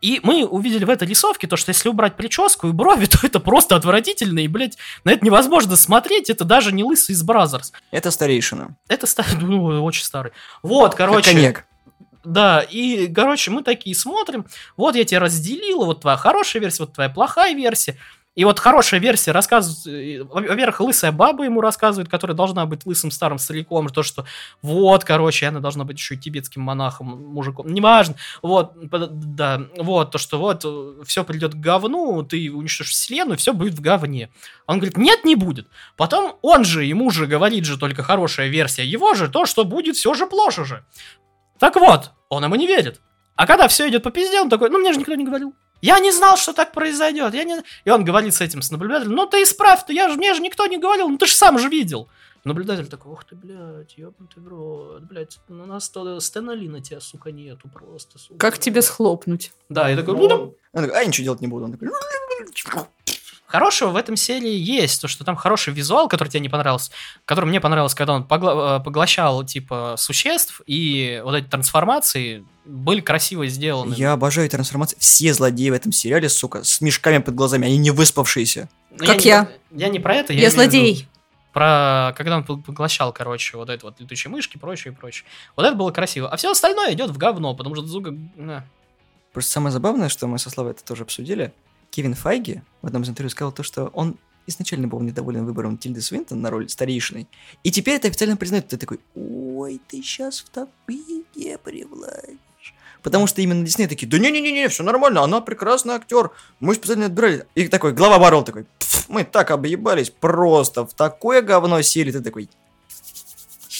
И 0.00 0.20
мы 0.22 0.46
увидели 0.46 0.84
в 0.84 0.90
этой 0.90 1.08
рисовке 1.08 1.46
то, 1.46 1.56
что 1.56 1.70
если 1.70 1.88
убрать 1.88 2.16
прическу 2.16 2.68
и 2.68 2.72
брови, 2.72 3.06
то 3.10 3.18
это 3.22 3.40
просто 3.40 3.76
отвратительно, 3.76 4.40
и, 4.40 4.48
блядь, 4.48 4.78
на 5.04 5.10
это 5.10 5.24
невозможно 5.24 5.76
смотреть, 5.76 6.30
это 6.30 6.44
даже 6.44 6.72
не 6.72 6.84
лысый 6.84 7.14
из 7.14 7.22
Brazzers. 7.22 7.72
Это 7.90 8.10
старейшина. 8.10 8.76
Это 8.88 9.06
ста- 9.06 9.24
ну, 9.40 9.82
очень 9.84 10.04
старый. 10.04 10.32
Вот, 10.62 10.90
Как 10.94 11.08
короче. 11.08 11.32
коньяк. 11.32 11.64
Да, 12.24 12.60
и, 12.60 13.06
короче, 13.12 13.50
мы 13.50 13.62
такие 13.62 13.96
смотрим, 13.96 14.44
вот 14.76 14.94
я 14.96 15.04
тебе 15.04 15.18
разделила, 15.18 15.84
вот 15.86 16.02
твоя 16.02 16.16
хорошая 16.16 16.60
версия, 16.60 16.82
вот 16.82 16.92
твоя 16.92 17.08
плохая 17.08 17.54
версия. 17.54 17.96
И 18.38 18.44
вот 18.44 18.60
хорошая 18.60 19.00
версия 19.00 19.32
рассказывает, 19.32 19.84
э, 19.88 20.22
во-первых, 20.22 20.78
лысая 20.78 21.10
баба 21.10 21.42
ему 21.42 21.60
рассказывает, 21.60 22.08
которая 22.08 22.36
должна 22.36 22.66
быть 22.66 22.86
лысым 22.86 23.10
старым 23.10 23.36
стариком, 23.36 23.88
то, 23.88 24.04
что 24.04 24.26
вот, 24.62 25.02
короче, 25.02 25.48
она 25.48 25.58
должна 25.58 25.82
быть 25.82 25.98
еще 25.98 26.14
и 26.14 26.18
тибетским 26.18 26.62
монахом, 26.62 27.08
мужиком, 27.32 27.66
неважно, 27.66 28.14
вот, 28.40 28.74
да, 28.76 29.62
вот, 29.76 30.12
то, 30.12 30.18
что 30.18 30.38
вот, 30.38 30.64
все 31.04 31.24
придет 31.24 31.54
к 31.54 31.56
говну, 31.56 32.22
ты 32.22 32.52
уничтожишь 32.52 32.92
вселенную, 32.92 33.38
все 33.38 33.52
будет 33.52 33.74
в 33.74 33.80
говне. 33.80 34.30
Он 34.68 34.76
говорит, 34.76 34.98
нет, 34.98 35.24
не 35.24 35.34
будет. 35.34 35.66
Потом 35.96 36.38
он 36.40 36.64
же, 36.64 36.84
ему 36.84 37.10
же 37.10 37.26
говорит 37.26 37.64
же 37.64 37.76
только 37.76 38.04
хорошая 38.04 38.46
версия, 38.46 38.86
его 38.86 39.14
же 39.14 39.26
то, 39.26 39.46
что 39.46 39.64
будет 39.64 39.96
все 39.96 40.14
же 40.14 40.26
плохо 40.28 40.64
же. 40.64 40.84
Так 41.58 41.74
вот, 41.74 42.12
он 42.28 42.44
ему 42.44 42.54
не 42.54 42.68
верит. 42.68 43.00
А 43.34 43.48
когда 43.48 43.66
все 43.66 43.88
идет 43.88 44.04
по 44.04 44.12
пизде, 44.12 44.40
он 44.40 44.48
такой, 44.48 44.70
ну 44.70 44.78
мне 44.78 44.92
же 44.92 45.00
никто 45.00 45.16
не 45.16 45.24
говорил. 45.24 45.54
Я 45.80 45.98
не 46.00 46.12
знал, 46.12 46.36
что 46.36 46.52
так 46.52 46.72
произойдет. 46.72 47.34
Я 47.34 47.44
не... 47.44 47.62
И 47.84 47.90
он 47.90 48.04
говорит 48.04 48.34
с 48.34 48.40
этим, 48.40 48.62
с 48.62 48.70
наблюдателем, 48.70 49.12
ну 49.12 49.26
ты 49.26 49.42
исправь, 49.42 49.84
то 49.86 49.92
я 49.92 50.08
же, 50.08 50.16
мне 50.16 50.34
же 50.34 50.40
никто 50.40 50.66
не 50.66 50.78
говорил, 50.78 51.08
ну 51.08 51.18
ты 51.18 51.26
же 51.26 51.34
сам 51.34 51.58
же 51.58 51.68
видел. 51.68 52.08
Наблюдатель 52.44 52.86
такой, 52.86 53.12
ух 53.12 53.24
ты, 53.24 53.34
блядь, 53.34 53.98
ёбнутый 53.98 54.42
в 54.42 54.48
рот, 54.48 55.02
блядь, 55.02 55.38
ну, 55.48 55.64
у 55.64 55.66
нас 55.66 55.88
то 55.90 56.18
Стэна 56.20 56.52
Ли 56.52 56.68
на 56.68 56.80
тебя, 56.80 57.00
сука, 57.00 57.30
нету 57.32 57.68
просто, 57.68 58.18
сука. 58.18 58.38
Как 58.38 58.58
тебе 58.58 58.80
схлопнуть? 58.80 59.52
Да, 59.68 59.88
я 59.88 59.96
такой, 59.96 60.14
ну, 60.14 60.28
да, 60.28 60.34
Он 60.36 60.84
такой, 60.84 60.96
а, 60.96 61.00
я 61.00 61.06
ничего 61.06 61.24
делать 61.24 61.40
не 61.40 61.48
буду. 61.48 61.64
Он 61.64 61.72
такой, 61.72 61.88
Хорошего 63.48 63.90
в 63.90 63.96
этом 63.96 64.14
серии 64.16 64.52
есть, 64.52 65.00
то, 65.00 65.08
что 65.08 65.24
там 65.24 65.34
хороший 65.34 65.72
визуал, 65.72 66.06
который 66.06 66.28
тебе 66.28 66.40
не 66.40 66.50
понравился, 66.50 66.92
который 67.24 67.46
мне 67.46 67.62
понравился, 67.62 67.96
когда 67.96 68.12
он 68.12 68.22
э, 68.22 68.84
поглощал, 68.84 69.42
типа, 69.42 69.94
существ, 69.96 70.60
и 70.66 71.22
вот 71.24 71.34
эти 71.34 71.46
трансформации 71.46 72.44
были 72.68 73.00
красиво 73.00 73.46
сделаны. 73.46 73.94
Я 73.94 74.12
обожаю 74.12 74.48
трансформации. 74.48 74.96
Все 75.00 75.32
злодеи 75.32 75.70
в 75.70 75.72
этом 75.72 75.90
сериале, 75.90 76.28
сука, 76.28 76.62
с 76.64 76.80
мешками 76.80 77.18
под 77.18 77.34
глазами, 77.34 77.66
они 77.66 77.78
не 77.78 77.90
выспавшиеся. 77.90 78.68
Но 78.90 79.06
Как 79.06 79.18
не- 79.24 79.24
я. 79.30 79.48
Я 79.70 79.88
не 79.88 79.98
про 79.98 80.14
это, 80.16 80.32
я, 80.32 80.42
Я 80.42 80.50
злодей. 80.50 81.08
Про 81.52 82.14
когда 82.16 82.36
он 82.36 82.44
пог- 82.44 82.62
поглощал, 82.62 83.12
короче, 83.12 83.56
вот 83.56 83.70
это 83.70 83.86
вот 83.86 83.98
летучие 84.00 84.30
мышки, 84.30 84.58
прочее, 84.58 84.92
прочее. 84.92 85.24
Вот 85.56 85.64
это 85.64 85.74
было 85.74 85.90
красиво. 85.90 86.28
А 86.28 86.36
все 86.36 86.50
остальное 86.50 86.92
идет 86.92 87.10
в 87.10 87.16
говно, 87.16 87.54
потому 87.54 87.74
что 87.74 87.86
Зуга... 87.86 88.14
на. 88.36 88.64
Просто 89.32 89.52
самое 89.52 89.72
забавное, 89.72 90.08
что 90.10 90.26
мы 90.26 90.38
со 90.38 90.50
Славой 90.50 90.72
это 90.72 90.84
тоже 90.84 91.02
обсудили, 91.04 91.52
Кевин 91.90 92.14
Файги 92.14 92.62
в 92.82 92.86
одном 92.86 93.02
из 93.02 93.08
интервью 93.08 93.30
сказал 93.30 93.52
то, 93.52 93.62
что 93.62 93.86
он 93.88 94.16
изначально 94.46 94.88
был 94.88 95.00
недоволен 95.00 95.44
выбором 95.44 95.78
Тильды 95.78 96.00
Свинтон 96.00 96.40
на 96.40 96.50
роль 96.50 96.68
старейшины, 96.68 97.26
и 97.62 97.70
теперь 97.70 97.96
это 97.96 98.08
официально 98.08 98.36
признает. 98.36 98.68
Ты 98.68 98.76
такой, 98.76 99.00
ой, 99.14 99.80
ты 99.88 100.02
сейчас 100.02 100.40
в 100.40 100.48
топике 100.50 101.58
привлачишь. 101.58 102.38
Потому 103.02 103.26
что 103.26 103.40
именно 103.40 103.64
Дисней 103.64 103.86
такие, 103.86 104.08
да 104.08 104.18
не-не-не, 104.18 104.68
все 104.68 104.82
нормально, 104.82 105.22
она 105.22 105.40
прекрасный 105.40 105.94
актер, 105.94 106.30
мы 106.60 106.74
специально 106.74 107.06
отбирали. 107.06 107.46
И 107.54 107.68
такой, 107.68 107.92
глава 107.92 108.18
Баррел 108.18 108.42
такой, 108.42 108.66
«Пф, 108.78 109.08
мы 109.08 109.24
так 109.24 109.50
объебались, 109.50 110.10
просто 110.10 110.84
в 110.84 110.94
такое 110.94 111.42
говно 111.42 111.80
сели, 111.82 112.10
ты 112.10 112.20
такой, 112.20 112.48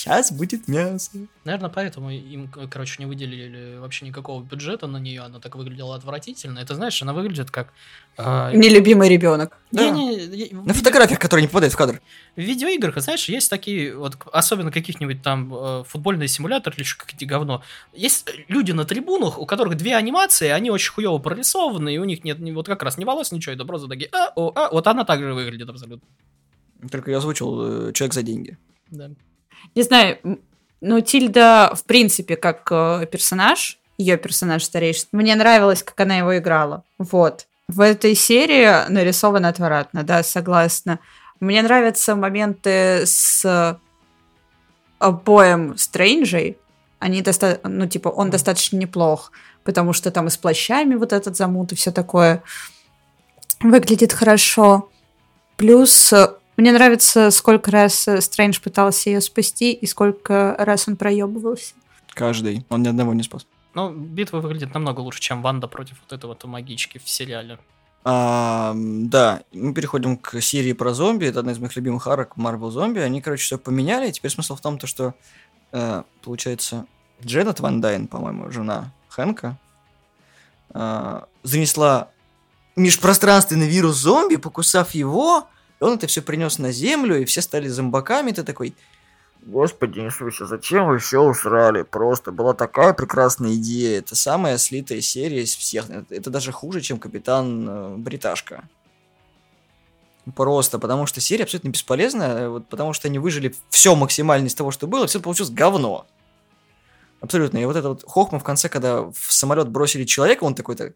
сейчас 0.08 0.32
будет 0.32 0.68
мясо. 0.68 1.10
Наверное, 1.44 1.70
поэтому 1.70 2.10
им, 2.10 2.48
короче, 2.70 2.96
не 2.98 3.06
выделили 3.06 3.78
вообще 3.78 4.06
никакого 4.06 4.42
бюджета 4.42 4.86
на 4.86 4.96
нее. 4.98 5.22
Она 5.22 5.38
так 5.38 5.54
выглядела 5.56 5.94
отвратительно. 5.94 6.58
Это, 6.58 6.74
знаешь, 6.74 7.00
она 7.02 7.12
выглядит 7.12 7.50
как... 7.50 7.72
э, 8.16 8.52
Нелюбимый 8.54 9.08
ребенок. 9.08 9.58
Да. 9.70 9.90
не- 9.90 10.18
я- 10.18 10.56
На 10.56 10.74
фотографиях, 10.74 11.18
которые 11.18 11.42
не 11.42 11.48
попадают 11.48 11.74
в 11.74 11.76
кадр. 11.76 12.00
В 12.36 12.40
видеоиграх, 12.40 12.98
знаешь, 13.02 13.28
есть 13.28 13.50
такие, 13.50 13.96
вот, 13.96 14.16
особенно 14.32 14.70
каких-нибудь 14.72 15.22
там 15.22 15.54
э, 15.54 15.84
футбольные 15.86 16.28
симуляторы 16.28 16.74
или 16.76 16.82
еще 16.82 16.96
какие-то 16.96 17.26
говно. 17.26 17.62
Есть 17.92 18.28
люди 18.48 18.72
на 18.72 18.84
трибунах, 18.84 19.38
у 19.38 19.46
которых 19.46 19.76
две 19.76 19.94
анимации, 19.96 20.48
они 20.48 20.70
очень 20.70 20.92
хуево 20.92 21.18
прорисованы, 21.18 21.94
и 21.94 21.98
у 21.98 22.04
них 22.04 22.24
нет 22.24 22.38
вот 22.40 22.66
как 22.66 22.82
раз 22.82 22.98
ни 22.98 23.04
волос, 23.04 23.30
ничего, 23.32 23.54
это 23.54 23.64
просто 23.64 23.88
такие, 23.88 24.08
а, 24.12 24.32
о, 24.36 24.52
а, 24.54 24.70
вот 24.70 24.86
она 24.86 25.04
также 25.04 25.34
выглядит 25.34 25.68
абсолютно. 25.68 26.06
Только 26.90 27.10
я 27.10 27.18
озвучил 27.18 27.88
э, 27.88 27.92
человек 27.92 28.14
за 28.14 28.22
деньги. 28.22 28.56
Да. 28.90 29.10
Не 29.74 29.82
знаю, 29.82 30.18
м, 30.22 30.40
ну, 30.80 31.00
Тильда, 31.00 31.72
в 31.74 31.84
принципе, 31.84 32.36
как 32.36 32.68
э, 32.70 33.06
персонаж, 33.10 33.78
ее 33.96 34.16
персонаж 34.16 34.62
старейший, 34.62 35.08
мне 35.12 35.34
нравилось, 35.34 35.82
как 35.82 35.98
она 36.00 36.16
его 36.18 36.36
играла. 36.38 36.84
Вот. 36.98 37.46
В 37.68 37.80
этой 37.80 38.14
серии 38.14 38.88
нарисовано 38.88 39.48
отвратно, 39.48 40.02
да, 40.02 40.22
согласна. 40.22 41.00
Мне 41.40 41.62
нравятся 41.62 42.16
моменты 42.16 43.04
с 43.04 43.78
обоим 44.98 45.76
Стрэнджей. 45.76 46.58
Они 46.98 47.22
доста... 47.22 47.60
ну, 47.62 47.86
типа, 47.86 48.08
он 48.08 48.30
достаточно 48.30 48.76
неплох, 48.76 49.32
потому 49.64 49.92
что 49.92 50.10
там 50.10 50.26
и 50.26 50.30
с 50.30 50.36
плащами 50.36 50.94
вот 50.94 51.12
этот 51.12 51.36
замут 51.36 51.72
и 51.72 51.76
все 51.76 51.92
такое 51.92 52.42
выглядит 53.60 54.12
хорошо. 54.12 54.90
Плюс 55.56 56.12
э, 56.12 56.28
мне 56.58 56.72
нравится, 56.72 57.30
сколько 57.30 57.70
раз 57.70 58.08
э, 58.08 58.20
Стрэндж 58.20 58.60
пытался 58.60 59.10
ее 59.10 59.20
спасти 59.20 59.72
и 59.72 59.86
сколько 59.86 60.56
раз 60.58 60.88
он 60.88 60.96
проебывался. 60.96 61.74
Каждый. 62.14 62.66
Он 62.68 62.82
ни 62.82 62.88
одного 62.88 63.14
не 63.14 63.22
спас. 63.22 63.46
Ну, 63.74 63.92
битва 63.92 64.40
выглядит 64.40 64.74
намного 64.74 65.00
лучше, 65.00 65.20
чем 65.20 65.40
Ванда 65.40 65.68
против 65.68 66.00
вот 66.02 66.12
этого 66.12 66.32
вот 66.32 66.44
магички 66.44 66.98
в 66.98 67.08
сериале. 67.08 67.58
А, 68.04 68.72
да, 68.74 69.42
мы 69.52 69.72
переходим 69.74 70.16
к 70.16 70.40
серии 70.40 70.72
про 70.72 70.94
зомби. 70.94 71.26
Это 71.26 71.40
одна 71.40 71.52
из 71.52 71.58
моих 71.58 71.76
любимых 71.76 72.06
арок 72.06 72.32
Marvel 72.36 72.70
Зомби. 72.70 73.00
Они, 73.00 73.20
короче, 73.20 73.44
все 73.44 73.58
поменяли. 73.58 74.10
Теперь 74.10 74.30
смысл 74.30 74.56
в 74.56 74.60
том, 74.60 74.78
то, 74.78 74.86
что, 74.86 75.14
э, 75.72 76.02
получается, 76.24 76.86
Джанет 77.24 77.60
Ван 77.60 77.80
Дайн, 77.80 78.08
по-моему, 78.08 78.50
жена 78.50 78.92
Хэнка, 79.10 79.58
э, 80.74 81.20
занесла 81.42 82.10
межпространственный 82.76 83.68
вирус 83.68 83.96
зомби, 83.96 84.36
покусав 84.36 84.92
его, 84.92 85.46
и 85.80 85.84
он 85.84 85.94
это 85.94 86.06
все 86.06 86.22
принес 86.22 86.58
на 86.58 86.72
землю, 86.72 87.20
и 87.20 87.24
все 87.24 87.40
стали 87.40 87.68
зомбаками. 87.68 88.32
Ты 88.32 88.42
такой, 88.42 88.74
Господи 89.42 90.00
Иисусе, 90.00 90.46
зачем 90.46 90.88
вы 90.88 90.98
все 90.98 91.22
усрали? 91.22 91.82
Просто 91.82 92.32
была 92.32 92.54
такая 92.54 92.92
прекрасная 92.92 93.54
идея. 93.54 93.98
Это 93.98 94.14
самая 94.14 94.58
слитая 94.58 95.00
серия 95.00 95.42
из 95.42 95.54
всех. 95.54 95.86
Это, 96.10 96.30
даже 96.30 96.52
хуже, 96.52 96.80
чем 96.80 96.98
Капитан 96.98 97.68
э, 97.68 97.96
Бриташка. 97.96 98.64
Просто 100.36 100.78
потому 100.78 101.06
что 101.06 101.20
серия 101.20 101.44
абсолютно 101.44 101.70
бесполезная, 101.70 102.50
вот 102.50 102.68
потому 102.68 102.92
что 102.92 103.08
они 103.08 103.18
выжили 103.18 103.54
все 103.70 103.94
максимально 103.94 104.48
из 104.48 104.54
того, 104.54 104.70
что 104.70 104.86
было, 104.86 105.06
все 105.06 105.20
получилось 105.20 105.50
говно. 105.50 106.06
Абсолютно. 107.20 107.58
И 107.58 107.64
вот 107.64 107.76
это 107.76 107.88
вот 107.88 108.04
Хохма 108.06 108.38
в 108.38 108.44
конце, 108.44 108.68
когда 108.68 109.04
в 109.04 109.14
самолет 109.30 109.68
бросили 109.68 110.04
человека, 110.04 110.44
он 110.44 110.54
такой 110.54 110.76
так 110.76 110.92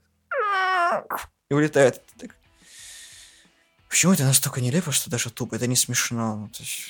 и 1.51 1.55
улетает. 1.55 2.03
Так, 2.19 2.37
Почему 3.93 4.15
это 4.15 4.25
настолько 4.25 4.63
нелепо, 4.63 4.91
что 4.91 5.11
даже 5.11 5.29
тупо? 5.29 5.55
Это 5.57 5.67
не 5.67 5.77
смешно. 5.77 6.37
Ну, 6.37 6.49
то 6.49 6.61
есть, 6.61 6.81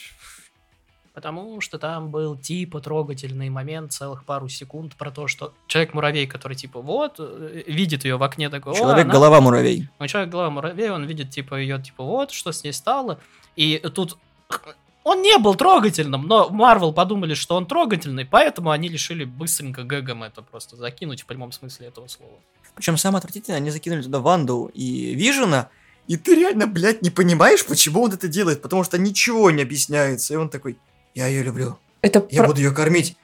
Потому 1.14 1.60
что 1.60 1.80
там 1.80 2.12
был 2.12 2.36
типа 2.36 2.80
трогательный 2.80 3.50
момент, 3.50 3.92
целых 3.92 4.24
пару 4.24 4.48
секунд, 4.48 4.94
про 4.94 5.10
то, 5.10 5.26
что 5.26 5.52
человек-муравей, 5.66 6.28
который 6.28 6.56
типа 6.56 6.80
вот, 6.80 7.16
э, 7.18 7.64
видит 7.66 8.04
ее 8.04 8.18
в 8.18 8.22
окне 8.22 8.48
такой, 8.50 8.74
«О, 8.74 8.76
Человек 8.76 9.06
она- 9.06 9.14
голова 9.14 9.40
муравей. 9.40 9.88
Ну, 9.98 10.06
человек 10.06 10.30
голова 10.30 10.50
муравей, 10.50 10.90
он 10.90 11.04
видит 11.04 11.30
типа 11.30 11.56
ее, 11.56 11.82
типа 11.82 12.04
вот, 12.04 12.30
что 12.30 12.52
с 12.52 12.62
ней 12.62 12.72
стало. 12.72 13.18
И 13.56 13.78
тут 13.92 14.16
он 15.02 15.22
не 15.22 15.36
был 15.38 15.56
трогательным, 15.56 16.28
но 16.28 16.50
Марвел 16.50 16.92
подумали, 16.92 17.34
что 17.34 17.56
он 17.56 17.66
трогательный, 17.66 18.24
поэтому 18.24 18.70
они 18.70 18.88
решили 18.88 19.24
быстренько 19.24 19.82
гэгом 19.82 20.22
это 20.22 20.40
просто 20.40 20.76
закинуть 20.76 21.22
в 21.22 21.26
прямом 21.26 21.50
смысле 21.50 21.88
этого 21.88 22.06
слова. 22.06 22.38
Причем 22.76 22.96
самое 22.96 23.18
отвратительное, 23.18 23.56
они 23.58 23.70
закинули 23.70 24.02
туда 24.02 24.20
Ванду 24.20 24.70
и 24.72 25.14
Вижена, 25.16 25.68
и 26.08 26.16
ты 26.16 26.34
реально, 26.34 26.66
блядь, 26.66 27.02
не 27.02 27.10
понимаешь, 27.10 27.64
почему 27.64 28.02
он 28.02 28.12
это 28.12 28.28
делает, 28.28 28.60
потому 28.62 28.84
что 28.84 28.98
ничего 28.98 29.50
не 29.50 29.62
объясняется. 29.62 30.34
И 30.34 30.36
он 30.36 30.48
такой, 30.48 30.78
я 31.14 31.26
ее 31.26 31.42
люблю, 31.42 31.78
Это 32.00 32.26
я 32.30 32.40
про- 32.42 32.48
буду 32.48 32.60
ее 32.60 32.72
кормить. 32.72 33.16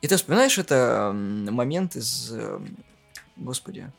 И 0.00 0.08
ты 0.08 0.16
вспоминаешь 0.16 0.58
это 0.58 1.12
момент 1.14 1.96
из, 1.96 2.30
эм, 2.32 2.76
господи, 3.36 3.90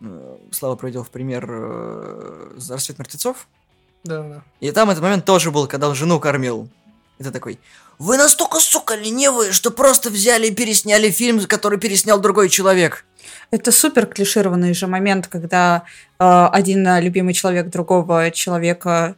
э, 0.00 0.36
Слава 0.50 0.76
приводил 0.76 1.04
в 1.04 1.10
пример 1.10 1.46
э, 1.48 2.58
«Рассвет 2.68 2.98
мертвецов», 2.98 3.46
Да, 4.04 4.22
да. 4.22 4.42
и 4.60 4.70
там 4.72 4.90
этот 4.90 5.02
момент 5.02 5.24
тоже 5.24 5.50
был, 5.50 5.66
когда 5.68 5.88
он 5.88 5.94
жену 5.94 6.18
кормил. 6.20 6.68
И 7.18 7.24
ты 7.24 7.30
такой, 7.30 7.58
Вы 7.98 8.16
настолько, 8.16 8.58
сука, 8.58 8.96
ленивые, 8.96 9.52
что 9.52 9.70
просто 9.70 10.10
взяли 10.10 10.48
и 10.48 10.54
пересняли 10.54 11.10
фильм, 11.10 11.44
который 11.46 11.78
переснял 11.78 12.18
другой 12.20 12.48
человек. 12.48 13.04
Это 13.50 13.72
супер 13.72 14.06
клишированный 14.06 14.74
же 14.74 14.86
момент, 14.86 15.26
когда 15.26 15.82
э, 16.18 16.48
один 16.52 16.86
э, 16.86 17.00
любимый 17.00 17.34
человек 17.34 17.68
другого 17.68 18.30
человека 18.30 19.16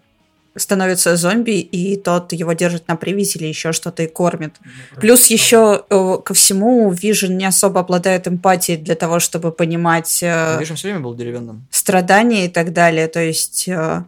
становится 0.57 1.16
зомби, 1.16 1.59
и 1.59 1.96
тот 1.96 2.32
его 2.32 2.52
держит 2.52 2.86
на 2.88 2.96
привязи 2.96 3.38
или 3.38 3.46
еще 3.46 3.72
что-то 3.72 4.02
и 4.05 4.07
кормит. 4.07 4.55
Плюс 5.00 5.26
еще 5.26 5.84
э, 5.90 6.18
ко 6.24 6.34
всему 6.34 6.90
Вижен 6.92 7.36
не 7.36 7.44
особо 7.44 7.80
обладает 7.80 8.28
эмпатией 8.28 8.78
для 8.78 8.94
того, 8.94 9.18
чтобы 9.18 9.50
понимать 9.50 10.22
э, 10.22 10.59
Вижен 10.61 10.76
все 10.76 10.88
время 10.88 11.00
был 11.00 11.14
деревянным. 11.14 11.66
страдания 11.70 12.46
и 12.46 12.48
так 12.48 12.72
далее. 12.72 13.09
То 13.09 13.20
есть... 13.20 13.68
э, 13.68 14.05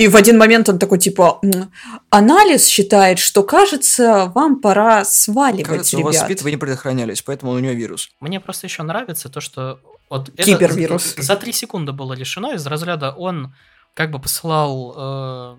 и 0.00 0.08
в 0.08 0.16
один 0.16 0.38
момент 0.38 0.68
он 0.68 0.78
такой, 0.78 0.98
типа, 0.98 1.38
«М, 1.42 1.70
анализ 2.08 2.66
считает, 2.66 3.18
что, 3.18 3.42
кажется, 3.42 4.32
вам 4.34 4.60
пора 4.60 5.04
сваливать, 5.04 5.66
Кажется, 5.66 5.98
у 5.98 6.02
вас 6.02 6.14
ребят. 6.14 6.26
спит, 6.26 6.42
вы 6.42 6.50
не 6.52 6.56
предохранялись, 6.56 7.20
поэтому 7.22 7.52
у 7.52 7.58
него 7.58 7.72
вирус. 7.74 8.08
Мне 8.20 8.40
просто 8.40 8.66
еще 8.66 8.82
нравится 8.82 9.28
то, 9.28 9.40
что 9.40 9.80
вот 10.08 10.30
это 10.30 10.42
Кибервирус. 10.42 11.16
за 11.18 11.36
три 11.36 11.52
секунды 11.52 11.92
было 11.92 12.14
лишено 12.14 12.52
из 12.52 12.66
разряда 12.66 13.10
он 13.12 13.54
как 13.94 14.10
бы 14.10 14.18
посылал 14.18 14.94
э, 14.96 15.56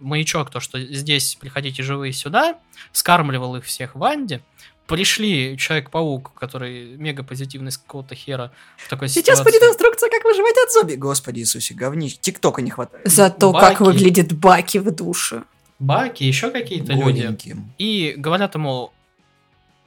маячок, 0.00 0.50
то, 0.50 0.60
что 0.60 0.80
здесь 0.80 1.36
приходите 1.40 1.82
живые 1.82 2.12
сюда, 2.12 2.58
скармливал 2.92 3.56
их 3.56 3.64
всех 3.64 3.94
в 3.94 3.98
Ванде, 3.98 4.42
пришли 4.86 5.56
Человек-паук, 5.56 6.32
который 6.34 6.96
мега 6.96 7.22
позитивный 7.22 7.72
с 7.72 7.78
какого-то 7.78 8.14
хера 8.14 8.52
в 8.76 8.88
такой 8.88 9.08
Сейчас 9.08 9.38
ситуации. 9.38 9.58
будет 9.58 9.70
инструкция, 9.70 10.10
как 10.10 10.24
выживать 10.24 10.54
от 10.64 10.72
зомби. 10.72 10.94
Господи 10.94 11.40
Иисусе, 11.40 11.74
говнич. 11.74 12.18
Тиктока 12.18 12.62
не 12.62 12.70
хватает. 12.70 13.06
Зато 13.06 13.52
как 13.52 13.80
Баки. 13.80 13.82
выглядит 13.82 14.32
Баки 14.32 14.78
в 14.78 14.90
душе. 14.90 15.42
Баки, 15.78 16.24
еще 16.24 16.50
какие-то 16.50 16.92
люди. 16.92 17.36
И 17.78 18.14
говорят 18.16 18.54
ему, 18.54 18.92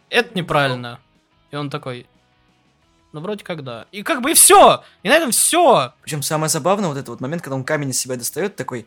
это 0.10 0.38
неправильно. 0.38 1.00
И 1.52 1.56
он 1.56 1.70
такой, 1.70 2.06
ну 3.12 3.22
вроде 3.22 3.44
как 3.44 3.64
да. 3.64 3.88
И 3.92 4.04
как 4.04 4.22
бы 4.22 4.32
и 4.32 4.34
все. 4.34 4.84
И 5.02 5.10
на 5.10 5.16
этом 5.16 5.32
все. 5.32 5.94
Причем 6.04 6.22
самое 6.22 6.50
забавное 6.50 6.90
вот 6.90 6.98
этот 6.98 7.10
вот 7.10 7.22
момент, 7.22 7.42
когда 7.42 7.56
он 7.56 7.64
камень 7.64 7.90
из 7.90 8.00
себя 8.00 8.18
достает, 8.18 8.56
такой, 8.56 8.86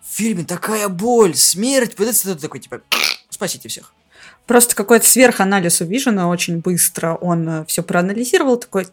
в 0.00 0.14
фильме 0.14 0.44
такая 0.44 0.88
боль, 0.88 1.34
смерть, 1.34 1.98
вот 1.98 2.06
это 2.06 2.36
такой, 2.36 2.60
типа, 2.60 2.82
спасите 3.30 3.68
всех. 3.68 3.92
Просто 4.46 4.76
какой-то 4.76 5.06
сверханализ 5.06 5.80
у 5.80 5.86
Вижена 5.86 6.28
очень 6.28 6.58
быстро. 6.60 7.14
Он 7.14 7.64
все 7.66 7.82
проанализировал, 7.82 8.58
такой, 8.58 8.86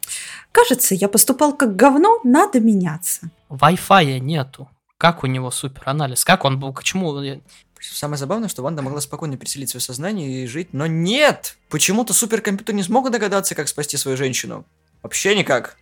кажется, 0.51 0.95
я 0.95 1.09
поступал 1.09 1.55
как 1.55 1.75
говно, 1.75 2.19
надо 2.23 2.59
меняться. 2.59 3.29
Wi-Fi 3.49 4.19
нету. 4.19 4.69
Как 4.97 5.23
у 5.23 5.27
него 5.27 5.51
супер 5.51 5.81
анализ? 5.85 6.23
Как 6.23 6.45
он 6.45 6.59
был? 6.59 6.73
Почему? 6.73 7.19
Я- 7.21 7.41
Причем 7.75 7.95
Самое 7.95 8.17
забавное, 8.17 8.47
что 8.47 8.61
Ванда 8.61 8.81
могла 8.81 9.01
спокойно 9.01 9.35
переселить 9.35 9.69
свое 9.69 9.81
сознание 9.81 10.43
и 10.43 10.47
жить, 10.47 10.69
но 10.73 10.85
нет! 10.87 11.57
Почему-то 11.69 12.13
суперкомпьютер 12.13 12.75
не 12.75 12.83
смог 12.83 13.09
догадаться, 13.09 13.55
как 13.55 13.67
спасти 13.67 13.97
свою 13.97 14.15
женщину. 14.15 14.65
Вообще 15.03 15.35
никак. 15.35 15.77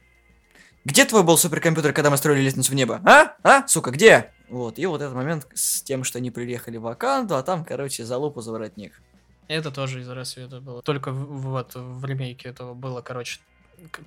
Где 0.86 1.04
твой 1.06 1.24
был 1.24 1.38
суперкомпьютер, 1.38 1.92
когда 1.94 2.10
мы 2.10 2.18
строили 2.18 2.42
лестницу 2.42 2.72
в 2.72 2.76
небо? 2.76 3.02
А? 3.04 3.34
А? 3.44 3.68
Сука, 3.68 3.92
где? 3.92 4.32
Вот, 4.50 4.80
и 4.80 4.86
вот 4.86 5.02
этот 5.02 5.14
момент 5.14 5.46
с 5.54 5.82
тем, 5.84 6.04
что 6.04 6.18
они 6.18 6.32
приехали 6.32 6.78
в 6.78 6.84
Ваканду, 6.84 7.36
а 7.36 7.44
там, 7.44 7.64
короче, 7.66 8.06
за 8.06 8.18
лупу 8.18 8.42
за 8.42 8.52
воротник. 8.54 9.02
Это 9.50 9.72
тоже 9.72 10.02
из 10.02 10.10
рассвета 10.10 10.62
было. 10.62 10.84
Только 10.84 11.12
вот 11.12 11.72
в 11.74 12.06
ремейке 12.06 12.50
этого 12.50 12.76
было, 12.76 13.02
короче. 13.02 13.40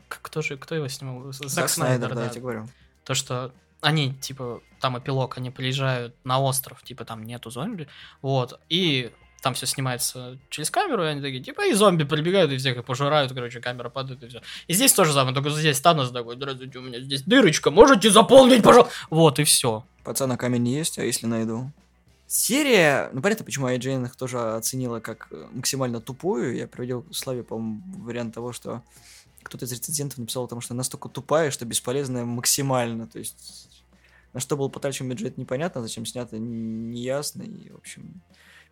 Кто 0.09 0.41
же, 0.41 0.57
кто 0.57 0.77
его 0.77 0.87
снимал? 0.87 1.33
Зак, 1.33 1.49
Зак 1.49 1.69
Снайдер, 1.69 2.15
да. 2.15 2.25
я 2.25 2.29
тебе 2.29 2.43
говорю. 2.43 2.69
То, 3.05 3.15
что 3.15 3.53
они, 3.81 4.15
типа, 4.15 4.63
там 4.81 4.97
эпилог, 4.97 5.37
они 5.37 5.51
приезжают 5.51 6.15
на 6.23 6.39
остров, 6.39 6.85
типа, 6.85 7.05
там 7.05 7.25
нету 7.25 7.51
зомби, 7.51 7.89
вот, 8.23 8.61
и 8.69 9.11
там 9.43 9.55
все 9.55 9.67
снимается 9.67 10.39
через 10.49 10.71
камеру, 10.71 11.03
и 11.03 11.09
они 11.09 11.21
такие, 11.21 11.43
типа, 11.43 11.67
и 11.67 11.73
зомби 11.73 12.05
прибегают, 12.05 12.53
и 12.53 12.57
всех 12.59 12.77
их 12.77 12.85
пожирают, 12.85 13.33
короче, 13.33 13.61
камера 13.61 13.89
падает, 13.89 14.23
и 14.23 14.29
все. 14.29 14.41
И 14.69 14.75
здесь 14.75 14.93
тоже 14.93 15.13
самое, 15.13 15.35
только 15.35 15.51
здесь 15.51 15.81
Танос 15.81 16.13
такой, 16.13 16.37
здравствуйте, 16.37 16.79
у 16.79 16.83
меня 16.83 17.01
здесь 17.01 17.23
дырочка, 17.23 17.73
можете 17.73 18.11
заполнить, 18.11 18.63
пожалуйста? 18.63 18.95
Вот, 19.11 19.41
и 19.41 19.45
все. 19.45 19.85
Пацана 20.05 20.37
камень 20.37 20.63
не 20.63 20.77
есть, 20.77 21.01
а 21.01 21.05
если 21.05 21.27
найду? 21.27 21.73
Серия, 22.35 23.11
ну 23.13 23.21
понятно, 23.21 23.45
почему 23.45 23.69
IGN 23.69 24.07
их 24.07 24.17
тоже 24.17 24.39
оценила 24.55 25.01
как 25.01 25.29
э, 25.31 25.49
максимально 25.53 26.01
тупую. 26.01 26.57
Я 26.57 26.67
приводил 26.67 27.05
Славе, 27.13 27.43
по-моему, 27.43 27.83
вариант 27.99 28.35
того, 28.35 28.55
что 28.55 28.83
кто-то 29.43 29.67
из 29.67 29.73
рецензентов 29.73 30.17
написал 30.17 30.45
о 30.45 30.49
том, 30.49 30.63
что 30.63 30.73
она 30.73 30.79
настолько 30.79 31.11
тупая, 31.11 31.51
что 31.51 31.67
бесполезная 31.67 32.25
максимально. 32.25 33.07
То 33.07 33.19
есть 33.19 33.69
на 34.33 34.41
что 34.41 34.57
был 34.57 34.71
потрачен 34.71 35.11
бюджет, 35.11 35.37
непонятно, 35.37 35.83
зачем 35.83 36.07
снято, 36.07 36.39
неясно. 36.39 37.43
И, 37.43 37.69
в 37.69 37.77
общем, 37.77 38.23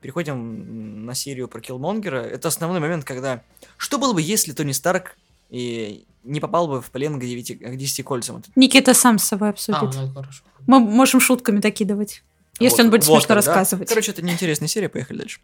переходим 0.00 1.04
на 1.04 1.12
серию 1.12 1.46
про 1.46 1.60
Киллмонгера. 1.60 2.22
Это 2.22 2.48
основной 2.48 2.80
момент, 2.80 3.04
когда... 3.04 3.42
Что 3.76 3.98
было 3.98 4.14
бы, 4.14 4.22
если 4.22 4.52
Тони 4.52 4.72
Старк 4.72 5.18
и 5.50 6.06
не 6.24 6.40
попал 6.40 6.66
бы 6.66 6.80
в 6.80 6.90
плен 6.90 7.20
к, 7.20 7.22
девяти, 7.22 7.56
к 7.56 7.76
10 7.76 8.04
кольцам? 8.06 8.38
Это 8.38 8.48
Никита 8.56 8.94
сам 8.94 9.18
с 9.18 9.24
собой 9.24 9.50
обсудит. 9.50 9.82
А, 9.82 10.02
ну, 10.06 10.14
хорошо. 10.14 10.44
Мы 10.66 10.80
можем 10.80 11.20
шутками 11.20 11.58
докидывать. 11.58 12.22
Если 12.60 12.82
он 12.82 12.90
будет 12.90 13.06
вот 13.06 13.22
смешно 13.22 13.34
как, 13.34 13.44
да. 13.44 13.52
рассказывать. 13.54 13.88
Короче, 13.88 14.12
это 14.12 14.20
неинтересная 14.20 14.68
серия, 14.68 14.90
поехали 14.90 15.18
дальше. 15.18 15.40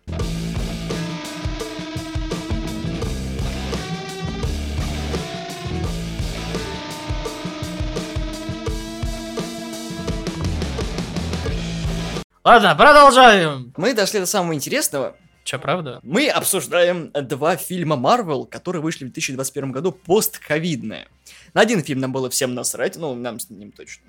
Ладно, 12.45 12.77
продолжаем. 12.77 13.73
Мы 13.79 13.95
дошли 13.95 14.21
до 14.21 14.27
самого 14.27 14.55
интересного. 14.55 15.17
Че, 15.43 15.59
правда? 15.59 16.01
Мы 16.03 16.29
обсуждаем 16.29 17.11
два 17.13 17.57
фильма 17.57 17.97
Marvel, 17.97 18.47
которые 18.47 18.83
вышли 18.83 19.05
в 19.05 19.13
2021 19.13 19.73
году 19.73 19.91
постковидные. 19.91 21.09
На 21.55 21.63
один 21.63 21.83
фильм 21.83 22.01
нам 22.01 22.13
было 22.13 22.29
всем 22.29 22.55
насрать, 22.55 22.97
ну, 22.97 23.15
нам 23.15 23.41
с 23.41 23.49
ним 23.49 23.73
точно. 23.73 24.05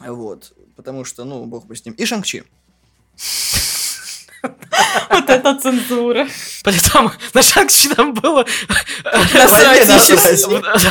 Вот, 0.00 0.52
потому 0.76 1.04
что, 1.04 1.24
ну, 1.24 1.44
бог 1.44 1.66
бы 1.66 1.76
с 1.76 1.84
ним. 1.84 1.94
И 1.94 2.04
Шанг-Чи. 2.04 2.44
Вот 5.10 5.28
это 5.28 5.58
цензура. 5.58 6.26
При 6.64 6.90
том, 6.90 7.12
на 7.34 7.42
Шанг-Чи 7.42 7.94
там 7.94 8.14
было 8.14 8.46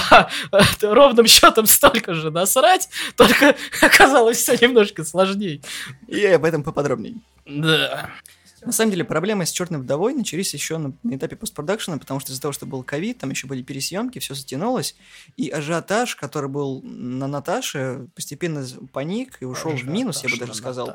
Да, 0.10 0.30
это 0.52 0.94
ровным 0.94 1.26
счетом 1.26 1.66
столько 1.66 2.14
же 2.14 2.30
насрать, 2.30 2.90
только 3.16 3.56
оказалось 3.82 4.38
все 4.38 4.58
немножко 4.62 5.04
сложнее. 5.04 5.62
И 6.08 6.26
об 6.26 6.46
этом 6.46 6.64
поподробнее. 6.64 7.16
Да. 7.46 8.12
На 8.62 8.72
самом 8.72 8.92
деле, 8.92 9.04
проблемы 9.04 9.46
с 9.46 9.52
черной 9.52 9.80
вдовой 9.80 10.14
начались 10.14 10.54
еще 10.54 10.78
на, 10.78 10.94
на 11.04 11.16
этапе 11.16 11.36
постпродакшена, 11.36 11.98
потому 11.98 12.20
что 12.20 12.32
из-за 12.32 12.42
того, 12.42 12.52
что 12.52 12.66
был 12.66 12.84
ковид, 12.84 13.20
там 13.20 13.30
еще 13.30 13.48
были 13.48 13.62
пересъемки, 13.62 14.20
все 14.20 14.34
затянулось, 14.34 14.96
и 15.38 15.50
ажиотаж, 15.50 16.16
который 16.16 16.50
был 16.50 16.82
на 16.84 17.28
Наташе, 17.28 18.08
постепенно 18.16 18.66
паник 18.92 19.38
и 19.42 19.46
ушел 19.46 19.72
в 19.72 19.88
минус, 19.88 20.24
я 20.24 20.30
бы 20.30 20.38
даже 20.38 20.54
сказал. 20.54 20.88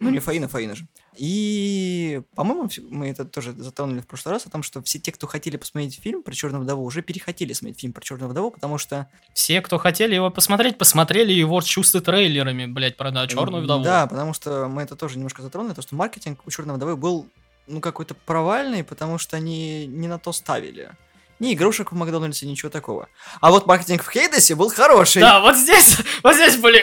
Ну, 0.00 0.10
не 0.10 0.18
Фаина, 0.20 0.48
Фаина 0.48 0.74
же. 0.74 0.86
И, 1.16 2.22
по-моему, 2.36 2.70
мы 2.90 3.08
это 3.08 3.24
тоже 3.24 3.52
затронули 3.52 4.00
в 4.00 4.06
прошлый 4.06 4.32
раз, 4.32 4.46
о 4.46 4.50
том, 4.50 4.62
что 4.62 4.80
все 4.82 5.00
те, 5.00 5.10
кто 5.10 5.26
хотели 5.26 5.56
посмотреть 5.56 6.00
фильм 6.00 6.22
про 6.22 6.32
Черную 6.32 6.62
вдову, 6.62 6.84
уже 6.84 7.02
перехотели 7.02 7.52
смотреть 7.52 7.80
фильм 7.80 7.92
про 7.92 8.02
Черную 8.02 8.30
вдову, 8.30 8.52
потому 8.52 8.78
что... 8.78 9.08
Все, 9.34 9.60
кто 9.60 9.78
хотели 9.78 10.14
его 10.14 10.30
посмотреть, 10.30 10.78
посмотрели 10.78 11.32
его 11.32 11.60
чувствы 11.60 12.00
трейлерами, 12.00 12.66
блять, 12.66 12.96
про 12.96 13.10
черную 13.26 13.64
вдову. 13.64 13.82
Да, 13.82 14.06
потому 14.06 14.32
что 14.32 14.68
мы 14.68 14.82
это 14.82 14.94
тоже 14.94 15.16
немножко 15.16 15.42
затронули, 15.42 15.74
то, 15.74 15.82
что 15.82 15.96
маркетинг 15.96 16.40
у 16.46 16.50
Черной 16.50 16.76
вдовы 16.76 16.96
был, 16.96 17.26
ну, 17.66 17.80
какой-то 17.80 18.14
провальный, 18.14 18.84
потому 18.84 19.18
что 19.18 19.36
они 19.36 19.86
не 19.86 20.06
на 20.06 20.18
то 20.18 20.32
ставили. 20.32 20.92
Ни 21.40 21.54
игрушек 21.54 21.92
в 21.92 21.94
Макдональдсе, 21.94 22.46
ничего 22.46 22.68
такого. 22.68 23.08
А 23.40 23.50
вот 23.50 23.66
маркетинг 23.66 24.02
в 24.02 24.10
Хейдесе 24.10 24.54
был 24.54 24.70
хороший. 24.70 25.20
Да, 25.20 25.40
вот 25.40 25.56
здесь, 25.56 25.98
вот 26.22 26.34
здесь 26.34 26.56
были 26.56 26.82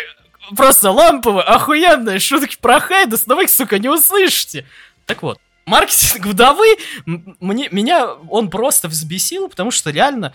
просто 0.56 0.91
ламповые, 0.91 1.43
охуенные 1.43 2.20
шутки 2.20 2.58
про 2.60 2.80
Хайдес, 2.80 3.28
но 3.28 3.36
вы 3.36 3.43
их, 3.43 3.50
сука, 3.50 3.80
не 3.80 3.89
услышите. 3.89 4.66
Так 5.06 5.24
вот, 5.24 5.39
маркетинг 5.66 6.26
вдовы, 6.26 6.78
мне, 7.06 7.70
меня 7.72 8.08
он 8.30 8.50
просто 8.50 8.88
взбесил, 8.88 9.50
потому 9.50 9.72
что 9.72 9.91
реально, 9.91 10.34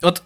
вот, 0.00 0.22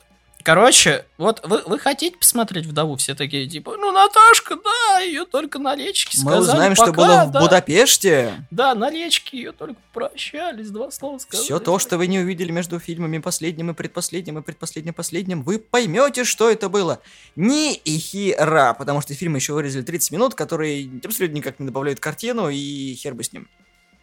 короче, 0.47 1.05
вот 1.18 1.44
вы, 1.44 1.61
вы 1.66 1.76
хотите 1.80 2.16
посмотреть 2.16 2.66
вдову, 2.66 2.94
все 2.94 3.16
такие, 3.16 3.49
типа, 3.49 3.76
ну, 3.76 3.90
Наташка, 3.90 4.55
да, 4.55 5.01
ее 5.01 5.24
только 5.26 5.59
на 5.59 5.74
речке 5.74 6.16
Мы 6.22 6.30
сказали, 6.30 6.40
узнаем, 6.40 6.74
что 6.76 6.86
пока, 6.86 6.97
было 6.97 7.24
в 7.24 7.30
да, 7.32 7.40
Будапеште. 7.40 8.47
Да, 8.53 8.76
на 8.76 8.88
речке 8.88 9.38
ее 9.38 9.51
только 9.51 9.80
прощались, 9.92 10.70
два 10.70 10.92
слова 10.92 11.18
сказали. 11.18 11.44
Все 11.44 11.59
то, 11.59 11.80
что 11.80 11.99
вы 11.99 12.07
не 12.07 12.20
увидели 12.20 12.53
между 12.53 12.78
фильмами 12.78 13.18
последним 13.18 13.72
и 13.72 13.74
предпоследним 13.74 14.38
и 14.38 14.42
предпоследним 14.42 14.94
последним, 14.94 15.42
вы 15.42 15.59
поймете, 15.59 16.22
что 16.22 16.49
это 16.49 16.68
было. 16.68 17.01
Ни 17.34 17.74
и 17.74 17.99
хера, 17.99 18.72
потому 18.74 19.01
что 19.01 19.14
фильм 19.14 19.34
еще 19.34 19.53
вырезали 19.53 19.82
30 19.82 20.12
минут, 20.12 20.36
которые 20.36 20.88
абсолютно 21.05 21.34
никак 21.34 21.59
не 21.59 21.66
добавляют 21.66 21.99
картину, 21.99 22.51
и 22.51 22.94
хер 22.94 23.14
бы 23.14 23.24
с 23.24 23.32
ним. 23.32 23.49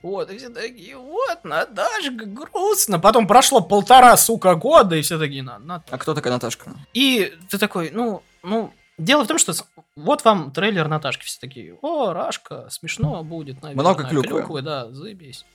Вот, 0.04 0.30
и 0.30 0.38
все 0.38 0.50
такие, 0.50 0.98
вот, 0.98 1.46
Наташка, 1.46 2.26
грустно. 2.26 3.00
Потом 3.00 3.26
прошло 3.26 3.62
полтора, 3.62 4.18
сука, 4.18 4.54
года, 4.56 4.98
и 4.98 5.02
все 5.02 5.18
такие, 5.18 5.42
на, 5.44 5.60
на. 5.60 5.82
А 5.90 5.98
кто 5.98 6.14
такая 6.14 6.34
Наташка? 6.34 6.74
И 6.94 7.34
ты 7.50 7.58
такой, 7.58 7.90
ну, 7.92 8.22
ну, 8.44 8.74
дело 8.98 9.24
в 9.24 9.28
том, 9.28 9.38
что 9.38 9.54
вот 9.96 10.26
вам 10.26 10.52
трейлер 10.52 10.90
Наташки, 10.90 11.24
все 11.24 11.40
такие, 11.40 11.78
о, 11.82 12.12
Рашка, 12.12 12.68
смешно 12.70 13.24
будет, 13.24 13.62
наверное. 13.62 13.82
Много 13.82 14.04
клюквы. 14.04 14.62
да, 14.62 14.92
заебись. 14.92 15.46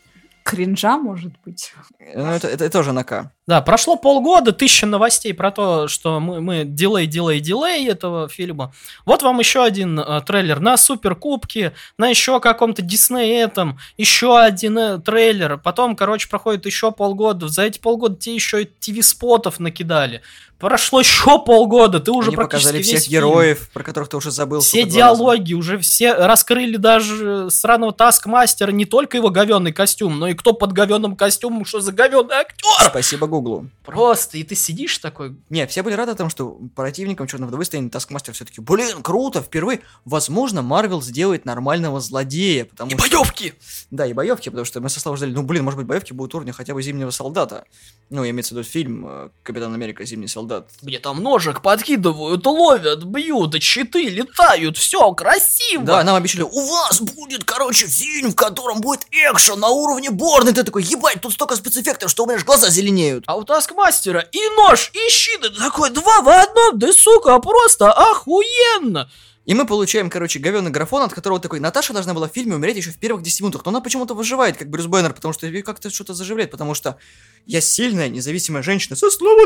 Кринжа, 0.44 0.96
может 0.96 1.34
быть. 1.44 1.74
Ну, 1.98 2.30
это, 2.30 2.48
это 2.48 2.70
тоже 2.70 2.92
на 2.92 3.04
К. 3.04 3.30
Да, 3.48 3.62
прошло 3.62 3.96
полгода, 3.96 4.52
тысяча 4.52 4.84
новостей 4.84 5.32
про 5.32 5.50
то, 5.50 5.88
что 5.88 6.20
мы, 6.20 6.42
мы 6.42 6.64
дилей, 6.66 7.06
дилей, 7.06 7.40
дилей 7.40 7.88
этого 7.88 8.28
фильма. 8.28 8.74
Вот 9.06 9.22
вам 9.22 9.38
еще 9.38 9.64
один 9.64 9.98
э, 9.98 10.20
трейлер 10.20 10.60
на 10.60 10.76
Суперкубке, 10.76 11.72
на 11.96 12.08
еще 12.08 12.40
каком-то 12.40 12.82
Дисней 12.82 13.40
этом, 13.42 13.78
еще 13.96 14.38
один 14.38 14.76
э, 14.76 14.98
трейлер. 14.98 15.56
Потом, 15.56 15.96
короче, 15.96 16.28
проходит 16.28 16.66
еще 16.66 16.92
полгода. 16.92 17.48
За 17.48 17.62
эти 17.62 17.78
полгода 17.78 18.16
тебе 18.16 18.34
еще 18.34 18.66
ТВ-спотов 18.66 19.60
накидали. 19.60 20.20
Прошло 20.58 20.98
еще 20.98 21.38
полгода, 21.38 22.00
ты 22.00 22.10
уже 22.10 22.30
Они 22.30 22.36
практически 22.36 22.66
показали 22.66 22.82
всех 22.82 23.02
фильм. 23.02 23.12
героев, 23.12 23.70
про 23.72 23.84
которых 23.84 24.08
ты 24.08 24.16
уже 24.16 24.32
забыл. 24.32 24.60
Все 24.60 24.82
диалоги, 24.82 25.54
уже 25.54 25.78
все 25.78 26.14
раскрыли 26.14 26.76
даже 26.76 27.48
сраного 27.48 27.92
Таскмастера, 27.92 28.72
не 28.72 28.84
только 28.84 29.18
его 29.18 29.30
говенный 29.30 29.72
костюм, 29.72 30.18
но 30.18 30.26
и 30.26 30.34
кто 30.34 30.52
под 30.52 30.72
говенным 30.72 31.14
костюмом, 31.14 31.64
что 31.64 31.80
за 31.80 31.92
говенный 31.92 32.34
актер. 32.34 32.88
Спасибо 32.88 33.28
Гуглу. 33.38 33.70
Просто, 33.84 34.38
и 34.38 34.42
ты 34.42 34.54
сидишь 34.54 34.98
такой, 34.98 35.36
Не, 35.48 35.66
все 35.66 35.82
были 35.82 35.94
рады 35.94 36.12
о 36.12 36.14
том, 36.14 36.28
что 36.28 36.58
противником 36.74 37.26
Черного 37.26 37.48
вдовы 37.48 37.64
станет 37.64 37.92
Таскмастер 37.92 38.34
все-таки. 38.34 38.60
Блин, 38.60 39.02
круто, 39.02 39.40
впервые. 39.40 39.80
Возможно, 40.04 40.62
Марвел 40.62 41.00
сделает 41.00 41.44
нормального 41.44 42.00
злодея, 42.00 42.64
потому 42.64 42.90
что... 42.90 42.98
боевки! 42.98 43.54
Да, 43.90 44.06
и 44.06 44.12
боевки, 44.12 44.48
потому 44.48 44.64
что 44.64 44.80
мы 44.80 44.88
со 44.88 45.00
Славой 45.00 45.16
ждали, 45.16 45.32
ну, 45.32 45.42
блин, 45.42 45.64
может 45.64 45.78
быть, 45.78 45.86
боевки 45.86 46.12
будут 46.12 46.34
уровня 46.34 46.52
хотя 46.52 46.74
бы 46.74 46.82
Зимнего 46.82 47.10
Солдата. 47.10 47.64
Ну, 48.10 48.28
имеется 48.28 48.54
в 48.54 48.58
виду 48.58 48.68
фильм 48.68 49.06
э, 49.06 49.28
Капитан 49.42 49.72
Америка 49.72 50.04
Зимний 50.04 50.28
Солдат. 50.28 50.70
Где 50.82 50.98
там 50.98 51.22
ножик 51.22 51.62
подкидывают, 51.62 52.44
ловят, 52.46 53.04
бьют, 53.04 53.62
щиты 53.62 54.08
летают, 54.08 54.76
все 54.76 55.12
красиво. 55.12 55.84
Да, 55.84 56.02
нам 56.04 56.16
обещали, 56.16 56.42
У 56.42 56.60
вас 56.68 57.00
будет, 57.00 57.44
короче, 57.44 57.86
фильм, 57.86 58.32
в 58.32 58.34
котором 58.34 58.80
будет 58.80 59.06
экшен 59.10 59.60
на 59.60 59.68
уровне 59.68 60.10
Борна. 60.10 60.50
И 60.50 60.52
ты 60.52 60.64
такой, 60.64 60.82
ебать, 60.82 61.20
тут 61.20 61.32
столько 61.32 61.56
спецэффектов, 61.56 62.10
что 62.10 62.24
у 62.24 62.26
меня 62.26 62.36
аж 62.36 62.44
глаза 62.44 62.70
зеленеют. 62.70 63.24
А 63.28 63.36
у 63.36 63.44
Таскмастера 63.44 64.20
и 64.32 64.38
нож, 64.56 64.90
и 64.94 65.10
щит, 65.10 65.44
и 65.44 65.50
такой, 65.50 65.90
два 65.90 66.22
в 66.22 66.28
одном, 66.30 66.78
да 66.78 66.90
сука, 66.94 67.38
просто 67.40 67.92
охуенно. 67.92 69.10
И 69.44 69.52
мы 69.52 69.66
получаем, 69.66 70.08
короче, 70.08 70.38
говёный 70.38 70.70
графон, 70.70 71.02
от 71.02 71.12
которого 71.12 71.38
такой, 71.38 71.60
Наташа 71.60 71.92
должна 71.92 72.14
была 72.14 72.26
в 72.30 72.32
фильме 72.32 72.54
умереть 72.54 72.78
еще 72.78 72.90
в 72.90 72.96
первых 72.96 73.22
10 73.22 73.42
минутах, 73.42 73.66
но 73.66 73.68
она 73.68 73.80
почему-то 73.82 74.14
выживает, 74.14 74.56
как 74.56 74.70
Брюс 74.70 74.86
Бэннер, 74.86 75.12
потому 75.12 75.34
что 75.34 75.46
как-то 75.62 75.90
что-то 75.90 76.14
заживляет, 76.14 76.50
потому 76.50 76.72
что 76.72 76.96
я 77.44 77.60
сильная, 77.60 78.08
независимая 78.08 78.62
женщина, 78.62 78.96
со 78.96 79.10
слова 79.10 79.42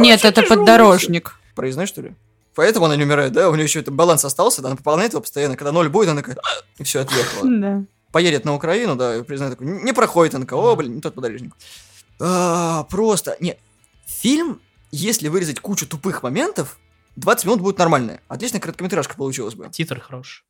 Нет, 0.00 0.24
это 0.24 0.42
поддорожник. 0.42 1.28
всё». 1.28 1.54
Проездной, 1.54 1.86
что 1.86 2.02
ли? 2.02 2.16
Поэтому 2.56 2.86
она 2.86 2.96
не 2.96 3.04
умирает, 3.04 3.30
да? 3.30 3.50
У 3.50 3.54
нее 3.54 3.66
еще 3.66 3.78
это 3.78 3.92
баланс 3.92 4.24
остался, 4.24 4.62
да, 4.62 4.68
она 4.68 4.76
пополняет 4.76 5.12
его 5.12 5.20
постоянно, 5.20 5.56
когда 5.56 5.70
ноль 5.70 5.90
будет, 5.90 6.08
она 6.08 6.22
такая, 6.22 6.38
«А!» 6.42 6.64
и 6.78 6.82
все, 6.82 7.02
отъехала. 7.02 7.48
Да. 7.48 7.84
Поедет 8.10 8.44
на 8.44 8.56
Украину, 8.56 8.96
да, 8.96 9.18
и 9.18 9.22
признает 9.22 9.56
такой, 9.56 9.68
не 9.68 9.92
проходит, 9.92 10.34
она 10.34 10.44
такая, 10.44 10.58
о, 10.58 10.74
блин, 10.74 10.96
не 10.96 11.00
тот 11.00 11.14
подорожник. 11.14 11.54
А, 12.20 12.84
просто, 12.84 13.36
не, 13.40 13.56
фильм, 14.06 14.60
если 14.92 15.28
вырезать 15.28 15.60
кучу 15.60 15.86
тупых 15.86 16.22
моментов, 16.22 16.78
20 17.16 17.44
минут 17.46 17.60
будет 17.60 17.78
нормально. 17.78 18.20
Отличная 18.28 18.60
короткометражка 18.60 19.16
получилась 19.16 19.54
бы. 19.54 19.68
Титры 19.70 20.00
хорошие. 20.00 20.44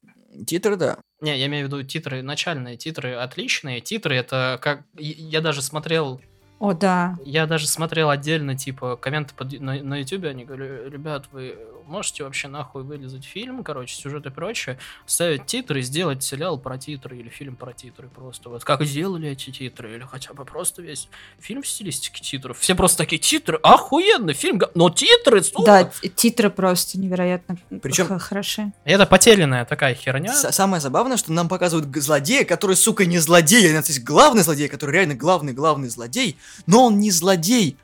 Титры, 0.46 0.76
да. 0.76 0.98
Не, 1.20 1.38
я 1.38 1.46
имею 1.46 1.66
в 1.66 1.68
виду 1.68 1.82
титры, 1.82 2.22
начальные 2.22 2.76
титры 2.76 3.14
отличные. 3.14 3.80
Титры 3.80 4.14
это 4.16 4.58
как... 4.62 4.84
Я 4.96 5.40
даже 5.40 5.62
смотрел 5.62 6.20
О, 6.60 6.74
да. 6.74 7.16
Я 7.24 7.46
даже 7.46 7.66
смотрел 7.66 8.10
отдельно, 8.10 8.54
типа, 8.56 8.96
комменты 8.96 9.32
под, 9.34 9.58
на, 9.60 9.82
на 9.82 9.96
ютубе, 10.00 10.28
они 10.28 10.44
говорят, 10.44 10.92
ребят, 10.92 11.24
вы 11.32 11.56
можете 11.86 12.22
вообще 12.22 12.48
нахуй 12.48 12.82
вылезать 12.84 13.24
фильм, 13.24 13.64
короче, 13.64 13.94
сюжет 13.96 14.26
и 14.26 14.30
прочее, 14.30 14.78
ставить 15.06 15.46
титры, 15.46 15.80
сделать 15.82 16.22
сериал 16.22 16.58
про 16.58 16.78
титры 16.78 17.16
или 17.16 17.28
фильм 17.30 17.56
про 17.56 17.72
титры 17.72 18.08
просто. 18.08 18.48
Вот 18.50 18.62
как 18.62 18.84
сделали 18.84 19.30
эти 19.30 19.50
титры, 19.50 19.94
или 19.94 20.02
хотя 20.08 20.32
бы 20.34 20.44
просто 20.44 20.82
весь 20.82 21.08
фильм 21.40 21.62
в 21.62 21.66
стилистике 21.66 22.22
титров. 22.22 22.58
Все 22.58 22.74
просто 22.74 22.98
такие, 22.98 23.18
титры, 23.18 23.58
охуенно, 23.62 24.34
фильм, 24.34 24.60
но 24.74 24.90
титры, 24.90 25.42
сука! 25.42 25.64
Да, 25.64 26.08
титры 26.14 26.50
просто 26.50 26.98
невероятно 27.00 27.56
Причем- 27.82 28.18
хороши. 28.18 28.70
Это 28.84 29.06
потерянная 29.06 29.64
такая 29.64 29.94
херня. 29.94 30.32
С- 30.32 30.52
Самое 30.52 30.80
забавное, 30.80 31.16
что 31.16 31.32
нам 31.32 31.48
показывают 31.48 31.88
злодея, 31.96 32.44
который, 32.44 32.76
сука, 32.76 33.06
не 33.06 33.18
злодей. 33.18 33.66
а 33.76 33.82
То 33.82 33.88
есть 33.88 34.04
главный 34.04 34.42
злодей, 34.42 34.68
который 34.68 34.92
реально 34.92 35.14
главный-главный 35.14 35.88
злодей, 35.88 36.36
но 36.66 36.86
он 36.86 36.98
не 36.98 37.10
злодей, 37.10 37.76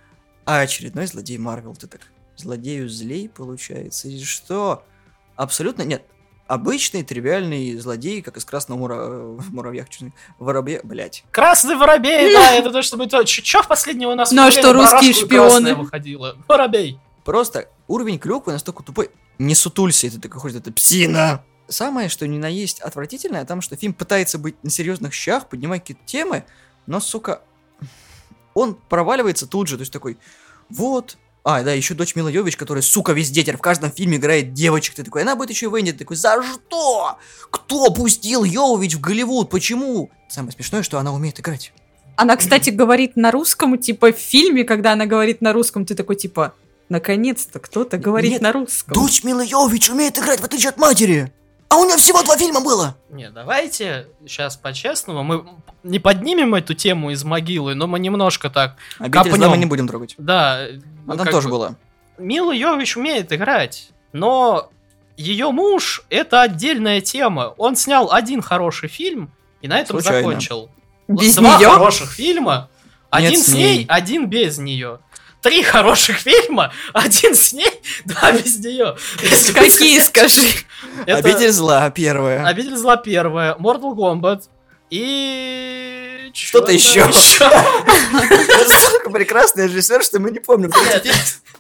а 0.44 0.60
очередной 0.60 1.06
злодей 1.06 1.38
Марвел. 1.38 1.74
Ты 1.74 1.86
так, 1.88 2.02
злодею 2.36 2.88
злей, 2.88 3.28
получается? 3.28 4.08
И 4.08 4.22
что? 4.22 4.84
Абсолютно 5.34 5.82
нет. 5.82 6.04
Обычный, 6.46 7.02
тривиальный 7.02 7.76
злодей, 7.76 8.22
как 8.22 8.36
из 8.36 8.44
Красного 8.44 8.78
мура... 8.78 9.36
муравья, 9.50 9.84
воробья, 10.38 10.80
блять. 10.84 11.24
Красный 11.32 11.74
воробей, 11.74 12.32
да, 12.32 12.52
это 12.54 12.70
то, 12.70 12.82
чтобы 12.82 13.08
то. 13.08 13.24
Че 13.24 13.62
в 13.62 13.66
последнего 13.66 14.12
у 14.12 14.14
нас? 14.14 14.30
Ну, 14.30 14.46
а 14.46 14.50
что, 14.52 14.72
русские 14.72 15.12
шпионы? 15.12 15.74
Выходило. 15.74 16.36
Воробей. 16.46 17.00
Просто 17.24 17.68
уровень 17.88 18.20
клюквы 18.20 18.52
настолько 18.52 18.84
тупой. 18.84 19.10
Не 19.38 19.56
сутулься, 19.56 20.08
ты 20.08 20.20
такой 20.20 20.40
ходишь, 20.40 20.58
это 20.58 20.72
псина. 20.72 21.44
самое, 21.68 22.08
что 22.08 22.28
ни 22.28 22.38
на 22.38 22.46
есть 22.46 22.80
отвратительное, 22.80 23.44
там, 23.44 23.60
что 23.60 23.74
фильм 23.74 23.92
пытается 23.92 24.38
быть 24.38 24.62
на 24.62 24.70
серьезных 24.70 25.12
щах, 25.12 25.48
поднимать 25.48 25.80
какие-то 25.80 26.04
темы, 26.06 26.44
но, 26.86 27.00
сука, 27.00 27.42
он 28.56 28.74
проваливается 28.88 29.46
тут 29.46 29.68
же, 29.68 29.76
то 29.76 29.82
есть 29.82 29.92
такой, 29.92 30.16
вот, 30.70 31.18
а, 31.44 31.62
да, 31.62 31.72
еще 31.72 31.94
дочь 31.94 32.16
Мила 32.16 32.28
Йович, 32.28 32.56
которая, 32.56 32.82
сука, 32.82 33.12
везде 33.12 33.42
теперь 33.42 33.58
в 33.58 33.60
каждом 33.60 33.92
фильме 33.92 34.16
играет 34.16 34.54
девочек. 34.54 34.94
Ты 34.94 35.04
такой, 35.04 35.22
она 35.22 35.36
будет 35.36 35.50
еще 35.50 35.68
в 35.68 35.78
Энди. 35.78 35.92
Ты 35.92 35.98
такой, 35.98 36.16
за 36.16 36.42
что? 36.42 37.18
Кто 37.50 37.90
пустил 37.90 38.44
Йович 38.44 38.94
в 38.96 39.00
Голливуд? 39.00 39.50
Почему? 39.50 40.10
Самое 40.28 40.52
смешное, 40.52 40.82
что 40.82 40.98
она 40.98 41.12
умеет 41.12 41.38
играть. 41.38 41.72
Она, 42.16 42.34
кстати, 42.36 42.70
говорит 42.70 43.14
на 43.14 43.30
русском, 43.30 43.78
типа 43.78 44.12
в 44.12 44.16
фильме, 44.16 44.64
когда 44.64 44.92
она 44.92 45.04
говорит 45.04 45.42
на 45.42 45.52
русском, 45.52 45.84
ты 45.84 45.94
такой, 45.94 46.16
типа, 46.16 46.54
наконец-то 46.88 47.60
кто-то 47.60 47.98
говорит 47.98 48.32
Нет, 48.32 48.42
на 48.42 48.52
русском. 48.52 48.94
Дочь 48.94 49.22
Йович 49.22 49.90
умеет 49.90 50.18
играть, 50.18 50.40
в 50.40 50.44
отличие 50.44 50.70
от 50.70 50.78
матери. 50.78 51.30
А 51.68 51.76
у 51.76 51.84
нее 51.84 51.96
всего 51.96 52.22
два 52.22 52.36
фильма 52.36 52.60
было. 52.60 52.96
Не, 53.10 53.30
давайте 53.30 54.06
сейчас 54.26 54.56
по-честному. 54.56 55.22
Мы 55.24 55.44
не 55.82 55.98
поднимем 55.98 56.54
эту 56.54 56.74
тему 56.74 57.10
из 57.10 57.24
могилы, 57.24 57.74
но 57.74 57.86
мы 57.86 57.98
немножко 57.98 58.50
так... 58.50 58.76
Обитель 58.98 59.30
Копнем. 59.32 59.50
мы 59.50 59.56
не 59.56 59.66
будем 59.66 59.88
трогать. 59.88 60.14
Да. 60.18 60.66
Она 61.06 61.24
как 61.24 61.32
тоже 61.32 61.48
бы- 61.48 61.54
была. 61.54 61.74
Мила 62.18 62.52
Йович 62.52 62.96
умеет 62.96 63.32
играть, 63.32 63.90
но 64.12 64.70
ее 65.16 65.50
муж— 65.50 66.02
это 66.08 66.42
отдельная 66.42 67.00
тема. 67.00 67.54
Он 67.58 67.76
снял 67.76 68.10
один 68.12 68.40
хороший 68.42 68.88
фильм 68.88 69.30
и 69.60 69.68
на 69.68 69.78
этом 69.80 69.96
Случайно. 70.00 70.22
закончил. 70.28 70.70
Без 71.08 71.34
Два 71.36 71.58
нее? 71.58 71.68
хороших 71.68 72.10
фильма, 72.10 72.68
Нет, 73.12 73.24
один 73.26 73.40
с 73.40 73.46
с 73.46 73.52
ней, 73.52 73.76
ней. 73.78 73.86
один 73.88 74.26
без 74.30 74.58
нее. 74.58 75.00
Три 75.42 75.62
хороших 75.62 76.18
фильма, 76.18 76.72
один 76.92 77.34
с 77.34 77.52
ней, 77.52 77.70
два 78.04 78.32
без 78.32 78.58
нее. 78.58 78.96
Если 79.22 79.52
Какие, 79.52 80.00
скажи? 80.00 80.42
Это 81.04 81.18
Обитель 81.18 81.52
зла 81.52 81.88
первая. 81.90 82.44
Обитель 82.44 82.76
зла 82.76 82.96
первая, 82.96 83.54
Mortal 83.56 83.94
Kombat 83.94 84.44
и... 84.90 86.30
Что-то 86.34 86.72
еще. 86.72 87.10
Сука, 87.12 89.10
прекрасный 89.10 89.68
режиссер, 89.68 90.02
что 90.02 90.18
мы 90.20 90.30
не 90.30 90.40
помним. 90.40 90.72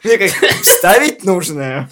Мне 0.02 0.18
как 0.18 0.30
вставить 0.62 1.24
нужно. 1.24 1.88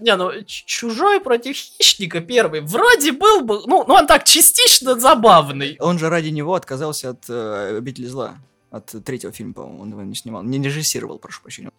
Не, 0.00 0.14
ну 0.16 0.30
Чужой 0.46 1.20
против 1.20 1.56
Хищника 1.56 2.20
первый 2.20 2.60
вроде 2.60 3.12
был 3.12 3.40
бы, 3.40 3.62
ну, 3.66 3.84
ну 3.86 3.94
он 3.94 4.06
так 4.06 4.24
частично 4.24 4.98
забавный. 4.98 5.76
Он 5.80 5.98
же 5.98 6.08
ради 6.08 6.28
него 6.28 6.54
отказался 6.54 7.10
от 7.10 7.24
э, 7.28 7.78
Обители 7.78 8.06
зла. 8.06 8.36
От 8.70 8.94
третьего 9.04 9.32
фильма, 9.32 9.54
по-моему, 9.54 9.82
он 9.82 9.90
его 9.90 10.02
не 10.02 10.14
снимал. 10.14 10.42
Не 10.42 10.58
режиссировал, 10.62 11.18
прошу 11.18 11.42
прощения. 11.42 11.70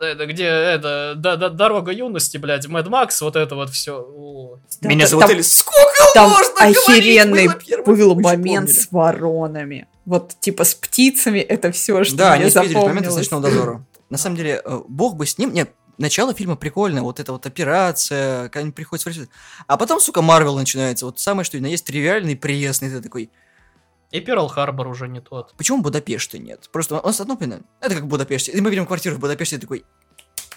Это 0.00 0.26
где, 0.26 0.44
это, 0.46 1.14
да, 1.16 1.36
да, 1.36 1.48
Дорога 1.48 1.92
юности, 1.92 2.36
блядь, 2.36 2.66
Мэд 2.66 2.88
Макс, 2.88 3.20
вот 3.22 3.36
это 3.36 3.54
вот 3.54 3.70
все. 3.70 4.58
Меня 4.80 5.00
Там- 5.06 5.08
зовут 5.08 5.26
там- 5.26 5.30
Элис. 5.36 5.58
Сколько 5.58 5.92
Там 6.14 6.30
можно 6.30 6.52
говорить? 6.54 6.76
охеренный 6.78 7.48
первом 7.64 7.96
был 7.96 8.14
момент 8.16 8.66
помнили. 8.66 8.80
с 8.80 8.88
воронами. 8.90 9.86
Вот, 10.04 10.34
типа, 10.40 10.64
с 10.64 10.74
птицами 10.74 11.38
это 11.38 11.70
все, 11.70 12.02
что 12.02 12.16
Да, 12.16 12.30
мне 12.30 12.42
они 12.42 12.50
спиздили 12.50 12.70
этот 12.72 12.82
момент 12.88 13.06
запомнилось. 13.06 13.16
«Ночного 13.30 13.42
дозора». 13.44 13.84
На 14.10 14.18
самом 14.18 14.36
деле, 14.36 14.60
э, 14.64 14.80
бог 14.88 15.14
бы 15.14 15.24
с 15.24 15.38
ним... 15.38 15.52
Нет, 15.52 15.70
начало 15.98 16.34
фильма 16.34 16.56
прикольное, 16.56 17.02
вот 17.02 17.20
эта 17.20 17.30
вот 17.30 17.46
операция, 17.46 18.48
когда 18.48 18.60
они 18.60 18.72
приходят 18.72 19.02
смотреть. 19.02 19.28
А 19.68 19.76
потом, 19.76 20.00
сука, 20.00 20.20
Марвел 20.20 20.56
начинается. 20.56 21.06
Вот 21.06 21.20
самое, 21.20 21.44
что 21.44 21.56
и 21.56 21.60
на 21.60 21.66
есть, 21.66 21.84
тривиальный, 21.86 22.34
пресный. 22.34 22.90
Ты 22.90 23.00
такой, 23.00 23.30
И 24.12 24.20
Перл 24.20 24.46
Харбор 24.48 24.88
уже 24.88 25.08
не 25.08 25.20
тот. 25.20 25.54
почему 25.56 25.82
Будапешта 25.82 26.38
нет? 26.38 26.68
Просто 26.70 27.00
он 27.00 27.12
с 27.12 27.20
одной 27.20 27.36
стороны, 27.36 27.62
это 27.80 27.94
как 27.94 28.04
в 28.04 28.06
Будапеште. 28.06 28.52
И 28.52 28.60
мы 28.60 28.70
видим 28.70 28.86
квартиру 28.86 29.16
в 29.16 29.18
Будапеште, 29.18 29.56
и 29.56 29.58
такой, 29.58 29.84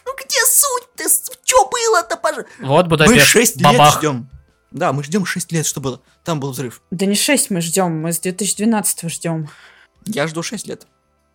Ну 0.05 0.11
где 0.15 0.37
суть? 0.45 0.83
Ты 0.95 1.05
что 1.43 1.69
было-то, 1.69 2.17
пожалуйста? 2.17 2.51
Вот 2.61 2.83
мы 2.85 2.89
Будапешт, 2.89 3.27
6 3.27 3.55
лет 3.57 3.63
бабах. 3.63 3.97
ждем. 3.97 4.29
Да, 4.71 4.91
мы 4.91 5.03
ждем 5.03 5.25
6 5.25 5.51
лет, 5.53 5.65
что 5.65 5.79
было. 5.79 6.01
Там 6.23 6.39
был 6.39 6.51
взрыв. 6.51 6.81
Да 6.91 7.05
не 7.05 7.15
6 7.15 7.49
мы 7.49 7.61
ждем, 7.61 8.01
мы 8.01 8.11
с 8.11 8.19
2012 8.19 9.09
ждем. 9.09 9.49
Я 10.05 10.27
жду 10.27 10.43
6 10.43 10.67
лет. 10.67 10.85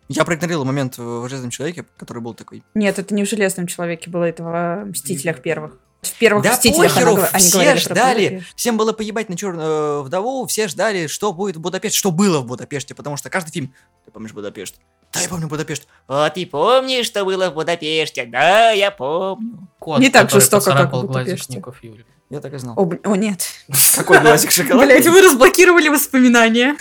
Я 0.07 0.25
проигнорировал 0.25 0.65
момент 0.65 0.97
в 0.97 1.27
«Железном 1.29 1.51
человеке», 1.51 1.85
который 1.97 2.21
был 2.21 2.33
такой. 2.33 2.63
Нет, 2.75 2.99
это 2.99 3.15
не 3.15 3.23
в 3.23 3.29
Железном 3.29 3.65
Человеке 3.65 4.09
было, 4.09 4.25
это 4.25 4.43
в 4.43 4.85
Мстителях 4.89 5.41
первых. 5.41 5.77
В 6.01 6.17
первых 6.17 6.43
Да 6.43 6.53
Мстителях 6.53 6.93
похеру, 6.93 7.13
она 7.15 7.27
они 7.27 7.43
все 7.43 7.59
говорили 7.59 7.83
про 7.83 7.93
ждали. 7.93 8.29
Будапешт. 8.29 8.55
Всем 8.55 8.77
было 8.77 8.91
поебать 8.91 9.29
на 9.29 9.37
черную 9.37 10.03
вдову, 10.03 10.47
все 10.47 10.67
ждали, 10.67 11.05
что 11.07 11.31
будет 11.31 11.57
в 11.57 11.59
Будапеште, 11.59 11.97
что 11.97 12.11
было 12.11 12.39
в 12.39 12.45
Будапеште, 12.45 12.95
потому 12.95 13.17
что 13.17 13.29
каждый 13.29 13.51
фильм... 13.51 13.73
Ты 14.05 14.11
помнишь 14.11 14.31
Будапешт? 14.33 14.75
Да, 15.13 15.19
я 15.19 15.29
помню 15.29 15.47
Будапешт. 15.47 15.87
А 16.07 16.29
ты 16.31 16.45
помнишь, 16.47 17.05
что 17.05 17.23
было 17.23 17.51
в 17.51 17.53
Будапеште? 17.53 18.25
Да, 18.25 18.71
я 18.71 18.89
помню. 18.89 19.67
Кот, 19.77 19.99
Не 19.99 20.09
так 20.09 20.31
жестоко, 20.31 20.71
как 20.71 20.91
в 20.91 21.01
Будапеште. 21.01 21.61
Юли. 21.83 22.05
Я 22.31 22.39
так 22.39 22.53
и 22.53 22.57
знал. 22.57 22.75
О, 22.77 22.89
о, 23.03 23.15
нет. 23.15 23.45
Какой 23.95 24.21
глазик 24.21 24.51
шоколада? 24.51 24.85
Блять, 24.85 25.05
вы 25.05 25.21
разблокировали 25.21 25.89
воспоминания. 25.89 26.77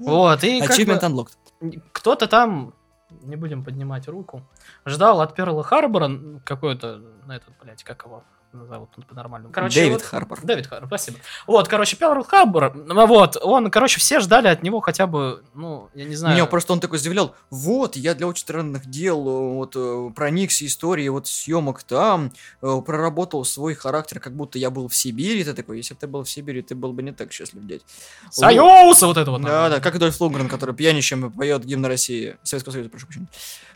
Вот, 0.00 0.44
и 0.44 0.60
как 0.66 0.78
Achievement 0.78 1.00
Unlocked. 1.00 1.80
кто-то 1.92 2.26
там, 2.26 2.74
не 3.22 3.36
будем 3.36 3.64
поднимать 3.64 4.08
руку, 4.08 4.42
ждал 4.86 5.20
от 5.20 5.34
Перла 5.34 5.62
Харбора 5.62 6.10
какой-то, 6.44 7.02
ну, 7.26 7.32
этот, 7.32 7.54
блядь, 7.60 7.84
как 7.84 8.04
его 8.04 8.24
зовут 8.52 8.90
он 8.96 9.04
по-нормальному. 9.04 9.52
Дэвид 9.52 9.92
вот- 9.92 10.02
Харбор. 10.02 10.40
Дэвид 10.42 10.66
Харбор, 10.66 10.88
спасибо. 10.88 11.18
Вот, 11.46 11.68
короче, 11.68 11.96
Перл 11.96 12.24
Харбор, 12.24 12.74
ну, 12.74 13.06
вот, 13.06 13.36
он, 13.42 13.70
короче, 13.70 14.00
все 14.00 14.20
ждали 14.20 14.48
от 14.48 14.62
него 14.62 14.80
хотя 14.80 15.06
бы, 15.06 15.42
ну, 15.54 15.88
я 15.94 16.04
не 16.04 16.16
знаю. 16.16 16.36
Не, 16.36 16.46
просто 16.46 16.72
он 16.72 16.80
такой 16.80 16.98
заявлял, 16.98 17.34
вот, 17.50 17.96
я 17.96 18.14
для 18.14 18.26
очень 18.26 18.42
странных 18.42 18.86
дел 18.86 19.20
э, 19.28 19.54
вот 19.54 19.72
э, 19.76 20.10
проникся 20.14 20.66
историей 20.66 21.08
вот 21.10 21.26
съемок 21.26 21.82
там, 21.82 22.32
э, 22.62 22.80
проработал 22.84 23.44
свой 23.44 23.74
характер, 23.74 24.20
как 24.20 24.34
будто 24.34 24.58
я 24.58 24.70
был 24.70 24.88
в 24.88 24.96
Сибири. 24.96 25.44
Ты 25.44 25.54
такой, 25.54 25.78
если 25.78 25.94
бы 25.94 26.00
ты 26.00 26.06
был 26.06 26.24
в 26.24 26.30
Сибири, 26.30 26.62
ты 26.62 26.74
был 26.74 26.92
бы 26.92 27.02
не 27.02 27.12
так 27.12 27.32
счастлив, 27.32 27.66
дядь. 27.66 27.82
Союз! 28.30 29.02
Вот 29.02 29.16
это 29.16 29.30
вот. 29.30 29.42
Да, 29.42 29.68
да, 29.68 29.80
как 29.80 29.94
и 29.94 29.98
Дольф 29.98 30.20
Лунгрен, 30.20 30.48
который 30.48 30.74
пьянищем 30.74 31.30
поет 31.32 31.64
гимн 31.64 31.86
России, 31.86 32.36
Советского 32.42 32.72
Союза, 32.72 32.90
прошу 32.90 33.06
прощения. 33.06 33.28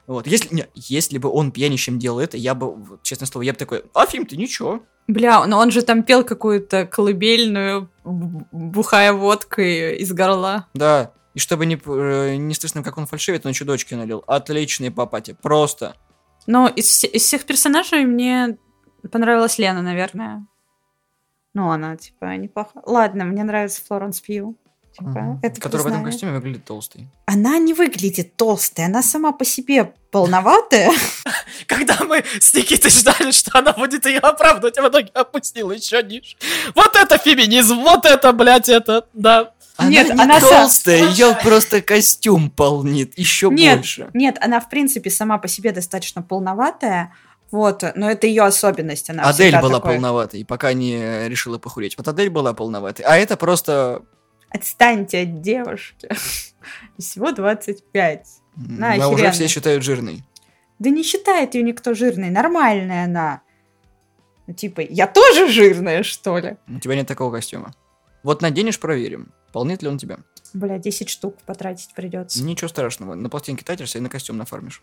Вот, 0.06 0.26
если, 0.26 0.54
не, 0.54 0.66
если 0.74 1.18
бы 1.18 1.28
он 1.30 1.52
пьянищем 1.52 1.98
делал 1.98 2.18
это, 2.18 2.36
я 2.36 2.54
бы, 2.54 2.98
честное 3.02 3.26
слово, 3.26 3.44
я 3.44 3.52
бы 3.52 3.58
такой, 3.58 3.84
а 3.94 4.06
фильм 4.06 4.26
ты 4.26 4.36
ничего. 4.36 4.82
Бля, 5.06 5.46
но 5.46 5.58
он 5.58 5.70
же 5.70 5.82
там 5.82 6.02
пел 6.02 6.24
какую-то 6.24 6.86
колыбельную, 6.86 7.90
бухая 8.04 9.12
водкой 9.12 9.96
из 9.96 10.12
горла. 10.12 10.66
Да, 10.74 11.12
и 11.34 11.38
чтобы 11.38 11.66
не, 11.66 11.80
э, 11.84 12.36
не 12.36 12.54
слышно, 12.54 12.82
как 12.82 12.98
он 12.98 13.06
фальшивит, 13.06 13.46
он 13.46 13.52
еще 13.52 13.64
дочки 13.64 13.94
налил. 13.94 14.22
Отличный 14.26 14.90
папати, 14.90 15.36
просто. 15.40 15.96
Но 16.46 16.68
из, 16.68 17.04
из 17.04 17.22
всех 17.22 17.44
персонажей 17.44 18.04
мне 18.04 18.58
понравилась 19.10 19.58
Лена, 19.58 19.82
наверное. 19.82 20.46
Ну, 21.54 21.70
она, 21.70 21.96
типа, 21.96 22.36
неплохо. 22.36 22.82
Ладно, 22.86 23.24
мне 23.24 23.44
нравится 23.44 23.82
Флоренс 23.86 24.20
Пью. 24.20 24.56
Типа, 24.92 25.08
Мгм. 25.08 25.40
это 25.42 25.60
Который 25.60 25.82
в 25.82 25.86
этом 25.86 26.04
костюме 26.04 26.32
выглядит 26.32 26.64
толстый. 26.66 27.06
Она 27.24 27.58
не 27.58 27.72
выглядит 27.72 28.36
толстой, 28.36 28.84
она 28.84 29.02
сама 29.02 29.32
по 29.32 29.44
себе 29.44 29.92
полноватая. 30.10 30.92
Когда 31.66 31.96
мы 32.04 32.22
с 32.40 32.52
Никитой 32.52 32.90
ждали, 32.90 33.30
что 33.30 33.58
она 33.58 33.72
будет 33.72 34.04
ее 34.04 34.18
оправдывать, 34.18 34.76
а 34.76 34.82
в 34.82 34.88
итоге 34.90 35.08
опустила 35.14 35.72
еще 35.72 36.02
ниже. 36.02 36.36
Вот 36.74 36.94
это 36.94 37.16
феминизм, 37.16 37.76
вот 37.80 38.04
это, 38.04 38.32
блядь, 38.32 38.68
это, 38.68 39.06
да. 39.14 39.52
Нет, 39.82 40.14
не 40.14 40.20
она 40.22 40.38
толстая, 40.38 41.08
ее 41.08 41.36
просто 41.42 41.80
костюм 41.80 42.50
полнит 42.50 43.16
еще 43.18 43.48
Нет, 43.48 43.78
больше. 43.78 44.10
Нет, 44.12 44.36
она, 44.40 44.60
в 44.60 44.68
принципе, 44.68 45.08
сама 45.08 45.38
по 45.38 45.48
себе 45.48 45.72
достаточно 45.72 46.20
полноватая. 46.22 47.14
Вот, 47.50 47.82
но 47.96 48.10
это 48.10 48.26
ее 48.26 48.44
особенность. 48.44 49.08
Она 49.10 49.24
Адель 49.24 49.58
была 49.60 49.74
такой. 49.80 49.94
полноватой, 49.94 50.44
пока 50.44 50.72
не 50.74 51.28
решила 51.28 51.58
похудеть. 51.58 51.96
Вот 51.96 52.06
Адель 52.08 52.30
была 52.30 52.52
полноватой. 52.54 53.04
А 53.06 53.16
это 53.16 53.36
просто... 53.36 54.02
Отстаньте 54.54 55.22
от 55.22 55.40
девушки. 55.40 56.08
Всего 56.98 57.32
25. 57.32 58.26
м, 58.56 58.76
На, 58.76 58.94
а 58.94 59.08
уже 59.08 59.30
все 59.30 59.48
считают 59.48 59.82
жирной. 59.82 60.22
Да 60.78 60.90
не 60.90 61.02
считает 61.02 61.54
ее 61.54 61.62
никто 61.62 61.94
жирной, 61.94 62.30
нормальная 62.30 63.04
она. 63.04 63.42
Ну, 64.46 64.54
типа, 64.54 64.80
я 64.80 65.06
тоже 65.06 65.48
жирная, 65.48 66.02
что 66.02 66.38
ли? 66.38 66.56
У 66.68 66.78
тебя 66.80 66.96
нет 66.96 67.06
такого 67.06 67.32
костюма. 67.32 67.72
Вот 68.22 68.42
наденешь, 68.42 68.78
проверим, 68.80 69.32
полнит 69.52 69.82
ли 69.82 69.88
он 69.88 69.98
тебя. 69.98 70.18
Бля, 70.54 70.78
10 70.78 71.08
штук 71.08 71.36
потратить 71.46 71.94
придется. 71.94 72.42
Ничего 72.42 72.68
страшного, 72.68 73.14
на 73.14 73.28
полтинке 73.30 73.64
тратишься 73.64 73.98
и 73.98 74.00
на 74.00 74.08
костюм 74.08 74.36
нафармишь. 74.36 74.82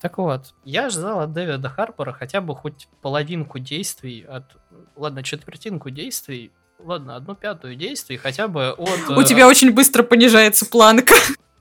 Так 0.00 0.18
вот, 0.18 0.54
я 0.64 0.90
ждал 0.90 1.20
от 1.20 1.32
Дэвида 1.32 1.68
Харпера 1.68 2.12
хотя 2.12 2.40
бы 2.40 2.54
хоть 2.56 2.88
половинку 3.00 3.58
действий, 3.58 4.22
от, 4.28 4.56
ладно, 4.96 5.22
четвертинку 5.22 5.90
действий, 5.90 6.52
ладно, 6.78 7.16
одну 7.16 7.34
пятую 7.34 7.76
действий, 7.76 8.16
хотя 8.16 8.48
бы 8.48 8.70
от... 8.70 9.10
У 9.10 9.20
э, 9.20 9.24
тебя 9.24 9.48
очень 9.48 9.72
быстро 9.72 10.02
понижается 10.02 10.66
планка. 10.66 11.14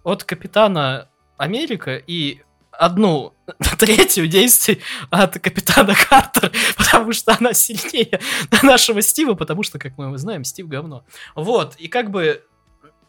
от 0.03 0.24
Капитана 0.24 1.09
Америка 1.38 1.95
и 1.95 2.41
одну 2.72 3.34
третью 3.80 4.28
действий 4.28 4.82
от 5.09 5.39
Капитана 5.39 5.95
Картер, 5.95 6.51
потому 6.78 7.14
что 7.14 7.36
она 7.39 7.53
сильнее 7.53 8.20
нашего 8.64 9.01
Стива, 9.01 9.34
потому 9.34 9.64
что, 9.64 9.80
как 9.80 9.97
мы 9.97 10.18
знаем, 10.18 10.43
Стив 10.43 10.68
говно. 10.68 11.03
Вот, 11.36 11.76
и 11.76 11.88
как 11.88 12.11
бы... 12.11 12.43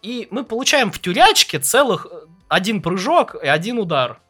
И 0.03 0.29
мы 0.31 0.45
получаем 0.45 0.93
в 0.93 0.99
тюрячке 0.99 1.59
целых 1.59 2.07
э, 2.11 2.27
один 2.49 2.83
прыжок 2.83 3.37
и 3.43 3.47
один 3.47 3.79
удар. 3.79 4.21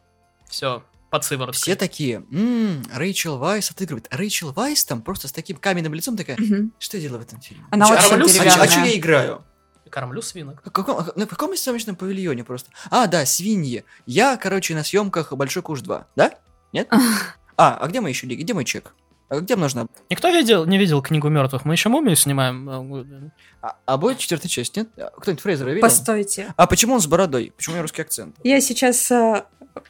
Все. 0.49 0.83
Под 1.09 1.23
сывороткой. 1.23 1.61
Все 1.61 1.75
такие, 1.75 2.23
«М, 2.31 2.83
Рэйчел 2.93 3.37
Вайс 3.37 3.71
отыгрывает. 3.71 4.07
Рэйчел 4.11 4.51
Вайс 4.51 4.83
там 4.85 5.01
просто 5.01 5.27
с 5.27 5.31
таким 5.31 5.57
каменным 5.57 5.93
лицом 5.93 6.17
такая, 6.17 6.35
Мгм. 6.39 6.71
что 6.79 6.97
я 6.97 7.03
делаю 7.03 7.21
в 7.21 7.23
этом 7.25 7.39
фильме? 7.41 7.63
Она 7.71 7.87
Чё, 7.87 7.93
очень 7.93 8.05
а, 8.05 8.09
чё- 8.09 8.15
а, 8.15 8.27
деревянная. 8.27 8.67
чё 8.67 8.79
я 8.83 8.97
играю? 8.97 9.45
Кормлю 9.89 10.21
свинок. 10.21 10.61
В 10.65 10.71
каком, 10.71 10.97
а, 10.97 11.07
на 11.15 11.25
каком 11.25 11.55
съемочном 11.55 11.95
павильоне 11.95 12.43
просто? 12.43 12.69
А, 12.89 13.07
да, 13.07 13.25
свиньи. 13.25 13.85
Я, 14.05 14.35
короче, 14.35 14.73
на 14.75 14.83
съемках 14.83 15.31
Большой 15.31 15.63
Куш 15.63 15.81
2, 15.81 16.07
да? 16.15 16.31
Нет? 16.73 16.89
А, 17.57 17.77
а 17.79 17.87
где 17.87 18.01
мы 18.01 18.09
еще 18.09 18.27
лиги? 18.27 18.41
Где 18.43 18.53
мой 18.53 18.65
чек? 18.65 18.93
А 19.29 19.39
где 19.39 19.55
нужно? 19.55 19.87
Никто 20.09 20.29
видел, 20.29 20.65
не 20.65 20.77
видел 20.77 21.01
книгу 21.01 21.29
мертвых? 21.29 21.63
Мы 21.63 21.75
еще 21.75 21.87
мумию 21.87 22.17
снимаем. 22.17 23.31
А, 23.61 23.77
а 23.85 23.95
будет 23.97 24.17
четвертая 24.17 24.49
часть, 24.49 24.75
нет? 24.75 24.89
А, 24.97 25.11
Кто-нибудь 25.17 25.41
Фрейзера 25.41 25.69
видел? 25.69 25.81
Постойте. 25.81 26.53
А 26.57 26.67
почему 26.67 26.95
он 26.95 26.99
с 27.01 27.07
бородой? 27.07 27.53
Почему 27.55 27.73
у 27.73 27.77
него 27.77 27.83
русский 27.83 28.01
акцент? 28.01 28.35
Я 28.43 28.59
сейчас 28.59 29.09
э, 29.09 29.45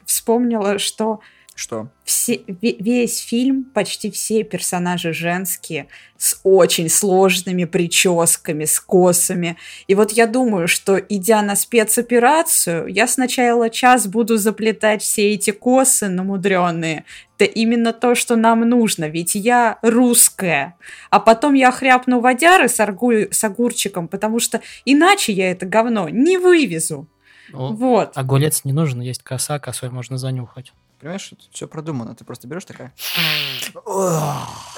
вспомнила, 0.06 0.80
что 0.80 1.20
Что? 1.56 1.88
все, 2.04 2.36
ве- 2.36 2.76
весь 2.80 3.20
фильм, 3.20 3.64
почти 3.64 4.12
все 4.12 4.44
персонажи 4.44 5.14
женские, 5.14 5.88
с 6.18 6.40
очень 6.44 6.90
сложными 6.90 7.64
прическами, 7.66 8.66
с 8.66 8.80
косами. 8.80 9.56
И 9.88 9.96
вот 9.96 10.12
я 10.12 10.28
думаю, 10.28 10.68
что 10.68 10.98
идя 10.98 11.42
на 11.42 11.56
спецоперацию, 11.56 12.88
я 12.88 13.08
сначала 13.08 13.70
час 13.70 14.08
буду 14.08 14.38
заплетать 14.38 15.02
все 15.02 15.32
эти 15.34 15.52
косы 15.52 16.08
намудренные. 16.10 17.06
Это 17.38 17.46
именно 17.46 17.92
то, 17.94 18.16
что 18.16 18.36
нам 18.36 18.62
нужно, 18.62 19.06
ведь 19.10 19.36
я 19.36 19.78
русская. 19.82 20.76
А 21.10 21.20
потом 21.20 21.54
я 21.54 21.72
хряпну 21.72 22.20
водяры 22.20 22.68
с, 22.70 22.80
аргу- 22.80 23.32
с 23.32 23.44
огурчиком, 23.44 24.08
потому 24.08 24.40
что 24.40 24.62
иначе 24.86 25.32
я 25.34 25.52
это 25.52 25.66
говно 25.66 26.10
не 26.10 26.38
вывезу. 26.38 27.08
Ну, 27.50 27.74
Вот. 27.74 28.18
Огурец 28.18 28.64
не 28.64 28.74
нужен, 28.74 29.02
есть 29.02 29.24
коса, 29.24 29.60
косой 29.60 29.90
можно 29.90 30.18
занюхать. 30.18 30.74
Понимаешь, 31.00 31.34
все 31.52 31.68
продумано. 31.68 32.16
Ты 32.16 32.24
просто 32.26 32.48
берешь 32.48 32.66
такая. 32.66 32.94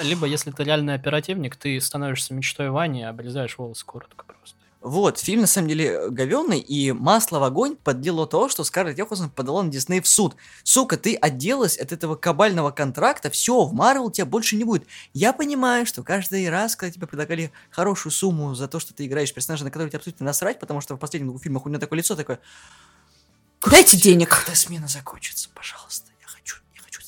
Либо, 0.00 0.26
если 0.26 0.50
ты 0.50 0.64
реальный 0.64 0.94
оперативник, 0.94 1.56
ты 1.56 1.80
становишься 1.80 2.34
мечтой 2.34 2.70
Вани 2.70 3.00
и 3.00 3.04
обрезаешь 3.04 3.56
волосы 3.56 3.86
коротко 3.86 4.24
просто. 4.26 4.56
Вот, 4.80 5.18
фильм 5.18 5.40
на 5.40 5.48
самом 5.48 5.68
деле 5.68 6.08
говенный, 6.08 6.60
и 6.60 6.92
масло 6.92 7.40
в 7.40 7.42
огонь 7.42 7.74
подлило 7.74 8.28
то, 8.28 8.48
что 8.48 8.62
Скарлетт 8.62 8.96
Йоханссон 8.96 9.28
подала 9.28 9.64
на 9.64 9.70
Дисней 9.70 10.00
в 10.00 10.06
суд. 10.06 10.36
Сука, 10.62 10.96
ты 10.96 11.16
отделалась 11.16 11.76
от 11.76 11.90
этого 11.90 12.14
кабального 12.14 12.70
контракта, 12.70 13.28
все, 13.28 13.64
в 13.64 13.72
Марвел 13.72 14.08
тебя 14.10 14.24
больше 14.24 14.54
не 14.54 14.62
будет. 14.62 14.86
Я 15.14 15.32
понимаю, 15.32 15.84
что 15.84 16.04
каждый 16.04 16.48
раз, 16.48 16.76
когда 16.76 16.92
тебе 16.92 17.08
предлагали 17.08 17.50
хорошую 17.70 18.12
сумму 18.12 18.54
за 18.54 18.68
то, 18.68 18.78
что 18.78 18.94
ты 18.94 19.06
играешь 19.06 19.34
персонажа, 19.34 19.64
на 19.64 19.72
который 19.72 19.88
тебе 19.88 19.98
абсолютно 19.98 20.26
насрать, 20.26 20.60
потому 20.60 20.80
что 20.80 20.94
в 20.94 20.98
последних 20.98 21.28
двух 21.28 21.42
фильмах 21.42 21.66
у 21.66 21.68
него 21.68 21.80
такое 21.80 21.98
лицо 21.98 22.14
такое, 22.14 22.38
Дайте 23.68 23.96
денег. 23.96 24.28
когда 24.28 24.54
смена 24.54 24.86
закончится, 24.86 25.48
пожалуйста, 25.52 26.06
я 26.20 26.28
хочу, 26.28 26.58
я 26.76 26.82
хочу. 26.82 27.02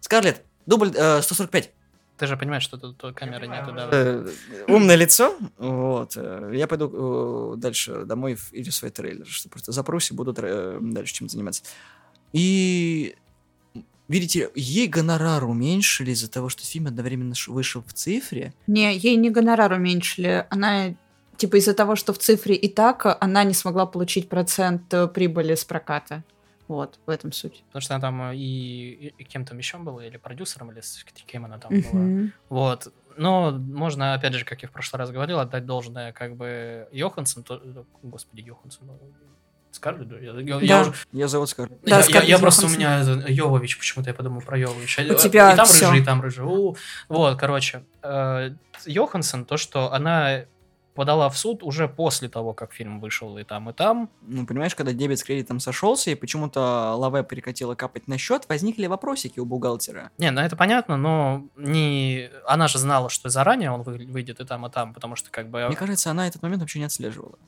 Скарлетт, 0.00 0.42
дубль 0.64 0.92
э, 0.94 1.22
145. 1.22 1.72
Ты 2.18 2.26
же 2.26 2.36
понимаешь, 2.36 2.62
что 2.62 2.78
тут 2.78 3.14
камеры 3.14 3.46
нету, 3.46 3.72
да? 3.72 3.88
Э, 3.92 4.28
умное 4.68 4.96
лицо. 4.96 5.36
Вот. 5.58 6.12
э, 6.16 6.52
Я 6.54 6.66
пойду 6.66 7.52
э, 7.54 7.56
дальше 7.58 8.04
домой 8.04 8.38
или 8.52 8.70
свой 8.70 8.90
трейлер, 8.90 9.26
что 9.26 9.50
просто 9.50 9.72
запрусь 9.72 10.10
и 10.10 10.14
буду 10.14 10.32
дальше 10.32 11.12
чем 11.12 11.28
заниматься. 11.28 11.62
И 12.32 13.16
видите, 14.08 14.50
ей 14.54 14.86
гонорар 14.86 15.44
уменьшили 15.44 16.12
из-за 16.12 16.30
того, 16.30 16.48
что 16.48 16.64
фильм 16.64 16.86
одновременно 16.86 17.34
вышел 17.48 17.82
в 17.86 17.92
цифре. 17.92 18.54
Не, 18.66 18.96
ей 18.96 19.16
не 19.16 19.30
гонорар 19.30 19.72
уменьшили. 19.72 20.46
Она, 20.48 20.94
типа, 21.36 21.56
из-за 21.56 21.74
того, 21.74 21.96
что 21.96 22.14
в 22.14 22.18
цифре 22.18 22.54
и 22.54 22.68
так, 22.68 23.18
она 23.20 23.44
не 23.44 23.54
смогла 23.54 23.84
получить 23.84 24.30
процент 24.30 24.92
прибыли 25.12 25.54
с 25.54 25.66
проката. 25.66 26.24
Вот, 26.68 26.98
в 27.06 27.10
этом 27.10 27.30
суть. 27.32 27.62
Потому 27.68 27.80
что 27.80 27.94
она 27.94 28.00
там 28.02 28.22
э, 28.30 28.36
и, 28.36 29.12
и 29.18 29.24
кем 29.24 29.44
там 29.44 29.58
еще 29.58 29.78
была, 29.78 30.04
или 30.04 30.16
продюсером, 30.16 30.72
или 30.72 30.80
с 30.80 31.04
кем 31.26 31.44
она 31.44 31.58
там 31.58 31.70
была. 31.70 32.00
Мгм. 32.02 32.32
Вот. 32.48 32.92
Но 33.16 33.50
можно, 33.52 34.14
опять 34.14 34.34
же, 34.34 34.44
как 34.44 34.62
я 34.62 34.68
в 34.68 34.72
прошлый 34.72 34.98
раз 34.98 35.10
говорил, 35.10 35.38
отдать 35.38 35.64
должное 35.64 36.12
как 36.12 36.36
бы 36.36 36.88
Йоханссон, 36.92 37.44
то, 37.44 37.86
господи, 38.02 38.40
Йоханссон, 38.42 38.88
ну, 38.88 39.00
Скарлетт, 39.70 40.08
да? 40.08 40.18
Я, 40.18 40.32
я- 40.40 40.60
я 40.60 40.68
Да. 40.68 40.80
уже- 40.82 40.94
Я 41.12 41.28
зовут 41.28 41.48
Скарлетт. 41.50 41.80
Да, 41.82 41.90
я, 41.90 41.96
я- 41.98 42.02
Скарлетт 42.02 42.28
я 42.28 42.38
просто 42.38 42.66
у 42.66 42.68
меня 42.70 43.00
Йовович, 43.28 43.78
почему-то 43.78 44.10
я 44.10 44.14
подумал 44.14 44.40
про 44.40 44.58
Йововича. 44.58 45.02
У 45.02 45.14
тебя 45.14 45.52
и 45.52 45.56
там 45.56 45.66
рыжий, 45.68 46.00
и 46.00 46.04
там 46.04 46.20
рыжий. 46.22 46.44
У, 46.44 46.76
Вот, 47.08 47.38
короче, 47.38 47.84
э, 48.02 48.50
Йоханссон, 48.86 49.44
то, 49.44 49.56
что 49.56 49.92
она 49.92 50.44
подала 50.96 51.28
в 51.28 51.38
суд 51.38 51.62
уже 51.62 51.86
после 51.86 52.28
того, 52.28 52.54
как 52.54 52.72
фильм 52.72 53.00
вышел 53.00 53.38
и 53.38 53.44
там, 53.44 53.70
и 53.70 53.72
там. 53.72 54.10
Ну, 54.22 54.46
понимаешь, 54.46 54.74
когда 54.74 54.92
дебет 54.92 55.18
с 55.18 55.22
кредитом 55.22 55.60
сошелся, 55.60 56.10
и 56.10 56.14
почему-то 56.14 56.94
лаве 56.96 57.22
перекатила 57.22 57.74
капать 57.74 58.08
на 58.08 58.18
счет, 58.18 58.46
возникли 58.48 58.86
вопросики 58.86 59.38
у 59.38 59.44
бухгалтера. 59.44 60.10
Не, 60.18 60.30
ну 60.30 60.40
это 60.40 60.56
понятно, 60.56 60.96
но 60.96 61.44
не... 61.56 62.30
она 62.46 62.66
же 62.66 62.78
знала, 62.78 63.10
что 63.10 63.28
заранее 63.28 63.70
он 63.70 63.82
вы- 63.82 64.06
выйдет 64.06 64.40
и 64.40 64.44
там, 64.44 64.66
и 64.66 64.70
там, 64.70 64.92
потому 64.94 65.14
что 65.14 65.30
как 65.30 65.50
бы... 65.50 65.66
Мне 65.66 65.76
кажется, 65.76 66.10
она 66.10 66.26
этот 66.26 66.42
момент 66.42 66.62
вообще 66.62 66.80
не 66.80 66.86
отслеживала. 66.86 67.38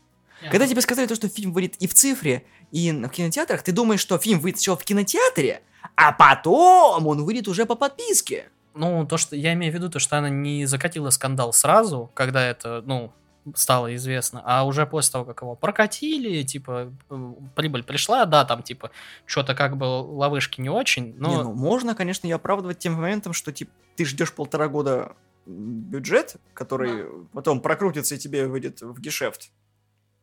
Не, 0.43 0.51
Когда 0.51 0.67
ну, 0.67 0.71
тебе 0.71 0.81
сказали 0.83 1.07
то, 1.07 1.17
что 1.17 1.29
фильм 1.29 1.53
выйдет 1.53 1.77
и 1.81 1.89
в 1.89 1.95
цифре, 1.95 2.45
и 2.71 2.93
в 2.93 3.09
кинотеатрах, 3.09 3.63
ты 3.63 3.73
думаешь, 3.73 4.01
что 4.01 4.19
фильм 4.19 4.39
выйдет 4.39 4.61
сначала 4.61 4.77
в 4.77 4.85
кинотеатре, 4.85 5.63
а 5.97 6.13
потом 6.13 7.07
он 7.07 7.25
выйдет 7.25 7.49
уже 7.49 7.67
по 7.67 7.75
подписке. 7.75 8.51
Ну, 8.75 9.05
то, 9.07 9.17
что 9.17 9.35
я 9.35 9.55
имею 9.55 9.73
в 9.73 9.75
виду, 9.75 9.91
то, 9.91 9.99
что 9.99 10.19
она 10.19 10.29
не 10.29 10.65
закатила 10.67 11.11
скандал 11.11 11.53
сразу, 11.53 12.11
когда 12.15 12.45
это, 12.45 12.83
ну, 12.87 13.13
стало 13.55 13.95
известно, 13.95 14.43
а 14.45 14.65
уже 14.65 14.87
после 14.87 15.13
того, 15.13 15.25
как 15.25 15.43
его 15.43 15.55
прокатили, 15.55 16.43
типа, 16.43 16.93
э, 17.11 17.33
прибыль 17.55 17.83
пришла, 17.83 18.25
да, 18.25 18.45
там, 18.45 18.63
типа, 18.63 18.91
что-то 19.27 19.55
как 19.55 19.77
бы 19.77 19.85
ловышки 19.85 20.61
не 20.61 20.71
очень, 20.71 21.15
но... 21.19 21.29
Не, 21.29 21.43
ну, 21.43 21.53
можно, 21.53 21.95
конечно, 21.95 22.27
и 22.27 22.31
оправдывать 22.31 22.79
тем 22.79 22.95
моментом, 22.95 23.33
что 23.33 23.53
типа, 23.53 23.73
ты 23.97 24.05
ждешь 24.05 24.33
полтора 24.33 24.69
года 24.69 25.17
бюджет, 25.47 26.37
который 26.55 27.07
потом 27.33 27.61
прокрутится 27.61 28.15
и 28.15 28.19
тебе 28.19 28.47
выйдет 28.47 28.83
в 28.83 29.01
гешефт. 29.01 29.51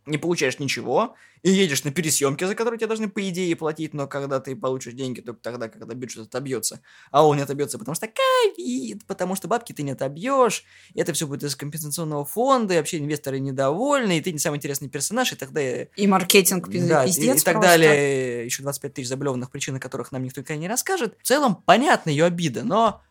Не 0.05 0.19
получаешь 0.19 0.59
ничего, 0.59 1.15
и 1.41 1.49
едешь 1.49 1.83
на 1.83 1.91
пересъемки, 1.91 2.43
за 2.43 2.53
которые 2.53 2.77
тебе 2.77 2.87
должны, 2.87 3.09
по 3.09 3.27
идее, 3.27 3.55
платить, 3.55 3.95
но 3.95 4.05
когда 4.07 4.39
ты 4.39 4.55
получишь 4.55 4.93
деньги, 4.93 5.21
только 5.21 5.41
тогда, 5.41 5.67
когда 5.67 5.95
бюджет 5.95 6.27
отобьется. 6.27 6.81
А 7.09 7.25
он 7.25 7.37
не 7.37 7.41
отобьется, 7.43 7.79
потому 7.79 7.95
что 7.95 8.07
ковид, 8.07 9.03
потому 9.07 9.35
что 9.35 9.47
бабки 9.47 9.73
ты 9.73 9.81
не 9.81 9.91
отобьешь, 9.93 10.63
и 10.93 10.99
это 11.01 11.11
все 11.13 11.25
будет 11.25 11.43
из 11.43 11.55
компенсационного 11.55 12.23
фонда, 12.23 12.75
и 12.75 12.77
вообще 12.77 12.99
инвесторы 12.99 13.39
недовольны, 13.39 14.19
и 14.19 14.21
ты 14.21 14.31
не 14.31 14.37
самый 14.37 14.57
интересный 14.57 14.89
персонаж, 14.89 15.33
и 15.33 15.35
тогда 15.35 15.59
И 15.61 16.07
маркетинг 16.07 16.69
пиз- 16.69 16.87
да, 16.87 17.03
и- 17.03 17.07
пиздец 17.07 17.41
и, 17.41 17.45
так 17.45 17.55
просто. 17.55 17.69
далее, 17.69 18.45
еще 18.45 18.61
25 18.61 18.93
тысяч 18.93 19.07
заблеванных 19.07 19.49
причин, 19.49 19.75
о 19.75 19.79
которых 19.79 20.11
нам 20.11 20.23
никто 20.23 20.41
никогда 20.41 20.59
не 20.61 20.67
расскажет. 20.67 21.17
В 21.19 21.25
целом, 21.27 21.55
понятна 21.65 22.11
ее 22.11 22.25
обида, 22.25 22.63
но 22.63 23.01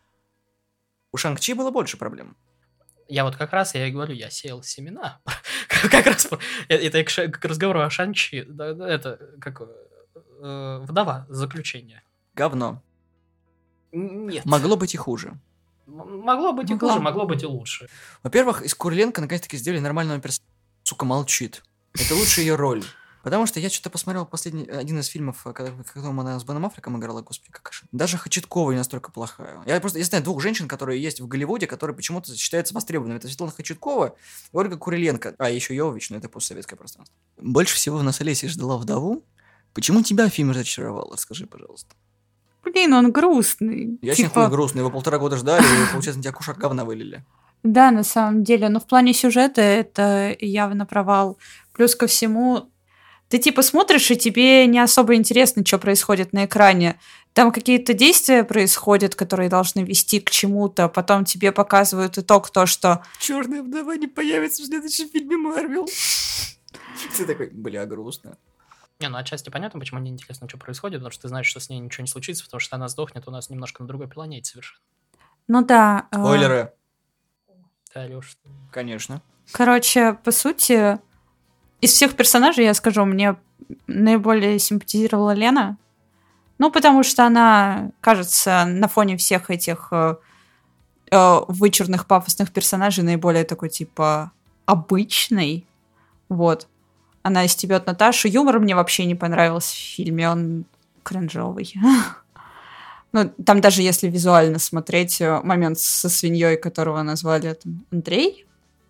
у 1.11 1.17
Шанг-Чи 1.17 1.53
было 1.53 1.71
больше 1.71 1.97
проблем. 1.97 2.37
Я 3.07 3.23
вот 3.23 3.35
как 3.35 3.53
раз, 3.53 3.75
я 3.75 3.87
и 3.87 3.91
говорю, 3.91 4.13
я 4.13 4.29
сеял 4.29 4.63
семена. 4.63 5.19
Как 5.67 6.05
раз, 6.07 6.27
э, 6.69 6.75
это 6.75 7.03
к 7.03 7.45
разговору 7.45 7.81
о 7.81 7.89
Шанчи, 7.89 8.37
это, 8.37 9.19
как, 9.39 9.61
э, 9.61 10.79
вдова, 10.81 11.27
заключение. 11.29 12.01
Говно. 12.33 12.81
Нет. 13.91 14.45
Могло 14.45 14.75
быть 14.75 14.95
и 14.95 14.97
хуже. 14.97 15.37
Могло 15.85 16.51
быть 16.53 16.71
и 16.71 16.77
хуже, 16.77 16.99
могло 16.99 17.25
быть 17.25 17.43
и 17.43 17.45
лучше. 17.45 17.87
Во-первых, 18.23 18.63
из 18.63 18.73
Куриленко 18.73 19.21
наконец-таки 19.21 19.57
сделали 19.57 19.79
нормального 19.79 20.19
персонажа. 20.19 20.51
Сука, 20.83 21.05
молчит. 21.05 21.63
Это 21.93 22.15
лучше 22.15 22.41
ее 22.41 22.55
роль. 22.55 22.83
Потому 23.25 23.47
что 23.47 23.59
я 23.59 23.71
что-то 23.71 23.89
посмотрел 23.89 24.23
последний, 24.27 24.65
один 24.65 24.99
из 24.99 25.07
фильмов, 25.07 25.41
когда, 25.41 25.71
когда 25.91 26.09
она 26.09 26.39
с 26.39 26.43
Беном 26.43 26.67
Аффлеком 26.67 26.95
играла, 26.99 27.23
господи, 27.23 27.51
как 27.51 27.73
же. 27.73 27.81
Даже 27.91 28.19
Хачаткова 28.19 28.69
не 28.69 28.77
настолько 28.77 29.11
плохая. 29.11 29.63
Я 29.65 29.79
просто, 29.79 29.97
я 29.97 30.05
знаю 30.05 30.23
двух 30.23 30.43
женщин, 30.43 30.67
которые 30.67 31.01
есть 31.01 31.19
в 31.19 31.27
Голливуде, 31.27 31.65
которые 31.65 31.95
почему-то 31.95 32.37
считаются 32.37 32.75
востребованными. 32.75 33.17
Это 33.17 33.27
Светлана 33.27 33.51
Хачаткова 33.51 34.09
и 34.53 34.55
Ольга 34.55 34.77
Куриленко. 34.77 35.33
А, 35.39 35.49
еще 35.49 35.75
Йовович, 35.75 36.11
но 36.11 36.17
это 36.17 36.29
постсоветское 36.29 36.77
пространство. 36.77 37.15
Больше 37.37 37.73
всего 37.73 37.97
в 37.97 38.03
нас 38.03 38.21
Олеся 38.21 38.47
ждала 38.47 38.77
вдову. 38.77 39.25
Почему 39.73 40.03
тебя 40.03 40.29
фильм 40.29 40.51
разочаровал? 40.51 41.09
Расскажи, 41.11 41.47
пожалуйста. 41.47 41.95
Блин, 42.63 42.93
он 42.93 43.11
грустный. 43.11 43.97
Я 44.03 44.13
Типа, 44.13 44.43
хуй 44.43 44.49
грустно, 44.51 44.81
его 44.81 44.91
полтора 44.91 45.17
года 45.17 45.37
ждали, 45.37 45.63
и, 45.63 45.91
получается, 45.91 46.17
на 46.17 46.21
тебя 46.21 46.31
кушак 46.31 46.59
говна 46.59 46.85
вылили. 46.85 47.25
Да, 47.63 47.89
на 47.89 48.03
самом 48.03 48.43
деле. 48.43 48.69
Но 48.69 48.79
в 48.79 48.85
плане 48.85 49.15
сюжета 49.15 49.61
это 49.61 50.35
явно 50.39 50.85
провал. 50.85 51.39
Плюс 51.73 51.95
ко 51.95 52.05
всему, 52.05 52.69
ты 53.29 53.39
типа 53.39 53.61
смотришь, 53.61 54.11
и 54.11 54.15
тебе 54.15 54.67
не 54.67 54.79
особо 54.79 55.15
интересно, 55.15 55.65
что 55.65 55.79
происходит 55.79 56.33
на 56.33 56.45
экране. 56.45 56.99
Там 57.33 57.51
какие-то 57.51 57.93
действия 57.93 58.43
происходят, 58.43 59.15
которые 59.15 59.49
должны 59.49 59.81
вести 59.81 60.19
к 60.19 60.29
чему-то. 60.29 60.87
Потом 60.87 61.25
тебе 61.25 61.51
показывают 61.51 62.17
итог, 62.17 62.49
то, 62.49 62.65
что 62.65 63.03
Черная 63.19 63.61
вдова 63.61 63.95
не 63.97 64.07
появится 64.07 64.63
в 64.63 64.67
следующем 64.67 65.09
фильме 65.09 65.37
Марвел. 65.37 65.87
Ты 67.17 67.25
такой, 67.25 67.49
бля, 67.49 67.85
грустно. 67.85 68.37
Не, 68.99 69.09
ну 69.09 69.17
отчасти 69.17 69.49
понятно, 69.49 69.79
почему 69.79 69.99
мне 69.99 70.11
интересно, 70.11 70.47
что 70.47 70.57
происходит, 70.57 70.99
потому 70.99 71.11
что 71.11 71.23
ты 71.23 71.27
знаешь, 71.27 71.47
что 71.47 71.59
с 71.59 71.69
ней 71.69 71.79
ничего 71.79 72.03
не 72.03 72.07
случится, 72.07 72.45
потому 72.45 72.61
что 72.61 72.77
она 72.77 72.87
сдохнет 72.87 73.27
у 73.27 73.31
нас 73.31 73.49
немножко 73.49 73.83
на 73.83 73.87
другой 73.87 74.07
планете 74.07 74.51
совершенно. 74.51 74.79
Ну 75.47 75.63
да. 75.65 76.07
э, 76.11 76.15
Спойлеры. 76.15 76.73
Ты 77.91 77.99
орешь. 77.99 78.37
Конечно. 78.71 79.21
Короче, 79.51 80.13
по 80.23 80.31
сути, 80.31 80.99
из 81.81 81.91
всех 81.91 82.15
персонажей, 82.15 82.65
я 82.65 82.73
скажу, 82.73 83.05
мне 83.05 83.35
наиболее 83.87 84.59
симпатизировала 84.59 85.33
Лена. 85.33 85.77
Ну, 86.57 86.71
потому 86.71 87.03
что 87.03 87.25
она, 87.25 87.91
кажется, 88.01 88.65
на 88.65 88.87
фоне 88.87 89.17
всех 89.17 89.49
этих 89.49 89.89
э, 89.91 90.15
э, 91.11 91.39
вычурных 91.47 92.07
пафосных 92.07 92.51
персонажей 92.51 93.03
наиболее 93.03 93.43
такой, 93.43 93.69
типа, 93.69 94.31
обычной. 94.65 95.65
Вот. 96.29 96.67
Она 97.23 97.47
стебет 97.47 97.85
Наташу. 97.87 98.29
Юмор 98.29 98.59
мне 98.59 98.75
вообще 98.75 99.05
не 99.05 99.15
понравился 99.15 99.73
в 99.73 99.79
фильме, 99.79 100.29
он 100.29 100.65
кринжовый. 101.03 101.73
Ну, 103.11 103.31
там 103.45 103.61
даже 103.61 103.81
если 103.81 104.09
визуально 104.09 104.59
смотреть 104.59 105.21
э, 105.21 105.39
момент 105.41 105.79
со 105.79 106.09
свиньей, 106.09 106.57
которого 106.57 107.01
назвали 107.01 107.57
Андрей, 107.89 108.45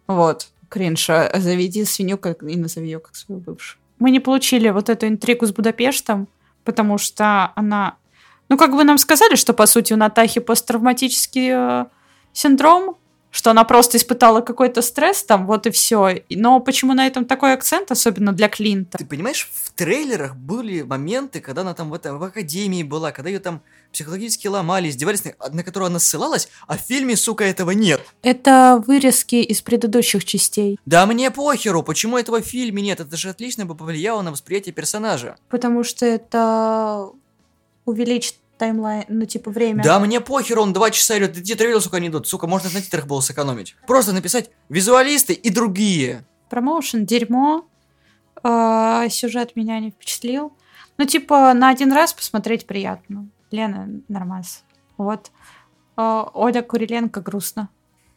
вот, 0.08 0.48
кринж, 0.70 1.10
а 1.10 1.32
заведи 1.40 1.86
свинью 1.86 2.18
как, 2.18 2.44
и 2.44 2.56
назови 2.56 2.88
ее 2.88 3.00
как 3.00 3.16
свою 3.16 3.42
бывшую. 3.42 3.80
Мы 4.00 4.12
не 4.12 4.20
получили 4.20 4.70
вот 4.70 4.90
эту 4.90 5.08
интригу 5.08 5.46
с 5.46 5.52
Будапештом, 5.52 6.28
потому 6.64 6.98
что 6.98 7.52
она... 7.56 7.96
Ну, 8.50 8.58
как 8.58 8.76
бы 8.76 8.84
нам 8.84 8.98
сказали, 8.98 9.36
что, 9.36 9.54
по 9.54 9.66
сути, 9.66 9.94
у 9.94 9.98
Натахи 9.98 10.40
посттравматический 10.40 11.50
э, 11.52 11.86
синдром, 12.34 12.98
что 13.32 13.52
она 13.52 13.64
просто 13.64 13.98
испытала 13.98 14.42
какой-то 14.42 14.82
стресс 14.82 15.24
там, 15.24 15.46
вот 15.46 15.68
и 15.68 15.72
все. 15.72 16.24
Но 16.30 16.60
почему 16.60 16.94
на 16.94 17.06
этом 17.06 17.26
такой 17.26 17.54
акцент, 17.54 17.92
особенно 17.92 18.32
для 18.32 18.48
Клинта? 18.48 18.98
Ты 18.98 19.06
понимаешь, 19.06 19.50
в 19.52 19.72
трейлерах 19.72 20.36
были 20.36 20.84
моменты, 20.84 21.42
когда 21.42 21.62
она 21.62 21.74
там 21.74 21.90
в, 21.90 21.94
это, 21.94 22.16
в 22.16 22.24
академии 22.24 22.84
была, 22.84 23.12
когда 23.12 23.30
ее 23.30 23.40
там 23.40 23.62
психологически 23.92 24.48
ломали, 24.48 24.90
издевались, 24.90 25.24
на, 25.24 25.34
на 25.50 25.64
которую 25.64 25.88
она 25.88 26.00
ссылалась, 26.00 26.50
а 26.68 26.78
в 26.78 26.82
фильме, 26.82 27.16
сука, 27.16 27.44
этого 27.44 27.72
нет. 27.72 28.02
Это 28.22 28.84
вырезки 28.86 29.36
из 29.36 29.62
предыдущих 29.62 30.26
частей. 30.26 30.80
Да 30.86 31.06
мне 31.06 31.32
похеру, 31.32 31.84
почему 31.84 32.18
этого 32.18 32.42
в 32.42 32.46
фильме 32.46 32.82
нет? 32.82 33.00
Это 33.00 33.16
же 33.18 33.30
отлично 33.30 33.66
бы 33.66 33.76
повлияло 33.76 34.22
на 34.22 34.32
восприятие 34.32 34.74
персонажа. 34.74 35.38
Потому 35.50 35.84
что 35.84 36.06
это 36.06 37.10
увеличит 37.86 38.36
таймлайн, 38.58 39.06
ну, 39.10 39.26
типа, 39.26 39.52
время. 39.52 39.84
Да 39.84 40.00
мне 40.00 40.22
похер, 40.22 40.60
он 40.60 40.74
два 40.74 40.92
часа 40.92 41.18
идет, 41.18 41.38
эти 41.38 41.56
трейлеры, 41.56 41.82
сука, 41.82 42.00
не 42.00 42.08
идут. 42.08 42.28
Сука, 42.28 42.48
можно 42.48 42.70
на 42.70 42.82
титрах 42.82 43.06
было 43.06 43.22
сэкономить. 43.22 43.76
Просто 43.88 44.14
написать 44.14 44.50
визуалисты 44.70 45.34
и 45.34 45.50
другие. 45.50 46.26
Промоушен, 46.50 47.06
дерьмо. 47.06 47.68
А, 48.44 49.10
сюжет 49.10 49.56
меня 49.56 49.80
не 49.80 49.92
впечатлил. 49.92 50.54
Ну, 50.98 51.06
типа, 51.06 51.54
на 51.54 51.70
один 51.70 51.92
раз 51.92 52.14
посмотреть 52.14 52.66
приятно. 52.66 53.28
Лена 53.56 54.02
нормас. 54.08 54.64
Вот. 54.98 55.32
А, 55.96 56.30
Оля 56.34 56.62
Куриленко 56.62 57.22
грустно. 57.22 57.70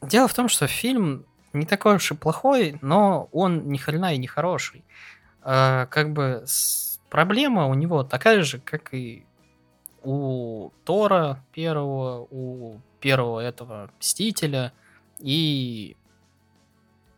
Дело 0.02 0.28
в 0.28 0.34
том, 0.34 0.48
что 0.48 0.66
фильм 0.66 1.24
не 1.52 1.66
такой 1.66 1.96
уж 1.96 2.10
и 2.10 2.14
плохой, 2.14 2.78
но 2.82 3.28
он 3.32 3.68
ни 3.68 3.78
хрена 3.78 4.14
и 4.14 4.18
не 4.18 4.26
хороший. 4.26 4.84
А, 5.42 5.86
как 5.86 6.12
бы 6.12 6.44
проблема 7.08 7.66
у 7.66 7.74
него 7.74 8.04
такая 8.04 8.42
же, 8.42 8.58
как 8.58 8.92
и 8.92 9.24
у 10.02 10.70
Тора 10.84 11.44
первого, 11.52 12.26
у 12.30 12.80
первого 13.00 13.40
этого 13.40 13.90
Мстителя 13.98 14.72
и 15.18 15.96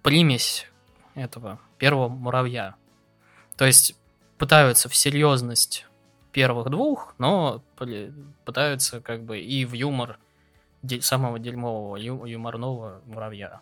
примесь 0.03 0.67
этого 1.15 1.59
первого 1.79 2.09
муравья. 2.09 2.77
То 3.57 3.67
есть 3.67 3.97
пытаются 4.39 4.89
в 4.89 4.97
серьезность 4.97 5.87
первых 6.31 6.71
двух, 6.71 7.15
но 7.19 7.63
пытаются 8.45 9.01
как 9.01 9.25
бы 9.25 9.41
и 9.41 9.65
в 9.65 9.73
юмор 9.73 10.19
самого 11.01 11.39
дерьмового 11.39 11.97
ю- 11.97 12.25
юморного 12.25 13.03
муравья. 13.07 13.61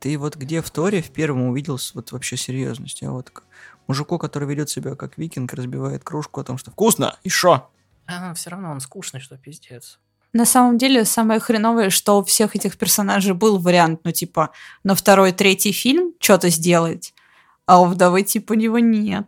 Ты 0.00 0.16
вот 0.18 0.36
где 0.36 0.62
в 0.62 0.70
Торе 0.70 1.02
в 1.02 1.10
первом 1.10 1.42
увидел 1.42 1.78
вот 1.94 2.12
вообще 2.12 2.36
серьезность? 2.36 3.02
А 3.02 3.10
вот 3.10 3.30
к 3.30 3.44
мужику, 3.86 4.18
который 4.18 4.48
ведет 4.48 4.70
себя 4.70 4.94
как 4.94 5.18
викинг, 5.18 5.52
разбивает 5.52 6.02
кружку 6.02 6.40
о 6.40 6.44
том, 6.44 6.56
что 6.56 6.70
вкусно, 6.70 7.18
и 7.22 7.28
шо? 7.28 7.70
А, 8.06 8.32
все 8.34 8.50
равно 8.50 8.70
он 8.70 8.80
скучный, 8.80 9.20
что 9.20 9.36
пиздец. 9.36 9.98
На 10.32 10.44
самом 10.44 10.78
деле, 10.78 11.04
самое 11.04 11.40
хреновое, 11.40 11.90
что 11.90 12.18
у 12.18 12.24
всех 12.24 12.54
этих 12.54 12.78
персонажей 12.78 13.34
был 13.34 13.58
вариант, 13.58 14.00
ну, 14.04 14.12
типа, 14.12 14.50
на 14.84 14.94
второй, 14.94 15.32
третий 15.32 15.72
фильм 15.72 16.14
что-то 16.20 16.50
сделать, 16.50 17.14
а 17.66 17.80
у 17.80 17.86
вдовы, 17.86 18.22
типа, 18.22 18.52
у 18.52 18.56
него 18.56 18.78
нет. 18.78 19.26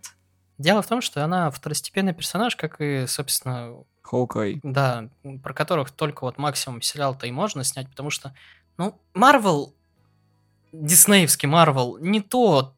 Дело 0.62 0.80
в 0.80 0.86
том, 0.86 1.00
что 1.00 1.24
она 1.24 1.50
второстепенный 1.50 2.14
персонаж, 2.14 2.54
как 2.54 2.80
и, 2.80 3.06
собственно, 3.08 3.74
Хоукай. 4.02 4.60
да, 4.62 5.08
про 5.42 5.52
которых 5.52 5.90
только 5.90 6.22
вот 6.22 6.38
максимум 6.38 6.80
сериал-то 6.80 7.26
и 7.26 7.32
можно 7.32 7.64
снять, 7.64 7.90
потому 7.90 8.10
что, 8.10 8.32
ну, 8.78 8.96
Марвел, 9.12 9.74
диснеевский 10.72 11.48
Марвел, 11.48 11.98
не 11.98 12.20
то, 12.20 12.74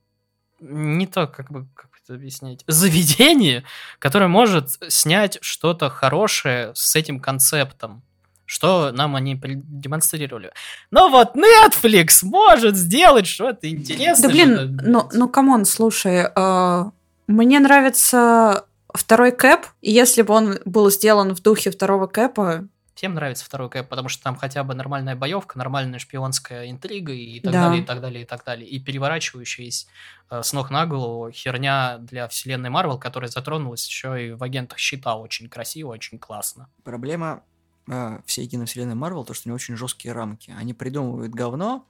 не 0.61 1.07
то, 1.07 1.27
как 1.27 1.53
бы, 1.53 1.67
как 1.75 1.91
это 2.03 2.15
объяснить, 2.15 2.65
заведение, 2.67 3.65
которое 3.99 4.29
может 4.29 4.71
снять 4.89 5.37
что-то 5.43 5.91
хорошее 5.91 6.73
с 6.75 6.97
этим 6.97 7.21
концептом, 7.21 8.03
что 8.47 8.93
нам 8.93 9.15
они 9.15 9.39
демонстрировали. 9.45 10.53
Но 10.91 11.11
вот 11.11 11.37
Netflix 11.37 12.21
может 12.23 12.77
сделать 12.77 13.27
что-то 13.27 13.69
интересное. 13.69 14.27
Да 14.27 14.29
блин, 14.29 14.81
ну, 14.83 15.11
ну 15.13 15.29
come 15.29 15.51
on, 15.51 15.67
слушай, 15.67 16.29
э, 16.35 16.85
мне 17.27 17.61
нравится 17.61 18.67
второй 18.93 19.33
Кэп, 19.33 19.67
и 19.81 19.91
если 19.91 20.23
бы 20.23 20.35
он 20.35 20.59
был 20.65 20.91
сделан 20.91 21.35
в 21.35 21.41
духе 21.43 21.71
второго 21.71 22.07
Кэпа, 22.07 22.69
Всем 22.95 23.15
нравится 23.15 23.45
второй 23.45 23.69
кэп, 23.71 23.89
потому 23.89 24.09
что 24.09 24.23
там 24.23 24.37
хотя 24.37 24.63
бы 24.63 24.73
нормальная 24.75 25.17
боевка, 25.17 25.59
нормальная 25.59 25.99
шпионская 25.99 26.71
интрига 26.71 27.13
и 27.13 27.41
так 27.41 27.53
Да. 27.53 27.63
далее, 27.67 27.83
и 27.83 27.85
так 27.85 28.01
далее, 28.01 28.23
и 28.23 28.25
так 28.25 28.45
далее. 28.45 28.69
И 28.69 28.79
переворачивающаяся 28.79 29.89
э, 30.31 30.43
с 30.45 30.53
ног 30.53 30.71
на 30.71 30.87
голову 30.87 31.29
херня 31.33 31.99
для 31.99 32.29
вселенной 32.29 32.71
Марвел, 32.71 32.97
которая 32.97 33.29
затронулась 33.29 33.85
еще 33.85 34.29
и 34.29 34.31
в 34.33 34.45
агентах 34.45 34.79
щита 34.79 35.17
очень 35.17 35.49
красиво, 35.49 35.89
очень 35.89 36.21
классно. 36.21 36.69
Проблема 36.85 37.43
э, 37.89 38.21
всей 38.27 38.47
киновселенной 38.47 38.95
Марвел, 38.95 39.25
то, 39.25 39.35
что 39.35 39.49
у 39.49 39.53
них 39.53 39.57
очень 39.57 39.77
жесткие 39.77 40.15
рамки. 40.15 40.55
Они 40.57 40.73
придумывают 40.73 41.33
говно, 41.35 41.89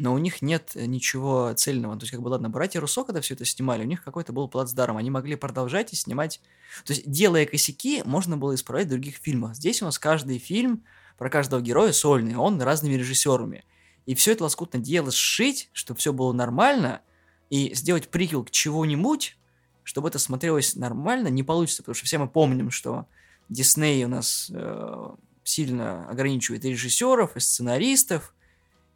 но 0.00 0.14
у 0.14 0.18
них 0.18 0.40
нет 0.40 0.72
э, 0.74 0.86
ничего 0.86 1.52
цельного. 1.52 1.94
То 1.96 2.04
есть, 2.04 2.12
как 2.12 2.22
бы, 2.22 2.28
ладно, 2.28 2.48
братья 2.48 2.80
Руссо, 2.80 3.04
когда 3.04 3.20
все 3.20 3.34
это 3.34 3.44
снимали, 3.44 3.82
у 3.82 3.86
них 3.86 4.02
какой-то 4.02 4.32
был 4.32 4.48
плацдарм. 4.48 4.96
Они 4.96 5.10
могли 5.10 5.36
продолжать 5.36 5.92
и 5.92 5.96
снимать... 5.96 6.40
То 6.86 6.94
есть, 6.94 7.08
делая 7.08 7.44
косяки, 7.44 8.02
можно 8.06 8.38
было 8.38 8.54
исправлять 8.54 8.86
в 8.86 8.90
других 8.90 9.16
фильмах. 9.16 9.54
Здесь 9.54 9.82
у 9.82 9.84
нас 9.84 9.98
каждый 9.98 10.38
фильм 10.38 10.84
про 11.18 11.28
каждого 11.28 11.60
героя 11.60 11.92
сольный, 11.92 12.36
он 12.36 12.62
разными 12.62 12.94
режиссерами. 12.94 13.64
И 14.06 14.14
все 14.14 14.32
это 14.32 14.44
лоскутно 14.44 14.80
дело 14.80 15.12
сшить, 15.12 15.68
чтобы 15.74 16.00
все 16.00 16.14
было 16.14 16.32
нормально, 16.32 17.02
и 17.50 17.74
сделать 17.74 18.08
приквел 18.08 18.42
к 18.44 18.50
чего-нибудь, 18.50 19.36
чтобы 19.82 20.08
это 20.08 20.18
смотрелось 20.18 20.76
нормально, 20.76 21.28
не 21.28 21.42
получится, 21.42 21.82
потому 21.82 21.94
что 21.94 22.06
все 22.06 22.16
мы 22.16 22.26
помним, 22.26 22.70
что 22.70 23.06
Дисней 23.50 24.02
у 24.04 24.08
нас 24.08 24.50
э, 24.54 25.10
сильно 25.44 26.08
ограничивает 26.08 26.64
и 26.64 26.70
режиссеров, 26.70 27.36
и 27.36 27.40
сценаристов, 27.40 28.34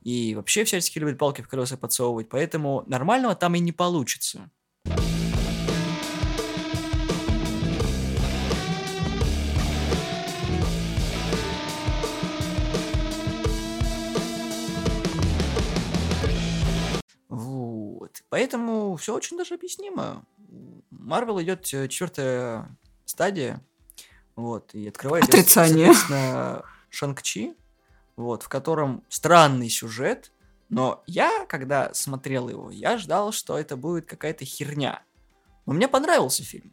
и 0.04 0.34
вообще 0.34 0.64
всячески 0.64 0.98
любит 0.98 1.18
палки 1.18 1.40
в 1.40 1.48
колеса 1.48 1.76
подсовывать, 1.76 2.28
поэтому 2.28 2.84
нормального 2.86 3.34
там 3.34 3.54
и 3.54 3.58
не 3.58 3.72
получится. 3.72 4.50
Вот. 17.28 18.22
Поэтому 18.28 18.96
все 18.96 19.14
очень 19.14 19.36
даже 19.38 19.54
объяснимо. 19.54 20.24
Марвел 20.90 21.40
идет 21.42 21.72
э, 21.72 21.88
четвертая 21.88 22.76
стадия. 23.04 23.60
Вот, 24.36 24.74
и 24.74 24.88
открывает... 24.88 25.24
Отрицание. 25.24 25.94
Соответственно, 25.94 26.64
Шанг-Чи, 26.90 27.54
вот, 28.16 28.42
в 28.42 28.48
котором 28.48 29.02
странный 29.08 29.68
сюжет, 29.68 30.30
но 30.68 31.02
я, 31.06 31.46
когда 31.46 31.92
смотрел 31.94 32.48
его, 32.48 32.70
я 32.70 32.98
ждал, 32.98 33.32
что 33.32 33.58
это 33.58 33.76
будет 33.76 34.06
какая-то 34.06 34.44
херня. 34.44 35.02
Но 35.66 35.72
мне 35.72 35.88
понравился 35.88 36.42
фильм. 36.42 36.72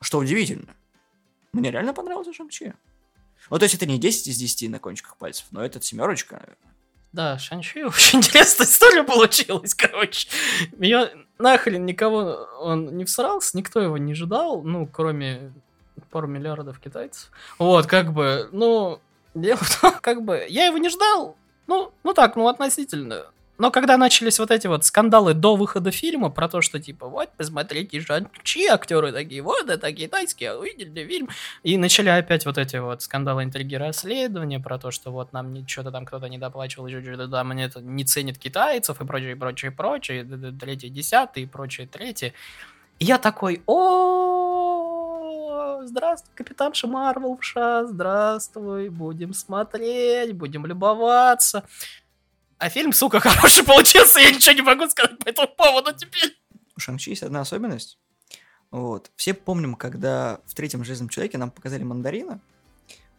Что 0.00 0.18
удивительно. 0.18 0.74
Мне 1.52 1.70
реально 1.70 1.94
понравился 1.94 2.32
Шанг-Чи. 2.32 2.74
Ну, 3.50 3.58
то 3.58 3.64
есть 3.64 3.74
это 3.74 3.86
не 3.86 3.98
10 3.98 4.28
из 4.28 4.36
10 4.36 4.70
на 4.70 4.78
кончиках 4.78 5.16
пальцев, 5.16 5.46
но 5.50 5.64
это 5.64 5.80
семерочка, 5.80 6.36
наверное. 6.36 6.68
Да, 7.12 7.38
Шанчи 7.38 7.82
очень 7.82 8.18
интересная 8.18 8.66
история 8.66 9.02
получилась, 9.02 9.74
короче. 9.74 10.28
Меня 10.76 11.10
нахрен 11.38 11.86
никого 11.86 12.46
он 12.60 12.96
не 12.96 13.04
всрался, 13.04 13.56
никто 13.56 13.80
его 13.80 13.96
не 13.96 14.14
ждал, 14.14 14.62
ну, 14.62 14.86
кроме 14.86 15.52
пару 16.10 16.26
миллиардов 16.26 16.78
китайцев. 16.78 17.30
Вот, 17.58 17.86
как 17.86 18.12
бы, 18.12 18.48
ну, 18.52 19.00
дело 19.34 19.58
в 19.58 19.80
том, 19.80 19.94
как 20.00 20.22
бы, 20.22 20.46
я 20.48 20.66
его 20.66 20.78
не 20.78 20.88
ждал, 20.88 21.36
ну, 21.66 21.92
ну 22.02 22.14
так, 22.14 22.36
ну, 22.36 22.48
относительно. 22.48 23.26
Но 23.58 23.72
когда 23.72 23.96
начались 23.96 24.38
вот 24.38 24.52
эти 24.52 24.68
вот 24.68 24.84
скандалы 24.84 25.34
до 25.34 25.56
выхода 25.56 25.90
фильма 25.90 26.30
про 26.30 26.48
то, 26.48 26.62
что 26.62 26.78
типа, 26.78 27.08
вот, 27.08 27.30
посмотрите, 27.36 28.00
Шанчи, 28.00 28.66
актеры 28.66 29.10
такие, 29.10 29.42
вот, 29.42 29.68
это 29.68 29.92
китайские, 29.92 30.52
а 30.52 30.56
увидели 30.56 31.04
фильм. 31.04 31.28
И 31.64 31.76
начали 31.76 32.08
опять 32.08 32.46
вот 32.46 32.56
эти 32.56 32.76
вот 32.76 33.02
скандалы, 33.02 33.42
интриги, 33.42 33.74
расследования 33.74 34.60
про 34.60 34.78
то, 34.78 34.92
что 34.92 35.10
вот 35.10 35.32
нам 35.32 35.66
что-то 35.66 35.90
там 35.90 36.06
кто-то 36.06 36.28
недоплачивал, 36.28 36.86
еще 36.86 37.02
что-то 37.02 37.26
там 37.26 37.48
мне 37.48 37.64
это 37.64 37.80
не 37.80 38.04
ценит 38.04 38.38
китайцев 38.38 39.00
и 39.00 39.04
прочее, 39.04 39.34
прочее, 39.34 39.72
прочее, 39.72 40.24
третье, 40.58 40.88
десятое 40.88 41.42
и 41.42 41.46
прочее, 41.48 41.88
третье. 41.88 42.34
И 43.00 43.04
я 43.06 43.18
такой, 43.18 43.62
о 43.66 44.47
о, 45.78 45.86
здравствуй, 45.86 46.34
капитанша 46.34 46.86
Марвелша, 46.86 47.86
здравствуй, 47.86 48.88
будем 48.88 49.32
смотреть, 49.32 50.32
будем 50.34 50.66
любоваться. 50.66 51.64
А 52.58 52.68
фильм, 52.68 52.92
сука, 52.92 53.20
хороший 53.20 53.64
получился, 53.64 54.20
я 54.20 54.30
ничего 54.30 54.54
не 54.54 54.62
могу 54.62 54.88
сказать 54.88 55.18
по 55.18 55.28
этому 55.28 55.48
поводу 55.48 55.92
теперь. 55.96 56.36
У 56.76 56.80
Шанг-Чи 56.80 57.10
есть 57.10 57.22
одна 57.22 57.40
особенность. 57.40 57.98
Вот. 58.70 59.10
Все 59.16 59.34
помним, 59.34 59.76
когда 59.76 60.40
в 60.46 60.54
третьем 60.54 60.84
Железном 60.84 61.08
Человеке 61.08 61.38
нам 61.38 61.50
показали 61.50 61.84
мандарина, 61.84 62.40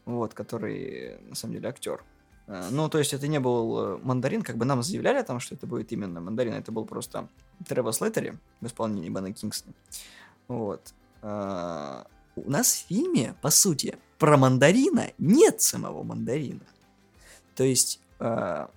вот, 0.05 0.33
который, 0.33 1.17
на 1.21 1.35
самом 1.35 1.55
деле, 1.55 1.69
актер. 1.69 2.03
Э, 2.47 2.67
Ну, 2.71 2.89
то 2.89 2.99
есть 2.99 3.13
это 3.13 3.27
не 3.27 3.39
был 3.39 3.79
э, 3.79 3.97
мандарин, 4.03 4.41
как 4.41 4.57
бы 4.57 4.65
нам 4.65 4.83
заявляли 4.83 5.17
о 5.17 5.23
том, 5.23 5.39
что 5.39 5.55
это 5.55 5.65
будет 5.65 5.91
именно 5.91 6.19
мандарин, 6.19 6.53
это 6.53 6.71
был 6.71 6.85
просто 6.85 7.27
Тревор 7.67 7.93
Леттери 8.01 8.37
в 8.61 8.67
исполнении 8.67 9.09
Бена 9.09 9.31
Кингсона. 9.31 9.73
Вот. 10.47 10.93
У 12.45 12.49
нас 12.49 12.73
в 12.73 12.87
фильме, 12.87 13.35
по 13.41 13.49
сути, 13.49 13.97
про 14.17 14.37
мандарина 14.37 15.11
нет 15.17 15.61
самого 15.61 16.03
мандарина. 16.03 16.65
То 17.55 17.63
есть 17.63 17.99
э, 18.19 18.67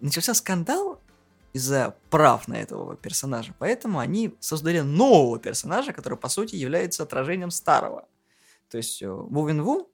начался 0.00 0.34
скандал 0.34 1.00
из-за 1.52 1.96
прав 2.10 2.48
на 2.48 2.54
этого 2.54 2.96
персонажа, 2.96 3.54
поэтому 3.58 3.98
они 3.98 4.34
создали 4.40 4.80
нового 4.80 5.38
персонажа, 5.38 5.92
который, 5.92 6.18
по 6.18 6.28
сути, 6.28 6.56
является 6.56 7.02
отражением 7.02 7.50
старого. 7.50 8.06
То 8.70 8.76
есть 8.76 9.02
э, 9.02 9.10
Ву 9.10 9.46
Вин 9.46 9.62
Ву 9.62 9.90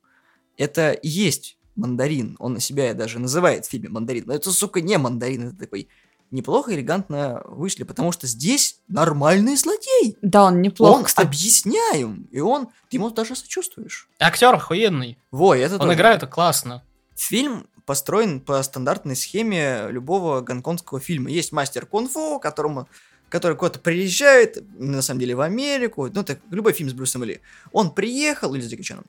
это 0.57 0.93
и 0.93 1.09
есть 1.09 1.59
мандарин. 1.77 2.37
Он 2.39 2.61
себя 2.61 2.95
даже 2.95 3.19
называет 3.19 3.67
в 3.67 3.71
фильме 3.71 3.89
мандарин. 3.89 4.25
Но 4.27 4.35
это, 4.35 4.51
сука, 4.53 4.81
не 4.81 4.97
мандарин. 4.99 5.49
Это 5.49 5.57
такой 5.57 5.89
неплохо, 6.35 6.75
элегантно 6.75 7.43
вышли, 7.47 7.85
потому 7.85 8.13
что 8.13 8.27
здесь 8.27 8.81
нормальный 8.89 9.57
злодей. 9.57 10.17
Да, 10.21 10.45
он 10.45 10.61
неплохо, 10.61 10.99
он 10.99 11.05
кстати. 11.05 11.27
объясняем, 11.27 12.29
и 12.31 12.41
он, 12.41 12.67
ты 12.91 12.97
ему 12.97 13.11
даже 13.11 13.37
сочувствуешь. 13.37 14.09
Актер 14.21 14.55
охуенный. 14.55 15.19
Во, 15.31 15.55
это 15.55 15.75
Он 15.75 15.81
тоже. 15.81 15.95
играет 15.95 16.27
классно. 16.29 16.83
Фильм 17.17 17.67
построен 17.87 18.41
по 18.41 18.63
стандартной 18.63 19.17
схеме 19.17 19.87
любого 19.91 20.41
гонконгского 20.41 21.01
фильма. 21.01 21.31
Есть 21.31 21.53
мастер 21.53 21.87
кунг-фу, 21.87 22.39
которому 22.41 22.89
который 23.31 23.57
куда-то 23.57 23.81
приезжает, 23.81 24.63
на 24.79 25.03
самом 25.03 25.19
деле, 25.19 25.35
в 25.35 25.41
Америку, 25.41 26.09
ну, 26.13 26.23
так, 26.23 26.39
любой 26.51 26.73
фильм 26.73 26.89
с 26.89 26.93
Брюсом 26.93 27.25
Ли. 27.25 27.41
Он 27.73 27.91
приехал, 27.91 28.55
или 28.55 28.63
с 28.63 28.71
Джеки 28.71 28.83
Чаном, 28.83 29.07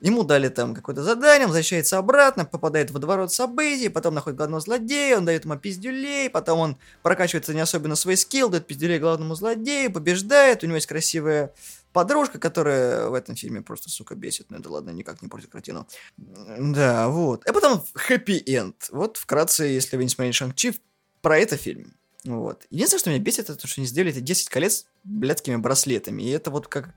ему 0.00 0.22
дали 0.22 0.48
там 0.48 0.74
какое-то 0.74 1.02
задание, 1.02 1.46
он 1.46 1.50
возвращается 1.50 1.98
обратно, 1.98 2.44
попадает 2.44 2.90
в 2.90 2.94
водоворот 2.94 3.32
событий, 3.32 3.88
потом 3.88 4.14
находит 4.14 4.36
главного 4.36 4.60
злодея, 4.60 5.18
он 5.18 5.24
дает 5.24 5.44
ему 5.44 5.56
пиздюлей, 5.56 6.30
потом 6.30 6.60
он 6.60 6.76
прокачивается 7.02 7.54
не 7.54 7.60
особенно 7.60 7.96
свой 7.96 8.16
скилл, 8.16 8.48
дает 8.48 8.66
пиздюлей 8.66 8.98
главному 8.98 9.34
злодею, 9.34 9.92
побеждает, 9.92 10.62
у 10.62 10.66
него 10.66 10.76
есть 10.76 10.86
красивая 10.86 11.52
подружка, 11.92 12.38
которая 12.38 13.08
в 13.08 13.14
этом 13.14 13.34
фильме 13.34 13.62
просто, 13.62 13.90
сука, 13.90 14.14
бесит. 14.14 14.46
Ну, 14.50 14.58
это 14.58 14.70
ладно, 14.70 14.90
никак 14.90 15.22
не 15.22 15.28
портит 15.28 15.50
картину. 15.50 15.86
Да, 16.16 17.08
вот. 17.08 17.46
И 17.48 17.52
потом 17.52 17.82
хэппи-энд. 17.94 18.90
Вот 18.90 19.16
вкратце, 19.16 19.64
если 19.64 19.96
вы 19.96 20.04
не 20.04 20.10
смотрели 20.10 20.32
Шанг-Чи, 20.32 20.80
про 21.22 21.38
это 21.38 21.56
фильм. 21.56 21.94
Вот. 22.24 22.66
Единственное, 22.70 23.00
что 23.00 23.10
меня 23.10 23.20
бесит, 23.20 23.50
это 23.50 23.56
то, 23.56 23.66
что 23.66 23.80
они 23.80 23.88
сделали 23.88 24.12
эти 24.12 24.20
10 24.20 24.48
колец 24.48 24.86
блядскими 25.02 25.56
браслетами. 25.56 26.22
И 26.22 26.30
это 26.30 26.50
вот 26.50 26.68
как 26.68 26.94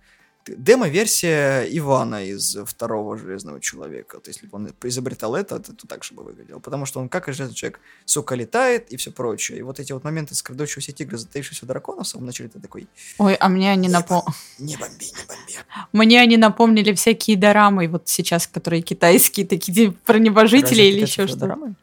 демо-версия 0.48 1.64
Ивана 1.78 2.26
из 2.26 2.58
второго 2.66 3.18
Железного 3.18 3.60
Человека. 3.60 4.20
То 4.20 4.30
есть, 4.30 4.42
если 4.42 4.48
бы 4.48 4.58
он 4.58 4.74
изобретал 4.84 5.36
это, 5.36 5.60
то, 5.60 5.74
то 5.74 5.88
так 5.88 6.04
же 6.04 6.14
бы 6.14 6.24
выглядело. 6.24 6.60
Потому 6.60 6.86
что 6.86 7.00
он, 7.00 7.10
как 7.10 7.30
и 7.30 7.32
Железный 7.32 7.56
Человек, 7.56 7.80
сука, 8.06 8.36
летает 8.36 8.92
и 8.92 8.98
все 8.98 9.12
прочее. 9.12 9.60
И 9.60 9.62
вот 9.62 9.80
эти 9.80 9.92
вот 9.92 10.04
моменты 10.04 10.36
с 10.36 10.42
крадущегося 10.42 10.92
тигра, 10.92 11.18
затаившегося 11.18 11.66
дракона 11.66 12.04
в 12.04 12.08
самом 12.08 12.26
начале, 12.26 12.50
ты 12.50 12.60
такой, 12.60 12.88
Ой, 13.18 13.36
а 13.36 13.50
мне 13.50 13.72
они, 13.72 13.90
напом... 13.90 14.24
не 14.60 14.78
бомби, 14.78 15.06
не 15.06 15.26
бомби. 15.28 15.88
мне 15.94 16.22
они 16.22 16.38
напомнили 16.38 16.94
всякие 16.94 17.38
дорамы, 17.38 17.88
вот 17.88 18.08
сейчас, 18.08 18.48
которые 18.48 18.82
китайские, 18.82 19.46
такие 19.46 19.74
типа, 19.74 19.98
про 20.06 20.20
небожителей 20.20 20.86
Разве 20.86 20.90
или 20.92 21.02
еще 21.02 21.28
что-то. 21.28 21.40
дорамы? 21.40 21.76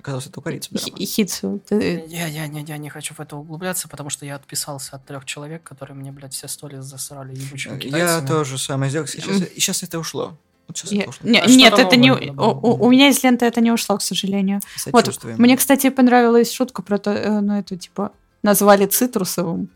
Оказалось, 0.00 0.26
это 0.26 0.40
у 0.40 0.42
корейцев 0.42 0.72
дорама. 0.72 0.96
Хи- 0.98 1.04
Хитсу. 1.04 1.60
ты- 1.68 2.04
Я, 2.08 2.26
я, 2.26 2.46
не, 2.46 2.62
я 2.62 2.78
не 2.78 2.88
хочу 2.88 3.14
в 3.14 3.20
это 3.20 3.36
углубляться, 3.36 3.86
потому 3.88 4.08
что 4.10 4.24
я 4.24 4.36
отписался 4.36 4.96
от 4.96 5.04
трех 5.04 5.24
человек, 5.26 5.62
которые 5.62 5.94
мне, 5.96 6.10
блядь, 6.10 6.32
все 6.32 6.48
сторис 6.48 6.84
засрали 6.84 7.34
ебучими 7.36 7.74
Я 7.74 7.78
китайцами. 7.78 8.26
тоже 8.26 8.58
самое 8.58 8.88
сделал. 8.90 9.06
Сейчас, 9.06 9.40
и 9.42 9.60
сейчас 9.60 9.82
это 9.82 9.98
ушло. 9.98 10.36
Вот 10.68 10.78
сейчас 10.78 10.92
Я- 10.92 11.00
это 11.02 11.10
ушло. 11.10 11.28
Не- 11.28 11.40
А 11.40 11.46
Нет, 11.46 11.78
это 11.78 11.96
не... 11.96 12.10
У, 12.12 12.16
у- 12.42 12.86
у 12.86 12.90
меня 12.90 13.08
из 13.08 13.22
ленты 13.22 13.44
это 13.44 13.60
не 13.60 13.70
ушло, 13.72 13.98
к 13.98 14.02
сожалению. 14.02 14.60
Вот, 14.92 15.22
мне, 15.38 15.56
кстати, 15.56 15.90
понравилась 15.90 16.50
шутка 16.52 16.80
про 16.82 16.96
то, 16.98 17.10
э, 17.12 17.40
ну, 17.40 17.58
это, 17.58 17.76
типа, 17.76 18.12
назвали 18.42 18.86
цитрусовым. 18.86 19.68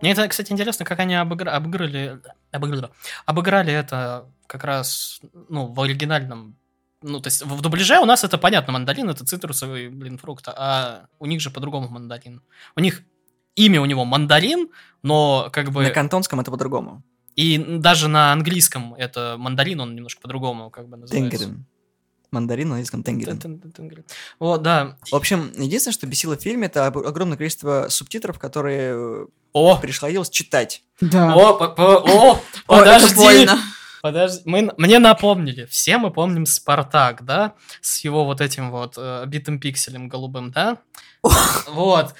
Мне 0.00 0.12
это, 0.12 0.26
кстати, 0.28 0.50
интересно, 0.50 0.86
как 0.86 0.98
они 1.00 1.12
обыгра- 1.14 1.50
обыграли, 1.50 2.18
обыграли, 2.52 2.88
обыграли 3.26 3.72
это 3.72 4.24
как 4.46 4.64
раз, 4.64 5.20
ну, 5.50 5.66
в 5.66 5.78
оригинальном 5.80 6.56
ну, 7.02 7.20
то 7.20 7.28
есть 7.28 7.42
в 7.42 7.60
дубляже 7.60 7.98
у 7.98 8.04
нас 8.04 8.24
это 8.24 8.38
понятно, 8.38 8.72
мандарин 8.72 9.08
это 9.08 9.24
цитрусовый, 9.24 9.88
блин, 9.88 10.18
фрукт, 10.18 10.48
а 10.48 11.06
у 11.18 11.26
них 11.26 11.40
же 11.40 11.50
по-другому 11.50 11.88
мандарин. 11.88 12.42
У 12.76 12.80
них 12.80 13.02
имя 13.56 13.80
у 13.80 13.86
него 13.86 14.04
мандарин, 14.04 14.68
но 15.02 15.48
как 15.52 15.70
бы... 15.70 15.82
На 15.82 15.90
кантонском 15.90 16.40
это 16.40 16.50
по-другому. 16.50 17.02
И 17.36 17.58
даже 17.58 18.08
на 18.08 18.32
английском 18.32 18.94
это 18.94 19.36
мандарин, 19.38 19.80
он 19.80 19.94
немножко 19.94 20.20
по-другому 20.20 20.70
как 20.70 20.88
бы 20.88 20.96
называется. 20.96 21.38
Тенгерин. 21.38 21.66
Мандарин 22.30 22.68
на 22.68 22.74
английском 22.74 23.02
тенгерин. 23.02 24.04
Вот, 24.38 24.62
да. 24.62 24.96
В 25.10 25.14
общем, 25.14 25.50
единственное, 25.56 25.94
что 25.94 26.06
бесило 26.06 26.36
в 26.36 26.40
фильме, 26.40 26.66
это 26.66 26.86
огромное 26.86 27.36
количество 27.36 27.86
субтитров, 27.88 28.38
которые 28.38 28.92
э, 28.94 29.26
О, 29.52 29.76
пришлось 29.78 30.30
читать. 30.30 30.84
Да. 31.00 31.34
о, 31.34 31.54
по- 31.54 31.68
по- 31.68 32.04
о, 32.04 32.40
подожди. 32.66 33.48
Подожди, 34.02 34.42
мы, 34.46 34.72
мне 34.78 34.98
напомнили, 34.98 35.66
все 35.66 35.98
мы 35.98 36.10
помним 36.10 36.46
Спартак, 36.46 37.24
да, 37.24 37.54
с 37.82 38.02
его 38.02 38.24
вот 38.24 38.40
этим 38.40 38.70
вот 38.70 38.94
э, 38.96 39.24
битым 39.26 39.60
пикселем 39.60 40.08
голубым, 40.08 40.50
да? 40.50 40.78
Вот. 41.68 42.14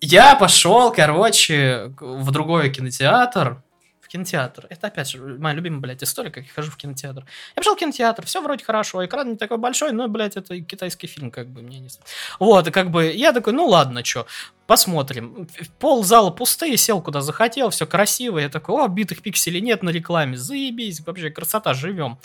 Я 0.00 0.34
пошел, 0.34 0.92
короче, 0.92 1.94
в 2.00 2.30
другой 2.30 2.70
кинотеатр. 2.70 3.62
Кинотеатр. 4.10 4.66
Это 4.70 4.88
опять 4.88 5.08
же 5.08 5.18
моя 5.38 5.54
любимая, 5.54 5.80
блядь, 5.80 6.02
история, 6.02 6.30
как 6.30 6.44
я 6.44 6.50
хожу 6.52 6.72
в 6.72 6.76
кинотеатр. 6.76 7.20
Я 7.20 7.54
пошел 7.54 7.76
в 7.76 7.78
кинотеатр, 7.78 8.26
все 8.26 8.42
вроде 8.42 8.64
хорошо, 8.64 9.04
экран 9.06 9.30
не 9.30 9.36
такой 9.36 9.56
большой, 9.56 9.92
но, 9.92 10.08
блядь, 10.08 10.36
это 10.36 10.60
китайский 10.60 11.06
фильм, 11.06 11.30
как 11.30 11.48
бы, 11.48 11.62
мне 11.62 11.78
не... 11.78 11.88
с- 11.88 12.00
Вот, 12.40 12.68
как 12.72 12.90
бы 12.90 13.12
я 13.12 13.32
такой, 13.32 13.52
ну 13.52 13.66
ладно, 13.66 14.04
что, 14.04 14.26
посмотрим. 14.66 15.46
Пол 15.78 16.02
зала 16.02 16.30
пустые, 16.30 16.76
сел 16.76 17.00
куда 17.00 17.20
захотел, 17.20 17.70
все 17.70 17.86
красиво. 17.86 18.38
Я 18.40 18.48
такой, 18.48 18.82
о, 18.84 18.88
битых 18.88 19.22
пикселей 19.22 19.60
нет 19.60 19.84
на 19.84 19.90
рекламе, 19.90 20.36
заебись, 20.36 21.00
вообще 21.02 21.30
красота, 21.30 21.72
живем. 21.72 22.18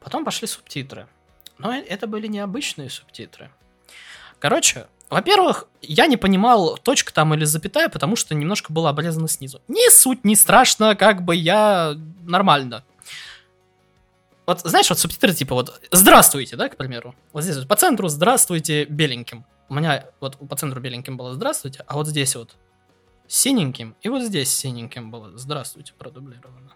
Потом 0.00 0.24
пошли 0.24 0.48
субтитры. 0.48 1.06
Но 1.58 1.72
это 1.72 2.08
были 2.08 2.26
необычные 2.26 2.90
субтитры. 2.90 3.52
Короче, 4.40 4.88
во-первых, 5.14 5.68
я 5.80 6.06
не 6.06 6.16
понимал, 6.16 6.76
точка 6.76 7.14
там 7.14 7.32
или 7.34 7.44
запятая, 7.44 7.88
потому 7.88 8.16
что 8.16 8.34
немножко 8.34 8.72
было 8.72 8.90
обрезано 8.90 9.28
снизу. 9.28 9.62
Не 9.68 9.88
суть, 9.90 10.24
не 10.24 10.34
страшно, 10.34 10.96
как 10.96 11.22
бы 11.22 11.36
я 11.36 11.94
нормально. 12.24 12.84
Вот 14.44 14.60
знаешь, 14.60 14.90
вот 14.90 14.98
субтитры 14.98 15.32
типа 15.32 15.54
вот 15.54 15.80
«Здравствуйте», 15.92 16.56
да, 16.56 16.68
к 16.68 16.76
примеру. 16.76 17.14
Вот 17.32 17.44
здесь 17.44 17.56
вот 17.56 17.68
по 17.68 17.76
центру 17.76 18.08
«Здравствуйте» 18.08 18.86
беленьким. 18.86 19.44
У 19.68 19.74
меня 19.74 20.04
вот 20.20 20.36
по 20.36 20.56
центру 20.56 20.80
беленьким 20.80 21.16
было 21.16 21.32
«Здравствуйте», 21.32 21.84
а 21.86 21.94
вот 21.94 22.08
здесь 22.08 22.34
вот 22.34 22.56
синеньким, 23.28 23.94
и 24.02 24.08
вот 24.08 24.22
здесь 24.22 24.54
синеньким 24.54 25.12
было 25.12 25.30
«Здравствуйте» 25.38 25.92
продублировано. 25.96 26.72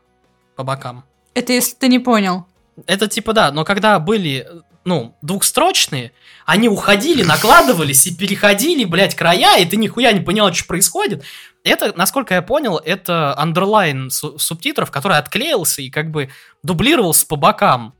По 0.54 0.62
бокам. 0.62 1.04
Это 1.34 1.52
если 1.52 1.74
ты 1.74 1.88
не 1.88 1.98
понял. 1.98 2.46
Это 2.86 3.08
типа 3.08 3.32
да, 3.32 3.50
но 3.50 3.64
когда 3.64 3.98
были, 3.98 4.48
ну, 4.88 5.16
двухстрочные, 5.22 6.12
они 6.46 6.68
уходили, 6.68 7.22
накладывались 7.22 8.06
и 8.06 8.14
переходили, 8.16 8.84
блядь, 8.84 9.14
края, 9.14 9.58
и 9.58 9.66
ты 9.66 9.76
нихуя 9.76 10.12
не 10.12 10.20
понял, 10.20 10.52
что 10.52 10.66
происходит. 10.66 11.22
Это, 11.62 11.92
насколько 11.94 12.32
я 12.34 12.40
понял, 12.42 12.78
это 12.78 13.38
андерлайн 13.38 14.10
су- 14.10 14.38
субтитров, 14.38 14.90
который 14.90 15.18
отклеился 15.18 15.82
и 15.82 15.90
как 15.90 16.10
бы 16.10 16.30
дублировался 16.62 17.26
по 17.26 17.36
бокам. 17.36 17.94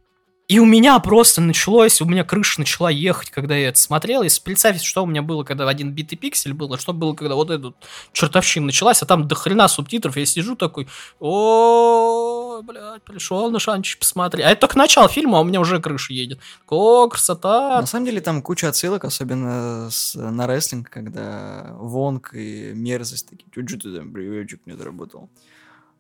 И 0.49 0.59
у 0.61 0.65
меня 0.65 0.99
просто 0.99 1.43
началось, 1.43 2.01
у 2.01 2.07
меня 2.07 2.25
крыша 2.25 2.61
начала 2.61 2.91
ехать, 2.91 3.29
когда 3.29 3.55
я 3.55 3.69
это 3.69 3.79
смотрел. 3.79 4.23
Если 4.23 4.41
представить, 4.41 4.83
что 4.83 5.03
у 5.03 5.07
меня 5.07 5.21
было, 5.21 5.45
когда 5.45 5.69
один 5.69 5.93
битый 5.93 6.17
пиксель 6.17 6.55
был, 6.55 6.73
а 6.73 6.79
что 6.79 6.95
было, 6.95 7.13
когда 7.13 7.35
вот 7.35 7.51
эта 7.51 7.75
чертовщина 8.13 8.65
началась, 8.65 9.03
а 9.03 9.07
там 9.07 9.29
до 9.29 9.35
хрена 9.35 9.69
субтитров, 9.69 10.17
я 10.17 10.25
сижу 10.25 10.57
такой, 10.57 10.89
о, 11.21 12.63
блядь, 12.63 13.03
пришел 13.03 13.51
на 13.51 13.59
шанчик 13.59 13.99
посмотреть. 13.99 14.47
А 14.47 14.51
это 14.51 14.63
только 14.63 14.79
начало 14.79 15.11
фильма, 15.11 15.37
а 15.37 15.41
у 15.43 15.45
меня 15.45 15.61
уже 15.61 15.83
крыша 15.83 16.15
едет. 16.15 16.39
О, 16.67 17.09
красота. 17.09 17.83
На 17.83 17.87
самом 17.87 18.07
деле 18.07 18.23
там 18.23 18.41
куча 18.41 18.71
отсылок, 18.71 19.05
особенно 19.05 19.91
на 20.15 20.47
рестлинг, 20.47 20.89
когда 20.89 21.77
Вонг 21.79 22.31
и 22.33 22.73
Мерзость 22.75 23.29
такие, 23.29 23.51
чуть 23.53 23.83
ты 23.83 23.95
там 23.95 24.15
приветик 24.15 24.63
не 24.65 24.73
доработал. 24.73 25.29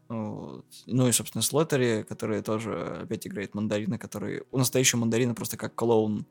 Вот. 0.08 0.64
Ну 0.86 1.08
и, 1.08 1.12
собственно, 1.12 1.42
Слоттери, 1.42 2.02
который 2.08 2.42
тоже 2.42 3.00
опять 3.02 3.26
играет 3.26 3.54
мандарина, 3.54 3.98
который 3.98 4.42
у 4.50 4.58
настоящего 4.58 5.00
мандарина 5.00 5.34
просто 5.34 5.56
как 5.56 5.74
клоун 5.74 6.26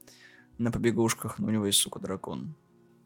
на 0.58 0.72
побегушках, 0.72 1.38
но 1.40 1.48
у 1.48 1.52
него 1.52 1.66
есть, 1.68 1.80
сука, 1.80 2.00
дракон. 2.00 2.56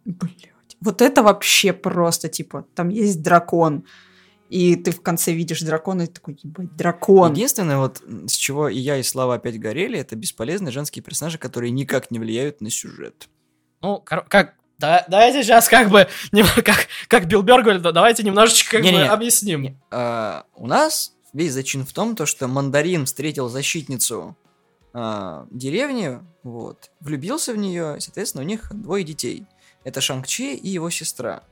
Блять. 0.05 0.51
Вот 0.79 1.01
это 1.01 1.21
вообще 1.23 1.73
просто, 1.73 2.29
типа, 2.29 2.65
там 2.73 2.89
есть 2.89 3.21
дракон. 3.21 3.83
и 4.51 4.75
ты 4.75 4.91
в 4.91 5.01
конце 5.01 5.31
видишь 5.31 5.61
дракона, 5.61 6.03
и 6.03 6.07
ты 6.07 6.13
такой, 6.13 6.37
ебать, 6.43 6.75
дракон. 6.75 7.31
Единственное, 7.31 7.77
вот 7.77 8.03
с 8.27 8.33
чего 8.33 8.67
и 8.67 8.77
я, 8.77 8.97
и 8.97 9.03
Слава 9.03 9.35
опять 9.35 9.57
горели, 9.57 9.97
это 9.97 10.17
бесполезные 10.17 10.73
женские 10.73 11.01
персонажи, 11.01 11.37
которые 11.37 11.71
никак 11.71 12.11
не 12.11 12.19
влияют 12.19 12.59
на 12.59 12.69
сюжет. 12.69 13.29
Ну, 13.81 14.01
кор- 14.05 14.25
как... 14.27 14.55
Да, 14.81 15.05
давайте 15.07 15.43
сейчас 15.43 15.69
как 15.69 15.89
бы, 15.89 16.07
нем- 16.31 16.47
как, 16.65 16.87
как 17.07 17.27
Билл 17.27 17.43
Бёрр 17.43 17.61
говорит, 17.61 17.81
да, 17.83 17.91
давайте 17.91 18.23
немножечко 18.23 18.71
как 18.71 18.81
бы 18.81 18.87
Не-не-не. 18.87 19.07
объясним. 19.07 19.79
А, 19.91 20.45
у 20.55 20.65
нас 20.67 21.13
весь 21.33 21.53
зачин 21.53 21.85
в 21.85 21.93
том, 21.93 22.15
то, 22.15 22.25
что 22.25 22.47
Мандарин 22.47 23.05
встретил 23.05 23.47
защитницу 23.47 24.35
а, 24.93 25.45
деревни, 25.51 26.19
вот, 26.43 26.89
влюбился 26.99 27.53
в 27.53 27.57
нее, 27.57 27.97
соответственно, 27.99 28.43
у 28.43 28.47
них 28.47 28.73
двое 28.73 29.03
детей. 29.03 29.45
Это 29.83 30.01
Шанг-Чи 30.01 30.55
и 30.55 30.69
его 30.69 30.89
сестра. 30.89 31.43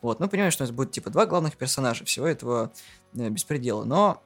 Вот, 0.00 0.18
мы 0.20 0.28
понимаем, 0.28 0.50
что 0.50 0.64
у 0.64 0.66
нас 0.66 0.74
будет, 0.74 0.90
типа, 0.92 1.10
два 1.10 1.26
главных 1.26 1.56
персонажа 1.56 2.04
всего 2.04 2.26
этого 2.26 2.72
э, 3.14 3.28
беспредела. 3.28 3.84
Но 3.84 4.22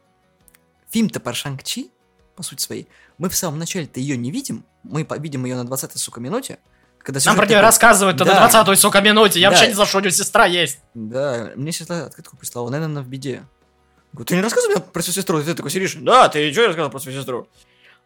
фильм-то 0.90 1.18
про 1.20 1.32
Шанг-Чи, 1.32 1.90
по 2.36 2.42
сути 2.42 2.62
своей, 2.62 2.88
мы 3.18 3.28
в 3.28 3.34
самом 3.36 3.58
начале-то 3.58 3.98
ее 4.00 4.16
не 4.16 4.30
видим. 4.30 4.64
Мы 4.82 5.06
видим 5.18 5.44
ее 5.44 5.56
на 5.56 5.66
20-й, 5.66 5.98
сука, 5.98 6.20
минуте. 6.20 6.58
Когда 7.02 7.20
Нам 7.26 7.36
про 7.36 7.46
нее 7.46 7.56
такой- 7.56 7.62
рассказывают 7.66 8.18
на 8.18 8.24
Да. 8.24 8.48
20-й, 8.48 8.76
сука, 8.76 9.00
минуте. 9.00 9.40
Я 9.40 9.48
Да. 9.48 9.56
вообще 9.56 9.68
не 9.68 9.74
знал, 9.74 9.86
что 9.86 9.98
у 9.98 10.00
него 10.00 10.10
сестра 10.10 10.46
есть. 10.46 10.78
Да, 10.94 11.50
мне 11.56 11.72
сестра 11.72 12.04
открытку 12.06 12.36
прислала, 12.36 12.70
наверное, 12.70 12.92
она 12.92 13.02
в 13.02 13.08
беде. 13.08 13.42
Говорю, 14.12 14.26
ты 14.26 14.36
не 14.36 14.42
рассказывай 14.42 14.76
мне 14.76 14.84
про 14.84 15.02
свою 15.02 15.14
сестру, 15.14 15.42
ты 15.42 15.54
такой 15.54 15.70
сидишь, 15.70 15.94
да, 15.96 16.28
ты 16.28 16.52
что 16.52 16.66
рассказал 16.68 16.90
про 16.90 17.00
свою 17.00 17.18
сестру? 17.18 17.48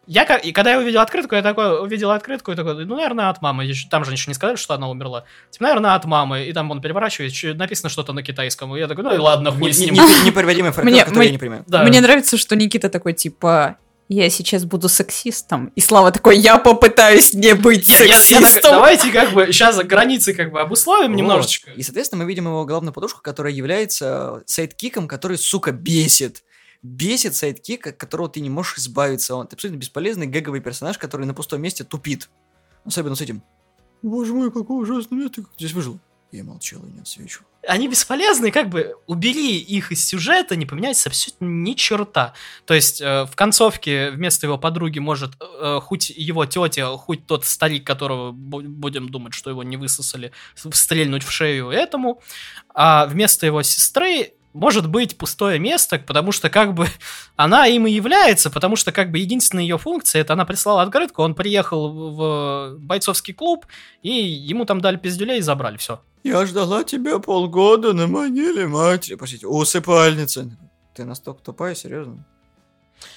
Я, 0.09 0.23
и 0.37 0.53
когда 0.53 0.71
я 0.71 0.79
увидел 0.79 1.01
открытку, 1.01 1.35
я 1.35 1.41
такой, 1.41 1.83
увидел 1.83 2.11
открытку 2.11 2.53
и 2.53 2.55
такой, 2.55 2.85
ну, 2.85 2.95
наверное, 2.95 3.27
от 3.29 3.41
мамы. 3.41 3.69
Там 3.91 4.05
же 4.05 4.13
еще 4.13 4.31
не 4.31 4.35
сказали, 4.35 4.55
что 4.55 4.73
она 4.73 4.89
умерла. 4.89 5.25
Типа, 5.51 5.63
наверное, 5.65 5.95
от 5.95 6.05
мамы. 6.05 6.45
И 6.45 6.53
там 6.53 6.71
он 6.71 6.79
переворачивает, 6.81 7.57
написано 7.57 7.89
что-то 7.89 8.13
на 8.13 8.23
китайском. 8.23 8.73
И 8.75 8.79
я 8.79 8.87
такой, 8.87 9.03
ну 9.03 9.13
и 9.13 9.17
ладно, 9.17 9.51
хуй 9.51 9.63
Не- 9.63 9.73
с 9.73 9.79
ним. 9.79 9.95
не- 9.95 10.25
Непереводимый 10.25 10.71
фрагмент, 10.71 10.95
Мне- 10.95 11.03
который 11.05 11.25
я 11.25 11.31
не 11.31 11.37
понимаю. 11.37 11.65
Да. 11.67 11.83
Мне 11.83 11.99
нравится, 11.99 12.37
что 12.37 12.55
Никита 12.55 12.87
такой, 12.89 13.11
типа, 13.11 13.75
я 14.09 14.29
сейчас 14.29 14.65
буду 14.65 14.87
сексистом. 14.89 15.71
И 15.75 15.81
Слава 15.81 16.11
такой, 16.11 16.37
я 16.37 16.57
попытаюсь 16.57 17.33
не 17.33 17.53
быть 17.55 17.87
Я- 17.89 17.99
я- 17.99 18.05
я 18.05 18.13
так- 18.15 18.23
сексистом. 18.23 18.71
давайте 18.71 19.11
как 19.11 19.33
бы 19.33 19.47
сейчас 19.47 19.77
границы 19.83 20.33
как 20.33 20.51
бы 20.51 20.61
обусловим 20.61 21.11
Вот. 21.11 21.17
немножечко. 21.17 21.71
И, 21.71 21.83
соответственно, 21.83 22.23
мы 22.23 22.29
видим 22.29 22.45
его 22.45 22.65
главную 22.65 22.93
подушку, 22.93 23.21
которая 23.21 23.53
является 23.53 24.43
sidekick 24.45 24.90
ом, 24.90 25.07
который, 25.07 25.37
сука, 25.37 25.71
бесит. 25.71 26.43
Бесит 26.83 27.35
sidekick, 27.35 27.87
от 27.87 27.97
которого 27.97 28.29
ты 28.29 28.39
не 28.39 28.49
можешь 28.49 28.77
избавиться. 28.77 29.35
Он 29.35 29.47
абсолютно 29.51 29.79
бесполезный 29.79 30.27
гэговый 30.27 30.61
персонаж, 30.61 30.97
который 30.97 31.25
на 31.25 31.33
пустом 31.33 31.61
месте 31.61 31.83
тупит. 31.83 32.29
Особенно 32.85 33.15
с 33.15 33.21
этим. 33.21 33.41
Боже 34.03 34.33
мой, 34.33 34.51
какое 34.51 34.77
ужасное 34.77 35.17
место, 35.19 35.41
как 35.41 35.51
здесь 35.57 35.73
выжил. 35.73 35.99
Я 36.31 36.43
молчал 36.43 36.81
и 36.85 36.91
не 36.91 36.99
отсвечу. 36.99 37.43
Они 37.65 37.87
бесполезны, 37.87 38.51
как 38.51 38.69
бы 38.69 38.95
убери 39.07 39.57
их 39.57 39.91
из 39.91 40.05
сюжета, 40.05 40.55
не 40.55 40.65
поменяется 40.65 41.09
абсолютно 41.09 41.45
ни 41.45 41.73
черта. 41.73 42.33
То 42.65 42.73
есть 42.73 43.01
э, 43.01 43.25
в 43.25 43.35
концовке 43.35 44.11
вместо 44.11 44.45
его 44.45 44.57
подруги 44.57 44.99
может 44.99 45.31
э, 45.39 45.79
хоть 45.81 46.09
его 46.09 46.45
тетя, 46.45 46.87
хоть 46.97 47.25
тот 47.25 47.45
старик, 47.45 47.85
которого 47.85 48.31
бу- 48.31 48.61
будем 48.61 49.09
думать, 49.09 49.33
что 49.33 49.49
его 49.49 49.63
не 49.63 49.77
высосали, 49.77 50.31
стрельнуть 50.55 51.23
в 51.23 51.31
шею 51.31 51.69
этому, 51.69 52.21
а 52.73 53.05
вместо 53.05 53.45
его 53.45 53.63
сестры 53.63 54.33
может 54.57 54.89
быть 54.89 55.17
пустое 55.17 55.59
место, 55.59 55.99
потому 55.99 56.31
что 56.31 56.49
как 56.49 56.73
бы 56.73 56.87
она 57.35 57.67
им 57.67 57.87
и 57.87 57.91
является, 57.91 58.49
потому 58.49 58.75
что 58.75 58.91
как 58.91 59.11
бы 59.11 59.19
единственная 59.19 59.63
ее 59.63 59.77
функция 59.77 60.21
это 60.21 60.33
она 60.33 60.45
прислала 60.45 60.81
открытку, 60.81 61.21
он 61.21 61.35
приехал 61.35 61.89
в 61.89 62.75
бойцовский 62.79 63.33
клуб 63.33 63.65
и 64.01 64.09
ему 64.11 64.65
там 64.65 64.81
дали 64.81 64.97
пиздюлей 64.97 65.37
и 65.37 65.41
забрали, 65.41 65.77
все. 65.77 66.01
Я 66.23 66.45
ждала 66.45 66.83
тебя 66.83 67.19
полгода 67.19 67.93
на 67.93 68.07
могиле 68.07 68.67
матери. 68.67 69.15
Простите, 69.15 69.47
усыпальница. 69.47 70.49
Ты 70.93 71.05
настолько 71.05 71.41
тупая, 71.41 71.75
серьезно? 71.75 72.25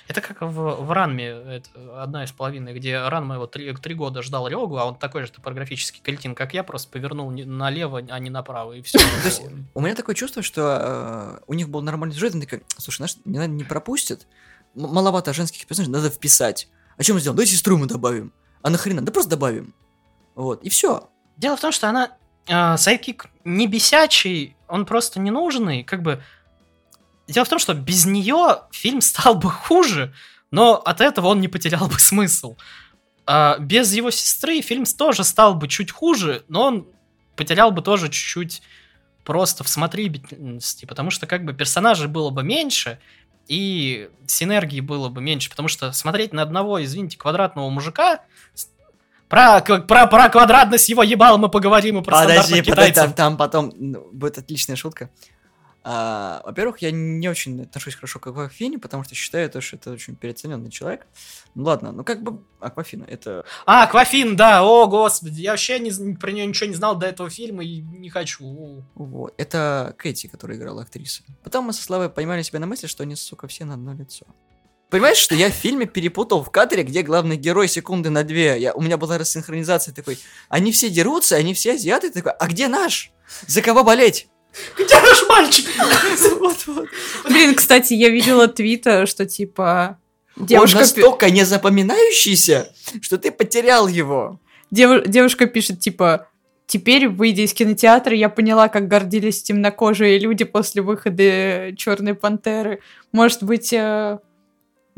Это 0.08 0.20
как 0.20 0.42
в, 0.42 0.52
в 0.52 0.92
Ранме, 0.92 1.28
это 1.28 2.02
одна 2.02 2.24
из 2.24 2.32
половины, 2.32 2.70
где 2.70 3.00
Ранма 3.00 3.36
его 3.36 3.46
три, 3.46 3.72
три 3.74 3.94
года 3.94 4.22
ждал 4.22 4.48
Рёгу, 4.48 4.76
а 4.76 4.84
он 4.84 4.96
такой 4.96 5.24
же 5.24 5.32
топографический 5.32 6.02
кретин, 6.02 6.34
как 6.34 6.52
я, 6.52 6.62
просто 6.62 6.90
повернул 6.90 7.30
налево, 7.30 8.02
а 8.08 8.18
не 8.18 8.28
направо, 8.28 8.74
и 8.74 8.82
все. 8.82 8.98
У 9.72 9.80
меня 9.80 9.94
такое 9.94 10.14
чувство, 10.14 10.42
что 10.42 11.40
э, 11.40 11.44
у 11.46 11.54
них 11.54 11.68
был 11.70 11.80
нормальный 11.80 12.14
сюжет, 12.14 12.34
они 12.34 12.42
такие, 12.42 12.62
слушай, 12.76 12.98
знаешь, 12.98 13.16
не, 13.24 13.64
пропустят, 13.64 14.26
маловато 14.74 15.32
женских 15.32 15.66
персонажей, 15.66 15.92
надо 15.92 16.10
вписать. 16.10 16.68
А 16.96 17.02
чем 17.02 17.14
мы 17.14 17.20
сделаем? 17.20 17.36
Давайте 17.36 17.54
сестру 17.54 17.78
мы 17.78 17.86
добавим. 17.86 18.32
А 18.62 18.70
нахрена? 18.70 19.02
Да 19.02 19.12
просто 19.12 19.30
добавим. 19.30 19.74
Вот, 20.34 20.62
и 20.62 20.68
все. 20.68 21.08
Дело 21.36 21.56
в 21.56 21.60
том, 21.60 21.72
что 21.72 21.88
она 21.88 22.16
sidekick 22.50 23.26
не 23.44 23.66
бесячий, 23.66 24.56
он 24.68 24.86
просто 24.86 25.20
ненужный, 25.20 25.84
как 25.84 26.02
бы... 26.02 26.22
Дело 27.28 27.44
в 27.44 27.48
том, 27.48 27.58
что 27.58 27.74
без 27.74 28.06
нее 28.06 28.62
фильм 28.72 29.00
стал 29.00 29.36
бы 29.36 29.50
хуже, 29.50 30.12
но 30.50 30.74
от 30.74 31.00
этого 31.00 31.28
он 31.28 31.40
не 31.40 31.48
потерял 31.48 31.86
бы 31.86 31.98
смысл. 31.98 32.56
А 33.26 33.58
без 33.58 33.92
его 33.92 34.10
сестры 34.10 34.60
фильм 34.60 34.84
тоже 34.84 35.22
стал 35.22 35.54
бы 35.54 35.68
чуть 35.68 35.92
хуже, 35.92 36.44
но 36.48 36.64
он 36.64 36.88
потерял 37.36 37.70
бы 37.70 37.82
тоже 37.82 38.08
чуть-чуть 38.08 38.62
просто 39.24 39.62
в 39.62 39.68
потому 40.86 41.10
что 41.10 41.26
как 41.28 41.44
бы 41.44 41.52
персонажей 41.52 42.08
было 42.08 42.30
бы 42.30 42.42
меньше, 42.42 42.98
и 43.46 44.08
синергии 44.26 44.80
было 44.80 45.08
бы 45.08 45.20
меньше, 45.20 45.50
потому 45.50 45.68
что 45.68 45.92
смотреть 45.92 46.32
на 46.32 46.42
одного, 46.42 46.82
извините, 46.82 47.18
квадратного 47.18 47.68
мужика 47.70 48.20
про, 49.30 49.60
про, 49.62 50.06
про 50.08 50.28
квадратность 50.28 50.88
его 50.88 51.04
ебала 51.04 51.36
мы 51.36 51.48
поговорим 51.48 51.98
и 51.98 52.02
про 52.02 52.22
Подожди, 52.22 52.54
подожди, 52.54 52.62
китайцев. 52.62 53.04
там, 53.04 53.14
там 53.14 53.36
потом 53.36 53.72
ну, 53.76 54.08
будет 54.12 54.38
отличная 54.38 54.74
шутка. 54.74 55.08
А, 55.82 56.42
во-первых, 56.44 56.82
я 56.82 56.90
не 56.90 57.28
очень 57.28 57.62
отношусь 57.62 57.94
хорошо 57.94 58.18
к 58.18 58.26
Аквафине, 58.26 58.78
потому 58.78 59.04
что 59.04 59.14
считаю, 59.14 59.48
то, 59.48 59.60
что 59.60 59.76
это 59.76 59.92
очень 59.92 60.16
переоцененный 60.16 60.70
человек. 60.70 61.06
Ну 61.54 61.62
ладно, 61.62 61.92
ну 61.92 62.04
как 62.04 62.22
бы 62.22 62.42
Аквафина, 62.58 63.04
это... 63.04 63.44
А, 63.66 63.86
Квафин, 63.86 64.34
да, 64.34 64.64
о, 64.64 64.88
господи, 64.88 65.40
я 65.40 65.52
вообще 65.52 65.78
не, 65.78 66.16
про 66.16 66.32
нее 66.32 66.44
ничего 66.44 66.68
не 66.68 66.74
знал 66.74 66.96
до 66.96 67.06
этого 67.06 67.30
фильма 67.30 67.64
и 67.64 67.80
не 67.80 68.10
хочу. 68.10 68.84
Вот. 68.96 69.32
Это 69.38 69.94
Кэти, 69.96 70.26
которая 70.26 70.58
играла 70.58 70.82
актриса. 70.82 71.22
Потом 71.44 71.66
мы 71.66 71.72
со 71.72 71.82
Славой 71.82 72.10
поймали 72.10 72.42
себя 72.42 72.58
на 72.58 72.66
мысли, 72.66 72.88
что 72.88 73.04
они, 73.04 73.14
сука, 73.14 73.46
все 73.46 73.64
на 73.64 73.74
одно 73.74 73.94
лицо. 73.94 74.26
Понимаешь, 74.90 75.18
что 75.18 75.34
я 75.36 75.50
в 75.50 75.54
фильме 75.54 75.86
перепутал 75.86 76.42
в 76.42 76.50
кадре, 76.50 76.82
где 76.82 77.02
главный 77.02 77.36
герой 77.36 77.68
секунды 77.68 78.10
на 78.10 78.24
две. 78.24 78.58
Я, 78.58 78.74
у 78.74 78.80
меня 78.82 78.96
была 78.96 79.18
рассинхронизация 79.18 79.94
такой. 79.94 80.18
Они 80.48 80.72
все 80.72 80.90
дерутся, 80.90 81.36
они 81.36 81.54
все 81.54 81.74
азиаты. 81.74 82.10
Такой, 82.10 82.32
а 82.32 82.46
где 82.48 82.66
наш? 82.68 83.12
За 83.46 83.62
кого 83.62 83.84
болеть? 83.84 84.26
Где 84.76 84.94
наш 85.00 85.22
мальчик? 85.28 85.66
Вот, 86.40 86.56
вот. 86.66 86.88
Блин, 87.28 87.54
кстати, 87.54 87.94
я 87.94 88.08
видела 88.08 88.48
твита, 88.48 89.06
что 89.06 89.26
типа... 89.26 89.98
Девушка, 90.36 90.76
Он 90.76 90.80
настолько 90.82 91.30
незапоминающийся, 91.30 92.72
что 93.00 93.18
ты 93.18 93.30
потерял 93.30 93.86
его. 93.88 94.40
дев- 94.70 95.06
девушка 95.06 95.46
пишет, 95.46 95.80
типа, 95.80 96.28
теперь, 96.66 97.08
выйдя 97.08 97.42
из 97.42 97.52
кинотеатра, 97.52 98.16
я 98.16 98.28
поняла, 98.28 98.68
как 98.68 98.88
гордились 98.88 99.42
темнокожие 99.42 100.18
люди 100.18 100.44
после 100.44 100.82
выхода 100.82 101.72
Черной 101.76 102.14
пантеры. 102.14 102.80
Может 103.12 103.42
быть, 103.42 103.72
э, 103.72 104.18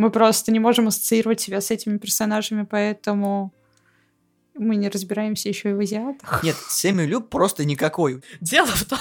мы 0.02 0.10
просто 0.10 0.50
не 0.50 0.58
можем 0.58 0.88
ассоциировать 0.88 1.40
себя 1.40 1.60
с 1.60 1.70
этими 1.70 1.96
персонажами, 1.96 2.66
поэтому 2.68 3.54
мы 4.54 4.74
не 4.74 4.88
разбираемся 4.88 5.48
еще 5.48 5.70
и 5.70 5.72
в 5.74 5.78
азиатах. 5.78 6.42
Нет, 6.42 6.56
Сэмми 6.56 7.04
Лю 7.04 7.20
просто 7.20 7.64
никакой. 7.64 8.20
Дело 8.40 8.66
в 8.66 8.84
том, 8.84 8.98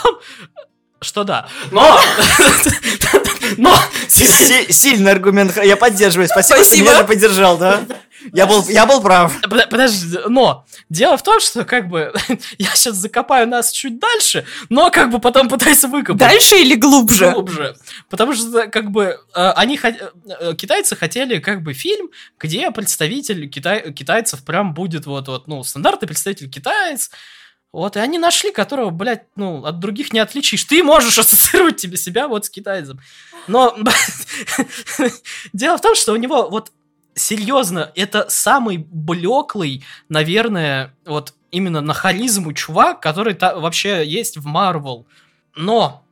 что 1.01 1.23
да. 1.23 1.47
Но... 1.71 1.99
Но... 3.57 3.75
Си- 4.07 4.71
Сильный 4.71 5.11
аргумент, 5.11 5.57
я 5.63 5.75
поддерживаю. 5.75 6.27
Спасибо, 6.27 6.57
что 6.57 6.65
Спасибо. 6.65 6.89
меня 6.89 6.97
же 6.99 7.03
поддержал, 7.05 7.57
да? 7.57 7.81
Я 8.33 8.45
был, 8.45 8.63
я 8.69 8.85
был 8.85 9.01
прав. 9.01 9.33
Под- 9.41 9.67
Подожди, 9.71 10.19
но 10.27 10.63
дело 10.89 11.17
в 11.17 11.23
том, 11.23 11.39
что 11.39 11.65
как 11.65 11.89
бы 11.89 12.13
я 12.59 12.69
сейчас 12.75 12.97
закопаю 12.97 13.47
нас 13.47 13.71
чуть 13.71 13.97
дальше, 13.97 14.45
но 14.69 14.91
как 14.91 15.09
бы 15.09 15.17
потом 15.17 15.49
пытаюсь 15.49 15.81
выкопать. 15.85 16.17
Дальше 16.19 16.57
или 16.57 16.75
глубже? 16.75 17.31
глубже. 17.31 17.75
Потому 18.11 18.35
что, 18.35 18.67
как 18.67 18.91
бы, 18.91 19.17
э, 19.35 19.49
они, 19.55 19.79
э, 19.81 20.53
китайцы 20.55 20.95
хотели, 20.95 21.39
как 21.39 21.63
бы, 21.63 21.73
фильм, 21.73 22.11
где 22.39 22.69
представитель 22.69 23.49
китай- 23.49 23.91
китайцев 23.91 24.43
прям 24.45 24.75
будет 24.75 25.07
вот, 25.07 25.27
вот, 25.27 25.47
ну, 25.47 25.63
стандартный 25.63 26.07
представитель 26.07 26.47
китаец, 26.47 27.09
вот, 27.73 27.95
и 27.95 27.99
они 27.99 28.17
нашли, 28.19 28.51
которого, 28.51 28.89
блядь, 28.89 29.23
ну, 29.35 29.63
от 29.65 29.79
других 29.79 30.11
не 30.13 30.19
отличишь. 30.19 30.63
Ты 30.65 30.83
можешь 30.83 31.17
ассоциировать 31.19 31.77
тебе 31.77 31.97
себя 31.97 32.27
вот 32.27 32.45
с 32.45 32.49
китайцем. 32.49 32.99
Но 33.47 33.75
дело 35.53 35.77
в 35.77 35.81
том, 35.81 35.95
что 35.95 36.13
у 36.13 36.17
него 36.17 36.49
вот 36.49 36.71
серьезно, 37.15 37.91
это 37.95 38.25
самый 38.29 38.77
блеклый, 38.77 39.83
наверное, 40.09 40.93
вот 41.05 41.33
именно 41.51 41.81
на 41.81 41.93
харизму 41.93 42.53
чувак, 42.53 43.01
который 43.01 43.33
та- 43.33 43.55
вообще 43.55 44.05
есть 44.05 44.37
в 44.37 44.45
Марвел. 44.45 45.05
Но 45.55 46.03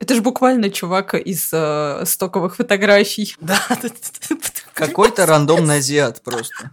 Это 0.00 0.14
же 0.14 0.20
буквально 0.20 0.70
чувак 0.70 1.14
из 1.14 1.50
э, 1.52 2.02
стоковых 2.06 2.56
фотографий. 2.56 3.34
Да, 3.40 3.58
Какой-то 4.74 5.26
рандомный 5.26 5.76
азиат 5.78 6.22
просто. 6.22 6.70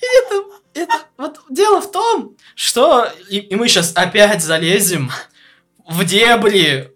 это, 0.00 0.42
это 0.74 0.92
вот 1.16 1.40
дело 1.50 1.80
в 1.80 1.90
том, 1.90 2.36
что 2.54 3.06
и, 3.28 3.38
и 3.38 3.54
мы 3.54 3.68
сейчас 3.68 3.92
опять 3.96 4.42
залезем 4.42 5.10
в 5.88 6.04
дебри 6.04 6.92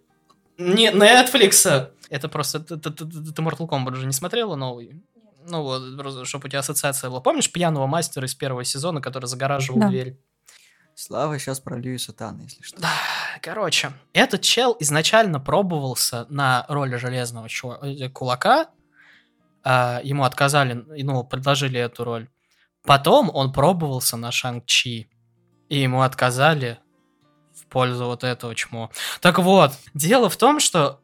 не 0.58 0.90
Netflix, 0.90 1.90
Это 2.08 2.28
просто... 2.28 2.60
Ты, 2.60 2.76
ты- 2.78 2.90
ты- 2.90 3.04
ты 3.06 3.42
Mortal 3.42 3.68
Kombat 3.68 3.94
же 3.96 4.06
не 4.06 4.12
смотрела 4.12 4.54
новый? 4.56 5.02
Ну 5.48 5.62
вот, 5.62 5.96
просто, 5.98 6.24
чтобы 6.24 6.46
у 6.46 6.48
тебя 6.48 6.60
ассоциация 6.60 7.10
была. 7.10 7.20
Помнишь 7.20 7.52
пьяного 7.52 7.86
мастера 7.86 8.26
из 8.26 8.34
первого 8.34 8.64
сезона, 8.64 9.00
который 9.00 9.26
загораживал 9.26 9.80
Да. 9.80 9.88
дверь? 9.88 10.18
Слава 10.94 11.38
сейчас 11.38 11.60
про 11.60 11.76
Льюиса 11.78 12.12
Тана, 12.14 12.42
если 12.42 12.62
что. 12.62 12.80
Да, 12.80 12.90
короче, 13.42 13.92
этот 14.14 14.40
чел 14.40 14.76
изначально 14.80 15.38
пробовался 15.40 16.26
на 16.30 16.64
роли 16.68 16.96
железного 16.96 17.46
чува- 17.48 17.78
э, 17.84 18.08
кулака. 18.08 18.68
а, 19.68 20.00
ему 20.04 20.22
отказали, 20.24 20.84
ну, 21.02 21.22
предложили 21.24 21.78
эту 21.80 22.04
роль. 22.04 22.28
Потом 22.86 23.30
он 23.32 23.52
пробовался 23.52 24.16
на 24.16 24.30
Шанг-Чи. 24.30 25.08
И 25.68 25.80
ему 25.80 26.02
отказали 26.02 26.78
в 27.54 27.66
пользу 27.66 28.06
вот 28.06 28.22
этого 28.22 28.54
чмо. 28.54 28.90
Так 29.20 29.38
вот, 29.38 29.72
дело 29.94 30.30
в 30.30 30.36
том, 30.36 30.60
что 30.60 31.00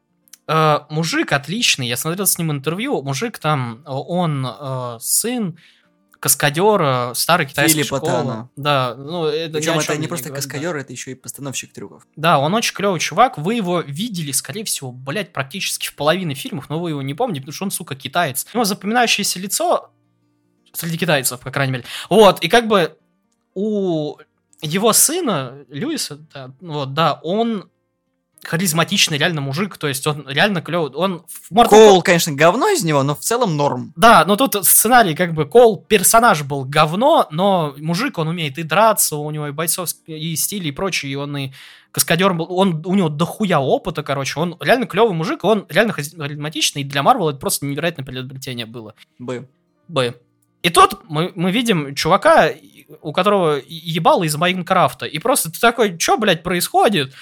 э, 0.46 0.78
мужик 0.88 1.32
отличный. 1.32 1.88
Я 1.88 1.96
смотрел 1.96 2.26
с 2.26 2.38
ним 2.38 2.52
интервью. 2.52 3.02
Мужик 3.02 3.38
там, 3.38 3.82
он 3.86 4.46
э, 4.46 4.98
сын 5.00 5.58
каскадера 6.20 7.12
старой 7.14 7.46
китайской 7.46 7.78
Филиппа 7.78 7.96
школы. 7.96 8.12
Тана. 8.12 8.50
Да, 8.54 8.94
ну 8.94 9.24
это 9.24 9.58
Причем 9.58 9.80
это 9.80 9.96
не 9.96 10.06
просто 10.06 10.28
говорит, 10.28 10.44
да. 10.44 10.50
каскадер, 10.50 10.76
это 10.76 10.92
еще 10.92 11.10
и 11.10 11.14
постановщик 11.16 11.72
трюков. 11.72 12.06
Да, 12.14 12.38
он 12.38 12.54
очень 12.54 12.76
клевый 12.76 13.00
чувак. 13.00 13.38
Вы 13.38 13.54
его 13.54 13.80
видели, 13.80 14.30
скорее 14.30 14.62
всего, 14.62 14.92
блядь, 14.92 15.32
практически 15.32 15.88
в 15.88 15.96
половине 15.96 16.36
фильмов, 16.36 16.70
но 16.70 16.78
вы 16.78 16.90
его 16.90 17.02
не 17.02 17.14
помните, 17.14 17.40
потому 17.40 17.54
что 17.54 17.64
он, 17.64 17.70
сука, 17.72 17.96
китаец. 17.96 18.46
У 18.54 18.56
него 18.56 18.64
запоминающееся 18.64 19.40
лицо 19.40 19.90
среди 20.72 20.98
китайцев, 20.98 21.40
по 21.40 21.50
крайней 21.50 21.72
мере. 21.72 21.84
Вот, 22.08 22.40
и 22.42 22.48
как 22.48 22.68
бы 22.68 22.96
у 23.54 24.16
его 24.60 24.92
сына, 24.92 25.64
Льюиса, 25.68 26.18
да, 26.32 26.52
вот, 26.60 26.94
да, 26.94 27.20
он 27.22 27.68
харизматичный 28.44 29.18
реально 29.18 29.40
мужик, 29.40 29.78
то 29.78 29.86
есть 29.86 30.06
он 30.06 30.26
реально 30.28 30.62
клевый. 30.62 30.90
Он 30.92 31.24
в 31.28 31.52
Mortal 31.52 31.68
Коул, 31.68 32.02
конечно, 32.02 32.32
говно 32.32 32.68
из 32.70 32.82
него, 32.82 33.02
но 33.02 33.14
в 33.14 33.20
целом 33.20 33.56
норм. 33.56 33.92
да, 33.96 34.24
но 34.24 34.36
тут 34.36 34.66
сценарий, 34.66 35.14
как 35.14 35.32
бы, 35.34 35.46
Кол, 35.46 35.76
персонаж 35.76 36.42
был 36.42 36.64
говно, 36.64 37.28
но 37.30 37.74
мужик, 37.78 38.18
он 38.18 38.28
умеет 38.28 38.58
и 38.58 38.62
драться, 38.62 39.16
у 39.16 39.30
него 39.30 39.48
и 39.48 39.52
бойцовский, 39.52 40.18
и 40.18 40.36
стиль, 40.36 40.66
и 40.66 40.72
прочее, 40.72 41.12
и 41.12 41.14
он 41.14 41.36
и 41.36 41.52
каскадер 41.92 42.34
был, 42.34 42.46
он, 42.48 42.82
у 42.84 42.94
него 42.94 43.08
дохуя 43.08 43.60
опыта, 43.60 44.02
короче, 44.02 44.40
он 44.40 44.56
реально 44.60 44.86
клевый 44.86 45.14
мужик, 45.14 45.44
он 45.44 45.66
реально 45.68 45.92
харизматичный, 45.92 46.82
и 46.82 46.84
для 46.84 47.02
Марвела 47.02 47.30
это 47.30 47.38
просто 47.38 47.66
невероятное 47.66 48.04
приобретение 48.04 48.66
было. 48.66 48.94
Бы. 49.18 49.48
Б. 49.88 50.14
И 50.62 50.70
тут 50.70 50.98
мы, 51.08 51.32
мы 51.34 51.50
видим 51.50 51.94
чувака, 51.94 52.50
у 53.00 53.12
которого 53.12 53.60
ебало 53.66 54.24
из 54.24 54.36
Майнкрафта, 54.36 55.06
и 55.06 55.18
просто 55.18 55.50
ты 55.50 55.58
такой, 55.58 55.98
что, 55.98 56.16
блядь, 56.16 56.42
происходит? 56.42 57.12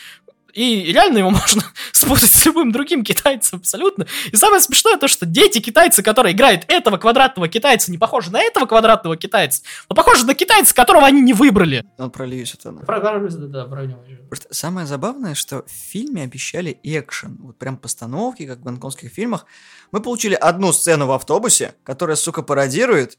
И 0.53 0.93
реально 0.93 1.19
его 1.19 1.31
можно 1.31 1.63
спутать 1.93 2.31
с 2.31 2.45
любым 2.45 2.73
другим 2.73 3.05
китайцем 3.05 3.61
абсолютно. 3.61 4.07
И 4.33 4.37
самое 4.37 4.61
смешное 4.61 4.97
то, 4.97 5.09
что 5.09 5.27
дети 5.27 5.61
китайцы, 5.61 6.03
которые 6.03 6.35
играют 6.35 6.65
этого 6.69 6.97
квадратного 6.97 7.49
китайца, 7.49 7.91
не 7.91 7.99
похожи 7.99 8.31
на 8.31 8.41
этого 8.41 8.67
квадратного 8.67 9.17
китайца, 9.17 9.63
но 9.89 9.95
похожи 9.95 10.25
на 10.27 10.35
китайца, 10.35 10.75
которого 10.75 11.07
они 11.07 11.21
не 11.21 11.33
выбрали. 11.33 11.85
Он 11.99 12.11
про 12.11 12.27
Льюиса 12.27 12.59
Тана. 12.59 12.81
Да, 12.81 13.65
про 13.67 13.87
него. 13.87 14.01
Просто 14.29 14.53
самое 14.53 14.87
забавное, 14.87 15.35
что 15.35 15.65
в 15.67 15.71
фильме 15.71 16.23
обещали 16.23 16.79
экшен. 16.83 17.39
Вот 17.41 17.59
прям 17.59 17.77
постановки, 17.77 18.47
как 18.47 18.59
в 18.59 18.63
гонконгских 18.63 19.11
фильмах. 19.13 19.47
Мы 19.93 20.01
получили 20.01 20.35
одну 20.35 20.73
сцену 20.73 21.07
в 21.07 21.13
автобусе, 21.13 21.75
которая, 21.85 22.17
сука, 22.17 22.43
пародирует 22.43 23.19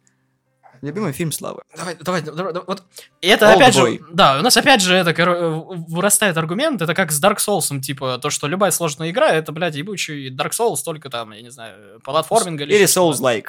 любимый 0.81 1.11
фильм 1.13 1.31
Славы. 1.31 1.61
Давай, 1.77 1.95
давай, 1.99 2.21
давай, 2.21 2.53
давай, 2.53 2.63
вот. 2.67 2.83
И 3.21 3.27
это 3.27 3.51
опять 3.53 3.73
же, 3.73 3.81
Oldboy. 3.81 3.99
да, 4.13 4.39
у 4.39 4.41
нас 4.41 4.57
опять 4.57 4.81
же 4.81 4.95
это 4.95 5.13
вырастает 5.87 6.37
аргумент, 6.37 6.81
это 6.81 6.93
как 6.93 7.11
с 7.11 7.21
Dark 7.23 7.37
Souls, 7.37 7.79
типа, 7.79 8.17
то, 8.19 8.29
что 8.29 8.47
любая 8.47 8.71
сложная 8.71 9.09
игра, 9.11 9.29
это, 9.31 9.51
блядь, 9.51 9.75
ебучий 9.75 10.29
Dark 10.29 10.51
Souls, 10.51 10.77
только 10.83 11.09
там, 11.09 11.31
я 11.31 11.41
не 11.41 11.49
знаю, 11.51 11.99
платформинг 12.03 12.61
или 12.61 12.73
Или. 12.73 12.85
Souls-like. 12.85 13.45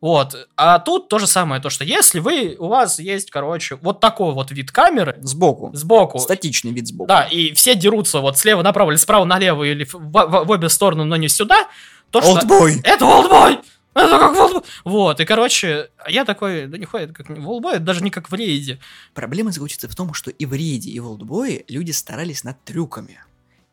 Вот. 0.00 0.48
А 0.56 0.78
тут 0.78 1.08
то 1.10 1.18
же 1.18 1.26
самое, 1.26 1.60
то, 1.60 1.68
что 1.68 1.84
если 1.84 2.20
вы, 2.20 2.56
у 2.58 2.68
вас 2.68 2.98
есть, 2.98 3.30
короче, 3.30 3.76
вот 3.82 4.00
такой 4.00 4.32
вот 4.32 4.50
вид 4.50 4.72
камеры 4.72 5.18
Сбоку. 5.20 5.70
сбоку, 5.74 6.18
Статичный 6.18 6.72
вид 6.72 6.86
сбоку. 6.88 7.06
да, 7.08 7.24
и 7.24 7.52
все 7.52 7.74
дерутся 7.74 8.20
вот 8.20 8.38
слева 8.38 8.62
направо 8.62 8.92
или 8.92 8.96
справа 8.96 9.26
налево 9.26 9.62
или 9.64 9.84
в, 9.84 9.92
в- 9.92 10.44
в 10.46 10.50
обе 10.50 10.70
стороны, 10.70 11.04
но 11.04 11.16
не 11.16 11.28
сюда, 11.28 11.68
то 12.10 12.22
что... 12.22 12.30
Олдбой! 12.30 12.80
Это 12.82 13.04
Волдбой! 13.04 13.58
Это 13.94 14.18
как 14.18 14.36
Волдбой! 14.36 14.62
Вот, 14.84 15.20
и, 15.20 15.24
короче, 15.24 15.90
я 16.08 16.24
такой, 16.24 16.66
да 16.66 16.78
нихуя, 16.78 17.04
это 17.04 17.12
как 17.12 17.28
не 17.28 17.40
Волдбой, 17.40 17.74
это 17.74 17.84
даже 17.84 18.02
не 18.02 18.10
как 18.10 18.30
в 18.30 18.34
рейде. 18.34 18.78
Проблема 19.14 19.50
заключается 19.50 19.88
в 19.88 19.94
том, 19.94 20.14
что 20.14 20.30
и 20.30 20.46
в 20.46 20.54
Рейде, 20.54 20.90
и 20.90 21.00
в 21.00 21.08
Олдбое 21.08 21.64
люди 21.68 21.90
старались 21.90 22.44
над 22.44 22.62
трюками. 22.64 23.20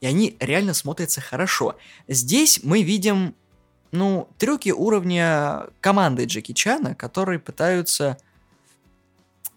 И 0.02 0.06
они 0.06 0.36
реально 0.40 0.74
смотрятся 0.74 1.22
хорошо. 1.22 1.76
Здесь 2.08 2.62
мы 2.64 2.84
видим, 2.84 3.36
ну, 3.92 4.28
трюки 4.38 4.70
уровня 4.70 5.68
команды 5.82 6.26
Джеки 6.26 6.54
Чана, 6.54 6.96
которые 6.96 7.40
пытаются 7.40 8.18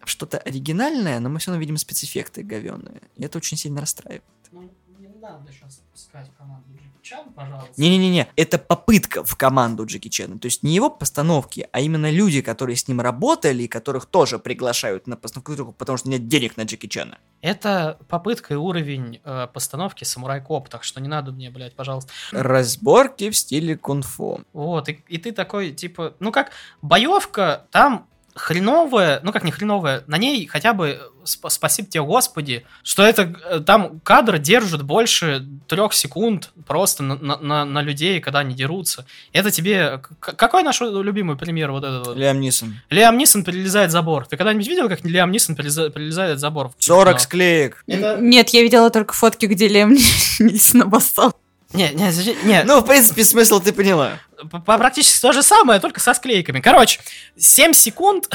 что-то 0.05 0.39
оригинальное, 0.39 1.21
но 1.21 1.29
мы 1.29 1.39
все 1.39 1.51
равно 1.51 1.61
видим 1.61 1.77
спецэффекты 1.77 2.43
говенные. 2.43 3.03
И 3.17 3.25
это 3.25 3.39
очень 3.39 3.57
сильно 3.57 3.81
расстраивает. 3.81 4.25
Надо 5.31 5.53
сейчас 5.53 5.81
опускать 5.89 6.29
команду 6.37 6.69
Джеки 6.75 7.03
Чан, 7.03 7.33
пожалуйста. 7.33 7.73
Не-не-не, 7.77 8.29
это 8.35 8.59
попытка 8.59 9.23
в 9.23 9.37
команду 9.37 9.87
Джеки 9.87 10.09
Чана. 10.09 10.39
То 10.41 10.47
есть 10.47 10.65
не 10.65 10.75
его 10.75 10.91
постановки, 10.91 11.69
а 11.71 11.81
именно 11.81 12.11
люди, 12.11 12.43
которые 12.43 12.75
с 12.75 12.89
ним 12.89 13.01
работали, 13.01 13.63
и 13.63 13.69
которых 13.69 14.07
тоже 14.07 14.41
приглашают 14.41 15.07
на 15.07 15.17
постановку 15.17 15.73
потому 15.73 15.99
что 15.99 16.09
нет 16.09 16.27
денег 16.27 16.57
на 16.57 16.63
Джеки 16.63 16.87
Чана. 16.87 17.19
Это 17.43 17.99
попытка 18.09 18.55
и 18.55 18.57
уровень 18.57 19.21
э, 19.23 19.47
постановки 19.53 20.03
Самурай 20.03 20.43
Коп, 20.43 20.69
так 20.69 20.83
что 20.83 21.01
не 21.01 21.09
надо 21.09 21.31
мне, 21.31 21.51
блядь, 21.51 21.77
пожалуйста. 21.77 22.13
Разборки 22.33 23.31
в 23.31 23.37
стиле 23.37 23.77
кунг-фу. 23.77 24.43
Вот, 24.53 24.89
и, 24.89 25.05
и 25.07 25.19
ты 25.19 25.31
такой, 25.31 25.71
типа, 25.71 26.15
ну 26.19 26.33
как, 26.33 26.51
боевка 26.83 27.67
там 27.71 28.09
хреновая, 28.35 29.21
ну 29.23 29.33
как 29.33 29.45
не 29.45 29.51
хреновая, 29.51 30.03
на 30.07 30.17
ней 30.19 30.47
хотя 30.47 30.73
бы 30.73 30.89
э, 30.89 30.99
сп- 31.25 31.51
спасибо 31.51 31.89
тебе, 31.89 32.03
Господи, 32.03 32.65
что 32.83 33.03
это 33.03 33.35
э, 33.51 33.61
там 33.61 34.01
кадр 34.01 34.39
держит 34.39 34.83
больше 34.83 35.47
трех 35.69 35.93
секунд 35.93 36.51
просто 36.67 37.03
на, 37.03 37.17
на- 37.17 37.65
на- 37.65 37.83
людей, 37.83 38.21
когда 38.21 38.41
они 38.41 38.55
дерутся. 38.55 39.07
Это 39.33 39.51
тебе... 39.51 40.01
Какой 40.21 40.63
наш 40.63 40.81
любимый 40.81 41.37
пример 41.37 41.71
вот 41.73 41.85
этот 41.85 42.07
вот? 42.07 42.17
Лиам 42.17 42.41
Нисон. 42.41 42.81
Лиам 42.91 43.17
Нисон 43.19 43.43
перелезает 43.45 43.91
забор. 43.91 44.27
Ты 44.27 44.37
когда-нибудь 44.37 44.67
видел, 44.69 44.89
как 44.89 45.05
Лиам 45.05 45.31
Нисон 45.31 45.55
перелеза- 45.57 45.91
перелезает 45.91 46.39
забор? 46.41 46.69
в 46.79 46.85
40 46.85 47.09
кино? 47.15 47.19
склеек. 47.19 47.85
Это- 47.87 48.19
Нет, 48.21 48.51
я 48.51 48.63
видела 48.63 48.91
только 48.91 49.15
фотки, 49.15 49.47
где 49.47 49.69
Лем 49.69 49.97
Нильсон 50.39 50.83
обоссал. 50.83 51.35
Не, 51.73 51.89
не, 51.91 52.11
не, 52.45 52.65
Ну, 52.65 52.81
в 52.81 52.85
принципе, 52.85 53.23
смысл 53.23 53.61
ты 53.61 53.73
поняла. 53.73 54.15
Практически 54.65 55.21
то 55.21 55.33
же 55.33 55.43
самое, 55.43 55.81
только 55.81 56.01
со 56.01 56.15
склейками. 56.15 56.61
Короче, 56.61 57.01
7 57.37 57.73
секунд... 57.73 58.29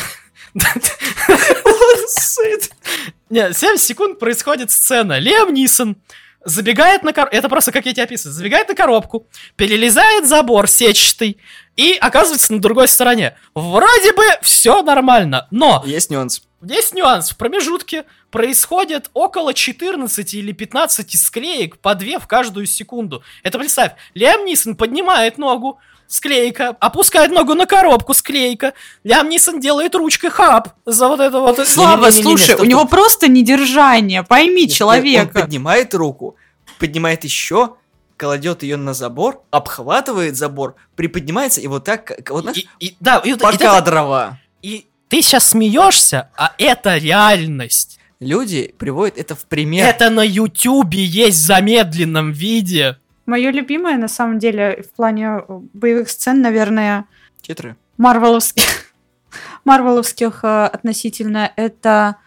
Не, 3.30 3.54
7 3.54 3.78
секунд 3.78 4.20
происходит 4.20 4.72
сцена. 4.72 5.20
Лем 5.20 5.54
Нисон 5.54 5.98
забегает 6.46 7.04
на 7.04 7.12
коробку, 7.12 7.36
это 7.36 7.50
просто 7.50 7.72
как 7.72 7.86
я 7.86 7.94
тебе 7.94 8.04
описываю, 8.04 8.34
забегает 8.34 8.70
на 8.70 8.76
коробку, 8.76 9.28
перелезает 9.56 10.28
забор 10.28 10.68
сетчатый 10.68 11.40
и 11.76 11.98
оказывается 12.00 12.54
на 12.54 12.62
другой 12.62 12.88
стороне. 12.88 13.36
Вроде 13.56 14.14
бы 14.14 14.24
все 14.42 14.82
нормально, 14.84 15.48
но 15.52 15.84
Есть 15.86 16.12
нюанс. 16.12 16.44
есть 16.62 16.94
нюанс. 16.94 17.32
В 17.32 17.38
промежутке 17.38 18.06
происходит 18.30 19.10
около 19.14 19.54
14 19.54 20.34
или 20.36 20.52
15 20.52 21.20
склеек 21.20 21.80
по 21.80 21.96
2 21.96 22.20
в 22.20 22.28
каждую 22.28 22.68
секунду. 22.68 23.24
Это 23.44 23.58
представь, 23.58 23.94
Лиам 24.14 24.46
Нисон 24.46 24.76
поднимает 24.76 25.38
ногу, 25.40 25.80
склейка, 26.08 26.76
опускает 26.80 27.32
ногу 27.32 27.54
на 27.56 27.66
коробку, 27.66 28.14
склейка. 28.14 28.74
Лиам 29.04 29.30
Нисон 29.30 29.60
делает 29.60 29.96
ручкой 29.96 30.30
хаб 30.30 30.70
за 30.86 31.08
вот 31.08 31.20
это 31.20 31.40
вот. 31.40 31.68
Слава, 31.68 32.12
слушай, 32.12 32.56
у 32.56 32.64
него 32.64 32.86
просто 32.86 33.28
недержание, 33.28 34.24
пойми 34.24 34.64
Он 34.64 34.70
человека. 34.70 35.42
поднимает 35.42 35.94
руку, 35.94 36.36
поднимает 36.80 37.24
еще, 37.24 37.76
кладет 38.18 38.64
ее 38.64 38.78
на 38.78 38.94
забор, 38.94 39.44
обхватывает 39.52 40.36
забор, 40.38 40.76
приподнимается 40.96 41.60
и 41.62 41.68
вот 41.68 41.84
так, 41.84 42.06
как- 42.06 42.30
вот 42.32 42.44
знаешь, 42.44 42.60
И, 42.80 42.88
и- 42.88 42.98
да, 43.00 43.18
и, 43.26 43.32
вот- 43.34 43.42
и 43.42 43.58
ты- 43.58 43.66
покадрово. 43.66 44.40
и 44.62 44.86
ты 45.10 45.22
сейчас 45.22 45.50
смеешься, 45.50 46.30
а 46.38 46.54
это 46.58 46.98
реальность. 46.98 48.00
Люди 48.22 48.74
приводят 48.78 49.18
это 49.18 49.36
в 49.36 49.46
пример. 49.46 49.86
Это 49.86 50.10
на 50.10 50.22
Ютубе 50.26 51.04
есть 51.04 51.38
в 51.38 51.42
замедленном 51.46 52.32
виде. 52.32 52.98
Мое 53.26 53.52
любимое, 53.52 53.98
на 53.98 54.08
самом 54.08 54.40
деле, 54.40 54.84
в 54.84 54.96
плане 54.96 55.26
э, 55.26 55.44
боевых 55.74 56.10
сцен, 56.10 56.42
наверное, 56.42 57.06
Титры. 57.42 57.76
марвеловских, 57.98 58.64
марвеловских 59.66 60.40
э, 60.44 60.66
относительно, 60.66 61.52
это 61.56 62.18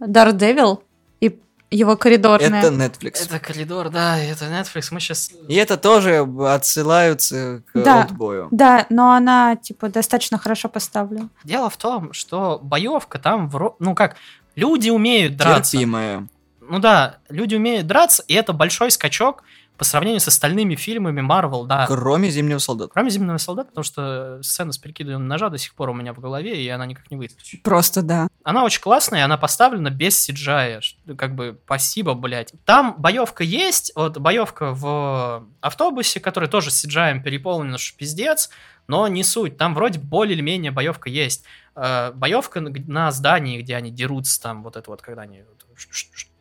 Daredevil 0.00 0.82
и 1.20 1.38
его 1.70 1.96
коридорная. 1.96 2.60
Это 2.60 2.68
Netflix. 2.68 3.24
Это 3.26 3.38
коридор, 3.38 3.90
да, 3.90 4.18
это 4.18 4.46
Netflix. 4.46 4.88
Мы 4.92 5.00
сейчас... 5.00 5.30
И 5.48 5.54
это 5.54 5.76
тоже 5.76 6.26
отсылаются 6.48 7.62
к 7.72 7.82
Да. 7.82 8.02
Олдбою. 8.02 8.48
Да, 8.50 8.86
но 8.88 9.12
она, 9.12 9.56
типа, 9.56 9.88
достаточно 9.88 10.38
хорошо 10.38 10.68
поставлена. 10.68 11.28
Дело 11.44 11.68
в 11.70 11.76
том, 11.76 12.12
что 12.12 12.58
боевка 12.62 13.18
там, 13.18 13.48
вро- 13.48 13.74
ну 13.78 13.94
как, 13.94 14.16
люди 14.54 14.88
умеют 14.90 15.36
драться. 15.36 15.72
Терпимая. 15.72 16.26
Ну 16.68 16.78
да, 16.78 17.18
люди 17.28 17.54
умеют 17.54 17.86
драться, 17.86 18.24
и 18.26 18.34
это 18.34 18.52
большой 18.52 18.90
скачок 18.90 19.44
по 19.76 19.84
сравнению 19.84 20.20
с 20.20 20.28
остальными 20.28 20.74
фильмами 20.74 21.20
Marvel, 21.20 21.66
да. 21.66 21.86
Кроме 21.86 22.30
Зимнего 22.30 22.58
солдата. 22.58 22.90
Кроме 22.92 23.10
«Зимнего 23.10 23.36
солдата», 23.38 23.68
потому 23.68 23.84
что 23.84 24.38
сцена 24.42 24.72
с 24.72 24.78
перекидыванием 24.78 25.28
ножа 25.28 25.48
до 25.50 25.58
сих 25.58 25.74
пор 25.74 25.90
у 25.90 25.94
меня 25.94 26.12
в 26.12 26.20
голове, 26.20 26.62
и 26.62 26.68
она 26.68 26.86
никак 26.86 27.10
не 27.10 27.16
выйдет. 27.16 27.38
Просто 27.62 28.02
да. 28.02 28.28
Она 28.44 28.64
очень 28.64 28.80
классная, 28.80 29.24
она 29.24 29.36
поставлена 29.36 29.90
без 29.90 30.28
CGI. 30.28 30.80
Как 31.16 31.34
бы, 31.34 31.58
спасибо, 31.64 32.14
блядь. 32.14 32.52
Там 32.64 32.94
боевка 32.98 33.44
есть, 33.44 33.92
вот 33.94 34.18
боевка 34.18 34.72
в 34.72 35.44
автобусе, 35.60 36.20
который 36.20 36.48
тоже 36.48 36.70
с 36.70 36.84
CGI 36.84 37.22
переполнен, 37.22 37.76
что 37.78 37.96
пиздец, 37.98 38.50
но 38.88 39.08
не 39.08 39.24
суть. 39.24 39.56
Там 39.56 39.74
вроде 39.74 39.98
более 39.98 40.34
или 40.34 40.42
менее 40.42 40.70
боевка 40.70 41.10
есть. 41.10 41.44
Э, 41.74 42.12
Боевка 42.12 42.60
на- 42.60 43.10
здании, 43.10 43.60
где 43.60 43.76
они 43.76 43.90
дерутся, 43.90 44.40
там 44.40 44.62
вот 44.62 44.76
это 44.76 44.90
вот, 44.90 45.02
когда 45.02 45.22
они 45.22 45.42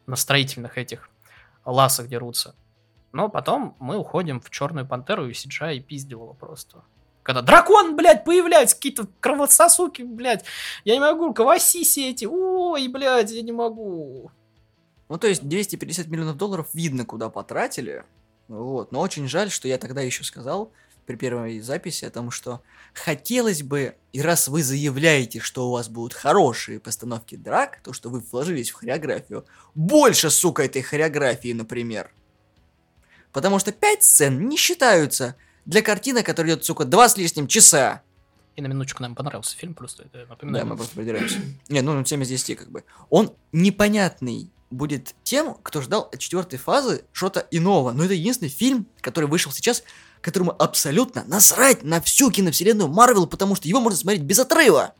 на 0.08 0.16
строительных 0.16 0.78
этих 0.78 1.10
ласах 1.66 2.08
дерутся. 2.08 2.56
Но 3.16 3.30
потом 3.30 3.78
мы 3.80 3.98
уходим 3.98 4.42
в 4.42 4.50
Черную 4.50 4.86
Пантеру 4.86 5.30
и 5.30 5.32
CGI 5.32 5.80
пиздил 5.80 6.24
его 6.24 6.34
просто. 6.34 6.84
Когда 7.24 7.42
дракон, 7.42 7.96
блядь, 7.96 8.26
появляется, 8.26 8.76
какие-то 8.76 9.08
кровососуки, 9.22 10.02
блядь, 10.02 10.44
я 10.84 10.96
не 10.96 11.00
могу, 11.00 11.34
кавасиси 11.34 12.10
эти, 12.10 12.26
ой, 12.26 12.90
блядь, 12.90 13.32
я 13.32 13.42
не 13.42 13.54
могу. 13.54 14.32
Ну, 15.08 15.18
то 15.18 15.28
есть 15.28 15.48
250 15.48 16.08
миллионов 16.08 16.36
долларов 16.36 16.68
видно, 16.74 17.06
куда 17.06 17.30
потратили. 17.30 18.04
Вот. 18.50 18.92
Но 18.92 19.00
очень 19.00 19.30
жаль, 19.30 19.50
что 19.50 19.70
я 19.70 19.78
тогда 19.78 20.02
еще 20.02 20.26
сказал 20.26 20.74
при 21.06 21.16
первой 21.16 21.62
записи 21.62 22.04
о 22.04 22.12
том, 22.12 22.32
что 22.32 22.64
хотелось 22.94 23.64
бы, 23.64 23.96
и 24.12 24.22
раз 24.22 24.50
вы 24.50 24.62
заявляете, 24.62 25.40
что 25.40 25.70
у 25.70 25.72
вас 25.72 25.88
будут 25.88 26.14
хорошие 26.14 26.82
постановки 26.82 27.36
драк, 27.36 27.80
то, 27.82 27.94
что 27.94 28.10
вы 28.10 28.20
вложились 28.20 28.72
в 28.72 28.76
хореографию, 28.76 29.46
больше, 29.74 30.30
сука, 30.30 30.64
этой 30.64 30.82
хореографии, 30.82 31.54
например. 31.54 32.12
Потому 33.36 33.60
что 33.60 33.74
5 33.74 34.02
сцен 34.02 34.48
не 34.48 34.56
считаются 34.56 35.36
для 35.66 35.82
картины, 35.82 36.24
которая 36.24 36.54
идет, 36.54 36.64
сука, 36.64 36.86
два 36.86 37.10
с 37.10 37.18
лишним 37.18 37.48
часа. 37.50 38.02
И 38.56 38.62
на 38.62 38.68
минуточку 38.68 39.02
нам 39.04 39.14
понравился 39.14 39.58
фильм, 39.58 39.74
просто 39.74 40.04
это 40.04 40.20
Да, 40.20 40.26
напоминаю. 40.30 40.66
мы 40.68 40.78
просто 40.78 40.96
придираемся. 40.96 41.40
Не, 41.68 41.82
ну 41.82 42.06
7 42.06 42.24
из 42.24 42.30
10 42.30 42.58
как 42.58 42.72
бы. 42.72 42.86
Он 43.10 43.36
непонятный 43.52 44.50
будет 44.72 45.16
тем, 45.24 45.56
кто 45.64 45.82
ждал 45.82 46.04
от 46.14 46.18
четвертой 46.18 46.58
фазы 46.58 47.04
что-то 47.12 47.46
иного. 47.52 47.92
Но 47.92 48.06
это 48.06 48.14
единственный 48.14 48.48
фильм, 48.48 48.88
который 49.02 49.26
вышел 49.30 49.52
сейчас, 49.52 49.84
которому 50.22 50.56
абсолютно 50.58 51.26
насрать 51.28 51.84
на 51.84 52.00
всю 52.00 52.32
киновселенную 52.32 52.88
Марвел, 52.88 53.28
потому 53.28 53.56
что 53.56 53.68
его 53.68 53.82
можно 53.82 54.00
смотреть 54.00 54.24
без 54.24 54.40
отрыва. 54.40 54.94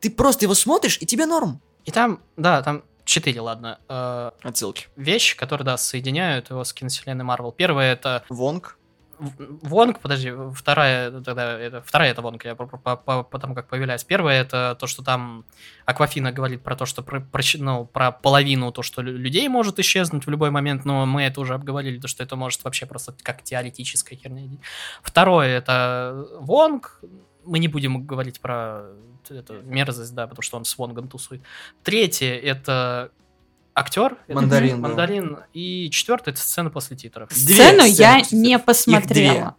Ты 0.00 0.10
просто 0.10 0.46
его 0.46 0.54
смотришь, 0.54 0.98
и 1.00 1.06
тебе 1.06 1.26
норм. 1.26 1.62
И 1.84 1.92
там, 1.92 2.20
да, 2.36 2.60
там 2.62 2.82
четыре, 3.08 3.40
ладно, 3.40 3.78
э, 3.88 4.30
Отсылки. 4.42 4.86
вещи, 4.96 5.36
которые, 5.36 5.64
да, 5.64 5.76
соединяют 5.76 6.50
его 6.50 6.62
с 6.62 6.72
киновселенной 6.72 7.24
Марвел. 7.24 7.52
Первое 7.52 7.92
это 7.92 8.22
Вонг. 8.28 8.76
Вонг, 9.18 9.98
подожди, 9.98 10.32
вторая, 10.54 11.10
тогда 11.10 11.58
это, 11.58 11.82
вторая 11.82 12.12
это 12.12 12.22
Вонг, 12.22 12.44
я 12.44 12.54
по, 12.54 12.66
по- 12.66 12.96
по- 12.96 13.24
по 13.24 13.38
тому, 13.40 13.54
как 13.56 13.66
появляется. 13.66 14.06
Первое 14.06 14.40
это 14.40 14.76
то, 14.78 14.86
что 14.86 15.02
там 15.02 15.44
Аквафина 15.86 16.30
говорит 16.30 16.62
про 16.62 16.76
то, 16.76 16.86
что 16.86 17.02
про, 17.02 17.20
про, 17.20 17.42
ну, 17.56 17.84
про 17.86 18.12
половину, 18.12 18.70
то, 18.70 18.82
что 18.82 19.02
лю- 19.02 19.16
людей 19.16 19.48
может 19.48 19.80
исчезнуть 19.80 20.24
в 20.26 20.30
любой 20.30 20.50
момент, 20.50 20.84
но 20.84 21.04
мы 21.04 21.22
это 21.24 21.40
уже 21.40 21.54
обговорили, 21.54 21.98
то, 21.98 22.06
что 22.06 22.22
это 22.22 22.36
может 22.36 22.62
вообще 22.62 22.86
просто 22.86 23.12
как 23.24 23.42
теоретическая 23.42 24.14
херня. 24.14 24.58
Второе 25.02 25.48
это 25.58 26.26
Вонг, 26.38 27.00
мы 27.44 27.58
не 27.58 27.66
будем 27.66 28.06
говорить 28.06 28.40
про 28.40 28.82
эту 29.30 29.62
мерзость, 29.62 30.14
да, 30.14 30.26
потому 30.26 30.42
что 30.42 30.56
он 30.56 30.64
с 30.64 30.76
Вонгом 30.78 31.08
тусует. 31.08 31.42
Третье 31.82 32.34
это 32.34 33.10
актер, 33.74 34.16
это 34.26 34.40
Мандарин, 34.40 34.82
да. 34.82 34.88
мандарин, 34.88 35.38
и 35.52 35.88
четвертое 35.90 36.32
это 36.32 36.40
сцена 36.40 36.70
после 36.70 36.96
титров. 36.96 37.28
Две 37.28 37.38
Сцену 37.54 37.82
сцены 37.82 37.88
я 37.88 38.18
после 38.18 38.38
не 38.38 38.58
посмотрела. 38.58 39.56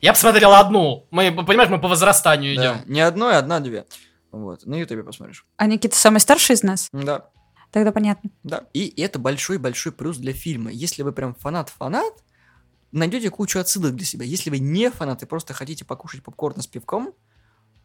Я 0.00 0.12
посмотрел 0.12 0.52
одну. 0.52 1.06
Мы, 1.10 1.32
понимаешь, 1.44 1.70
мы 1.70 1.80
по 1.80 1.88
возрастанию 1.88 2.56
Да, 2.56 2.62
идем. 2.62 2.92
не 2.92 3.00
одной, 3.00 3.36
одна-две. 3.36 3.86
Вот, 4.32 4.66
на 4.66 4.74
ютубе 4.74 5.02
посмотришь. 5.04 5.46
А 5.56 5.66
Никита 5.66 5.96
самый 5.96 6.18
старший 6.18 6.54
из 6.56 6.62
нас? 6.62 6.88
Да. 6.92 7.28
Тогда 7.70 7.90
понятно. 7.90 8.30
Да. 8.42 8.66
И 8.72 9.00
это 9.00 9.18
большой-большой 9.18 9.92
плюс 9.92 10.18
для 10.18 10.32
фильма. 10.32 10.70
Если 10.70 11.02
вы 11.02 11.12
прям 11.12 11.34
фанат-фанат, 11.34 12.12
найдете 12.92 13.30
кучу 13.30 13.58
отсылок 13.58 13.94
для 13.96 14.04
себя. 14.04 14.24
Если 14.24 14.50
вы 14.50 14.58
не 14.58 14.90
фанат 14.90 15.22
и 15.22 15.26
просто 15.26 15.54
хотите 15.54 15.84
покушать 15.84 16.22
попкорн 16.22 16.60
с 16.60 16.66
пивком, 16.66 17.14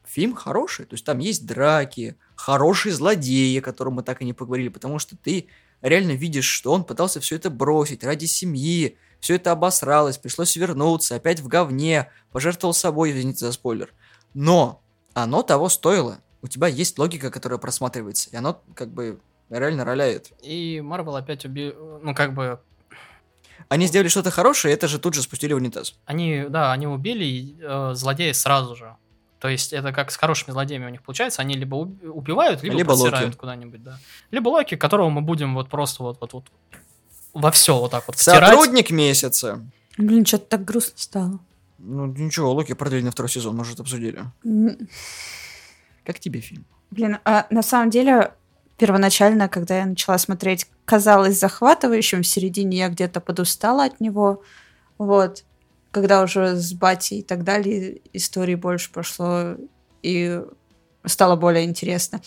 фильм 0.09 0.33
хороший. 0.33 0.85
То 0.85 0.95
есть 0.95 1.05
там 1.05 1.19
есть 1.19 1.45
драки, 1.45 2.17
хорошие 2.35 2.93
злодеи, 2.93 3.59
о 3.59 3.61
котором 3.61 3.93
мы 3.93 4.03
так 4.03 4.21
и 4.21 4.25
не 4.25 4.33
поговорили, 4.33 4.69
потому 4.69 4.99
что 4.99 5.15
ты 5.15 5.47
реально 5.81 6.11
видишь, 6.11 6.45
что 6.45 6.73
он 6.73 6.83
пытался 6.83 7.19
все 7.19 7.35
это 7.35 7.49
бросить 7.49 8.03
ради 8.03 8.25
семьи, 8.25 8.97
все 9.19 9.35
это 9.35 9.51
обосралось, 9.51 10.17
пришлось 10.17 10.55
вернуться, 10.55 11.15
опять 11.15 11.41
в 11.41 11.47
говне, 11.47 12.09
пожертвовал 12.31 12.73
собой, 12.73 13.11
извините 13.11 13.45
за 13.45 13.51
спойлер. 13.51 13.93
Но 14.33 14.81
оно 15.13 15.43
того 15.43 15.69
стоило. 15.69 16.19
У 16.41 16.47
тебя 16.47 16.67
есть 16.67 16.97
логика, 16.97 17.29
которая 17.29 17.59
просматривается, 17.59 18.29
и 18.31 18.35
оно 18.35 18.61
как 18.75 18.89
бы 18.89 19.19
реально 19.49 19.83
роляет. 19.83 20.31
И 20.41 20.81
Марвел 20.81 21.15
опять 21.15 21.45
уби... 21.45 21.73
Ну, 22.01 22.15
как 22.15 22.33
бы... 22.33 22.59
Они 23.67 23.87
сделали 23.87 24.07
что-то 24.07 24.31
хорошее, 24.31 24.73
и 24.73 24.75
это 24.75 24.87
же 24.87 24.99
тут 24.99 25.13
же 25.13 25.21
спустили 25.21 25.53
в 25.53 25.57
унитаз. 25.57 25.95
Они, 26.05 26.45
да, 26.49 26.71
они 26.71 26.87
убили 26.87 27.57
э, 27.61 27.93
злодея 27.93 28.33
сразу 28.33 28.75
же. 28.75 28.95
То 29.39 29.47
есть 29.47 29.71
это 29.73 29.93
как 29.93 30.11
с 30.11 30.17
хорошими 30.17 30.51
злодеями 30.51 30.85
у 30.85 30.89
них 30.89 31.01
получается. 31.01 31.41
Они 31.41 31.55
либо 31.55 31.75
уб- 31.75 32.03
убивают, 32.03 32.61
либо, 32.61 32.77
Либо 32.77 32.93
просирают 32.93 33.35
куда-нибудь, 33.35 33.81
да. 33.83 33.97
Либо 34.31 34.49
Локи, 34.49 34.75
которого 34.75 35.09
мы 35.09 35.21
будем 35.21 35.55
вот 35.55 35.69
просто 35.69 36.03
вот, 36.03 36.17
вот, 36.19 36.33
вот 36.33 36.45
во 37.33 37.51
все 37.51 37.77
вот 37.79 37.91
так 37.91 38.05
вот 38.07 38.17
втирать. 38.17 38.49
Сотрудник 38.49 38.91
месяца. 38.91 39.65
Блин, 39.97 40.25
что-то 40.25 40.45
так 40.45 40.65
грустно 40.65 40.93
стало. 40.97 41.39
Ну 41.77 42.07
ничего, 42.07 42.51
Локи 42.51 42.73
продлили 42.73 43.03
на 43.03 43.11
второй 43.11 43.29
сезон, 43.29 43.55
может, 43.55 43.79
обсудили. 43.79 44.25
Как 46.03 46.19
тебе 46.19 46.41
фильм? 46.41 46.65
Блин, 46.91 47.19
а 47.23 47.45
на 47.49 47.61
самом 47.61 47.89
деле, 47.91 48.33
первоначально, 48.77 49.47
когда 49.47 49.77
я 49.77 49.85
начала 49.85 50.17
смотреть, 50.17 50.67
казалось 50.85 51.39
захватывающим, 51.39 52.23
в 52.23 52.27
середине 52.27 52.79
я 52.79 52.89
где-то 52.89 53.21
подустала 53.21 53.85
от 53.85 54.01
него. 54.01 54.41
Вот. 54.97 55.43
Когда 55.91 56.21
уже 56.21 56.55
с 56.55 56.73
батей 56.73 57.19
и 57.19 57.23
так 57.23 57.43
далее 57.43 58.01
истории 58.13 58.55
больше 58.55 58.91
пошло 58.91 59.55
и 60.03 60.41
стало 61.05 61.35
более 61.35 61.65
интересно. 61.65 62.21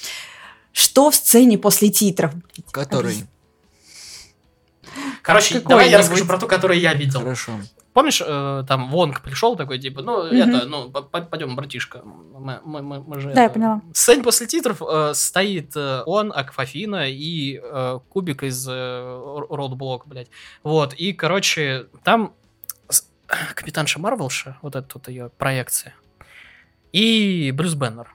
Что 0.73 1.11
в 1.11 1.15
сцене 1.15 1.59
после 1.59 1.91
титров? 1.91 2.33
Который? 2.73 3.25
Короче, 5.23 5.55
Какой 5.55 5.69
давай 5.69 5.91
я 5.91 5.99
расскажу 5.99 6.27
про 6.27 6.39
ту, 6.39 6.47
которую 6.47 6.81
я 6.81 6.93
видел. 6.95 7.21
Хорошо. 7.21 7.53
Помнишь, 7.93 8.23
э, 8.27 8.65
там 8.67 8.91
Вонг 8.91 9.21
пришел 9.21 9.55
такой, 9.55 9.79
типа, 9.79 10.01
ну, 10.03 10.25
Мгм. 10.27 10.35
это, 10.37 10.67
ну, 10.67 10.91
пойдем, 10.91 11.55
братишка. 11.57 12.01
Мы, 12.03 12.59
мы, 12.65 12.83
мы, 12.83 13.03
мы 13.03 13.21
же 13.21 13.33
Да, 13.33 13.41
я 13.43 13.47
это- 13.47 13.55
поняла. 13.55 13.83
В 13.93 13.97
сцене 13.99 14.23
после 14.23 14.47
титров 14.47 14.81
э, 14.83 15.13
стоит 15.15 15.73
э, 15.77 16.03
он, 16.07 16.33
Акфафина 16.35 17.09
и 17.11 17.61
э, 17.63 17.99
Кубик 18.09 18.43
из 18.45 18.67
э, 18.67 19.45
Роудблок, 19.51 20.07
блядь. 20.07 20.29
Вот, 20.63 20.95
и, 20.95 21.13
короче, 21.13 21.87
там 22.03 22.33
Капитанша 23.27 23.99
Марвелша, 24.01 24.59
вот 24.63 24.77
это 24.77 24.87
вот 24.95 25.09
ее 25.09 25.31
проекция, 25.31 25.95
и 26.93 27.51
Брюс 27.55 27.75
Беннер, 27.75 28.15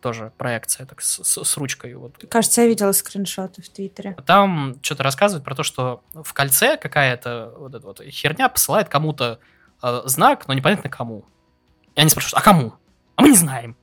тоже 0.00 0.32
проекция, 0.38 0.86
так, 0.86 1.02
с, 1.02 1.22
с- 1.24 1.44
с 1.44 1.56
ручкой, 1.56 1.94
вот, 1.94 2.16
Кажется, 2.30 2.62
я 2.62 2.68
видела 2.68 2.92
скриншоты 2.92 3.62
в 3.62 3.68
Твиттере. 3.68 4.16
там 4.26 4.76
что-то 4.82 5.02
рассказывает 5.02 5.44
про 5.44 5.54
то, 5.54 5.62
что 5.62 6.02
в 6.14 6.32
кольце 6.32 6.76
какая-то 6.76 7.54
вот 7.58 7.74
эта 7.74 7.86
вот 7.86 8.00
херня 8.02 8.48
посылает 8.48 8.88
кому-то 8.88 9.40
э, 9.82 10.02
знак, 10.06 10.46
но 10.48 10.54
непонятно 10.54 10.88
кому. 10.88 11.24
И 11.94 12.00
они 12.00 12.08
спрашивают, 12.10 12.40
а 12.40 12.44
кому? 12.44 12.74
А 13.16 13.22
мы 13.22 13.30
не 13.30 13.36
знаем. 13.36 13.76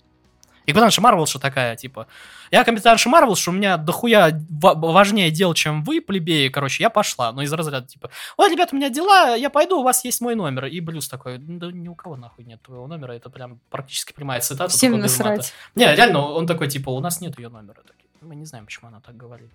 И 0.65 0.72
капитанша 0.72 1.02
Марвелша 1.02 1.40
такая, 1.40 1.76
типа, 1.76 2.07
я 2.52 2.64
капитанша 2.64 3.10
Марвелша, 3.10 3.52
у 3.52 3.53
меня 3.53 3.77
дохуя 3.77 4.30
ва- 4.49 4.73
важнее 4.76 5.30
дел, 5.31 5.53
чем 5.53 5.84
вы, 5.84 6.02
плебеи, 6.02 6.49
короче, 6.49 6.84
я 6.84 6.90
пошла. 6.90 7.31
Ну, 7.31 7.41
из 7.41 7.52
разряда, 7.52 7.88
типа, 7.88 8.10
ой, 8.38 8.49
ребят, 8.52 8.69
у 8.72 8.76
меня 8.76 8.90
дела, 8.90 9.35
я 9.35 9.49
пойду, 9.49 9.80
у 9.80 9.84
вас 9.84 10.06
есть 10.06 10.22
мой 10.22 10.35
номер. 10.35 10.65
И 10.65 10.80
Блюз 10.80 11.07
такой, 11.07 11.38
да 11.38 11.72
ни 11.72 11.88
у 11.88 11.95
кого 11.95 12.15
нахуй 12.15 12.45
нет 12.45 12.61
твоего 12.61 12.88
номера, 12.88 13.14
это 13.14 13.30
прям 13.30 13.60
практически 13.69 14.14
прямая 14.14 14.40
цитата. 14.41 14.69
Всем 14.72 14.98
насрать. 14.99 15.53
Не, 15.76 15.94
реально, 15.95 16.19
он 16.22 16.48
такой, 16.48 16.68
типа, 16.69 16.90
у 16.90 16.99
нас 16.99 17.22
нет 17.22 17.38
ее 17.38 17.49
номера. 17.49 17.81
Мы 18.22 18.35
не 18.35 18.45
знаем, 18.45 18.65
почему 18.65 18.88
она 18.88 19.02
так 19.02 19.18
говорит. 19.18 19.49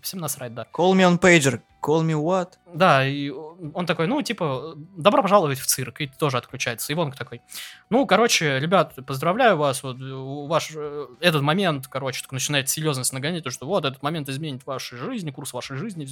Всем 0.00 0.20
насрать, 0.20 0.54
да. 0.54 0.66
Call 0.72 0.92
me 0.92 1.08
on 1.08 1.18
pager. 1.18 1.60
Call 1.82 2.04
me 2.04 2.14
what? 2.14 2.52
Да, 2.72 3.04
и 3.06 3.28
он 3.30 3.86
такой, 3.86 4.06
ну, 4.06 4.22
типа, 4.22 4.74
добро 4.76 5.22
пожаловать 5.22 5.58
в 5.58 5.66
цирк, 5.66 6.00
и 6.00 6.06
тоже 6.06 6.38
отключается. 6.38 6.92
И 6.92 6.94
Вонг 6.94 7.16
такой, 7.16 7.42
ну, 7.90 8.06
короче, 8.06 8.60
ребят, 8.60 8.94
поздравляю 9.06 9.56
вас, 9.56 9.82
вот, 9.82 9.96
ваш, 9.98 10.70
э, 10.74 11.06
этот 11.20 11.42
момент, 11.42 11.88
короче, 11.88 12.22
так 12.22 12.32
начинает 12.32 12.68
серьезность 12.68 13.12
нагонять, 13.12 13.42
то, 13.42 13.50
что 13.50 13.66
вот, 13.66 13.84
этот 13.84 14.02
момент 14.02 14.28
изменит 14.28 14.64
вашей 14.64 14.96
жизни, 14.96 15.32
курс 15.32 15.52
вашей 15.52 15.76
жизни, 15.76 16.08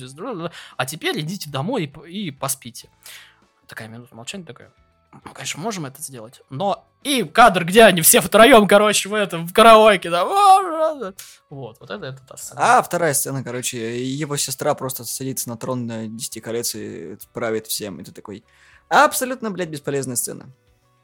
а 0.76 0.86
теперь 0.86 1.20
идите 1.20 1.48
домой 1.48 1.84
и, 1.84 2.26
и 2.26 2.30
поспите. 2.32 2.90
Такая 3.68 3.86
минута 3.86 4.14
молчания, 4.16 4.44
такая, 4.44 4.72
ну, 5.24 5.32
конечно, 5.32 5.60
можем 5.62 5.86
это 5.86 6.02
сделать, 6.02 6.42
но 6.50 6.89
И 7.02 7.22
кадр, 7.22 7.64
где 7.64 7.84
они 7.84 8.02
все 8.02 8.20
втроем, 8.20 8.68
короче, 8.68 9.08
в 9.08 9.14
этом, 9.14 9.46
в 9.46 9.52
караоке, 9.54 10.10
да. 10.10 10.24
Вот, 10.24 11.76
вот 11.80 11.90
это, 11.90 12.06
это 12.06 12.20
та 12.28 12.36
сцена. 12.36 12.60
А 12.78 12.82
вторая 12.82 13.14
сцена, 13.14 13.42
короче, 13.42 14.04
его 14.04 14.36
сестра 14.36 14.74
просто 14.74 15.04
садится 15.04 15.48
на 15.48 15.56
трон 15.56 15.86
на 15.86 16.06
10 16.06 16.42
колец 16.42 16.74
и 16.74 17.16
правит 17.32 17.66
всем. 17.66 18.00
И 18.00 18.04
ты 18.04 18.12
такой, 18.12 18.44
абсолютно, 18.88 19.50
блядь, 19.50 19.70
бесполезная 19.70 20.16
сцена. 20.16 20.46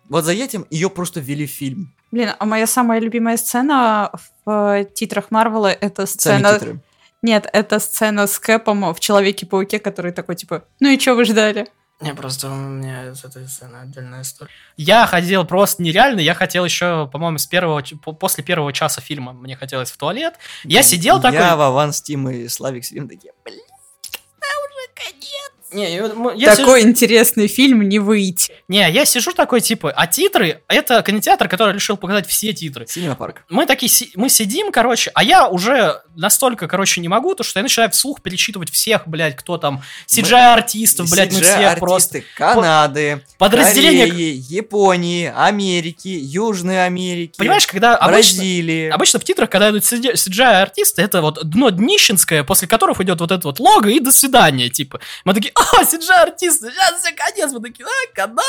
Вот 0.08 0.24
за 0.24 0.32
этим 0.32 0.66
ее 0.70 0.90
просто 0.90 1.20
ввели 1.20 1.46
в 1.46 1.50
фильм. 1.50 1.94
Блин, 2.12 2.30
а 2.38 2.44
моя 2.44 2.66
самая 2.66 3.00
любимая 3.00 3.36
сцена 3.36 4.12
в 4.44 4.84
титрах 4.94 5.30
Марвела 5.30 5.72
это 5.72 6.06
Сами 6.06 6.42
сцена... 6.42 6.54
титры. 6.54 6.80
Нет, 7.22 7.48
это 7.52 7.78
сцена 7.80 8.26
с 8.26 8.38
Кэпом 8.38 8.92
в 8.94 9.00
Человеке-пауке, 9.00 9.80
который 9.80 10.12
такой, 10.12 10.36
типа, 10.36 10.64
ну 10.78 10.90
и 10.90 10.98
что 10.98 11.14
вы 11.14 11.24
ждали? 11.24 11.66
Не, 12.00 12.12
просто 12.14 12.50
у 12.50 12.54
меня 12.54 13.14
с 13.14 13.24
этой 13.24 13.48
сцены 13.48 13.76
отдельная 13.76 14.20
история. 14.20 14.50
Я 14.76 15.06
ходил 15.06 15.46
просто 15.46 15.82
нереально, 15.82 16.20
я 16.20 16.34
хотел 16.34 16.64
еще, 16.66 17.08
по-моему, 17.10 17.38
с 17.38 17.46
первого, 17.46 17.82
после 18.18 18.44
первого 18.44 18.72
часа 18.74 19.00
фильма 19.00 19.32
мне 19.32 19.56
хотелось 19.56 19.90
в 19.90 19.96
туалет. 19.96 20.34
Я 20.64 20.82
сидел 20.82 21.20
такой... 21.22 21.38
Я, 21.38 21.56
Вован, 21.56 21.92
Стим 21.94 22.28
и 22.28 22.48
Славик 22.48 22.84
сидим 22.84 23.08
такие, 23.08 23.32
блин. 23.44 23.60
Не, 23.60 25.12
я- 25.22 25.55
м- 25.72 26.34
я 26.36 26.54
Такой 26.54 26.82
интересный 26.82 27.48
фильм, 27.48 27.82
не 27.88 27.98
выйти. 27.98 28.52
Не, 28.68 28.88
я 28.90 29.04
сижу 29.04 29.32
такой, 29.32 29.60
типа, 29.60 29.90
а 29.90 30.06
титры, 30.06 30.62
это 30.68 31.02
кинотеатр, 31.02 31.48
который 31.48 31.74
решил 31.74 31.96
показать 31.96 32.26
все 32.28 32.52
титры. 32.52 32.86
Синема 32.88 33.16
парк. 33.16 33.42
Мы 33.50 33.66
такие, 33.66 33.88
си- 33.90 34.12
мы 34.14 34.28
сидим, 34.28 34.70
короче, 34.70 35.10
а 35.14 35.22
я 35.24 35.48
уже 35.48 36.00
настолько, 36.14 36.68
короче, 36.68 37.00
не 37.00 37.08
могу, 37.08 37.34
то 37.34 37.42
что 37.42 37.58
я 37.58 37.62
начинаю 37.62 37.90
вслух 37.90 38.22
перечитывать 38.22 38.70
всех, 38.70 39.06
блядь, 39.06 39.36
кто 39.36 39.58
там, 39.58 39.82
CGI-артистов, 40.06 41.10
блядь, 41.10 41.32
мы 41.32 41.40
всех 41.40 41.78
просто. 41.78 42.18
артисты 42.18 42.24
Канады, 42.36 43.22
Подразделение... 43.38 44.06
Кореи, 44.08 44.42
Японии, 44.48 45.32
Америки, 45.36 46.08
Южной 46.08 46.86
Америки, 46.86 47.34
Понимаешь, 47.38 47.66
когда 47.66 47.96
обычно, 47.96 48.38
Бразилии. 48.38 48.88
обычно 48.88 49.18
в 49.20 49.24
титрах, 49.24 49.50
когда 49.50 49.70
идут 49.70 49.82
CGI-артисты, 49.82 51.02
это 51.02 51.20
вот 51.22 51.44
дно 51.48 51.70
днищенское, 51.70 52.44
после 52.44 52.68
которых 52.68 53.00
идет 53.00 53.20
вот 53.20 53.30
это 53.30 53.46
вот 53.46 53.60
лого 53.60 53.88
и 53.88 54.00
до 54.00 54.12
свидания, 54.12 54.68
типа. 54.68 55.00
Мы 55.24 55.34
такие, 55.34 55.52
а, 55.56 55.82
CGI-артисты, 55.82 56.70
сейчас 56.70 57.00
все 57.00 57.12
конец, 57.12 57.52
мы 57.52 57.60
такие, 57.60 57.86
а, 57.86 58.14
Канада. 58.14 58.42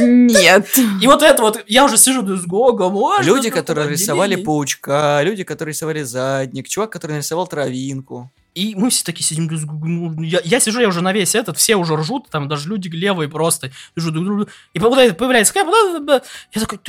Нет. 0.00 0.68
И 1.00 1.06
вот 1.06 1.22
это 1.22 1.42
вот, 1.42 1.64
я 1.66 1.84
уже 1.84 1.96
сижу, 1.96 2.26
с 2.36 2.46
Гога, 2.46 2.88
можно? 2.88 3.22
Люди, 3.22 3.50
которые 3.50 3.88
рисовали 3.88 4.32
отделение?» 4.32 4.44
паучка, 4.44 5.20
люди, 5.22 5.44
которые 5.44 5.72
рисовали 5.72 6.02
задник, 6.02 6.68
чувак, 6.68 6.90
который 6.90 7.12
нарисовал 7.12 7.46
травинку. 7.46 8.30
И 8.54 8.74
мы 8.74 8.90
все 8.90 9.04
такие 9.04 9.24
сидим, 9.24 9.46
говорю, 9.46 9.66
ну, 9.84 10.22
я, 10.22 10.40
я 10.42 10.58
сижу, 10.58 10.80
я 10.80 10.88
уже 10.88 11.02
на 11.02 11.12
весь 11.12 11.36
этот, 11.36 11.56
все 11.56 11.76
уже 11.76 11.94
ржут, 11.94 12.28
там 12.30 12.48
даже 12.48 12.68
люди 12.68 12.88
левые 12.88 13.28
просто. 13.28 13.70
И 13.94 14.80
появляется, 14.80 15.52
я 15.56 16.60
такой, 16.60 16.80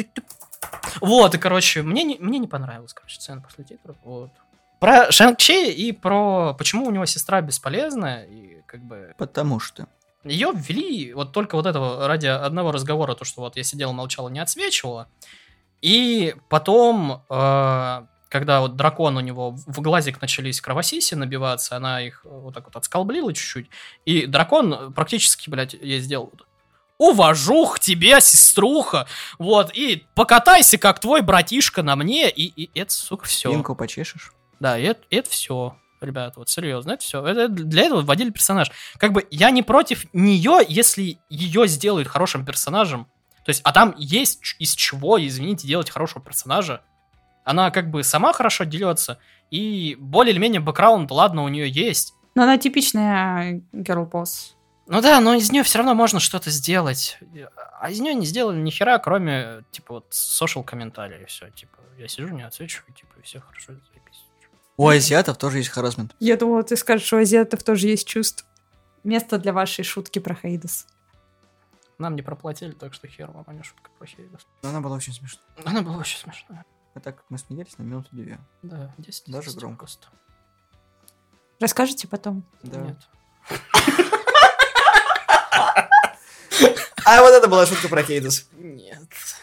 вот, 0.99 1.35
и, 1.35 1.37
короче, 1.37 1.83
мне 1.83 2.03
не, 2.03 2.17
мне 2.19 2.39
не 2.39 2.47
понравилась, 2.47 2.93
короче, 2.93 3.15
сцена 3.15 3.41
после 3.41 3.63
титров, 3.63 3.95
вот. 4.03 4.31
Про 4.79 5.11
Шанг-Чи 5.11 5.71
и 5.71 5.91
про 5.91 6.55
почему 6.55 6.87
у 6.87 6.91
него 6.91 7.05
сестра 7.05 7.41
бесполезная, 7.41 8.25
и 8.25 8.50
как 8.71 8.81
бы 8.85 9.13
Потому 9.17 9.59
что. 9.59 9.87
ее 10.23 10.53
ввели 10.55 11.13
вот 11.13 11.33
только 11.33 11.55
вот 11.55 11.65
этого 11.65 12.07
ради 12.07 12.27
одного 12.27 12.71
разговора, 12.71 13.15
то, 13.15 13.25
что 13.25 13.41
вот 13.41 13.57
я 13.57 13.63
сидела, 13.63 13.91
молчала, 13.91 14.29
не 14.29 14.39
отсвечивала. 14.39 15.09
И 15.81 16.35
потом, 16.47 17.23
э, 17.29 18.05
когда 18.29 18.61
вот 18.61 18.77
дракон 18.77 19.17
у 19.17 19.19
него 19.19 19.51
в 19.51 19.81
глазик 19.81 20.21
начались 20.21 20.61
кровосиси 20.61 21.15
набиваться, 21.15 21.75
она 21.75 22.01
их 22.01 22.21
э, 22.23 22.29
вот 22.29 22.53
так 22.53 22.65
вот 22.65 22.77
отсколблила 22.77 23.33
чуть-чуть. 23.33 23.69
И 24.05 24.25
дракон 24.25 24.93
практически, 24.93 25.49
блядь, 25.49 25.73
ей 25.73 25.99
сделал 25.99 26.31
Уважух 26.97 27.79
тебе, 27.79 28.21
сеструха. 28.21 29.07
Вот, 29.39 29.71
и 29.73 30.05
покатайся, 30.13 30.77
как 30.77 30.99
твой 30.99 31.21
братишка 31.21 31.81
на 31.81 31.95
мне, 31.95 32.29
и, 32.29 32.43
и 32.43 32.79
это, 32.79 32.93
сука, 32.93 33.25
все. 33.25 33.49
Спинку 33.49 33.75
почешешь. 33.75 34.31
Да, 34.59 34.77
это, 34.77 35.01
это 35.09 35.27
все. 35.27 35.75
Ребят, 36.01 36.35
вот 36.35 36.49
серьезно, 36.49 36.93
это 36.93 37.03
все. 37.03 37.23
Это 37.23 37.47
для 37.47 37.83
этого 37.83 38.01
вводили 38.01 38.31
персонаж. 38.31 38.71
Как 38.97 39.13
бы 39.13 39.27
я 39.29 39.51
не 39.51 39.61
против 39.61 40.11
нее, 40.13 40.59
если 40.67 41.19
ее 41.29 41.67
сделают 41.67 42.07
хорошим 42.07 42.43
персонажем. 42.43 43.05
То 43.45 43.49
есть, 43.49 43.61
а 43.63 43.71
там 43.71 43.93
есть 43.97 44.55
из 44.57 44.73
чего, 44.73 45.23
извините, 45.23 45.67
делать 45.67 45.91
хорошего 45.91 46.23
персонажа. 46.23 46.81
Она 47.43 47.69
как 47.69 47.91
бы 47.91 48.03
сама 48.03 48.33
хорошо 48.33 48.63
дерется, 48.63 49.19
и 49.51 49.95
более 49.99 50.33
или 50.33 50.39
менее 50.39 50.59
бэкграунд, 50.61 51.09
ладно, 51.11 51.43
у 51.43 51.47
нее 51.47 51.69
есть. 51.69 52.13
Но 52.33 52.43
она 52.43 52.57
типичная 52.57 53.61
girl 53.73 54.09
boss. 54.09 54.53
Ну 54.87 55.01
да, 55.01 55.19
но 55.21 55.35
из 55.35 55.51
нее 55.51 55.63
все 55.63 55.77
равно 55.77 55.93
можно 55.93 56.19
что-то 56.19 56.49
сделать. 56.49 57.19
А 57.79 57.89
из 57.91 57.99
нее 57.99 58.13
не 58.13 58.25
сделали 58.25 58.59
ни 58.59 58.69
хера, 58.71 58.97
кроме, 58.97 59.63
типа, 59.71 59.95
вот, 59.95 60.11
social 60.11 60.63
комментария, 60.63 61.25
все. 61.27 61.49
Типа, 61.51 61.77
я 61.97 62.07
сижу, 62.07 62.29
не 62.29 62.43
отсвечиваю, 62.43 62.93
типа, 62.93 63.13
и 63.19 63.21
все 63.21 63.39
хорошо. 63.39 63.73
У 64.81 64.87
азиатов 64.87 65.37
тоже 65.37 65.59
есть 65.59 65.69
харасмент. 65.69 66.15
Я 66.19 66.37
думала, 66.37 66.63
ты 66.63 66.75
скажешь, 66.75 67.05
что 67.05 67.17
у 67.17 67.19
азиатов 67.19 67.61
тоже 67.61 67.85
есть 67.85 68.07
чувство. 68.07 68.47
Место 69.03 69.37
для 69.37 69.53
вашей 69.53 69.83
шутки 69.83 70.17
про 70.17 70.33
Хейдес. 70.33 70.87
Нам 71.99 72.15
не 72.15 72.23
проплатили, 72.23 72.71
так 72.71 72.95
что 72.95 73.07
хер 73.07 73.29
вам, 73.29 73.43
а 73.45 73.53
не 73.53 73.61
шутка 73.61 73.91
про 73.99 74.07
Хейдес. 74.07 74.47
Но 74.63 74.69
она 74.69 74.81
была 74.81 74.95
очень 74.95 75.13
смешная. 75.13 75.43
Она 75.65 75.83
была 75.83 75.97
очень 75.97 76.17
смешная. 76.17 76.65
А 76.95 76.99
так 76.99 77.23
мы 77.29 77.37
смеялись 77.37 77.77
на 77.77 77.83
минуту 77.83 78.07
две. 78.11 78.39
Да, 78.63 78.91
10 78.97 79.25
Даже 79.27 79.49
10 79.49 79.59
громко. 79.59 79.77
просто. 79.81 80.07
Расскажите 81.59 82.07
потом. 82.07 82.43
Да. 82.63 82.79
Нет. 82.79 82.97
А 87.05 87.21
вот 87.21 87.33
это 87.33 87.47
была 87.47 87.67
шутка 87.67 87.87
про 87.87 88.01
Хейдес. 88.01 88.47
Нет, 88.53 88.97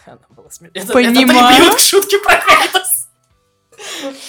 она 0.05 0.19
была 0.31 0.51
смешная. 0.51 0.83
Это, 0.83 0.93
Понимаю. 0.93 1.65
это 1.65 1.77
к 1.77 1.79
шутке 1.79 2.19
про 2.19 2.41
Хейдес. 2.41 2.98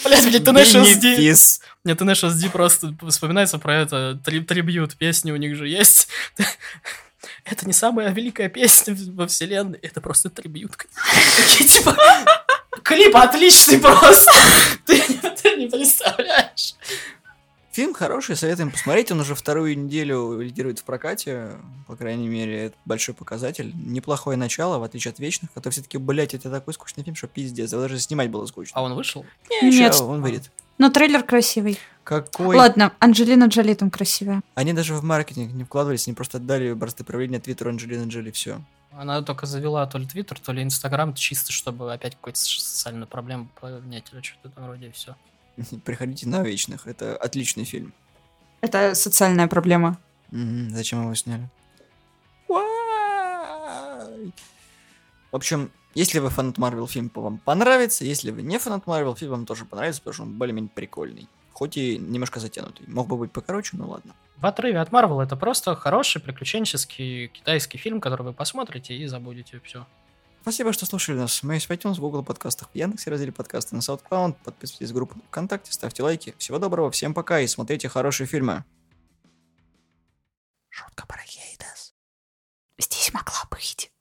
Блять, 0.04 0.26
блядь, 0.26 0.42
Tenacious 0.42 0.96
D. 0.96 1.16
Бенефис. 1.16 1.62
Мне 1.84 1.94
Tenacious 1.94 2.34
D 2.34 2.50
просто 2.50 2.94
вспоминается 3.08 3.58
про 3.58 3.76
это 3.82 4.20
три- 4.24 4.42
трибьют 4.42 4.96
песни 4.96 5.32
у 5.32 5.36
них 5.36 5.56
же 5.56 5.68
есть. 5.68 6.08
Это 7.46 7.66
не 7.66 7.74
самая 7.74 8.12
великая 8.12 8.48
песня 8.50 8.96
во 9.14 9.28
вселенной, 9.28 9.80
это 9.82 10.02
просто 10.02 10.30
трибьют. 10.30 10.78
Такие, 11.36 11.68
типа, 11.68 11.98
клип 12.84 13.16
отличный 13.16 13.80
просто. 13.80 14.32
Ты 14.86 15.56
не 15.58 15.68
представляешь. 15.68 16.76
Фильм 17.80 17.94
хороший, 17.94 18.36
советуем 18.36 18.72
посмотреть. 18.72 19.10
Он 19.10 19.22
уже 19.22 19.36
вторую 19.36 19.80
неделю 19.80 20.42
лидирует 20.42 20.80
в 20.80 20.84
прокате. 20.84 21.52
По 21.88 21.96
крайней 21.96 22.28
мере, 22.28 22.66
это 22.66 22.76
большой 22.84 23.16
показатель. 23.16 23.72
Неплохое 23.74 24.38
начало, 24.38 24.80
в 24.80 24.84
отличие 24.84 25.14
от 25.14 25.20
Вечных, 25.20 25.54
которые 25.54 25.72
все-таки, 25.72 25.98
блядь, 25.98 26.34
это 26.34 26.52
такой 26.52 26.74
скучный 26.74 27.06
фильм, 27.06 27.16
что 27.16 27.28
пиздец. 27.28 27.72
Его 27.72 27.84
даже 27.84 27.98
снимать 27.98 28.30
было 28.30 28.46
скучно. 28.48 28.74
А 28.78 28.84
он 28.84 28.96
вышел? 28.96 29.26
Нет. 29.50 29.96
Ща 29.96 30.04
он 30.04 30.22
выйдет. 30.22 30.52
Но 30.78 30.90
трейлер 30.90 31.24
красивый. 31.24 31.80
Какой? 32.04 32.58
Ладно, 32.58 32.92
Анджелина 33.00 33.46
Джоли 33.46 33.74
там 33.76 33.90
красивая. 33.90 34.42
Они 34.56 34.74
даже 34.74 34.94
в 34.94 35.02
маркетинг 35.06 35.54
не 35.54 35.64
вкладывались, 35.64 36.06
они 36.06 36.16
просто 36.16 36.40
отдали 36.40 36.74
бразды 36.74 37.06
правления 37.06 37.40
Твиттеру 37.40 37.70
Анджелины 37.70 38.10
Джоли, 38.10 38.32
все. 38.32 38.60
Она 38.92 39.22
только 39.22 39.46
завела 39.46 39.86
то 39.86 39.98
ли 39.98 40.06
Твиттер, 40.06 40.38
то 40.38 40.52
ли 40.52 40.64
Инстаграм, 40.64 41.14
чисто 41.14 41.54
чтобы 41.54 41.94
опять 41.94 42.16
какую-то 42.16 42.40
социальную 42.40 43.08
проблему 43.08 43.48
поднять 43.62 44.04
или 44.12 44.22
что-то 44.22 44.50
там 44.50 44.66
вроде 44.66 44.88
и 44.88 44.92
все. 44.92 45.16
Приходите 45.86 46.28
на 46.28 46.44
Вечных, 46.44 46.88
это 46.88 47.16
отличный 47.16 47.64
фильм. 47.64 47.94
Это 48.62 48.96
социальная 48.96 49.48
проблема. 49.48 49.98
Зачем 50.32 51.04
его 51.04 51.16
сняли? 51.16 51.50
В 55.32 55.36
общем, 55.36 55.72
если 55.94 56.20
вы 56.20 56.30
фанат 56.30 56.58
Марвел, 56.58 56.88
фильм 56.88 57.10
по 57.10 57.22
вам 57.22 57.38
понравится. 57.38 58.04
Если 58.04 58.32
вы 58.32 58.42
не 58.42 58.60
фанат 58.60 58.88
Марвел, 58.88 59.16
фильм 59.16 59.32
вам 59.32 59.46
тоже 59.46 59.66
понравится, 59.66 60.02
потому 60.02 60.14
что 60.14 60.24
он 60.24 60.38
более-менее 60.38 60.72
прикольный. 60.74 61.28
Хоть 61.54 61.78
и 61.78 61.98
немножко 61.98 62.40
затянутый. 62.40 62.88
Мог 62.88 63.08
бы 63.08 63.18
быть 63.18 63.32
покороче, 63.32 63.78
но 63.78 63.88
ладно. 63.88 64.14
В 64.38 64.46
отрыве 64.46 64.80
от 64.80 64.92
Марвел 64.92 65.20
это 65.20 65.36
просто 65.36 65.76
хороший 65.76 66.22
приключенческий 66.22 67.28
китайский 67.28 67.78
фильм, 67.78 68.02
который 68.02 68.24
вы 68.24 68.34
посмотрите 68.34 68.96
и 68.96 69.06
забудете 69.08 69.60
все. 69.64 69.86
Спасибо, 70.42 70.74
что 70.74 70.86
слушали 70.86 71.18
нас. 71.18 71.44
Мы 71.44 71.56
есть 71.56 71.68
в 71.68 71.72
iTunes, 71.72 71.96
в 71.96 72.00
Google 72.00 72.24
подкастах, 72.24 72.70
в 72.72 72.76
Яндексе 72.76 73.12
разделе 73.12 73.32
подкасты 73.32 73.76
на 73.76 73.80
SoundCloud. 73.80 74.38
Подписывайтесь 74.44 74.92
в 74.92 74.94
группу 74.94 75.20
ВКонтакте, 75.28 75.72
ставьте 75.72 76.02
лайки. 76.02 76.34
Всего 76.38 76.60
доброго, 76.60 76.92
всем 76.92 77.14
пока 77.14 77.40
и 77.40 77.48
смотрите 77.48 77.90
хорошие 77.90 78.26
фильмы. 78.26 78.64
Шутка 80.70 81.06
про 81.06 81.22
Хейдес. 81.22 81.94
Здесь 82.78 83.14
могла 83.14 83.44
быть. 83.52 83.92